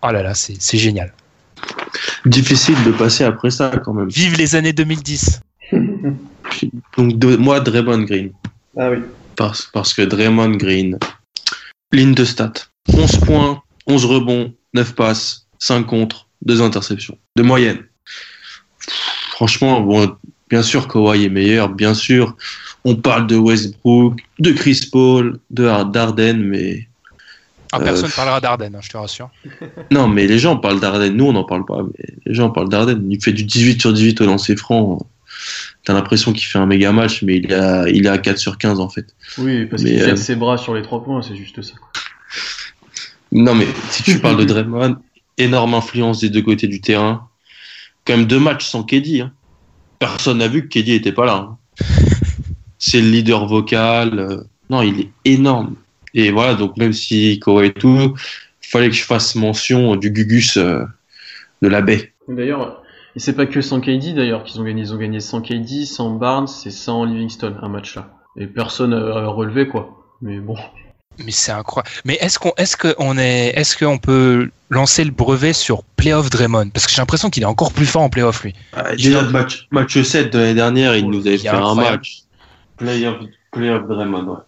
oh 0.03 0.11
là 0.11 0.23
là, 0.23 0.35
c'est 0.35 0.79
génial. 0.79 1.13
Difficile 2.25 2.77
de 2.85 2.93
passer 2.93 3.25
après 3.25 3.51
ça 3.51 3.71
quand 3.85 3.95
même. 3.95 4.09
Vive 4.09 4.37
les 4.37 4.55
années 4.55 4.73
2010. 4.73 5.41
Donc 6.97 7.19
de, 7.19 7.37
moi, 7.37 7.61
Draymond 7.61 8.03
Green. 8.03 8.33
Ah 8.77 8.91
oui. 8.91 8.99
Parce, 9.37 9.69
parce 9.73 9.93
que 9.93 10.03
Draymond 10.03 10.57
Green, 10.57 10.99
ligne 11.93 12.15
de 12.15 12.25
stats. 12.25 12.53
11 12.93 13.19
points, 13.19 13.63
11 13.87 14.05
rebonds, 14.07 14.55
9 14.75 14.95
passes, 14.95 15.47
5 15.59 15.85
contre, 15.85 16.29
2 16.43 16.63
interceptions. 16.63 17.19
De 17.37 17.43
moyenne. 17.43 17.83
Franchement, 19.31 19.81
bon, 19.81 20.17
bien 20.49 20.63
sûr 20.63 20.89
Kawhi 20.89 21.25
est 21.25 21.31
meilleur, 21.31 21.69
bien 21.69 21.95
sûr. 21.95 22.37
On 22.85 22.97
parle 22.97 23.27
de 23.27 23.37
Westbrook, 23.37 24.21
de 24.39 24.53
Chris 24.53 24.89
Paul, 24.91 25.39
de 25.51 25.65
Darden, 25.91 26.43
mais 26.43 26.89
Ah, 27.73 27.79
Euh, 27.81 27.85
personne 27.85 28.11
parlera 28.11 28.41
d'Arden, 28.41 28.75
hein, 28.75 28.81
je 28.83 28.89
te 28.89 28.97
rassure. 28.97 29.31
non, 29.91 30.09
mais 30.09 30.27
les 30.27 30.39
gens 30.39 30.57
parlent 30.57 30.81
d'Arden. 30.81 31.15
Nous, 31.17 31.27
on 31.27 31.33
n'en 31.33 31.45
parle 31.45 31.65
pas, 31.65 31.83
mais 31.83 32.07
les 32.27 32.35
gens 32.35 32.51
parlent 32.51 32.69
d'Arden. 32.69 33.07
Il 33.11 33.23
fait 33.23 33.33
du 33.33 33.45
18 33.45 33.81
sur 33.81 33.93
18 33.93 34.21
au 34.21 34.27
lancer 34.27 34.57
franc. 34.57 34.99
T'as 35.85 35.93
l'impression 35.93 36.33
qu'il 36.33 36.47
fait 36.47 36.59
un 36.59 36.67
méga 36.67 36.93
match, 36.93 37.23
mais 37.23 37.37
il 37.37 37.53
est 37.53 37.55
à, 37.55 37.89
il 37.89 38.07
est 38.07 38.09
à 38.09 38.19
4 38.19 38.39
sur 38.39 38.59
15 38.59 38.81
en 38.81 38.89
fait. 38.89 39.07
Oui, 39.39 39.67
parce 39.67 39.83
Mais, 39.83 39.91
qu'il 39.91 40.03
euh, 40.03 40.07
jette 40.07 40.19
ses 40.19 40.35
bras 40.37 40.57
sur 40.59 40.75
les 40.75 40.83
3 40.83 41.05
points, 41.05 41.23
c'est 41.23 41.37
juste 41.37 41.61
ça. 41.63 41.75
Non, 43.33 43.55
mais 43.55 43.67
si 43.91 44.03
tu 44.03 44.19
parles 44.19 44.37
de 44.39 44.45
Draymond, 44.53 44.97
énorme 45.39 45.75
influence 45.75 46.21
des 46.21 46.31
deux 46.31 46.43
côtés 46.43 46.67
du 46.69 46.81
terrain. 46.81 47.29
Quand 48.05 48.17
même 48.17 48.27
deux 48.27 48.39
matchs 48.41 48.65
sans 48.67 48.83
KD. 48.85 49.21
Hein. 49.21 49.33
Personne 49.99 50.39
n'a 50.39 50.49
vu 50.49 50.69
que 50.69 50.79
KD 50.81 50.91
était 50.91 51.13
pas 51.13 51.27
là. 51.27 51.49
hein. 51.51 51.59
C'est 52.79 53.01
le 53.01 53.09
leader 53.09 53.47
vocal. 53.47 54.19
euh, 54.19 54.43
Non, 54.71 54.83
il 54.83 55.01
est 55.01 55.11
énorme. 55.25 55.75
Et 56.17 56.31
voilà, 56.31 56.55
donc 56.55 56.79
même 56.79 56.95
si 56.95 57.39
Kawhi 57.39 57.67
et 57.67 57.73
tout, 57.75 58.15
fallait 58.63 58.89
que 58.89 58.97
je 58.97 59.05
fasse 59.05 59.35
mention 59.35 59.97
du 59.97 60.11
Gugus 60.11 60.57
euh, 60.57 60.83
de 61.61 61.69
la 61.69 61.83
baie. 61.83 62.15
D'ailleurs, 62.27 62.83
et 63.15 63.21
c'est 63.21 63.35
pas 63.35 63.45
que 63.45 63.61
sans 63.61 63.81
KD 63.81 64.15
d'ailleurs 64.15 64.43
qu'ils 64.43 64.59
ont 64.59 64.65
gagné. 64.65 64.81
Ils 64.81 64.95
ont 64.95 64.97
gagné 64.97 65.21
sans 65.21 65.43
KD, 65.43 65.85
sans 65.85 66.11
Barnes 66.11 66.49
et 66.65 66.71
sans 66.71 67.05
Livingston 67.05 67.57
un 67.61 67.69
match 67.69 67.97
là. 67.97 68.11
Et 68.39 68.47
personne 68.47 68.95
a 68.95 69.29
relevé 69.29 69.69
quoi. 69.69 70.07
Mais 70.23 70.39
bon. 70.39 70.57
Mais 71.23 71.33
c'est 71.33 71.53
incroyable. 71.53 71.91
Mais 72.07 72.15
est-ce 72.23 72.39
qu'on 72.39 72.53
est-ce 72.57 72.79
qu'on 72.79 73.19
est 73.19 73.53
est-ce 73.55 73.77
qu'on 73.77 73.99
peut 73.99 74.51
lancer 74.71 75.05
le 75.05 75.11
brevet 75.11 75.53
sur 75.53 75.83
Playoff 75.83 76.31
Draymond? 76.31 76.71
Parce 76.71 76.87
que 76.87 76.93
j'ai 76.93 77.03
l'impression 77.03 77.29
qu'il 77.29 77.43
est 77.43 77.47
encore 77.47 77.73
plus 77.75 77.87
fort 77.87 78.03
en 78.03 78.09
Playoff 78.09 78.43
lui. 78.43 78.55
Déjà, 78.97 79.21
le 79.21 79.31
match, 79.31 79.69
match 79.71 80.01
7 80.01 80.33
de 80.33 80.39
l'année 80.39 80.55
dernière, 80.55 80.97
il 80.97 81.11
nous 81.11 81.27
avait 81.27 81.39
fait 81.39 81.49
un 81.49 81.75
match. 81.75 82.23
Playoff, 82.79 83.17
playoff 83.53 83.87
Draymond, 83.87 84.25
ouais. 84.25 84.41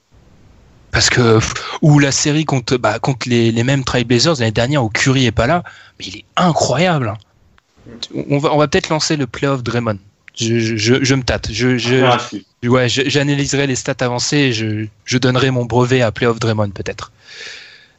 Parce 0.90 1.10
que 1.10 1.39
ou 1.82 1.98
la 1.98 2.12
série 2.12 2.44
contre 2.44 2.77
bah, 2.77 2.98
contre 2.98 3.28
les, 3.28 3.52
les 3.52 3.62
mêmes 3.65 3.85
Trailblazers 3.85 4.35
l'année 4.39 4.51
dernière 4.52 4.82
où 4.85 4.89
Curry 4.89 5.27
est 5.27 5.32
pas 5.32 5.47
là, 5.47 5.62
mais 5.98 6.06
il 6.06 6.16
est 6.19 6.24
incroyable. 6.36 7.15
On 8.31 8.39
va 8.39 8.52
on 8.55 8.59
va 8.59 8.69
peut-être 8.69 8.89
lancer 8.89 9.16
le 9.16 9.27
Playoff 9.27 9.62
Draymond. 9.62 9.98
Je, 10.36 10.59
je, 10.60 10.77
je, 10.77 11.02
je 11.02 11.15
me 11.15 11.23
tâte. 11.23 11.48
Je, 11.51 11.78
je, 11.78 11.97
Ah. 12.05 12.19
Ouais, 12.65 12.89
j'analyserai 12.89 13.66
les 13.66 13.74
stats 13.77 13.94
avancées 14.01 14.36
et 14.36 14.52
je, 14.52 14.86
je 15.05 15.19
donnerai 15.19 15.51
mon 15.51 15.65
brevet 15.65 16.01
à 16.02 16.10
Playoff 16.12 16.39
Draymond 16.39 16.70
peut-être. 16.70 17.12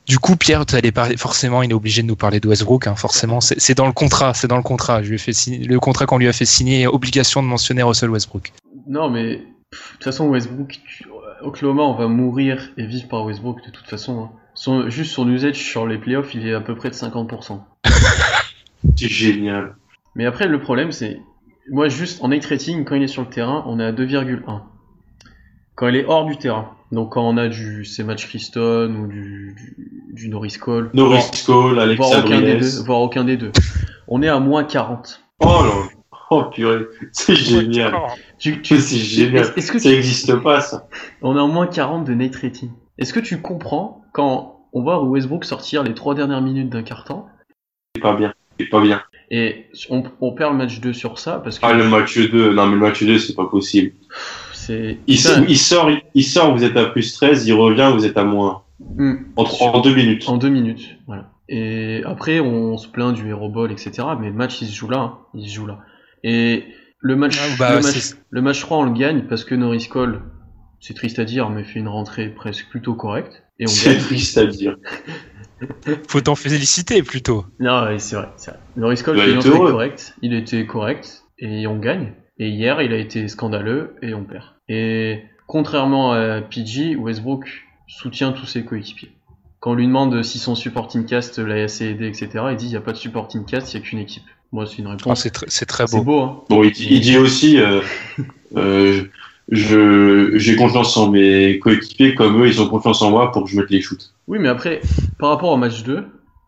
Du 0.08 0.18
coup, 0.20 0.36
Pierre, 0.36 0.66
tu 0.66 0.76
allais 0.76 0.92
parler, 0.92 1.18
forcément, 1.18 1.62
il 1.62 1.70
est 1.70 1.74
obligé 1.76 2.02
de 2.02 2.08
nous 2.08 2.16
parler 2.16 2.40
de 2.40 2.48
Westbrook. 2.48 2.88
Hein, 2.88 2.96
forcément, 2.96 3.42
c'est 3.42 3.76
dans 3.76 3.86
le 3.86 3.94
contrat. 3.94 4.34
C'est 4.34 4.48
dans 4.48 4.58
le 4.58 4.64
contrat. 4.64 5.04
Je 5.04 5.10
lui 5.10 5.16
ai 5.16 5.20
fait 5.20 5.34
signer, 5.34 5.60
le 5.60 5.80
contrat 5.80 6.08
qu'on 6.08 6.18
lui 6.18 6.28
a 6.28 6.34
fait 6.34 6.46
signer, 6.46 6.88
obligation 6.88 7.44
de 7.44 7.48
mentionner 7.48 7.84
Russell 7.84 8.10
Westbrook. 8.10 8.52
Non, 8.88 9.10
mais 9.10 9.36
de 9.36 9.42
toute 9.94 10.04
façon, 10.04 10.28
Westbrook, 10.30 10.80
tu- 10.88 11.06
Oklahoma, 11.42 11.84
on 11.84 11.94
va 11.94 12.08
mourir 12.08 12.70
et 12.78 12.86
vivre 12.86 13.08
par 13.08 13.26
Westbrook 13.26 13.64
de 13.66 13.72
toute 13.72 13.88
façon. 13.88 14.20
hein. 14.24 14.30
Son, 14.56 14.90
juste 14.90 15.14
son 15.14 15.30
usage 15.30 15.56
sur 15.56 15.88
les 15.88 15.98
playoffs, 15.98 16.34
il 16.36 16.46
est 16.48 16.54
à 16.54 16.60
peu 16.62 16.76
près 16.76 16.90
de 16.90 16.96
50%. 16.96 17.60
C'est 18.98 19.08
génial. 19.08 19.76
Mais 20.16 20.26
après, 20.26 20.48
le 20.48 20.60
problème, 20.60 20.92
c'est. 20.92 21.20
Moi, 21.72 21.88
juste 21.88 22.24
en 22.24 22.30
night 22.30 22.46
rating, 22.46 22.84
quand 22.84 22.96
il 22.96 23.04
est 23.04 23.08
sur 23.08 23.22
le 23.22 23.30
terrain, 23.30 23.64
on 23.68 23.80
est 23.80 23.86
à 23.86 23.92
2,1. 23.92 24.62
Quand 25.76 25.88
il 25.88 25.96
est 25.96 26.06
hors 26.06 26.26
du 26.26 26.36
terrain, 26.38 26.72
donc 26.92 27.14
quand 27.14 27.22
on 27.28 27.38
a 27.38 27.48
du 27.48 27.86
ces 27.86 28.04
matchs 28.04 28.28
Criston 28.28 28.96
ou 28.96 29.08
du, 29.08 29.56
du, 29.56 30.14
du 30.14 30.30
Norris 30.30 30.58
Cole, 30.60 30.90
Norris 30.94 31.44
Cole, 31.46 31.76
voire, 31.76 31.84
Alexa 31.84 32.04
voire 32.04 32.26
aucun 32.26 32.42
des 32.42 32.56
Brines. 32.56 32.60
deux, 32.60 32.84
voire 32.84 33.00
aucun 33.00 33.24
des 33.24 33.38
deux, 33.38 33.52
on 34.08 34.22
est 34.22 34.28
à 34.28 34.40
moins 34.40 34.64
40. 34.66 35.22
Oh 35.40 35.46
là 35.46 35.72
Oh 36.32 36.44
purée, 36.52 36.86
c'est 37.12 37.36
génial. 37.36 37.94
Tu, 38.40 38.62
tu- 38.62 38.78
C'est 38.80 38.98
génial. 38.98 39.38
Est-ce 39.44 39.52
est-ce 39.58 39.72
que 39.72 39.80
Ça 39.80 39.90
n'existe 39.90 40.36
pas, 40.38 40.62
ça. 40.62 40.88
On 41.22 41.36
est 41.36 41.40
en 41.40 41.48
moins 41.48 41.68
40 41.68 42.06
de 42.06 42.14
night 42.14 42.36
rating. 42.38 42.72
Est-ce 42.98 43.14
que 43.14 43.20
tu 43.20 43.42
comprends 43.42 44.04
quand 44.14 44.66
on 44.74 44.82
voit 44.82 45.04
Westbrook 45.04 45.46
sortir 45.46 45.84
les 45.84 45.94
trois 45.94 46.16
dernières 46.16 46.42
minutes 46.42 46.70
d'un 46.70 46.84
quart-temps 46.84 47.28
C'est 47.96 48.02
pas 48.02 48.16
bien. 48.16 48.34
C'est 48.60 48.68
pas 48.68 48.82
bien. 48.82 49.02
et 49.32 49.68
on, 49.90 50.04
on 50.22 50.34
perd 50.34 50.52
le 50.54 50.58
match 50.58 50.80
2 50.80 50.92
sur 50.94 51.18
ça 51.20 51.40
parce 51.44 51.60
que 51.60 51.66
Ah, 51.66 51.74
le 51.74 51.88
match 51.88 52.18
2. 52.18 52.54
Non, 52.54 52.66
mais 52.68 52.74
le 52.76 52.82
match 52.82 53.04
2, 53.04 53.18
c'est 53.20 53.36
pas 53.36 53.46
possible. 53.48 53.92
c'est 54.54 54.98
Il, 55.08 55.14
il 55.16 55.58
sort, 55.58 55.90
il 56.14 56.24
sort, 56.24 56.56
vous 56.56 56.64
êtes 56.64 56.76
à 56.78 56.86
plus 56.86 57.14
13, 57.14 57.48
il 57.48 57.54
revient, 57.54 57.92
vous 57.94 58.06
êtes 58.06 58.18
à 58.18 58.24
moins. 58.24 58.64
hmm, 58.80 59.16
En, 59.38 59.44
en 59.44 59.82
deux 59.82 59.94
minutes. 59.96 60.28
en 60.28 60.38
deux 60.38 60.50
minutes. 60.50 60.98
Voilà. 61.08 61.30
Et 61.52 62.04
après 62.06 62.40
on 62.40 62.78
se 62.78 62.88
plaint 62.88 63.14
du 63.16 63.28
hero 63.30 63.50
ball 63.50 63.72
etc. 63.72 63.92
Mais 64.20 64.28
le 64.28 64.34
match 64.34 64.62
il 64.62 64.68
se 64.68 64.76
joue 64.76 64.90
là, 64.90 65.00
hein. 65.00 65.18
il 65.34 65.48
se 65.50 65.56
joue 65.56 65.66
là. 65.66 65.80
Et 66.24 66.66
le 67.00 67.16
match, 67.16 67.38
Ah, 67.42 67.56
bah, 67.58 67.76
le, 67.76 67.82
match 67.82 68.12
le 68.30 68.42
match 68.42 68.62
3 68.62 68.78
on 68.78 68.84
le 68.84 68.94
gagne 68.94 69.22
parce 69.24 69.44
que 69.44 69.56
Norris 69.56 69.88
Cole, 69.90 70.22
c'est 70.80 70.94
triste 70.94 71.20
à 71.20 71.26
dire, 71.26 71.50
mais 71.50 71.64
fait 71.64 71.80
une 71.80 71.88
rentrée 71.88 72.30
presque 72.30 72.68
plutôt 72.70 72.94
correcte 72.96 73.44
et 73.60 73.66
on 73.66 73.68
C'est 73.68 73.92
gagne. 73.94 74.00
triste 74.00 74.38
à 74.38 74.46
dire. 74.46 74.78
Faut 76.08 76.22
t'en 76.22 76.36
féliciter 76.36 77.04
plutôt. 77.04 77.46
Non, 77.60 77.84
ouais, 77.84 78.00
c'est 78.00 78.16
vrai, 78.16 78.30
c'est 78.38 78.52
vrai. 78.52 78.60
Norris 78.78 79.02
Cole 79.04 79.18
Il 79.18 79.24
fait 79.24 79.32
une 79.32 79.40
été 79.40 79.48
entrée 79.50 79.60
heureux. 79.60 79.72
correcte, 79.72 80.16
il 80.22 80.34
était 80.34 80.66
correct, 80.66 81.24
et 81.38 81.68
on 81.68 81.78
gagne. 81.78 82.14
Et 82.38 82.48
hier, 82.50 82.82
il 82.82 82.94
a 82.94 82.98
été 82.98 83.28
scandaleux, 83.28 83.96
et 84.02 84.14
on 84.14 84.24
perd. 84.24 84.46
Et 84.70 85.24
contrairement 85.48 86.14
à 86.14 86.42
PG, 86.42 86.96
Westbrook 86.96 87.50
soutient 87.88 88.32
tous 88.32 88.46
ses 88.46 88.64
coéquipiers. 88.64 89.12
Quand 89.60 89.72
on 89.72 89.76
lui 89.76 89.88
demande 89.88 90.24
si 90.24 90.40
son 90.40 90.56
supporting 90.56 91.06
cast 91.06 91.40
l'a 91.40 91.56
assez 91.64 91.88
aidé, 91.88 92.08
etc., 92.08 92.30
il 92.52 92.56
dit 92.56 92.68
il 92.68 92.70
n'y 92.70 92.78
a 92.78 92.82
pas 92.82 92.94
de 92.94 92.98
supporting 92.98 93.44
cast, 93.46 93.74
il 93.74 93.78
n'y 93.80 93.86
a 93.86 93.90
qu'une 93.90 94.00
équipe. 94.00 94.24
Moi, 94.52 94.66
c'est 94.66 94.78
une 94.80 94.88
Oh, 94.88 94.92
réponse. 94.92 95.22
c'est 95.22 95.34
tr- 95.36 95.46
c'est 95.48 95.66
très 95.66 95.86
c'est 95.88 95.98
beau. 95.98 96.04
beau, 96.04 96.22
hein. 96.22 96.44
Bon, 96.50 96.64
il, 96.64 96.72
dit- 96.72 96.88
il 96.90 97.02
dit 97.02 97.18
aussi, 97.18 97.60
euh, 97.60 97.82
euh, 98.58 99.04
je, 99.50 100.32
j'ai 100.38 100.56
confiance 100.56 100.96
en 100.98 101.10
mes 101.12 101.60
coéquipiers 101.60 102.16
comme 102.16 102.42
eux, 102.42 102.48
ils 102.48 102.62
ont 102.62 102.68
confiance 102.68 103.02
en 103.02 103.12
moi 103.12 103.32
pour 103.32 103.44
que 103.46 103.50
je 103.50 103.58
mette 103.58 103.70
les 103.70 103.82
shoots. 103.82 104.14
Oui, 104.28 104.38
mais 104.40 104.50
après, 104.50 104.82
par 105.20 105.30
rapport 105.30 105.50
au 105.52 105.58
match 105.58 105.84
2, 105.84 106.06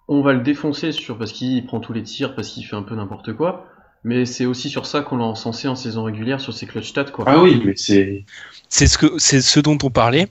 on 0.07 0.21
va 0.21 0.33
le 0.33 0.41
défoncer 0.41 0.91
sur 0.91 1.17
parce 1.17 1.31
qu'il 1.31 1.65
prend 1.65 1.79
tous 1.79 1.93
les 1.93 2.03
tirs, 2.03 2.35
parce 2.35 2.49
qu'il 2.49 2.65
fait 2.65 2.75
un 2.75 2.83
peu 2.83 2.95
n'importe 2.95 3.33
quoi. 3.33 3.67
Mais 4.03 4.25
c'est 4.25 4.47
aussi 4.47 4.69
sur 4.69 4.87
ça 4.87 5.01
qu'on 5.01 5.17
l'a 5.17 5.25
encensé 5.25 5.67
en 5.67 5.75
saison 5.75 6.03
régulière, 6.03 6.41
sur 6.41 6.53
ses 6.53 6.65
clutch 6.65 6.89
stats, 6.89 7.03
quoi. 7.05 7.23
Ah 7.27 7.39
oui, 7.39 7.61
mais 7.63 7.73
c'est, 7.75 8.25
C'est 8.67 8.87
ce 8.87 8.97
que 8.97 9.05
c'est 9.19 9.41
ce 9.41 9.59
dont 9.59 9.77
on 9.83 9.91
parlait. 9.91 10.27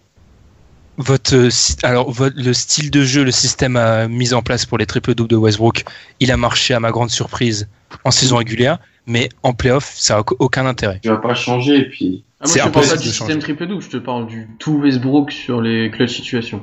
Votre 1.01 1.49
si- 1.51 1.77
alors 1.83 2.11
votre, 2.11 2.37
le 2.39 2.53
style 2.53 2.91
de 2.91 3.03
jeu, 3.03 3.25
le 3.25 3.31
système 3.31 3.79
mis 4.09 4.35
en 4.35 4.43
place 4.43 4.67
pour 4.67 4.79
les 4.79 4.87
triple 4.87 5.15
doubles 5.15 5.31
de 5.31 5.37
Westbrook, 5.37 5.85
il 6.21 6.31
a 6.31 6.37
marché 6.37 6.75
à 6.75 6.81
ma 6.81 6.91
grande 6.91 7.11
surprise 7.11 7.69
en 8.05 8.11
saison 8.11 8.37
régulière, 8.37 8.79
mais 9.07 9.29
en 9.43 9.53
playoff, 9.53 9.93
ça 9.97 10.19
a 10.19 10.23
aucun 10.39 10.67
intérêt. 10.67 11.01
tu 11.03 11.09
vas 11.09 11.17
pas 11.17 11.35
changer, 11.35 11.77
et 11.79 11.89
puis, 11.89 12.25
Ah, 12.41 12.45
moi, 12.47 12.53
C'est 12.53 12.61
je 12.61 12.65
te 12.65 12.71
parle 12.71 12.73
pas 12.73 12.79
impossible 12.93 13.03
du 13.03 13.09
système 13.09 13.27
changer. 13.29 13.39
triple 13.41 13.67
double, 13.67 13.83
je 13.83 13.89
te 13.89 13.97
parle 13.97 14.27
du 14.27 14.49
tout 14.59 14.79
Westbrook 14.79 15.33
sur 15.33 15.61
les 15.61 15.91
clutch 15.91 16.15
situations. 16.17 16.63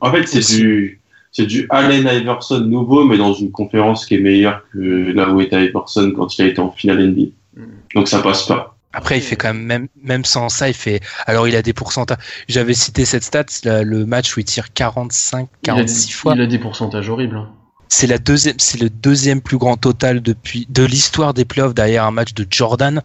en 0.00 0.10
fait, 0.12 0.26
c'est 0.26 0.56
du, 0.56 1.00
c'est 1.32 1.46
du 1.46 1.66
Allen 1.70 2.06
Iverson 2.12 2.60
nouveau, 2.60 3.04
mais 3.04 3.16
dans 3.18 3.32
une 3.34 3.50
conférence 3.50 4.06
qui 4.06 4.14
est 4.16 4.20
meilleure 4.20 4.62
que 4.72 4.78
là 5.12 5.30
où 5.30 5.40
était 5.40 5.64
Iverson 5.64 6.12
quand 6.16 6.36
il 6.38 6.42
a 6.42 6.46
été 6.48 6.60
en 6.60 6.70
finale 6.70 7.00
NBA. 7.10 7.30
Mm. 7.56 7.62
Donc 7.94 8.08
ça 8.08 8.20
passe 8.20 8.46
pas. 8.46 8.73
Après, 8.94 9.18
il 9.18 9.22
fait 9.22 9.36
quand 9.36 9.52
même, 9.52 9.62
même, 9.64 9.88
même 10.02 10.24
sans 10.24 10.48
ça, 10.48 10.68
il 10.68 10.74
fait. 10.74 11.00
Alors, 11.26 11.48
il 11.48 11.56
a 11.56 11.62
des 11.62 11.72
pourcentages. 11.72 12.18
J'avais 12.48 12.74
cité 12.74 13.04
cette 13.04 13.24
stat, 13.24 13.44
le 13.64 14.06
match 14.06 14.36
où 14.36 14.40
il 14.40 14.44
tire 14.44 14.72
45, 14.72 15.48
Il 15.64 15.70
a, 15.70 15.74
46 15.74 16.10
fois. 16.12 16.34
il 16.36 16.40
a 16.40 16.46
des 16.46 16.58
pourcentages 16.58 17.08
horribles. 17.08 17.36
hein. 17.36 17.50
C'est 17.88 18.06
la 18.06 18.18
deuxième, 18.18 18.54
c'est 18.58 18.80
le 18.80 18.90
deuxième 18.90 19.40
plus 19.40 19.58
grand 19.58 19.76
total 19.76 20.20
depuis 20.22 20.66
de 20.70 20.84
l'histoire 20.84 21.34
des 21.34 21.44
playoffs 21.44 21.74
derrière 21.74 22.04
un 22.04 22.10
match 22.10 22.34
de 22.34 22.46
Jordan. 22.48 23.02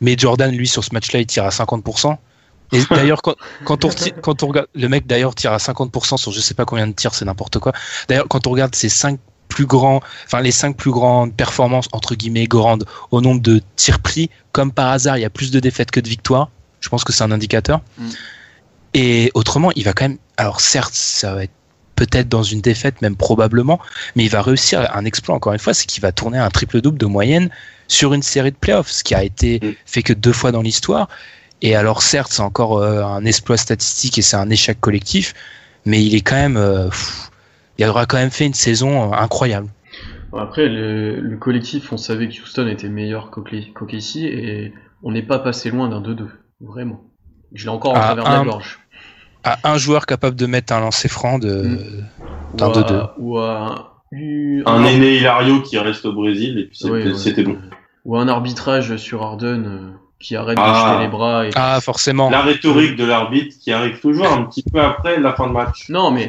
Mais 0.00 0.16
Jordan, 0.18 0.50
lui, 0.54 0.66
sur 0.66 0.82
ce 0.82 0.92
match-là, 0.92 1.20
il 1.20 1.26
tire 1.26 1.44
à 1.44 1.50
50%. 1.50 2.16
Et 2.72 2.80
d'ailleurs, 2.90 3.22
quand, 3.22 3.34
quand 3.64 3.84
on, 3.84 3.88
reti- 3.88 4.12
quand 4.20 4.42
on 4.42 4.48
regarde, 4.48 4.66
le 4.74 4.88
mec 4.88 5.06
d'ailleurs 5.06 5.34
tire 5.34 5.52
à 5.52 5.58
50% 5.58 6.16
sur 6.16 6.32
je 6.32 6.40
sais 6.40 6.54
pas 6.54 6.64
combien 6.64 6.86
de 6.86 6.92
tirs, 6.92 7.14
c'est 7.14 7.24
n'importe 7.24 7.58
quoi. 7.58 7.72
D'ailleurs, 8.08 8.26
quand 8.28 8.46
on 8.46 8.50
regarde 8.50 8.74
ces 8.74 8.88
cinq 8.88 9.20
plus 9.54 9.66
grands, 9.66 10.00
enfin 10.26 10.40
les 10.40 10.50
cinq 10.52 10.76
plus 10.76 10.90
grandes 10.90 11.32
performances 11.34 11.88
entre 11.92 12.14
guillemets 12.16 12.46
grandes 12.46 12.84
au 13.10 13.20
nombre 13.20 13.40
de 13.40 13.62
tirs 13.76 14.00
pris, 14.00 14.28
comme 14.52 14.72
par 14.72 14.88
hasard, 14.90 15.16
il 15.16 15.22
y 15.22 15.24
a 15.24 15.30
plus 15.30 15.50
de 15.50 15.60
défaites 15.60 15.90
que 15.90 16.00
de 16.00 16.08
victoires. 16.08 16.48
Je 16.80 16.88
pense 16.88 17.04
que 17.04 17.12
c'est 17.12 17.24
un 17.24 17.30
indicateur. 17.30 17.80
Mm. 17.98 18.08
Et 18.94 19.30
autrement, 19.34 19.70
il 19.76 19.84
va 19.84 19.92
quand 19.92 20.08
même. 20.08 20.18
Alors 20.36 20.60
certes, 20.60 20.94
ça 20.94 21.34
va 21.34 21.44
être 21.44 21.52
peut-être 21.96 22.28
dans 22.28 22.42
une 22.42 22.60
défaite, 22.60 23.00
même 23.02 23.16
probablement, 23.16 23.78
mais 24.16 24.24
il 24.24 24.30
va 24.30 24.42
réussir 24.42 24.76
un 24.92 25.04
exploit 25.04 25.36
encore 25.36 25.52
une 25.52 25.60
fois, 25.60 25.74
c'est 25.74 25.86
qu'il 25.86 26.02
va 26.02 26.10
tourner 26.10 26.38
un 26.38 26.50
triple 26.50 26.80
double 26.80 26.98
de 26.98 27.06
moyenne 27.06 27.50
sur 27.86 28.12
une 28.14 28.22
série 28.22 28.50
de 28.50 28.56
playoffs, 28.56 28.90
ce 28.90 29.04
qui 29.04 29.14
a 29.14 29.22
été 29.22 29.60
Mm. 29.62 29.72
fait 29.86 30.02
que 30.02 30.12
deux 30.12 30.32
fois 30.32 30.50
dans 30.50 30.62
l'histoire. 30.62 31.08
Et 31.62 31.76
alors 31.76 32.02
certes, 32.02 32.32
c'est 32.32 32.42
encore 32.42 32.78
euh, 32.78 33.02
un 33.04 33.24
exploit 33.24 33.56
statistique 33.56 34.18
et 34.18 34.22
c'est 34.22 34.36
un 34.36 34.50
échec 34.50 34.80
collectif, 34.80 35.34
mais 35.84 36.04
il 36.04 36.14
est 36.14 36.20
quand 36.20 36.34
même, 36.36 36.56
euh, 36.56 36.88
pff, 36.88 37.30
il 37.78 37.86
aura 37.86 38.06
quand 38.06 38.16
même 38.16 38.30
fait 38.30 38.46
une 38.46 38.54
saison 38.54 39.12
euh, 39.12 39.16
incroyable. 39.16 39.68
Après, 40.36 40.68
le, 40.68 41.20
le 41.20 41.36
collectif, 41.36 41.92
on 41.92 41.96
savait 41.96 42.28
que 42.28 42.34
Houston 42.42 42.66
était 42.66 42.88
meilleur 42.88 43.30
qu'OKC 43.30 44.16
et 44.16 44.72
on 45.02 45.12
n'est 45.12 45.22
pas 45.22 45.38
passé 45.38 45.70
loin 45.70 45.88
d'un 45.88 46.00
2-2. 46.00 46.26
Vraiment. 46.60 47.02
Je 47.52 47.64
l'ai 47.64 47.70
encore 47.70 47.92
en 47.92 47.96
Ah, 47.96 48.00
travers 48.14 48.24
de 48.24 48.28
la 48.30 48.38
un- 48.40 48.44
gorge. 48.44 48.80
À 49.44 49.58
un 49.64 49.76
joueur 49.76 50.06
capable 50.06 50.36
de 50.36 50.46
mettre 50.46 50.72
un 50.72 50.80
lancer 50.80 51.08
franc 51.08 51.38
de 51.38 51.62
Mm. 51.62 52.04
d'un 52.56 52.66
Ou 52.66 52.70
à- 52.70 52.72
2-2. 52.82 53.02
Ou 53.18 53.38
à 53.38 54.02
eu- 54.10 54.62
Un 54.66 54.84
aîné 54.84 55.16
Hilario 55.18 55.60
qui 55.60 55.78
reste 55.78 56.04
au 56.06 56.12
Brésil, 56.12 56.58
et 56.58 56.64
puis 56.64 56.78
c'était, 57.16 57.46
ouais. 57.46 57.52
bon. 57.52 57.58
Ou 58.06 58.16
un 58.16 58.26
arbitrage 58.28 58.96
sur 58.96 59.22
Harden 59.22 59.64
euh, 59.66 59.90
qui 60.18 60.34
arrête 60.36 60.58
Ah. 60.60 60.70
de 60.88 60.90
jeter 60.92 61.04
les 61.04 61.10
bras. 61.10 61.46
Et... 61.46 61.50
Ah 61.54 61.78
forcément. 61.80 62.30
La 62.30 62.42
rhétorique 62.42 62.96
de 62.96 63.04
l'arbitre 63.04 63.54
qui 63.62 63.70
arrive 63.72 64.00
toujours 64.00 64.26
un 64.32 64.42
petit 64.44 64.62
peu 64.64 64.80
après 64.80 65.20
la 65.20 65.32
fin 65.34 65.46
de 65.46 65.52
match. 65.52 65.88
Non, 65.90 66.10
mais, 66.10 66.26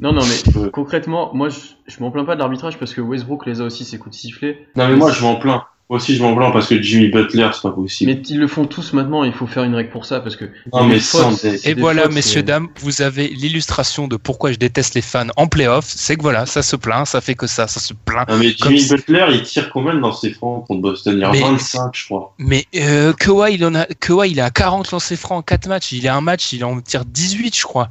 non, 0.00 0.12
non, 0.12 0.22
mais 0.24 0.70
concrètement, 0.70 1.30
moi, 1.34 1.48
je, 1.48 1.56
je 1.86 2.00
m'en 2.00 2.10
plains 2.10 2.24
pas 2.24 2.34
de 2.34 2.40
l'arbitrage 2.40 2.78
parce 2.78 2.92
que 2.94 3.00
Westbrook 3.00 3.46
les 3.46 3.60
a 3.60 3.64
aussi 3.64 3.84
ses 3.84 3.98
coups 3.98 4.14
de 4.16 4.20
sifflet. 4.20 4.66
Non 4.76 4.88
mais 4.88 4.96
moi 4.96 5.12
je 5.12 5.22
m'en 5.22 5.36
plains. 5.36 5.64
Moi 5.88 5.98
aussi 5.98 6.16
je 6.16 6.22
m'en 6.22 6.34
plains 6.34 6.50
parce 6.50 6.66
que 6.66 6.82
Jimmy 6.82 7.08
Butler 7.10 7.48
c'est 7.54 7.62
pas 7.62 7.70
possible. 7.70 8.10
Mais 8.10 8.20
ils 8.28 8.38
le 8.40 8.48
font 8.48 8.66
tous 8.66 8.92
maintenant, 8.92 9.22
il 9.22 9.32
faut 9.32 9.46
faire 9.46 9.62
une 9.62 9.74
règle 9.76 9.90
pour 9.90 10.04
ça 10.04 10.18
parce 10.20 10.34
que. 10.34 10.46
Non, 10.72 10.84
mais 10.84 10.98
fautes, 10.98 11.20
sans 11.20 11.30
c'est- 11.36 11.50
des- 11.52 11.58
c'est 11.58 11.70
Et 11.70 11.74
des 11.76 11.80
voilà, 11.80 12.02
fautes, 12.02 12.12
messieurs, 12.14 12.42
dames, 12.42 12.68
vous 12.80 13.02
avez 13.02 13.28
l'illustration 13.28 14.08
de 14.08 14.16
pourquoi 14.16 14.50
je 14.50 14.56
déteste 14.58 14.94
les 14.96 15.00
fans 15.00 15.28
en 15.36 15.46
playoff. 15.46 15.84
C'est 15.86 16.16
que 16.16 16.22
voilà, 16.22 16.44
ça 16.44 16.62
se 16.62 16.74
plaint, 16.74 17.06
ça 17.06 17.20
fait 17.20 17.36
que 17.36 17.46
ça, 17.46 17.68
ça 17.68 17.78
se 17.78 17.94
plaint. 17.94 18.28
Non, 18.28 18.36
mais 18.36 18.50
Jimmy 18.50 18.84
Butler 18.88 19.26
il 19.30 19.42
tire 19.42 19.70
combien 19.70 19.94
dans 19.94 20.12
ses 20.12 20.30
francs 20.32 20.66
contre 20.66 20.80
Boston 20.80 21.14
Il 21.16 21.20
y 21.20 21.24
a 21.24 21.30
Mais- 21.30 21.40
25 21.40 21.90
je 21.94 22.04
crois. 22.06 22.34
Mais 22.38 22.64
euh, 22.74 23.12
Kawhi, 23.12 23.54
il 23.54 23.64
en 23.64 23.76
a, 23.76 23.84
Kawhi, 23.86 24.32
il 24.32 24.40
a 24.40 24.50
40 24.50 24.90
lancers 24.90 25.16
francs 25.16 25.38
en 25.38 25.42
4 25.42 25.68
matchs. 25.68 25.92
Il 25.92 26.08
a 26.08 26.16
un 26.16 26.20
match, 26.20 26.52
il 26.52 26.64
en 26.64 26.80
tire 26.80 27.04
18, 27.04 27.56
je 27.56 27.62
crois. 27.62 27.90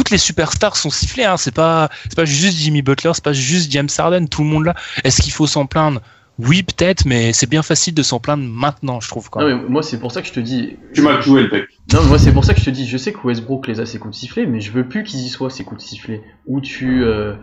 Toutes 0.00 0.10
les 0.10 0.16
superstars 0.18 0.76
sont 0.76 0.88
sifflées. 0.88 1.24
Hein. 1.24 1.36
C'est 1.36 1.54
pas, 1.54 1.90
c'est 2.04 2.16
pas 2.16 2.24
juste 2.24 2.56
Jimmy 2.56 2.80
Butler, 2.80 3.10
c'est 3.12 3.22
pas 3.22 3.34
juste 3.34 3.70
James 3.70 3.88
Harden. 3.98 4.26
Tout 4.28 4.42
le 4.42 4.48
monde 4.48 4.64
là. 4.64 4.74
Est-ce 5.04 5.20
qu'il 5.20 5.32
faut 5.32 5.46
s'en 5.46 5.66
plaindre? 5.66 6.00
Oui, 6.38 6.62
peut-être, 6.62 7.04
mais 7.04 7.34
c'est 7.34 7.50
bien 7.50 7.62
facile 7.62 7.92
de 7.92 8.02
s'en 8.02 8.18
plaindre 8.18 8.42
maintenant, 8.44 8.98
je 9.00 9.08
trouve. 9.08 9.28
Quand 9.28 9.40
Non, 9.40 9.48
même. 9.48 9.62
mais 9.64 9.68
moi, 9.68 9.82
c'est 9.82 10.00
pour 10.00 10.10
ça 10.10 10.22
que 10.22 10.28
je 10.28 10.32
te 10.32 10.40
dis. 10.40 10.78
Tu 10.94 11.02
m'as 11.02 11.20
joué 11.20 11.42
le 11.42 11.48
bec. 11.48 11.64
Non, 11.92 12.00
mais 12.02 12.08
moi, 12.08 12.18
c'est 12.18 12.32
pour 12.32 12.46
ça 12.46 12.54
que 12.54 12.60
je 12.60 12.64
te 12.64 12.70
dis, 12.70 12.88
je 12.88 12.96
sais 12.96 13.12
que 13.12 13.18
Westbrook 13.22 13.66
les 13.66 13.78
a 13.78 13.84
ses 13.84 13.98
coups 13.98 14.14
de 14.14 14.18
sifflet, 14.20 14.46
mais 14.46 14.60
je 14.60 14.72
veux 14.72 14.88
plus 14.88 15.04
qu'ils 15.04 15.20
y 15.20 15.28
soient 15.28 15.50
ces 15.50 15.64
coups 15.64 15.82
de 15.84 15.86
sifflet. 15.86 16.22
Où 16.46 16.62
tu, 16.62 17.04
euh, 17.04 17.34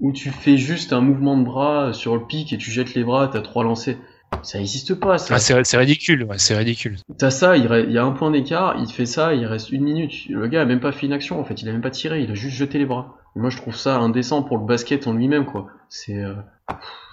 où 0.00 0.10
tu 0.10 0.30
fais 0.30 0.56
juste 0.56 0.94
un 0.94 1.02
mouvement 1.02 1.36
de 1.36 1.44
bras 1.44 1.92
sur 1.92 2.14
le 2.14 2.22
pic 2.26 2.54
et 2.54 2.56
tu 2.56 2.70
jettes 2.70 2.94
les 2.94 3.04
bras, 3.04 3.28
t'as 3.30 3.42
trois 3.42 3.62
lancers. 3.62 3.96
Ça 4.42 4.60
existe 4.60 4.94
pas, 4.94 5.18
ça. 5.18 5.34
Ah, 5.34 5.38
c'est, 5.38 5.76
ridicule. 5.76 6.24
Ouais, 6.24 6.38
c'est 6.38 6.56
ridicule. 6.56 6.96
T'as 7.18 7.30
ça, 7.30 7.56
il, 7.56 7.64
y 7.92 7.98
a 7.98 8.04
un 8.04 8.12
point 8.12 8.30
d'écart, 8.30 8.76
il 8.78 8.88
fait 8.90 9.06
ça, 9.06 9.34
il 9.34 9.44
reste 9.46 9.70
une 9.70 9.82
minute. 9.82 10.28
Le 10.28 10.46
gars 10.46 10.62
a 10.62 10.64
même 10.64 10.80
pas 10.80 10.92
fait 10.92 11.06
une 11.06 11.12
action, 11.12 11.40
en 11.40 11.44
fait, 11.44 11.62
il 11.62 11.68
a 11.68 11.72
même 11.72 11.80
pas 11.80 11.90
tiré, 11.90 12.22
il 12.22 12.30
a 12.30 12.34
juste 12.34 12.56
jeté 12.56 12.78
les 12.78 12.86
bras. 12.86 13.16
Et 13.34 13.40
moi, 13.40 13.50
je 13.50 13.56
trouve 13.56 13.74
ça 13.76 13.96
indécent 13.98 14.42
pour 14.42 14.58
le 14.58 14.64
basket 14.64 15.06
en 15.06 15.12
lui-même, 15.14 15.46
quoi. 15.46 15.66
C'est, 15.88 16.22
euh, 16.22 16.34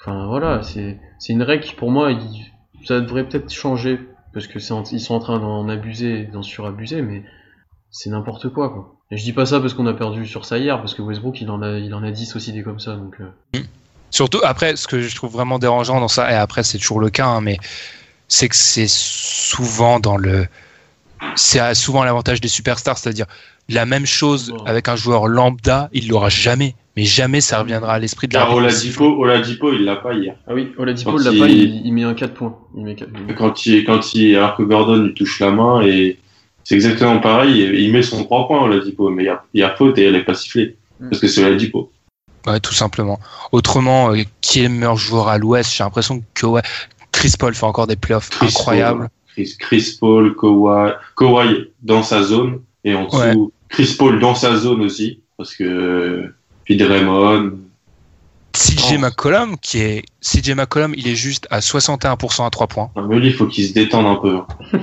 enfin, 0.01 0.27
voilà, 0.27 0.61
c'est, 0.61 0.99
c'est 1.19 1.33
une 1.33 1.43
règle 1.43 1.63
qui, 1.63 1.73
pour 1.75 1.91
moi, 1.91 2.11
il- 2.11 2.51
ça 2.85 2.99
devrait 3.01 3.27
peut-être 3.27 3.51
changer, 3.51 3.99
parce 4.33 4.47
que 4.47 4.59
en- 4.73 4.83
ils 4.83 4.99
sont 4.99 5.15
en 5.15 5.19
train 5.19 5.39
d'en 5.39 5.67
abuser, 5.69 6.25
d'en 6.25 6.43
surabuser, 6.43 7.01
mais 7.01 7.23
c'est 7.89 8.09
n'importe 8.09 8.49
quoi, 8.49 8.69
quoi. 8.69 8.95
Et 9.11 9.17
je 9.17 9.23
dis 9.23 9.33
pas 9.33 9.45
ça 9.45 9.59
parce 9.59 9.73
qu'on 9.73 9.85
a 9.87 9.93
perdu 9.93 10.25
sur 10.25 10.45
ça 10.45 10.57
hier, 10.57 10.77
parce 10.79 10.93
que 10.93 11.01
Westbrook, 11.01 11.39
il 11.41 11.49
en 11.49 11.61
a, 11.61 11.77
il 11.77 11.93
en 11.93 12.03
a 12.03 12.11
10 12.11 12.35
aussi 12.35 12.51
des 12.51 12.63
comme 12.63 12.79
ça, 12.79 12.95
donc. 12.95 13.15
euh. 13.21 13.59
Surtout 14.13 14.39
après, 14.43 14.75
ce 14.75 14.87
que 14.87 15.01
je 15.01 15.15
trouve 15.15 15.31
vraiment 15.31 15.57
dérangeant 15.57 15.99
dans 15.99 16.07
ça, 16.07 16.31
et 16.31 16.35
après 16.35 16.61
c'est 16.61 16.77
toujours 16.77 16.99
le 16.99 17.09
cas, 17.09 17.25
hein, 17.25 17.41
mais 17.41 17.57
c'est 18.27 18.47
que 18.47 18.55
c'est 18.55 18.87
souvent 18.87 19.99
dans 19.99 20.17
le, 20.17 20.45
c'est 21.35 21.57
à- 21.59 21.73
souvent 21.73 22.03
l'avantage 22.03 22.39
des 22.39 22.47
superstars, 22.47 22.97
c'est-à-dire 22.99 23.25
la 23.69 23.87
même 23.87 24.05
chose 24.05 24.53
avec 24.67 24.87
un 24.87 24.95
joueur 24.95 25.25
lambda, 25.27 25.89
il 25.93 26.09
l'aura 26.09 26.29
jamais, 26.29 26.75
mais 26.95 27.05
jamais 27.05 27.41
ça 27.41 27.57
reviendra 27.59 27.93
à 27.95 27.99
l'esprit 27.99 28.27
de 28.27 28.35
la 28.35 28.41
Car 28.41 28.53
Oladipo, 28.53 29.05
Oladipo, 29.17 29.73
il 29.73 29.83
l'a 29.83 29.95
pas 29.95 30.13
hier. 30.13 30.35
Ah 30.47 30.53
oui, 30.53 30.71
Oladipo, 30.77 31.17
il 31.19 31.23
l'a 31.23 31.31
pas, 31.31 31.47
il, 31.49 31.81
il 31.87 31.91
met 31.93 32.03
un 32.03 32.13
4 32.13 32.33
points. 32.35 32.55
Il 32.77 32.83
met 32.83 32.93
4, 32.93 33.09
il 33.15 33.25
met- 33.25 33.33
Quand 33.33 33.65
il, 33.65 33.83
quand 33.83 34.13
il, 34.13 34.35
alors 34.35 34.55
que 34.57 34.61
Gordon 34.63 35.05
il 35.07 35.13
touche 35.15 35.39
la 35.39 35.49
main 35.49 35.81
et 35.81 36.19
c'est 36.63 36.75
exactement 36.75 37.19
pareil, 37.19 37.61
il 37.83 37.91
met 37.91 38.03
son 38.03 38.23
3 38.23 38.47
points 38.47 38.61
Oladipo, 38.61 39.09
mais 39.09 39.23
il 39.23 39.25
y 39.25 39.29
a, 39.29 39.43
il 39.55 39.61
y 39.61 39.63
a 39.63 39.71
faute 39.75 39.97
et 39.97 40.03
elle 40.03 40.15
est 40.15 40.23
pas 40.23 40.35
sifflée. 40.35 40.75
Mm. 40.99 41.09
Parce 41.09 41.19
que 41.19 41.27
c'est 41.27 41.43
Oladipo. 41.43 41.89
Ouais, 42.47 42.59
tout 42.59 42.73
simplement. 42.73 43.19
Autrement, 43.51 44.11
euh, 44.13 44.23
qui 44.41 44.59
est 44.59 44.63
le 44.67 44.69
meilleur 44.73 44.97
joueur 44.97 45.27
à 45.29 45.37
l'Ouest 45.37 45.73
J'ai 45.75 45.83
l'impression 45.83 46.23
que 46.33 46.45
ouais, 46.45 46.61
Chris 47.11 47.33
Paul 47.39 47.53
fait 47.55 47.65
encore 47.65 47.87
des 47.87 47.95
playoffs 47.95 48.29
Chris 48.29 48.47
incroyables. 48.47 48.99
Paul, 48.99 49.09
Chris, 49.33 49.55
Chris 49.59 49.97
Paul, 49.99 50.35
Kawhi, 50.35 50.91
Kawhi 51.15 51.71
dans 51.81 52.03
sa 52.03 52.21
zone 52.23 52.61
et 52.83 52.93
en 52.95 53.05
dessous 53.05 53.17
Ouais. 53.17 53.33
Chris 53.69 53.95
Paul 53.97 54.19
dans 54.19 54.35
sa 54.35 54.55
zone 54.57 54.81
aussi 54.81 55.21
parce 55.37 55.55
que 55.55 56.33
puis 56.65 56.77
Draymond. 56.77 57.59
CJ. 58.55 58.99
McCollum, 58.99 59.57
qui 59.57 59.79
est 59.79 60.03
CJ 60.21 60.51
McCollum, 60.51 60.93
il 60.95 61.07
est 61.07 61.15
juste 61.15 61.47
à 61.49 61.59
61% 61.59 62.45
à 62.45 62.49
3 62.51 62.67
points. 62.67 62.91
Non, 62.95 63.07
mais 63.07 63.17
lui, 63.19 63.27
il 63.29 63.33
faut 63.33 63.47
qu'il 63.47 63.65
se 63.67 63.73
détende 63.73 64.05
un 64.05 64.15
peu. 64.15 64.35
hein. 64.37 64.47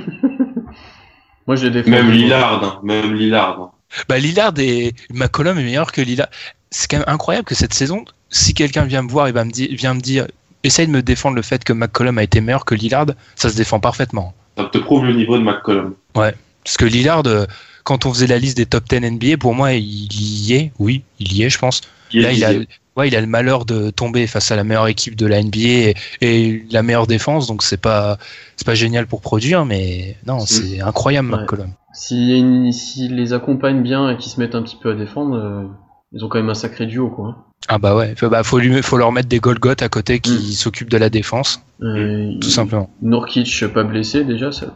Moi, 1.47 1.57
je 1.57 1.69
défends. 1.69 1.91
Même 1.91 2.11
Lillard, 2.11 2.65
hein, 2.65 2.81
même 2.83 3.15
Lillard. 3.15 3.61
hein. 3.61 3.71
Bah 4.09 4.19
Lillard 4.19 4.53
et 4.59 4.95
McCollum 5.13 5.59
est 5.59 5.65
meilleur 5.65 5.91
que 5.93 6.01
Lillard. 6.01 6.29
C'est 6.71 6.89
quand 6.91 6.99
même 6.99 7.09
incroyable 7.09 7.45
que 7.45 7.55
cette 7.55 7.75
saison, 7.75 8.05
si 8.29 8.55
quelqu'un 8.55 8.85
vient 8.85 9.03
me 9.03 9.11
voir 9.11 9.27
et 9.29 9.33
va 9.33 9.45
me 9.45 9.51
dire, 9.51 9.69
vient 9.73 9.95
me 9.95 10.01
dire, 10.01 10.27
essaye 10.63 10.87
de 10.87 10.93
me 10.93 11.03
défendre 11.03 11.37
le 11.37 11.43
fait 11.43 11.65
que 11.65 11.73
McCollum 11.73 12.19
a 12.19 12.23
été 12.23 12.41
meilleur 12.41 12.65
que 12.65 12.75
Lillard, 12.75 13.07
ça 13.35 13.51
se 13.51 13.57
défend 13.57 13.81
parfaitement. 13.81 14.35
Ça 14.57 14.65
te 14.65 14.79
prouve 14.79 15.05
le 15.07 15.15
niveau 15.15 15.39
de 15.39 15.43
McCollum. 15.43 15.95
Parce 16.13 16.77
que 16.77 16.85
Lillard, 16.85 17.23
euh, 17.27 17.47
quand 17.85 18.07
on 18.07 18.13
faisait 18.13 18.27
la 18.27 18.39
liste 18.39 18.57
des 18.57 18.67
top 18.67 18.89
10 18.89 19.01
NBA, 19.01 19.37
pour 19.39 19.55
moi, 19.55 19.73
il 19.73 20.13
y 20.13 20.55
est. 20.55 20.73
Oui, 20.79 21.03
il 21.19 21.33
y 21.33 21.43
est, 21.43 21.51
je 21.51 21.59
pense. 21.59 21.81
Il 22.13 22.23
Là, 22.23 22.33
il 22.33 22.45
a, 22.45 22.53
ouais, 22.97 23.09
il 23.09 23.17
a 23.17 23.21
le 23.21 23.27
malheur 23.27 23.65
de 23.65 23.91
tomber 23.91 24.27
face 24.27 24.51
à 24.51 24.57
la 24.57 24.65
meilleure 24.65 24.89
équipe 24.89 25.17
de 25.17 25.27
la 25.27 25.43
NBA 25.43 25.59
et, 25.59 25.95
et 26.21 26.65
la 26.71 26.83
meilleure 26.83 27.07
défense, 27.07 27.47
donc 27.47 27.63
c'est 27.63 27.81
pas, 27.81 28.19
c'est 28.57 28.67
pas 28.67 28.75
génial 28.75 29.07
pour 29.07 29.21
produire, 29.23 29.65
mais 29.65 30.17
non, 30.27 30.41
c'est 30.41 30.81
incroyable, 30.81 31.33
Ouais. 31.33 31.41
McCollum. 31.41 31.71
S'il 31.93 32.73
s'ils 32.73 33.17
les 33.17 33.33
accompagnent 33.33 33.83
bien 33.83 34.11
et 34.11 34.17
qu'ils 34.17 34.31
se 34.31 34.39
mettent 34.39 34.55
un 34.55 34.63
petit 34.63 34.77
peu 34.77 34.93
à 34.93 34.95
défendre, 34.95 35.37
euh, 35.37 35.63
ils 36.13 36.25
ont 36.25 36.29
quand 36.29 36.39
même 36.39 36.51
un 36.51 36.55
sacré 36.55 36.87
duo, 36.87 37.09
quoi. 37.11 37.47
Ah 37.69 37.79
bah 37.79 37.95
ouais, 37.95 38.15
faut, 38.17 38.29
bah, 38.29 38.43
faut, 38.43 38.59
lui, 38.59 38.83
faut 38.83 38.97
leur 38.97 39.13
mettre 39.13 39.29
des 39.29 39.39
Golgoth 39.39 39.83
à 39.83 39.89
côté 39.89 40.19
qui 40.21 40.55
s'occupent 40.55 40.91
de 40.91 40.97
la 40.97 41.11
défense, 41.11 41.63
Euh, 41.83 42.33
tout 42.41 42.49
il- 42.49 42.53
simplement. 42.53 42.91
Nurkic 43.03 43.67
pas 43.69 43.85
blessé 43.85 44.25
déjà, 44.25 44.51
ça. 44.51 44.75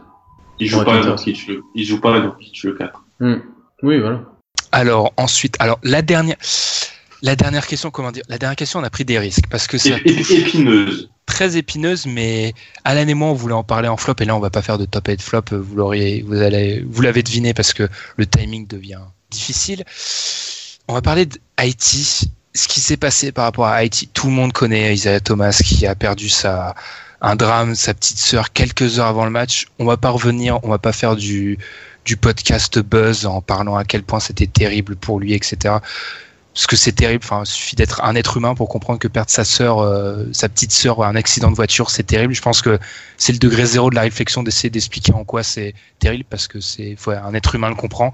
Il 0.59 0.67
joue 0.67 0.83
pas 0.83 0.95
à. 0.99 1.03
Nurkic, 1.03 1.47
le, 1.47 1.61
il 1.75 1.83
joue 1.85 1.99
pas 1.99 2.15
à 2.15 2.19
Nurkic 2.21 2.63
le 2.63 2.73
4. 2.73 3.03
Hmm. 3.19 3.35
Oui, 3.83 3.99
voilà. 3.99 4.21
Alors 4.71 5.13
ensuite, 5.17 5.55
alors 5.59 5.79
la 5.83 6.01
dernière, 6.01 6.37
la 7.21 7.35
dernière 7.35 7.65
question, 7.67 7.91
comment 7.91 8.11
dire 8.11 8.23
La 8.29 8.37
dernière 8.37 8.55
question, 8.55 8.79
on 8.79 8.83
a 8.83 8.89
pris 8.89 9.03
des 9.05 9.19
risques 9.19 9.47
parce 9.49 9.67
que 9.67 9.77
ép- 9.77 10.31
épineuse. 10.33 11.09
très 11.25 11.57
épineuse, 11.57 12.05
mais 12.05 12.53
Alan 12.85 13.07
et 13.07 13.13
moi, 13.13 13.29
on 13.29 13.33
voulait 13.33 13.53
en 13.53 13.63
parler 13.63 13.87
en 13.89 13.97
flop, 13.97 14.15
et 14.19 14.25
là, 14.25 14.35
on 14.35 14.39
va 14.39 14.49
pas 14.51 14.61
faire 14.61 14.77
de 14.77 14.85
top 14.85 15.07
8 15.07 15.21
flop, 15.21 15.41
vous 15.51 15.75
l'auriez, 15.75 16.21
vous 16.25 16.41
allez, 16.41 16.85
vous 16.87 17.01
l'avez 17.01 17.23
deviné 17.23 17.53
parce 17.53 17.73
que 17.73 17.89
le 18.15 18.25
timing 18.25 18.67
devient 18.67 18.99
difficile. 19.31 19.83
On 20.87 20.93
va 20.93 21.01
parler 21.01 21.27
d'Haïti. 21.57 22.31
Ce 22.53 22.67
qui 22.69 22.79
s'est 22.79 22.97
passé 22.97 23.33
par 23.33 23.45
rapport 23.45 23.65
à 23.65 23.73
Haïti, 23.73 24.07
tout 24.07 24.27
le 24.27 24.33
monde 24.33 24.53
connaît 24.53 24.93
Isaiah 24.93 25.19
Thomas 25.19 25.59
qui 25.61 25.85
a 25.85 25.93
perdu 25.93 26.29
sa, 26.29 26.73
un 27.19 27.35
drame, 27.35 27.75
sa 27.75 27.93
petite 27.93 28.17
sœur 28.17 28.53
quelques 28.53 28.97
heures 28.97 29.07
avant 29.07 29.25
le 29.25 29.31
match. 29.31 29.65
On 29.77 29.85
va 29.85 29.97
pas 29.97 30.09
revenir, 30.09 30.63
on 30.63 30.69
va 30.69 30.77
pas 30.77 30.93
faire 30.93 31.17
du, 31.17 31.59
du 32.05 32.15
podcast 32.15 32.79
buzz 32.79 33.25
en 33.25 33.41
parlant 33.41 33.75
à 33.75 33.83
quel 33.83 34.03
point 34.03 34.21
c'était 34.21 34.47
terrible 34.47 34.95
pour 34.95 35.19
lui, 35.19 35.33
etc 35.33 35.79
parce 36.55 36.67
que 36.67 36.77
c'est 36.77 36.93
terrible. 36.93 37.21
Enfin, 37.23 37.43
il 37.43 37.47
suffit 37.47 37.75
d'être 37.75 38.01
un 38.01 38.15
être 38.15 38.37
humain 38.37 38.55
pour 38.55 38.69
comprendre 38.69 38.97
que 38.97 39.09
perdre 39.09 39.29
sa 39.29 39.43
sœur, 39.43 39.79
euh, 39.79 40.23
sa 40.31 40.47
petite 40.47 40.71
sœur, 40.71 41.03
à 41.03 41.09
un 41.09 41.15
accident 41.15 41.51
de 41.51 41.55
voiture, 41.55 41.91
c'est 41.91 42.03
terrible. 42.03 42.33
Je 42.33 42.41
pense 42.41 42.61
que 42.61 42.79
c'est 43.17 43.33
le 43.33 43.39
degré 43.39 43.65
zéro 43.65 43.89
de 43.89 43.95
la 43.95 44.01
réflexion 44.01 44.41
d'essayer 44.41 44.69
d'expliquer 44.69 45.13
en 45.13 45.25
quoi 45.25 45.43
c'est 45.43 45.75
terrible, 45.99 46.23
parce 46.29 46.47
que 46.47 46.61
c'est, 46.61 46.95
ouais, 47.07 47.17
un 47.17 47.33
être 47.33 47.55
humain 47.55 47.67
le 47.67 47.75
comprend. 47.75 48.13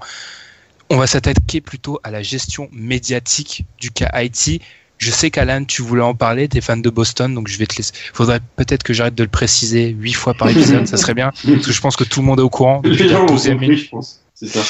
On 0.92 0.98
va 0.98 1.06
s'attaquer 1.06 1.62
plutôt 1.62 1.98
à 2.04 2.10
la 2.10 2.22
gestion 2.22 2.68
médiatique 2.70 3.64
du 3.80 3.90
cas 3.90 4.08
Haïti. 4.12 4.60
Je 4.98 5.10
sais 5.10 5.30
qu'Alan, 5.30 5.64
tu 5.64 5.80
voulais 5.80 6.02
en 6.02 6.14
parler, 6.14 6.48
t'es 6.48 6.60
fan 6.60 6.82
de 6.82 6.90
Boston, 6.90 7.34
donc 7.34 7.48
je 7.48 7.56
vais 7.56 7.64
te 7.66 7.74
laisser. 7.76 7.92
Faudrait 8.12 8.40
peut-être 8.56 8.82
que 8.82 8.92
j'arrête 8.92 9.14
de 9.14 9.22
le 9.22 9.28
préciser 9.30 9.88
huit 9.88 10.12
fois 10.12 10.34
par 10.34 10.50
épisode, 10.50 10.86
ça 10.86 10.98
serait 10.98 11.14
bien, 11.14 11.32
parce 11.44 11.66
que 11.66 11.72
je 11.72 11.80
pense 11.80 11.96
que 11.96 12.04
tout 12.04 12.20
le 12.20 12.26
monde 12.26 12.40
est 12.40 12.42
au 12.42 12.50
courant. 12.50 12.82
depuis 12.84 13.04
la 13.04 13.14
gens 13.14 13.22
ont 13.24 13.34
12e 13.34 13.52
compris, 13.52 13.68
minute. 13.68 13.84
je 13.84 13.88
pense. 13.88 14.20
C'est 14.34 14.48
ça. 14.48 14.62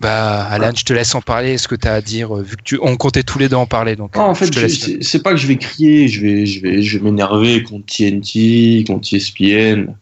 Bah, 0.00 0.42
Alan, 0.50 0.72
je 0.74 0.82
te 0.82 0.92
laisse 0.92 1.14
en 1.14 1.20
parler. 1.22 1.52
Est-ce 1.52 1.68
que 1.68 1.76
tu 1.76 1.86
as 1.86 1.94
à 1.94 2.00
dire, 2.00 2.36
euh, 2.36 2.42
vu 2.42 2.56
que 2.56 2.62
tu, 2.64 2.78
on 2.82 2.96
comptait 2.96 3.22
tous 3.22 3.38
les 3.38 3.48
deux 3.48 3.54
en 3.56 3.66
parler, 3.66 3.94
donc. 3.94 4.16
Non, 4.16 4.22
en 4.22 4.34
je 4.34 4.44
fait, 4.44 4.50
te 4.50 4.56
je- 4.58 4.60
laisse. 4.66 4.80
c'est 4.80 5.02
c'est 5.02 5.22
pas 5.22 5.30
que 5.30 5.36
je 5.36 5.46
vais 5.46 5.56
crier, 5.56 6.08
je 6.08 6.20
vais, 6.20 6.44
je 6.44 6.60
vais, 6.60 6.82
je 6.82 6.98
vais 6.98 7.04
m'énerver 7.04 7.62
contre 7.62 7.86
TNT, 7.86 8.82
contre 8.86 9.14
ESPN, 9.14 9.94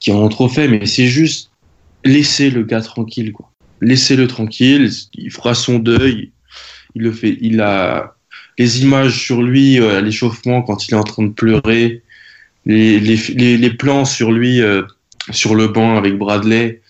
qui 0.00 0.10
en 0.10 0.16
ont 0.16 0.28
trop 0.28 0.48
fait, 0.48 0.66
mais 0.66 0.84
c'est 0.86 1.06
juste 1.06 1.50
laisser 2.04 2.50
le 2.50 2.64
gars 2.64 2.80
tranquille, 2.80 3.32
quoi. 3.32 3.49
Laissez-le 3.80 4.26
tranquille, 4.26 4.90
il 5.14 5.30
fera 5.30 5.54
son 5.54 5.78
deuil, 5.78 6.32
il 6.94 7.02
le 7.02 7.12
fait, 7.12 7.38
il 7.40 7.60
a 7.60 8.14
les 8.60 8.82
images 8.82 9.18
sur 9.18 9.42
lui 9.42 9.80
euh, 9.80 9.98
à 9.98 10.00
l'échauffement 10.02 10.60
quand 10.60 10.86
il 10.86 10.92
est 10.92 10.96
en 10.98 11.02
train 11.02 11.22
de 11.22 11.32
pleurer, 11.32 12.02
les, 12.66 13.00
les, 13.00 13.56
les, 13.56 13.70
plans 13.70 14.04
sur 14.04 14.32
lui 14.32 14.60
euh, 14.60 14.82
sur 15.30 15.54
le 15.54 15.68
banc 15.68 15.96
avec 15.96 16.18
Bradley. 16.18 16.82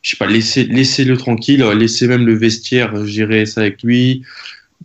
Je 0.00 0.10
sais 0.10 0.16
pas, 0.16 0.26
laissez, 0.26 0.64
laissez-le 0.64 1.18
tranquille, 1.18 1.62
euh, 1.62 1.74
laissez 1.74 2.08
même 2.08 2.24
le 2.24 2.34
vestiaire 2.34 3.04
gérer 3.04 3.44
ça 3.44 3.60
avec 3.60 3.82
lui 3.82 4.22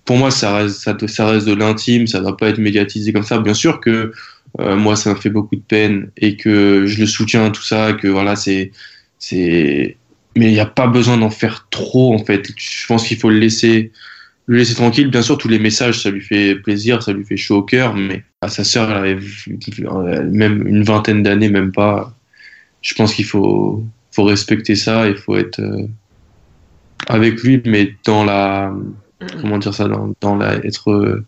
pour 0.03 0.17
moi, 0.17 0.29
ça 0.29 0.57
reste, 0.57 0.81
ça, 0.81 0.95
ça 1.07 1.25
reste 1.25 1.47
de 1.47 1.53
l'intime, 1.53 2.05
ça 2.05 2.19
ne 2.19 2.23
doit 2.25 2.37
pas 2.37 2.49
être 2.49 2.59
médiatisé 2.59 3.13
comme 3.13 3.23
ça. 3.23 3.39
Bien 3.39 3.55
sûr 3.55 3.79
que 3.79 4.11
moi, 4.59 4.95
ça 4.95 5.09
me 5.09 5.15
fait 5.15 5.31
beaucoup 5.31 5.55
de 5.55 5.61
peine 5.61 6.11
et 6.15 6.37
que 6.37 6.85
je 6.85 6.99
le 6.99 7.07
soutiens, 7.07 7.49
tout 7.49 7.63
ça, 7.63 7.93
que 7.93 8.07
voilà, 8.07 8.35
c'est. 8.35 8.71
c'est... 9.19 9.97
Mais 10.35 10.47
il 10.47 10.53
n'y 10.53 10.59
a 10.59 10.65
pas 10.65 10.87
besoin 10.87 11.17
d'en 11.17 11.29
faire 11.29 11.67
trop, 11.69 12.13
en 12.13 12.23
fait. 12.23 12.49
Je 12.57 12.87
pense 12.87 13.07
qu'il 13.07 13.17
faut 13.17 13.29
le 13.29 13.39
laisser, 13.39 13.91
le 14.47 14.57
laisser 14.57 14.75
tranquille. 14.75 15.09
Bien 15.09 15.21
sûr, 15.21 15.37
tous 15.37 15.47
les 15.47 15.59
messages, 15.59 16.01
ça 16.01 16.09
lui 16.09 16.21
fait 16.21 16.55
plaisir, 16.55 17.03
ça 17.03 17.13
lui 17.13 17.25
fait 17.25 17.37
chaud 17.37 17.57
au 17.57 17.63
cœur, 17.63 17.95
mais 17.95 18.23
à 18.41 18.49
sa 18.49 18.63
sœur, 18.63 18.91
elle 18.91 18.97
avait 18.97 19.19
même 20.23 20.67
une 20.67 20.83
vingtaine 20.83 21.23
d'années, 21.23 21.49
même 21.49 21.71
pas. 21.71 22.13
Je 22.81 22.93
pense 22.93 23.13
qu'il 23.13 23.25
faut, 23.25 23.83
faut 24.11 24.23
respecter 24.23 24.75
ça, 24.75 25.07
il 25.07 25.15
faut 25.15 25.35
être 25.37 25.59
euh, 25.59 25.87
avec 27.07 27.41
lui, 27.41 27.61
mais 27.65 27.95
dans 28.03 28.23
la 28.23 28.73
comment 29.41 29.57
dire 29.57 29.73
ça 29.73 29.87
dans, 29.87 30.13
dans 30.21 30.35
la 30.35 30.55
être 30.65 31.23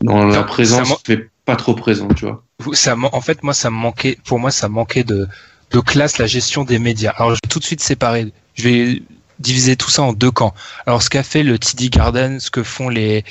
dans 0.00 0.26
la 0.26 0.42
présence 0.42 1.02
mais 1.08 1.26
pas 1.44 1.56
trop 1.56 1.74
présent 1.74 2.08
tu 2.08 2.26
vois 2.26 2.44
Ça, 2.72 2.96
en 2.96 3.20
fait, 3.20 3.42
moi, 3.42 3.54
ça 3.54 3.70
me 3.70 3.76
manquait, 3.76 4.16
pour 4.24 4.38
moi, 4.38 4.50
ça 4.50 4.68
manquait 4.68 5.04
de, 5.04 5.26
de 5.70 5.80
classe, 5.80 6.18
la 6.18 6.26
gestion 6.26 6.64
des 6.64 6.78
médias. 6.78 7.12
Alors, 7.16 7.30
je 7.30 7.34
vais 7.42 7.48
tout 7.48 7.58
de 7.58 7.64
suite 7.64 7.80
séparer. 7.80 8.32
Je 8.54 8.68
vais 8.68 9.02
diviser 9.38 9.76
tout 9.76 9.90
ça 9.90 10.02
en 10.02 10.12
deux 10.12 10.30
camps. 10.30 10.54
Alors, 10.86 11.02
ce 11.02 11.10
qu'a 11.10 11.22
fait 11.22 11.42
le 11.42 11.58
TD 11.58 11.90
Garden, 11.90 12.38
ce 12.40 12.50
que 12.50 12.62
font 12.62 12.88
les, 12.88 13.24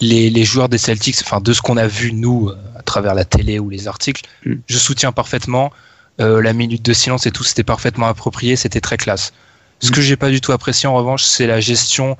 les, 0.00 0.28
les 0.30 0.44
joueurs 0.44 0.68
des 0.68 0.78
Celtics, 0.78 1.16
enfin, 1.22 1.40
de 1.40 1.52
ce 1.52 1.62
qu'on 1.62 1.76
a 1.76 1.86
vu, 1.86 2.12
nous, 2.12 2.48
euh, 2.48 2.56
à 2.78 2.82
travers 2.82 3.14
la 3.14 3.24
télé 3.24 3.58
ou 3.58 3.70
les 3.70 3.88
articles, 3.88 4.22
Mm. 4.44 4.54
je 4.66 4.78
soutiens 4.78 5.12
parfaitement. 5.12 5.72
Euh, 6.20 6.40
la 6.40 6.52
minute 6.54 6.82
de 6.82 6.92
silence 6.94 7.26
et 7.26 7.30
tout, 7.30 7.44
c'était 7.44 7.64
parfaitement 7.64 8.06
approprié, 8.06 8.56
c'était 8.56 8.80
très 8.80 8.96
classe. 8.96 9.32
Ce 9.80 9.90
que 9.90 10.00
j'ai 10.00 10.16
pas 10.16 10.30
du 10.30 10.40
tout 10.40 10.52
apprécié, 10.52 10.88
en 10.88 10.94
revanche, 10.94 11.22
c'est 11.24 11.46
la 11.46 11.60
gestion 11.60 12.16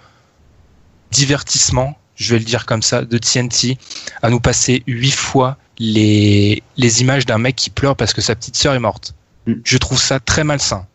divertissement, 1.11 1.97
je 2.17 2.33
vais 2.35 2.39
le 2.39 2.45
dire 2.45 2.67
comme 2.67 2.83
ça, 2.83 3.03
de 3.03 3.19
TNT, 3.19 3.79
à 4.23 4.29
nous 4.31 4.41
passer 4.41 4.83
huit 4.87 5.15
fois 5.15 5.57
les, 5.79 6.63
les 6.77 7.01
images 7.01 7.25
d'un 7.27 7.39
mec 7.39 7.57
qui 7.57 7.71
pleure 7.71 7.97
parce 7.97 8.13
que 8.13 8.21
sa 8.21 8.35
petite 8.35 8.57
sœur 8.57 8.75
est 8.75 8.79
morte. 8.81 9.15
Mm. 9.47 9.55
Je 9.65 9.79
trouve 9.79 10.01
ça 10.01 10.21
très 10.21 10.45
malsain. 10.45 10.87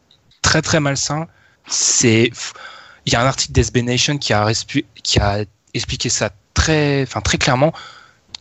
Très 0.41 0.61
très 0.61 0.79
malsain. 0.79 1.27
C'est, 1.71 2.29
il 3.05 3.13
y 3.13 3.15
a 3.15 3.21
un 3.21 3.25
article 3.25 3.53
d'SB 3.53 3.77
Nation 3.77 4.17
qui 4.17 4.33
a, 4.33 4.45
respu- 4.45 4.85
qui 5.03 5.19
a 5.19 5.45
expliqué 5.73 6.09
ça 6.09 6.29
très, 6.53 7.03
enfin 7.03 7.21
très 7.21 7.37
clairement. 7.37 7.73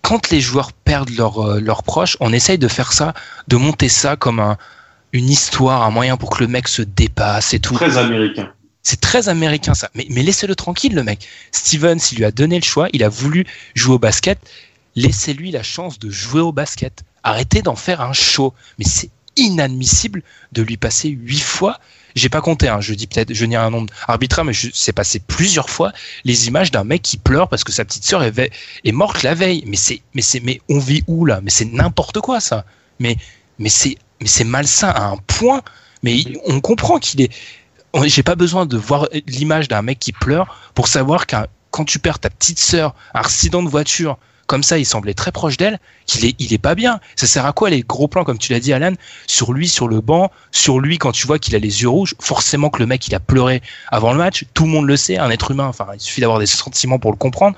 Quand 0.03 0.31
les 0.31 0.41
joueurs 0.41 0.73
perdent 0.73 1.11
leurs 1.11 1.39
euh, 1.47 1.61
leurs 1.61 1.83
proches, 1.83 2.17
on 2.21 2.33
essaye 2.33 2.59
de 2.59 2.69
faire 2.69 2.93
ça, 2.93 3.15
de 3.49 3.57
monter 3.57 3.89
ça 3.89 4.17
comme 4.17 4.41
un, 4.41 4.57
une 5.13 5.29
histoire, 5.29 5.83
un 5.83 5.91
moyen 5.91 6.17
pour 6.17 6.31
que 6.31 6.43
le 6.43 6.49
mec 6.49 6.69
se 6.69 6.83
dépasse 6.83 7.55
et 7.55 7.61
tout. 7.61 7.75
très 7.75 7.97
américain 7.99 8.53
C'est 8.83 9.01
très 9.01 9.29
américain 9.29 9.75
ça. 9.75 9.91
Mais, 9.95 10.07
mais 10.11 10.23
laissez-le 10.23 10.55
tranquille, 10.57 10.95
le 10.95 11.05
mec. 11.05 11.29
Steven, 11.53 11.99
s'il 11.99 12.19
lui 12.19 12.25
a 12.25 12.31
donné 12.33 12.59
le 12.59 12.65
choix, 12.65 12.89
il 12.93 13.05
a 13.05 13.09
voulu 13.09 13.47
jouer 13.75 13.95
au 13.95 13.99
basket. 13.99 14.39
Laissez-lui 14.97 15.51
la 15.53 15.63
chance 15.63 15.99
de 15.99 16.11
jouer 16.11 16.41
au 16.41 16.53
basket. 16.53 17.05
Arrêtez 17.23 17.63
d'en 17.63 17.77
faire 17.77 18.01
un 18.01 18.13
show. 18.13 18.55
Mais 18.79 18.85
c'est 18.87 19.11
inadmissible 19.37 20.23
de 20.53 20.63
lui 20.63 20.77
passer 20.77 21.09
huit 21.11 21.41
fois 21.41 21.79
j'ai 22.15 22.29
pas 22.29 22.41
compté, 22.41 22.69
hein, 22.69 22.81
je 22.81 22.95
dis 22.95 23.07
peut-être, 23.07 23.33
je 23.33 23.45
n'ai 23.45 23.57
un 23.57 23.71
nombre 23.71 23.93
arbitraire, 24.07 24.45
mais 24.45 24.53
c'est 24.73 24.93
passé 24.93 25.21
plusieurs 25.21 25.71
fois 25.71 25.93
les 26.25 26.49
images 26.49 26.71
d'un 26.71 26.85
mec 26.85 27.03
qui 27.03 27.17
pleure 27.17 27.49
parce 27.49 27.65
que 27.65 27.73
sa 27.73 27.85
petite 27.85 28.05
sœur 28.05 28.23
est, 28.23 28.93
morte 28.93 29.23
la 29.23 29.35
veille. 29.35 29.65
Mais 29.67 29.77
c'est, 29.77 30.03
mais 30.15 30.23
c'est, 30.23 30.41
mais 30.41 30.61
on 30.69 30.79
vit 30.79 31.05
où 31.07 31.25
là? 31.25 31.41
Mais 31.43 31.51
c'est 31.51 31.67
n'importe 31.67 32.21
quoi 32.21 32.41
ça. 32.41 32.65
Mais, 32.99 33.17
mais 33.59 33.69
c'est, 33.69 33.97
mais 34.21 34.29
c'est 34.29 34.45
malsain 34.45 34.89
à 34.89 35.07
un 35.07 35.17
point. 35.17 35.63
Mais 36.03 36.23
on 36.47 36.61
comprend 36.61 36.99
qu'il 36.99 37.21
est. 37.23 37.31
J'ai 38.05 38.23
pas 38.23 38.37
besoin 38.37 38.67
de 38.67 38.77
voir 38.77 39.09
l'image 39.27 39.69
d'un 39.69 39.83
mec 39.83 39.99
qui 39.99 40.13
pleure 40.13 40.71
pour 40.75 40.89
savoir 40.89 41.27
qu'un 41.27 41.47
quand 41.71 41.85
tu 41.85 41.99
perds 41.99 42.19
ta 42.19 42.31
petite 42.31 42.59
sœur, 42.59 42.95
un 43.15 43.21
accident 43.21 43.63
de 43.63 43.69
voiture, 43.69 44.19
comme 44.51 44.65
ça, 44.65 44.79
il 44.79 44.85
semblait 44.85 45.15
très 45.15 45.31
proche 45.31 45.57
d'elle, 45.57 45.79
qu'il 46.07 46.25
est, 46.25 46.35
il 46.41 46.53
est 46.53 46.59
pas 46.59 46.75
bien. 46.75 46.99
Ça 47.15 47.29
sert 47.29 47.47
à 47.47 47.53
quoi 47.53 47.71
les 47.71 47.83
gros 47.83 48.09
plans, 48.09 48.25
comme 48.25 48.37
tu 48.37 48.53
l'as 48.53 48.59
dit, 48.59 48.73
Alan, 48.73 48.95
sur 49.29 49.53
lui, 49.53 49.69
sur 49.69 49.87
le 49.87 50.01
banc, 50.01 50.33
sur 50.51 50.81
lui 50.81 50.99
quand 50.99 51.13
tu 51.13 51.29
vois 51.29 51.39
qu'il 51.39 51.55
a 51.55 51.61
les 51.61 51.83
yeux 51.83 51.89
rouges? 51.89 52.17
Forcément 52.19 52.69
que 52.69 52.81
le 52.81 52.87
mec, 52.87 53.07
il 53.07 53.15
a 53.15 53.21
pleuré 53.21 53.63
avant 53.93 54.11
le 54.11 54.19
match. 54.19 54.47
Tout 54.53 54.65
le 54.65 54.71
monde 54.71 54.89
le 54.89 54.97
sait, 54.97 55.19
un 55.19 55.31
être 55.31 55.53
humain. 55.53 55.69
Enfin, 55.69 55.87
il 55.95 56.01
suffit 56.01 56.21
d'avoir 56.21 56.41
des 56.41 56.47
sentiments 56.47 56.99
pour 56.99 57.13
le 57.13 57.17
comprendre. 57.17 57.57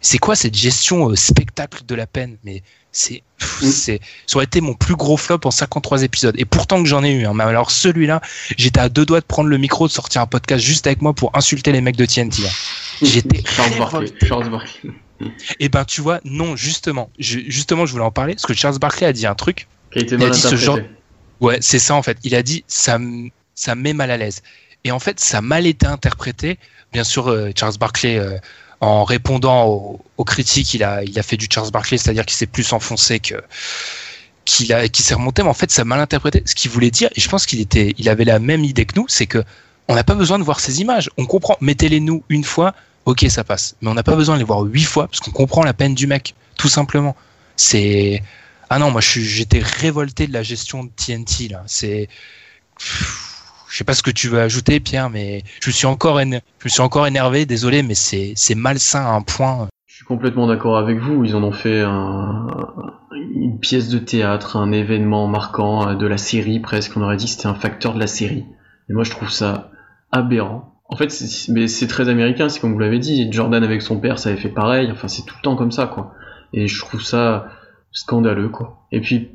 C'est 0.00 0.18
quoi 0.18 0.34
cette 0.34 0.56
gestion 0.56 1.08
euh, 1.08 1.14
spectacle 1.14 1.82
de 1.86 1.94
la 1.94 2.08
peine? 2.08 2.36
Mais 2.42 2.64
c'est, 2.90 3.22
c'est, 3.38 4.00
ça 4.26 4.36
aurait 4.36 4.46
été 4.46 4.60
mon 4.60 4.74
plus 4.74 4.96
gros 4.96 5.16
flop 5.16 5.38
en 5.44 5.52
53 5.52 6.02
épisodes. 6.02 6.34
Et 6.36 6.44
pourtant 6.44 6.82
que 6.82 6.88
j'en 6.88 7.04
ai 7.04 7.12
eu. 7.12 7.26
Hein. 7.26 7.34
Mais 7.34 7.44
alors 7.44 7.70
celui-là, 7.70 8.20
j'étais 8.56 8.80
à 8.80 8.88
deux 8.88 9.06
doigts 9.06 9.20
de 9.20 9.24
prendre 9.24 9.48
le 9.48 9.58
micro, 9.58 9.86
de 9.86 9.92
sortir 9.92 10.20
un 10.20 10.26
podcast 10.26 10.64
juste 10.64 10.88
avec 10.88 11.00
moi 11.00 11.12
pour 11.12 11.30
insulter 11.34 11.70
les 11.70 11.80
mecs 11.80 11.96
de 11.96 12.06
TNT. 12.06 12.42
J'étais 13.02 13.42
Charles 13.46 13.78
Barkley. 13.78 14.12
Charles 14.26 14.50
Barkley. 14.50 14.90
Et 15.20 15.26
eh 15.60 15.68
ben 15.68 15.84
tu 15.84 16.00
vois, 16.00 16.20
non, 16.24 16.56
justement, 16.56 17.10
justement, 17.18 17.86
je 17.86 17.92
voulais 17.92 18.04
en 18.04 18.10
parler 18.10 18.34
parce 18.34 18.46
que 18.46 18.54
Charles 18.54 18.78
Barkley 18.78 19.06
a 19.06 19.12
dit 19.12 19.26
un 19.26 19.34
truc. 19.34 19.68
Qui 19.92 20.00
a 20.00 20.02
été 20.02 20.16
mal 20.16 20.32
interprété. 20.32 20.88
Ouais, 21.40 21.58
c'est 21.60 21.78
ça 21.78 21.94
en 21.94 22.02
fait. 22.02 22.18
Il 22.24 22.34
a 22.34 22.42
dit 22.42 22.64
ça, 22.68 22.98
ça 23.54 23.74
met 23.74 23.92
mal 23.92 24.10
à 24.10 24.16
l'aise. 24.16 24.42
Et 24.84 24.90
en 24.90 24.98
fait, 24.98 25.20
ça 25.20 25.38
a 25.38 25.40
mal 25.40 25.66
été 25.66 25.86
interprété. 25.86 26.58
Bien 26.92 27.04
sûr, 27.04 27.28
euh, 27.28 27.50
Charles 27.56 27.78
Barkley, 27.78 28.18
euh, 28.18 28.38
en 28.80 29.04
répondant 29.04 29.66
aux, 30.16 30.24
critiques, 30.24 30.74
il 30.74 30.84
a, 30.84 31.02
il 31.04 31.18
a 31.18 31.22
fait 31.22 31.36
du 31.36 31.46
Charles 31.50 31.70
Barkley, 31.70 31.96
c'est-à-dire 31.96 32.26
qu'il 32.26 32.36
s'est 32.36 32.46
plus 32.46 32.72
enfoncé 32.72 33.18
que 33.18 33.36
qu'il 34.44 34.72
a, 34.74 34.88
qui 34.88 35.02
s'est 35.02 35.14
remonté. 35.14 35.42
Mais 35.42 35.48
en 35.48 35.54
fait, 35.54 35.70
ça 35.70 35.82
a 35.82 35.84
mal 35.84 36.00
interprété. 36.00 36.42
Ce 36.44 36.54
qu'il 36.54 36.70
voulait 36.70 36.90
dire, 36.90 37.08
et 37.16 37.20
je 37.20 37.28
pense 37.28 37.46
qu'il 37.46 37.60
était, 37.60 37.94
il 37.98 38.08
avait 38.08 38.24
la 38.24 38.38
même 38.38 38.62
idée 38.62 38.84
que 38.84 38.98
nous, 38.98 39.06
c'est 39.08 39.26
que 39.26 39.42
on 39.88 39.94
n'a 39.94 40.04
pas 40.04 40.14
besoin 40.14 40.38
de 40.38 40.44
voir 40.44 40.60
ces 40.60 40.80
images. 40.80 41.10
On 41.18 41.26
comprend. 41.26 41.56
Mettez-les 41.60 42.00
nous 42.00 42.22
une 42.28 42.44
fois 42.44 42.74
ok, 43.04 43.26
ça 43.28 43.44
passe. 43.44 43.76
Mais 43.80 43.88
on 43.88 43.94
n'a 43.94 44.02
pas 44.02 44.16
besoin 44.16 44.36
de 44.36 44.40
les 44.40 44.44
voir 44.44 44.60
huit 44.62 44.84
fois 44.84 45.06
parce 45.06 45.20
qu'on 45.20 45.30
comprend 45.30 45.62
la 45.64 45.74
peine 45.74 45.94
du 45.94 46.06
mec, 46.06 46.34
tout 46.56 46.68
simplement. 46.68 47.16
C'est 47.56 48.22
ah 48.70 48.78
non, 48.78 48.90
moi 48.90 49.00
j'étais 49.00 49.60
révolté 49.60 50.26
de 50.26 50.32
la 50.32 50.42
gestion 50.42 50.84
de 50.84 50.90
TNT 50.90 51.48
là. 51.50 51.62
C'est 51.66 52.08
je 52.78 53.78
sais 53.78 53.84
pas 53.84 53.94
ce 53.94 54.02
que 54.02 54.10
tu 54.10 54.28
veux 54.28 54.40
ajouter, 54.40 54.80
Pierre, 54.80 55.10
mais 55.10 55.42
je 55.60 55.70
suis 55.70 55.86
encore 55.86 56.20
je 56.20 56.68
suis 56.68 56.80
encore 56.80 57.06
énervé. 57.06 57.46
Désolé, 57.46 57.82
mais 57.82 57.94
c'est 57.94 58.54
malsain 58.54 59.04
à 59.04 59.10
un 59.10 59.22
point. 59.22 59.68
Je 59.86 59.96
suis 59.96 60.04
complètement 60.04 60.48
d'accord 60.48 60.76
avec 60.76 60.98
vous. 60.98 61.24
Ils 61.24 61.36
en 61.36 61.44
ont 61.44 61.52
fait 61.52 61.82
un, 61.82 62.48
une 63.32 63.60
pièce 63.60 63.88
de 63.88 63.98
théâtre, 63.98 64.56
un 64.56 64.72
événement 64.72 65.28
marquant 65.28 65.94
de 65.94 66.06
la 66.06 66.18
série 66.18 66.58
presque. 66.58 66.96
On 66.96 67.02
aurait 67.02 67.16
dit 67.16 67.26
que 67.26 67.30
c'était 67.30 67.46
un 67.46 67.54
facteur 67.54 67.94
de 67.94 68.00
la 68.00 68.08
série. 68.08 68.44
Et 68.90 68.92
moi, 68.92 69.04
je 69.04 69.10
trouve 69.10 69.30
ça 69.30 69.70
aberrant. 70.14 70.80
En 70.88 70.96
fait, 70.96 71.10
c'est 71.10 71.86
très 71.88 72.08
américain, 72.08 72.48
c'est 72.48 72.60
comme 72.60 72.72
vous 72.72 72.78
l'avez 72.78 73.00
dit. 73.00 73.30
Jordan 73.32 73.64
avec 73.64 73.82
son 73.82 73.98
père, 73.98 74.18
ça 74.18 74.30
avait 74.30 74.38
fait 74.38 74.48
pareil. 74.48 74.88
Enfin, 74.92 75.08
c'est 75.08 75.26
tout 75.26 75.34
le 75.36 75.42
temps 75.42 75.56
comme 75.56 75.72
ça, 75.72 75.86
quoi. 75.86 76.12
Et 76.52 76.68
je 76.68 76.80
trouve 76.80 77.02
ça 77.02 77.48
scandaleux, 77.90 78.48
quoi. 78.48 78.86
Et 78.92 79.00
puis, 79.00 79.30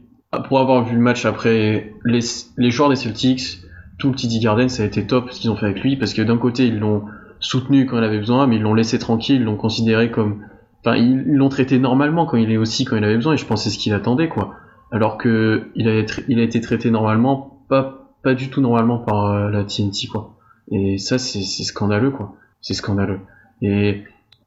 pour 0.47 0.59
avoir 0.59 0.85
vu 0.85 0.95
le 0.95 1.01
match 1.01 1.25
après, 1.25 1.93
les, 2.05 2.71
joueurs 2.71 2.89
des 2.89 2.95
Celtics, 2.95 3.61
tout 3.97 4.09
le 4.09 4.15
TD 4.15 4.39
Garden, 4.39 4.69
ça 4.69 4.83
a 4.83 4.85
été 4.85 5.05
top 5.05 5.31
ce 5.31 5.41
qu'ils 5.41 5.49
ont 5.49 5.55
fait 5.55 5.65
avec 5.65 5.81
lui, 5.81 5.97
parce 5.97 6.13
que 6.13 6.21
d'un 6.21 6.37
côté, 6.37 6.67
ils 6.67 6.79
l'ont 6.79 7.03
soutenu 7.41 7.85
quand 7.85 7.97
il 7.97 8.03
avait 8.03 8.19
besoin, 8.19 8.47
mais 8.47 8.55
ils 8.55 8.61
l'ont 8.61 8.73
laissé 8.73 8.97
tranquille, 8.99 9.37
ils 9.37 9.43
l'ont 9.43 9.57
considéré 9.57 10.11
comme, 10.11 10.43
enfin, 10.79 10.95
ils 10.95 11.23
l'ont 11.25 11.49
traité 11.49 11.79
normalement 11.79 12.25
quand 12.25 12.37
il 12.37 12.51
est 12.51 12.57
aussi 12.57 12.85
quand 12.85 12.95
il 12.95 13.03
avait 13.03 13.15
besoin, 13.15 13.33
et 13.33 13.37
je 13.37 13.45
pense 13.45 13.63
c'est 13.63 13.69
ce 13.69 13.77
qu'il 13.77 13.93
attendait, 13.93 14.29
quoi. 14.29 14.53
Alors 14.91 15.17
que 15.17 15.69
il 15.75 15.89
a, 15.89 16.03
il 16.27 16.39
a 16.39 16.43
été 16.43 16.61
traité 16.61 16.89
normalement, 16.89 17.65
pas, 17.67 18.13
pas 18.23 18.33
du 18.33 18.49
tout 18.49 18.61
normalement 18.61 18.99
par 18.99 19.25
euh, 19.25 19.49
la 19.49 19.63
TNT, 19.63 20.07
quoi. 20.07 20.38
Et 20.71 20.97
ça, 20.97 21.17
c'est 21.17 21.43
scandaleux, 21.43 22.11
quoi. 22.11 22.35
C'est 22.61 22.73
scandaleux. 22.73 23.19
Et 23.61 24.03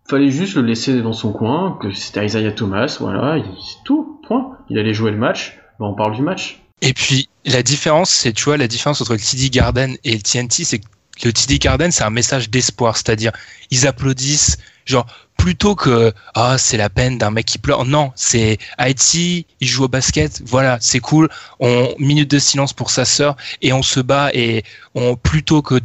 fallait 0.09 0.31
juste 0.31 0.57
le 0.57 0.63
laisser 0.63 1.01
dans 1.01 1.13
son 1.13 1.33
coin, 1.33 1.79
que 1.81 1.93
c'était 1.93 2.25
Isaiah 2.25 2.53
Thomas, 2.53 2.97
voilà, 3.01 3.43
c'est 3.43 3.83
tout, 3.85 4.21
point. 4.27 4.59
Il 4.69 4.79
allait 4.79 4.95
jouer 4.95 5.11
le 5.11 5.17
match, 5.17 5.59
ben, 5.79 5.87
on 5.87 5.95
parle 5.95 6.15
du 6.15 6.23
match. 6.23 6.63
Et 6.81 6.93
puis, 6.93 7.29
la 7.45 7.63
différence, 7.63 8.11
c'est, 8.11 8.33
tu 8.33 8.45
vois, 8.45 8.57
la 8.57 8.69
différence 8.69 9.01
entre 9.01 9.13
le 9.13 9.21
TD 9.21 9.51
Garden 9.51 9.97
et 10.05 10.15
le 10.15 10.21
TNT, 10.21 10.65
c'est 10.65 10.79
que 10.79 10.85
le 11.25 11.33
TD 11.33 11.59
Garden, 11.59 11.91
c'est 11.93 12.05
un 12.05 12.11
message 12.11 12.51
d'espoir, 12.51 12.97
c'est-à-dire, 12.97 13.33
ils 13.71 13.87
applaudissent, 13.87 14.59
genre, 14.85 15.07
plutôt 15.37 15.75
que, 15.75 16.13
ah, 16.35 16.57
c'est 16.59 16.77
la 16.77 16.89
peine 16.89 17.19
d'un 17.19 17.31
mec 17.31 17.47
qui 17.47 17.59
pleure. 17.59 17.85
Non, 17.85 18.13
c'est 18.15 18.59
Haïti, 18.79 19.47
il 19.61 19.69
joue 19.69 19.85
au 19.85 19.89
basket, 19.89 20.43
voilà, 20.45 20.79
c'est 20.81 21.01
cool, 21.01 21.29
on, 21.61 21.95
minute 21.99 22.31
de 22.31 22.39
silence 22.39 22.73
pour 22.73 22.91
sa 22.91 23.05
sœur, 23.05 23.37
et 23.61 23.73
on 23.73 23.83
se 23.83 24.01
bat, 24.01 24.31
et 24.35 24.65
on, 24.95 25.17
plutôt 25.17 25.63
que 25.63 25.77
de 25.77 25.85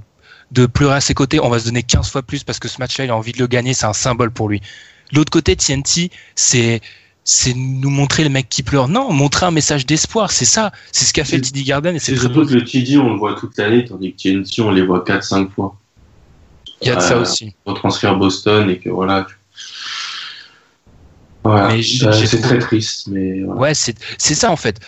pleurer 0.66 0.96
à 0.96 1.02
ses 1.02 1.14
côtés, 1.14 1.40
on 1.40 1.50
va 1.50 1.60
se 1.60 1.66
donner 1.66 1.84
15 1.84 2.10
fois 2.10 2.22
plus 2.22 2.44
parce 2.44 2.60
que 2.60 2.68
ce 2.68 2.80
match-là, 2.80 3.06
il 3.06 3.12
a 3.12 3.16
envie 3.16 3.32
de 3.32 3.40
le 3.40 3.48
gagner, 3.48 3.74
c'est 3.74 3.86
un 3.86 3.94
symbole 3.94 4.32
pour 4.32 4.50
lui. 4.50 4.62
L'autre 5.14 5.32
côté, 5.32 5.56
TNT, 5.56 6.12
c'est 6.36 6.82
c'est 7.30 7.54
nous 7.54 7.90
montrer 7.90 8.24
le 8.24 8.30
mec 8.30 8.48
qui 8.48 8.64
pleure. 8.64 8.88
Non, 8.88 9.12
montrer 9.12 9.46
un 9.46 9.52
message 9.52 9.86
d'espoir, 9.86 10.32
c'est 10.32 10.46
ça. 10.46 10.72
C'est 10.94 11.04
ce 11.04 11.12
qu'a 11.12 11.26
fait 11.26 11.36
le 11.36 11.42
TD 11.42 11.64
Garden. 11.64 11.94
Et 11.94 12.00
c'est 12.00 12.16
surtout 12.16 12.46
que 12.46 12.54
le 12.54 12.64
TD, 12.64 12.98
on 12.98 13.10
le 13.10 13.18
voit 13.18 13.34
toute 13.34 13.58
l'année, 13.58 13.84
tandis 13.84 14.14
que 14.14 14.24
TNT, 14.24 14.62
on 14.62 14.72
les 14.72 14.82
voit 14.82 15.04
4-5 15.04 15.50
fois. 15.52 15.76
Il 16.82 16.88
y 16.88 16.92
a 16.92 16.96
de 16.96 17.02
ça 17.02 17.18
aussi. 17.18 17.54
On 17.66 17.74
transfère 17.74 18.16
Boston 18.16 18.70
et 18.70 18.80
que 18.80 18.90
voilà. 18.90 19.28
Voilà. 21.44 21.76
c'est 21.82 22.42
très 22.42 22.60
triste. 22.60 23.08
Mais 23.08 23.44
Ouais, 23.44 23.74
c'est 23.74 23.96
ça 24.18 24.50
en 24.50 24.56
fait. 24.56 24.80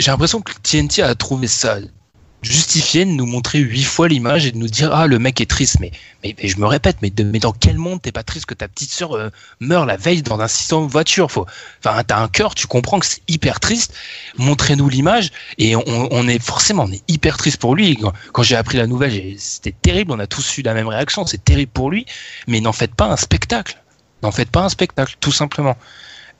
J'ai 0.00 0.10
l'impression 0.10 0.40
que 0.40 0.52
TNT 0.62 1.02
a 1.02 1.14
trouvé 1.14 1.46
ça 1.46 1.78
justifier 2.46 3.04
de 3.04 3.10
nous 3.10 3.26
montrer 3.26 3.58
huit 3.58 3.84
fois 3.84 4.08
l'image 4.08 4.46
et 4.46 4.52
de 4.52 4.56
nous 4.56 4.68
dire 4.68 4.92
ah 4.92 5.06
le 5.06 5.18
mec 5.18 5.40
est 5.40 5.50
triste. 5.50 5.78
Mais 5.80 5.92
mais, 6.22 6.34
je 6.42 6.58
me 6.58 6.66
répète 6.66 6.98
mais, 7.02 7.12
mais 7.24 7.38
dans 7.38 7.52
quel 7.52 7.76
monde 7.76 8.02
t'es 8.02 8.12
pas 8.12 8.22
triste 8.22 8.46
que 8.46 8.54
ta 8.54 8.68
petite 8.68 8.90
sœur 8.90 9.14
euh, 9.14 9.30
meurt 9.60 9.86
la 9.86 9.96
veille 9.96 10.22
dans 10.22 10.40
un 10.40 10.44
accident 10.44 10.84
de 10.84 10.90
voiture? 10.90 11.30
Faut 11.30 11.46
enfin 11.84 12.02
t'as 12.04 12.18
un 12.18 12.28
cœur 12.28 12.54
tu 12.54 12.66
comprends 12.66 12.98
que 12.98 13.06
c'est 13.06 13.22
hyper 13.28 13.60
triste. 13.60 13.94
Montrez-nous 14.38 14.88
l'image 14.88 15.30
et 15.58 15.76
on, 15.76 16.28
est 16.28 16.42
forcément 16.42 16.84
on 16.84 16.92
est 16.92 17.02
hyper 17.08 17.36
triste 17.36 17.58
pour 17.58 17.74
lui. 17.74 17.98
Quand, 18.32 18.42
j'ai 18.42 18.56
appris 18.56 18.78
la 18.78 18.86
nouvelle 18.86 19.36
c'était 19.38 19.72
terrible. 19.72 20.12
On 20.12 20.18
a 20.18 20.26
tous 20.26 20.58
eu 20.58 20.62
la 20.62 20.74
même 20.74 20.88
réaction. 20.88 21.26
C'est 21.26 21.44
terrible 21.44 21.72
pour 21.72 21.90
lui. 21.90 22.06
Mais 22.46 22.60
n'en 22.60 22.72
faites 22.72 22.94
pas 22.94 23.06
un 23.06 23.16
spectacle. 23.16 23.82
N'en 24.22 24.32
faites 24.32 24.50
pas 24.50 24.62
un 24.62 24.68
spectacle 24.68 25.16
tout 25.20 25.32
simplement. 25.32 25.76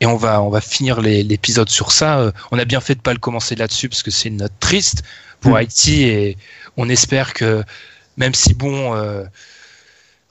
Et 0.01 0.07
on 0.07 0.17
va 0.17 0.43
on 0.43 0.51
va 0.51 0.61
finir 0.61 1.01
l'épisode 1.01 1.71
sur 1.71 1.91
ça. 1.91 2.19
Euh, 2.19 2.33
on 2.51 2.59
a 2.59 2.65
bien 2.65 2.81
fait 2.81 2.95
de 2.95 3.01
pas 3.01 3.13
le 3.13 3.19
commencer 3.19 3.55
là-dessus 3.55 3.89
parce 3.89 4.03
que 4.03 4.11
c'est 4.11 4.29
une 4.29 4.39
note 4.39 4.53
triste 4.61 5.03
pour 5.41 5.53
mm. 5.53 5.57
Haïti 5.57 6.03
et 6.05 6.37
on 6.77 6.89
espère 6.89 7.35
que 7.35 7.63
même 8.17 8.35
si 8.35 8.55
bon 8.55 8.95
euh, 8.95 9.25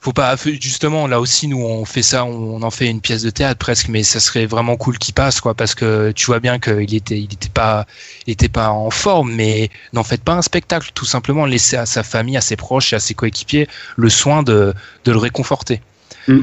faut 0.06 0.12
pas 0.12 0.36
justement 0.36 1.08
là 1.08 1.20
aussi 1.20 1.48
nous 1.48 1.60
on 1.60 1.84
fait 1.84 2.02
ça 2.02 2.24
on 2.24 2.62
en 2.62 2.70
fait 2.70 2.86
une 2.86 3.00
pièce 3.00 3.22
de 3.22 3.30
théâtre 3.30 3.58
presque 3.58 3.88
mais 3.88 4.04
ça 4.04 4.20
serait 4.20 4.46
vraiment 4.46 4.76
cool 4.76 4.98
qu'il 4.98 5.14
passe 5.14 5.40
quoi 5.40 5.54
parce 5.54 5.74
que 5.74 6.12
tu 6.12 6.26
vois 6.26 6.38
bien 6.38 6.60
qu'il 6.60 6.94
était 6.94 7.18
il 7.18 7.32
était 7.32 7.48
pas 7.48 7.86
il 8.26 8.32
était 8.32 8.48
pas 8.48 8.70
en 8.70 8.90
forme 8.90 9.32
mais 9.32 9.68
n'en 9.92 10.04
faites 10.04 10.22
pas 10.22 10.34
un 10.34 10.42
spectacle 10.42 10.92
tout 10.94 11.04
simplement 11.06 11.44
laissez 11.44 11.76
à 11.76 11.86
sa 11.86 12.04
famille 12.04 12.36
à 12.36 12.40
ses 12.40 12.54
proches 12.54 12.92
et 12.92 12.96
à 12.96 13.00
ses 13.00 13.14
coéquipiers 13.14 13.66
le 13.96 14.08
soin 14.08 14.44
de, 14.44 14.74
de 15.04 15.10
le 15.10 15.18
réconforter 15.18 15.80
mm. 16.28 16.38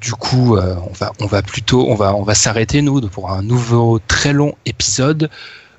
du 0.00 0.12
coup 0.12 0.56
euh, 0.56 0.76
on 0.88 0.92
va 0.92 1.12
on 1.18 1.26
va 1.26 1.42
plutôt 1.42 1.88
on 1.88 1.96
va 1.96 2.14
on 2.14 2.22
va 2.22 2.36
s'arrêter 2.36 2.80
nous 2.80 3.00
pour 3.08 3.32
un 3.32 3.42
nouveau 3.42 3.98
très 4.06 4.32
long 4.32 4.54
épisode 4.66 5.30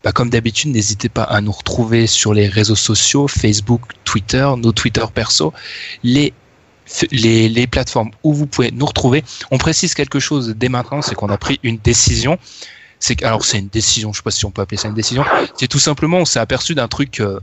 bah, 0.04 0.12
comme 0.12 0.30
d'habitude, 0.30 0.72
n'hésitez 0.72 1.10
pas 1.10 1.24
à 1.24 1.42
nous 1.42 1.52
retrouver 1.52 2.08
sur 2.08 2.34
les 2.34 2.48
réseaux 2.48 2.76
sociaux, 2.76 3.28
Facebook, 3.28 3.82
Twitter, 4.04 4.50
nos 4.58 4.72
Twitter 4.72 5.06
perso, 5.14 5.54
les 6.04 6.34
les, 7.12 7.48
les, 7.48 7.68
plateformes 7.68 8.12
où 8.24 8.34
vous 8.34 8.48
pouvez 8.48 8.72
nous 8.72 8.86
retrouver. 8.86 9.24
On 9.50 9.58
précise 9.58 9.94
quelque 9.94 10.20
chose 10.20 10.56
dès 10.58 10.68
maintenant, 10.68 11.02
c'est 11.02 11.16
qu'on 11.16 11.30
a 11.30 11.38
pris 11.38 11.60
une 11.64 11.78
décision. 11.78 12.38
C'est 13.00 13.24
alors 13.24 13.46
c'est 13.46 13.60
une 13.60 13.70
décision, 13.70 14.12
je 14.12 14.18
sais 14.18 14.24
pas 14.24 14.32
si 14.32 14.46
on 14.46 14.52
peut 14.52 14.62
appeler 14.62 14.78
ça 14.78 14.90
une 14.90 14.94
décision. 14.94 15.24
C'est 15.58 15.68
tout 15.68 15.80
simplement 15.80 16.18
on 16.18 16.26
s'est 16.26 16.40
aperçu 16.40 16.76
d'un 16.76 16.88
truc. 16.88 17.20
Euh, 17.20 17.40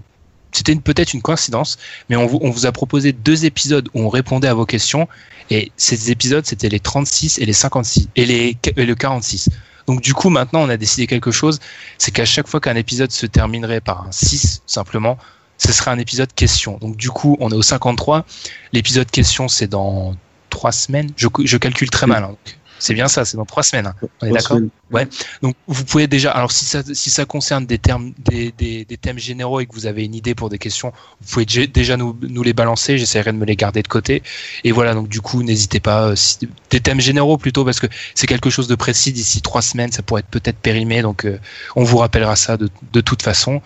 c'était 0.53 0.75
peut-être 0.77 1.13
une 1.13 1.21
coïncidence, 1.21 1.79
mais 2.09 2.17
on 2.17 2.27
vous, 2.27 2.39
on 2.41 2.51
vous 2.51 2.67
a 2.67 2.73
proposé 2.73 3.13
deux 3.13 3.45
épisodes 3.45 3.89
où 3.93 4.01
on 4.01 4.09
répondait 4.09 4.49
à 4.49 4.55
vos 4.55 4.65
questions, 4.65 5.07
et 5.51 5.73
ces 5.77 6.11
épisodes 6.11 6.47
c'était 6.47 6.69
les 6.69 6.81
36 6.81 7.39
et 7.39 7.47
les 7.47 7.53
56 7.53 8.09
et 8.17 8.27
les 8.27 8.57
et 8.77 8.85
le 8.87 8.95
46. 8.95 9.51
Donc 9.89 10.03
du 10.03 10.13
coup, 10.13 10.29
maintenant, 10.29 10.61
on 10.61 10.69
a 10.69 10.77
décidé 10.77 11.07
quelque 11.07 11.31
chose, 11.31 11.59
c'est 11.97 12.11
qu'à 12.11 12.27
chaque 12.27 12.47
fois 12.47 12.61
qu'un 12.61 12.77
épisode 12.77 13.11
se 13.11 13.25
terminerait 13.25 13.81
par 13.81 14.07
un 14.07 14.13
6, 14.13 14.63
simplement, 14.67 15.17
ce 15.57 15.73
serait 15.73 15.91
un 15.91 15.99
épisode 15.99 16.33
question. 16.35 16.77
Donc 16.77 16.97
du 16.97 17.11
coup, 17.11 17.39
on 17.41 17.51
est 17.51 17.55
au 17.55 17.63
53. 17.63 18.27
L'épisode 18.75 19.11
question, 19.11 19.49
c'est 19.49 19.67
dans 19.67 20.15
trois 20.51 20.73
semaines. 20.73 21.11
Je, 21.17 21.57
calcule 21.57 21.89
très 21.89 22.07
mal. 22.07 22.23
Hein, 22.23 22.37
C'est 22.79 22.95
bien 22.95 23.09
ça, 23.09 23.25
c'est 23.25 23.37
dans 23.37 23.45
trois 23.45 23.63
semaines. 23.63 23.87
hein. 23.89 23.95
On 24.23 24.27
est 24.27 24.31
d'accord. 24.33 24.59
Ouais. 24.91 25.07
Donc 25.43 25.55
vous 25.67 25.85
pouvez 25.85 26.07
déjà, 26.07 26.31
alors 26.31 26.53
si 26.53 26.65
ça, 26.65 26.83
si 26.93 27.11
ça 27.11 27.25
concerne 27.25 27.67
des 27.67 27.79
termes, 27.79 28.13
des, 28.19 28.53
des, 28.57 28.85
des 28.85 28.97
thèmes 28.97 29.19
généraux 29.19 29.61
et 29.61 29.67
que 29.67 29.75
vous 29.75 29.87
avez 29.87 30.05
une 30.05 30.15
idée 30.15 30.35
pour 30.35 30.49
des 30.49 30.59
questions, 30.59 30.93
vous 31.21 31.29
pouvez 31.33 31.45
dé- 31.45 31.67
déjà 31.67 31.97
nous, 31.97 32.17
nous 32.23 32.43
les 32.43 32.53
balancer. 32.53 32.97
J'essaierai 32.97 33.33
de 33.33 33.37
me 33.37 33.45
les 33.45 33.57
garder 33.57 33.83
de 33.83 33.89
côté. 33.89 34.23
Et 34.65 34.73
voilà, 34.73 34.95
donc 34.95 35.09
du 35.09 35.21
coup, 35.21 35.43
n'hésitez 35.43 35.81
pas. 35.81 36.09
euh, 36.09 36.17
si- 36.17 36.39
des 36.71 36.81
thèmes 36.81 37.01
généraux 37.01 37.37
plutôt 37.37 37.65
parce 37.65 37.81
que 37.81 37.87
c'est 38.15 38.27
quelque 38.27 38.51
chose 38.51 38.69
de 38.69 38.75
précis. 38.77 39.13
D'ici 39.13 39.43
trois 39.43 39.63
semaines, 39.63 39.93
ça 39.93 40.03
pourrait 40.03 40.21
être 40.21 40.29
peut-être 40.31 40.59
périmé. 40.59 41.03
Donc 41.03 41.25
euh, 41.25 41.39
on 41.77 41.85
vous 41.85 41.99
rappellera 41.99 42.37
ça 42.37 42.57
de, 42.57 42.69
de 42.93 43.01
toute 43.01 43.23
façon. 43.23 43.61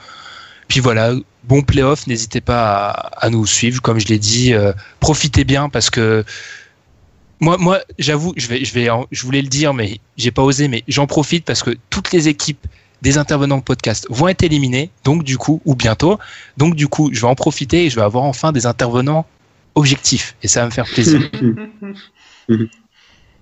Puis 0.69 0.81
voilà, 0.81 1.13
bon 1.45 1.63
playoff. 1.63 2.07
N'hésitez 2.07 2.41
pas 2.41 2.89
à, 2.91 3.27
à 3.27 3.31
nous 3.31 3.47
suivre, 3.47 3.83
comme 3.83 3.99
je 4.01 4.07
l'ai 4.09 4.19
dit. 4.19 4.55
euh, 4.55 4.73
profitez 5.01 5.45
bien 5.45 5.69
parce 5.69 5.91
que 5.91 6.25
moi, 7.43 7.57
moi, 7.59 7.81
j'avoue, 7.99 8.33
je 8.37 8.47
vais, 8.47 8.65
je 8.65 8.73
vais, 8.73 8.89
en- 8.89 9.07
je 9.11 9.23
voulais 9.25 9.43
le 9.43 9.49
dire, 9.49 9.75
mais 9.75 9.99
j'ai 10.17 10.31
pas 10.31 10.43
osé, 10.43 10.69
mais 10.69 10.83
j'en 10.89 11.07
profite 11.07 11.45
parce 11.45 11.63
que 11.63 11.77
toutes 11.91 12.13
les 12.13 12.29
équipes 12.29 12.67
des 13.03 13.19
intervenants 13.19 13.59
de 13.59 13.63
podcast 13.65 14.07
vont 14.11 14.29
être 14.29 14.43
éliminées, 14.45 14.91
donc 15.05 15.25
du 15.25 15.37
coup, 15.37 15.61
ou 15.65 15.75
bientôt, 15.75 16.19
donc 16.57 16.77
du 16.77 16.87
coup, 16.89 17.11
je 17.13 17.21
vais 17.21 17.27
en 17.27 17.35
profiter 17.35 17.85
et 17.87 17.91
je 17.91 17.97
vais 17.97 18.03
avoir 18.03 18.25
enfin 18.25 18.53
des 18.53 18.65
intervenants 18.65 19.27
objectifs, 19.75 20.37
et 20.43 20.49
ça 20.49 20.61
va 20.61 20.67
me 20.67 20.71
faire 20.71 20.85
plaisir. 20.87 21.21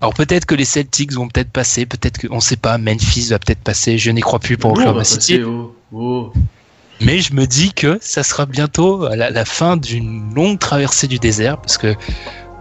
Alors 0.00 0.14
peut-être 0.14 0.46
que 0.46 0.54
les 0.54 0.64
Celtics 0.64 1.12
vont 1.12 1.28
peut-être 1.28 1.50
passer, 1.50 1.84
peut-être 1.84 2.16
que, 2.18 2.26
on 2.30 2.40
sait 2.40 2.56
pas, 2.56 2.78
Memphis 2.78 3.28
va 3.28 3.38
peut-être 3.38 3.60
passer, 3.60 3.98
je 3.98 4.10
n'y 4.10 4.22
crois 4.22 4.38
plus 4.38 4.56
pour 4.56 4.70
Nous, 4.70 4.76
on 4.78 4.80
Oklahoma 4.80 5.04
City. 5.04 5.42
au- 5.42 6.32
Mais 7.02 7.20
je 7.20 7.34
me 7.34 7.46
dis 7.46 7.72
que 7.74 7.98
ça 8.00 8.22
sera 8.22 8.46
bientôt 8.46 9.04
à 9.04 9.16
la, 9.16 9.30
la 9.30 9.44
fin 9.44 9.76
d'une 9.76 10.32
longue 10.34 10.58
traversée 10.58 11.06
du 11.06 11.18
désert, 11.18 11.58
parce 11.60 11.76
que 11.76 11.94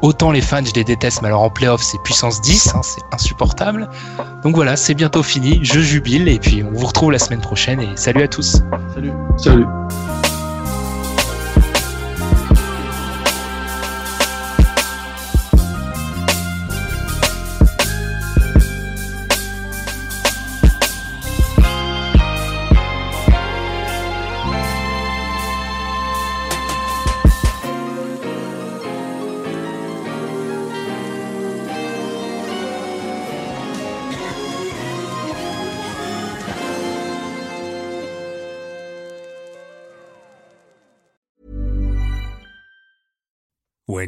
autant 0.01 0.31
les 0.31 0.41
fans, 0.41 0.63
je 0.63 0.73
les 0.73 0.83
déteste, 0.83 1.21
mais 1.21 1.27
alors 1.27 1.41
en 1.41 1.49
playoff, 1.49 1.81
c'est 1.81 2.01
puissance 2.03 2.41
10, 2.41 2.73
hein, 2.75 2.81
c'est 2.83 3.01
insupportable. 3.11 3.89
Donc 4.43 4.55
voilà, 4.55 4.75
c'est 4.75 4.93
bientôt 4.93 5.23
fini, 5.23 5.59
je 5.63 5.79
jubile, 5.79 6.27
et 6.27 6.39
puis 6.39 6.63
on 6.63 6.71
vous 6.71 6.87
retrouve 6.87 7.11
la 7.11 7.19
semaine 7.19 7.41
prochaine, 7.41 7.79
et 7.81 7.89
salut 7.95 8.23
à 8.23 8.27
tous. 8.27 8.61
Salut. 8.93 9.11
Salut. 9.37 9.65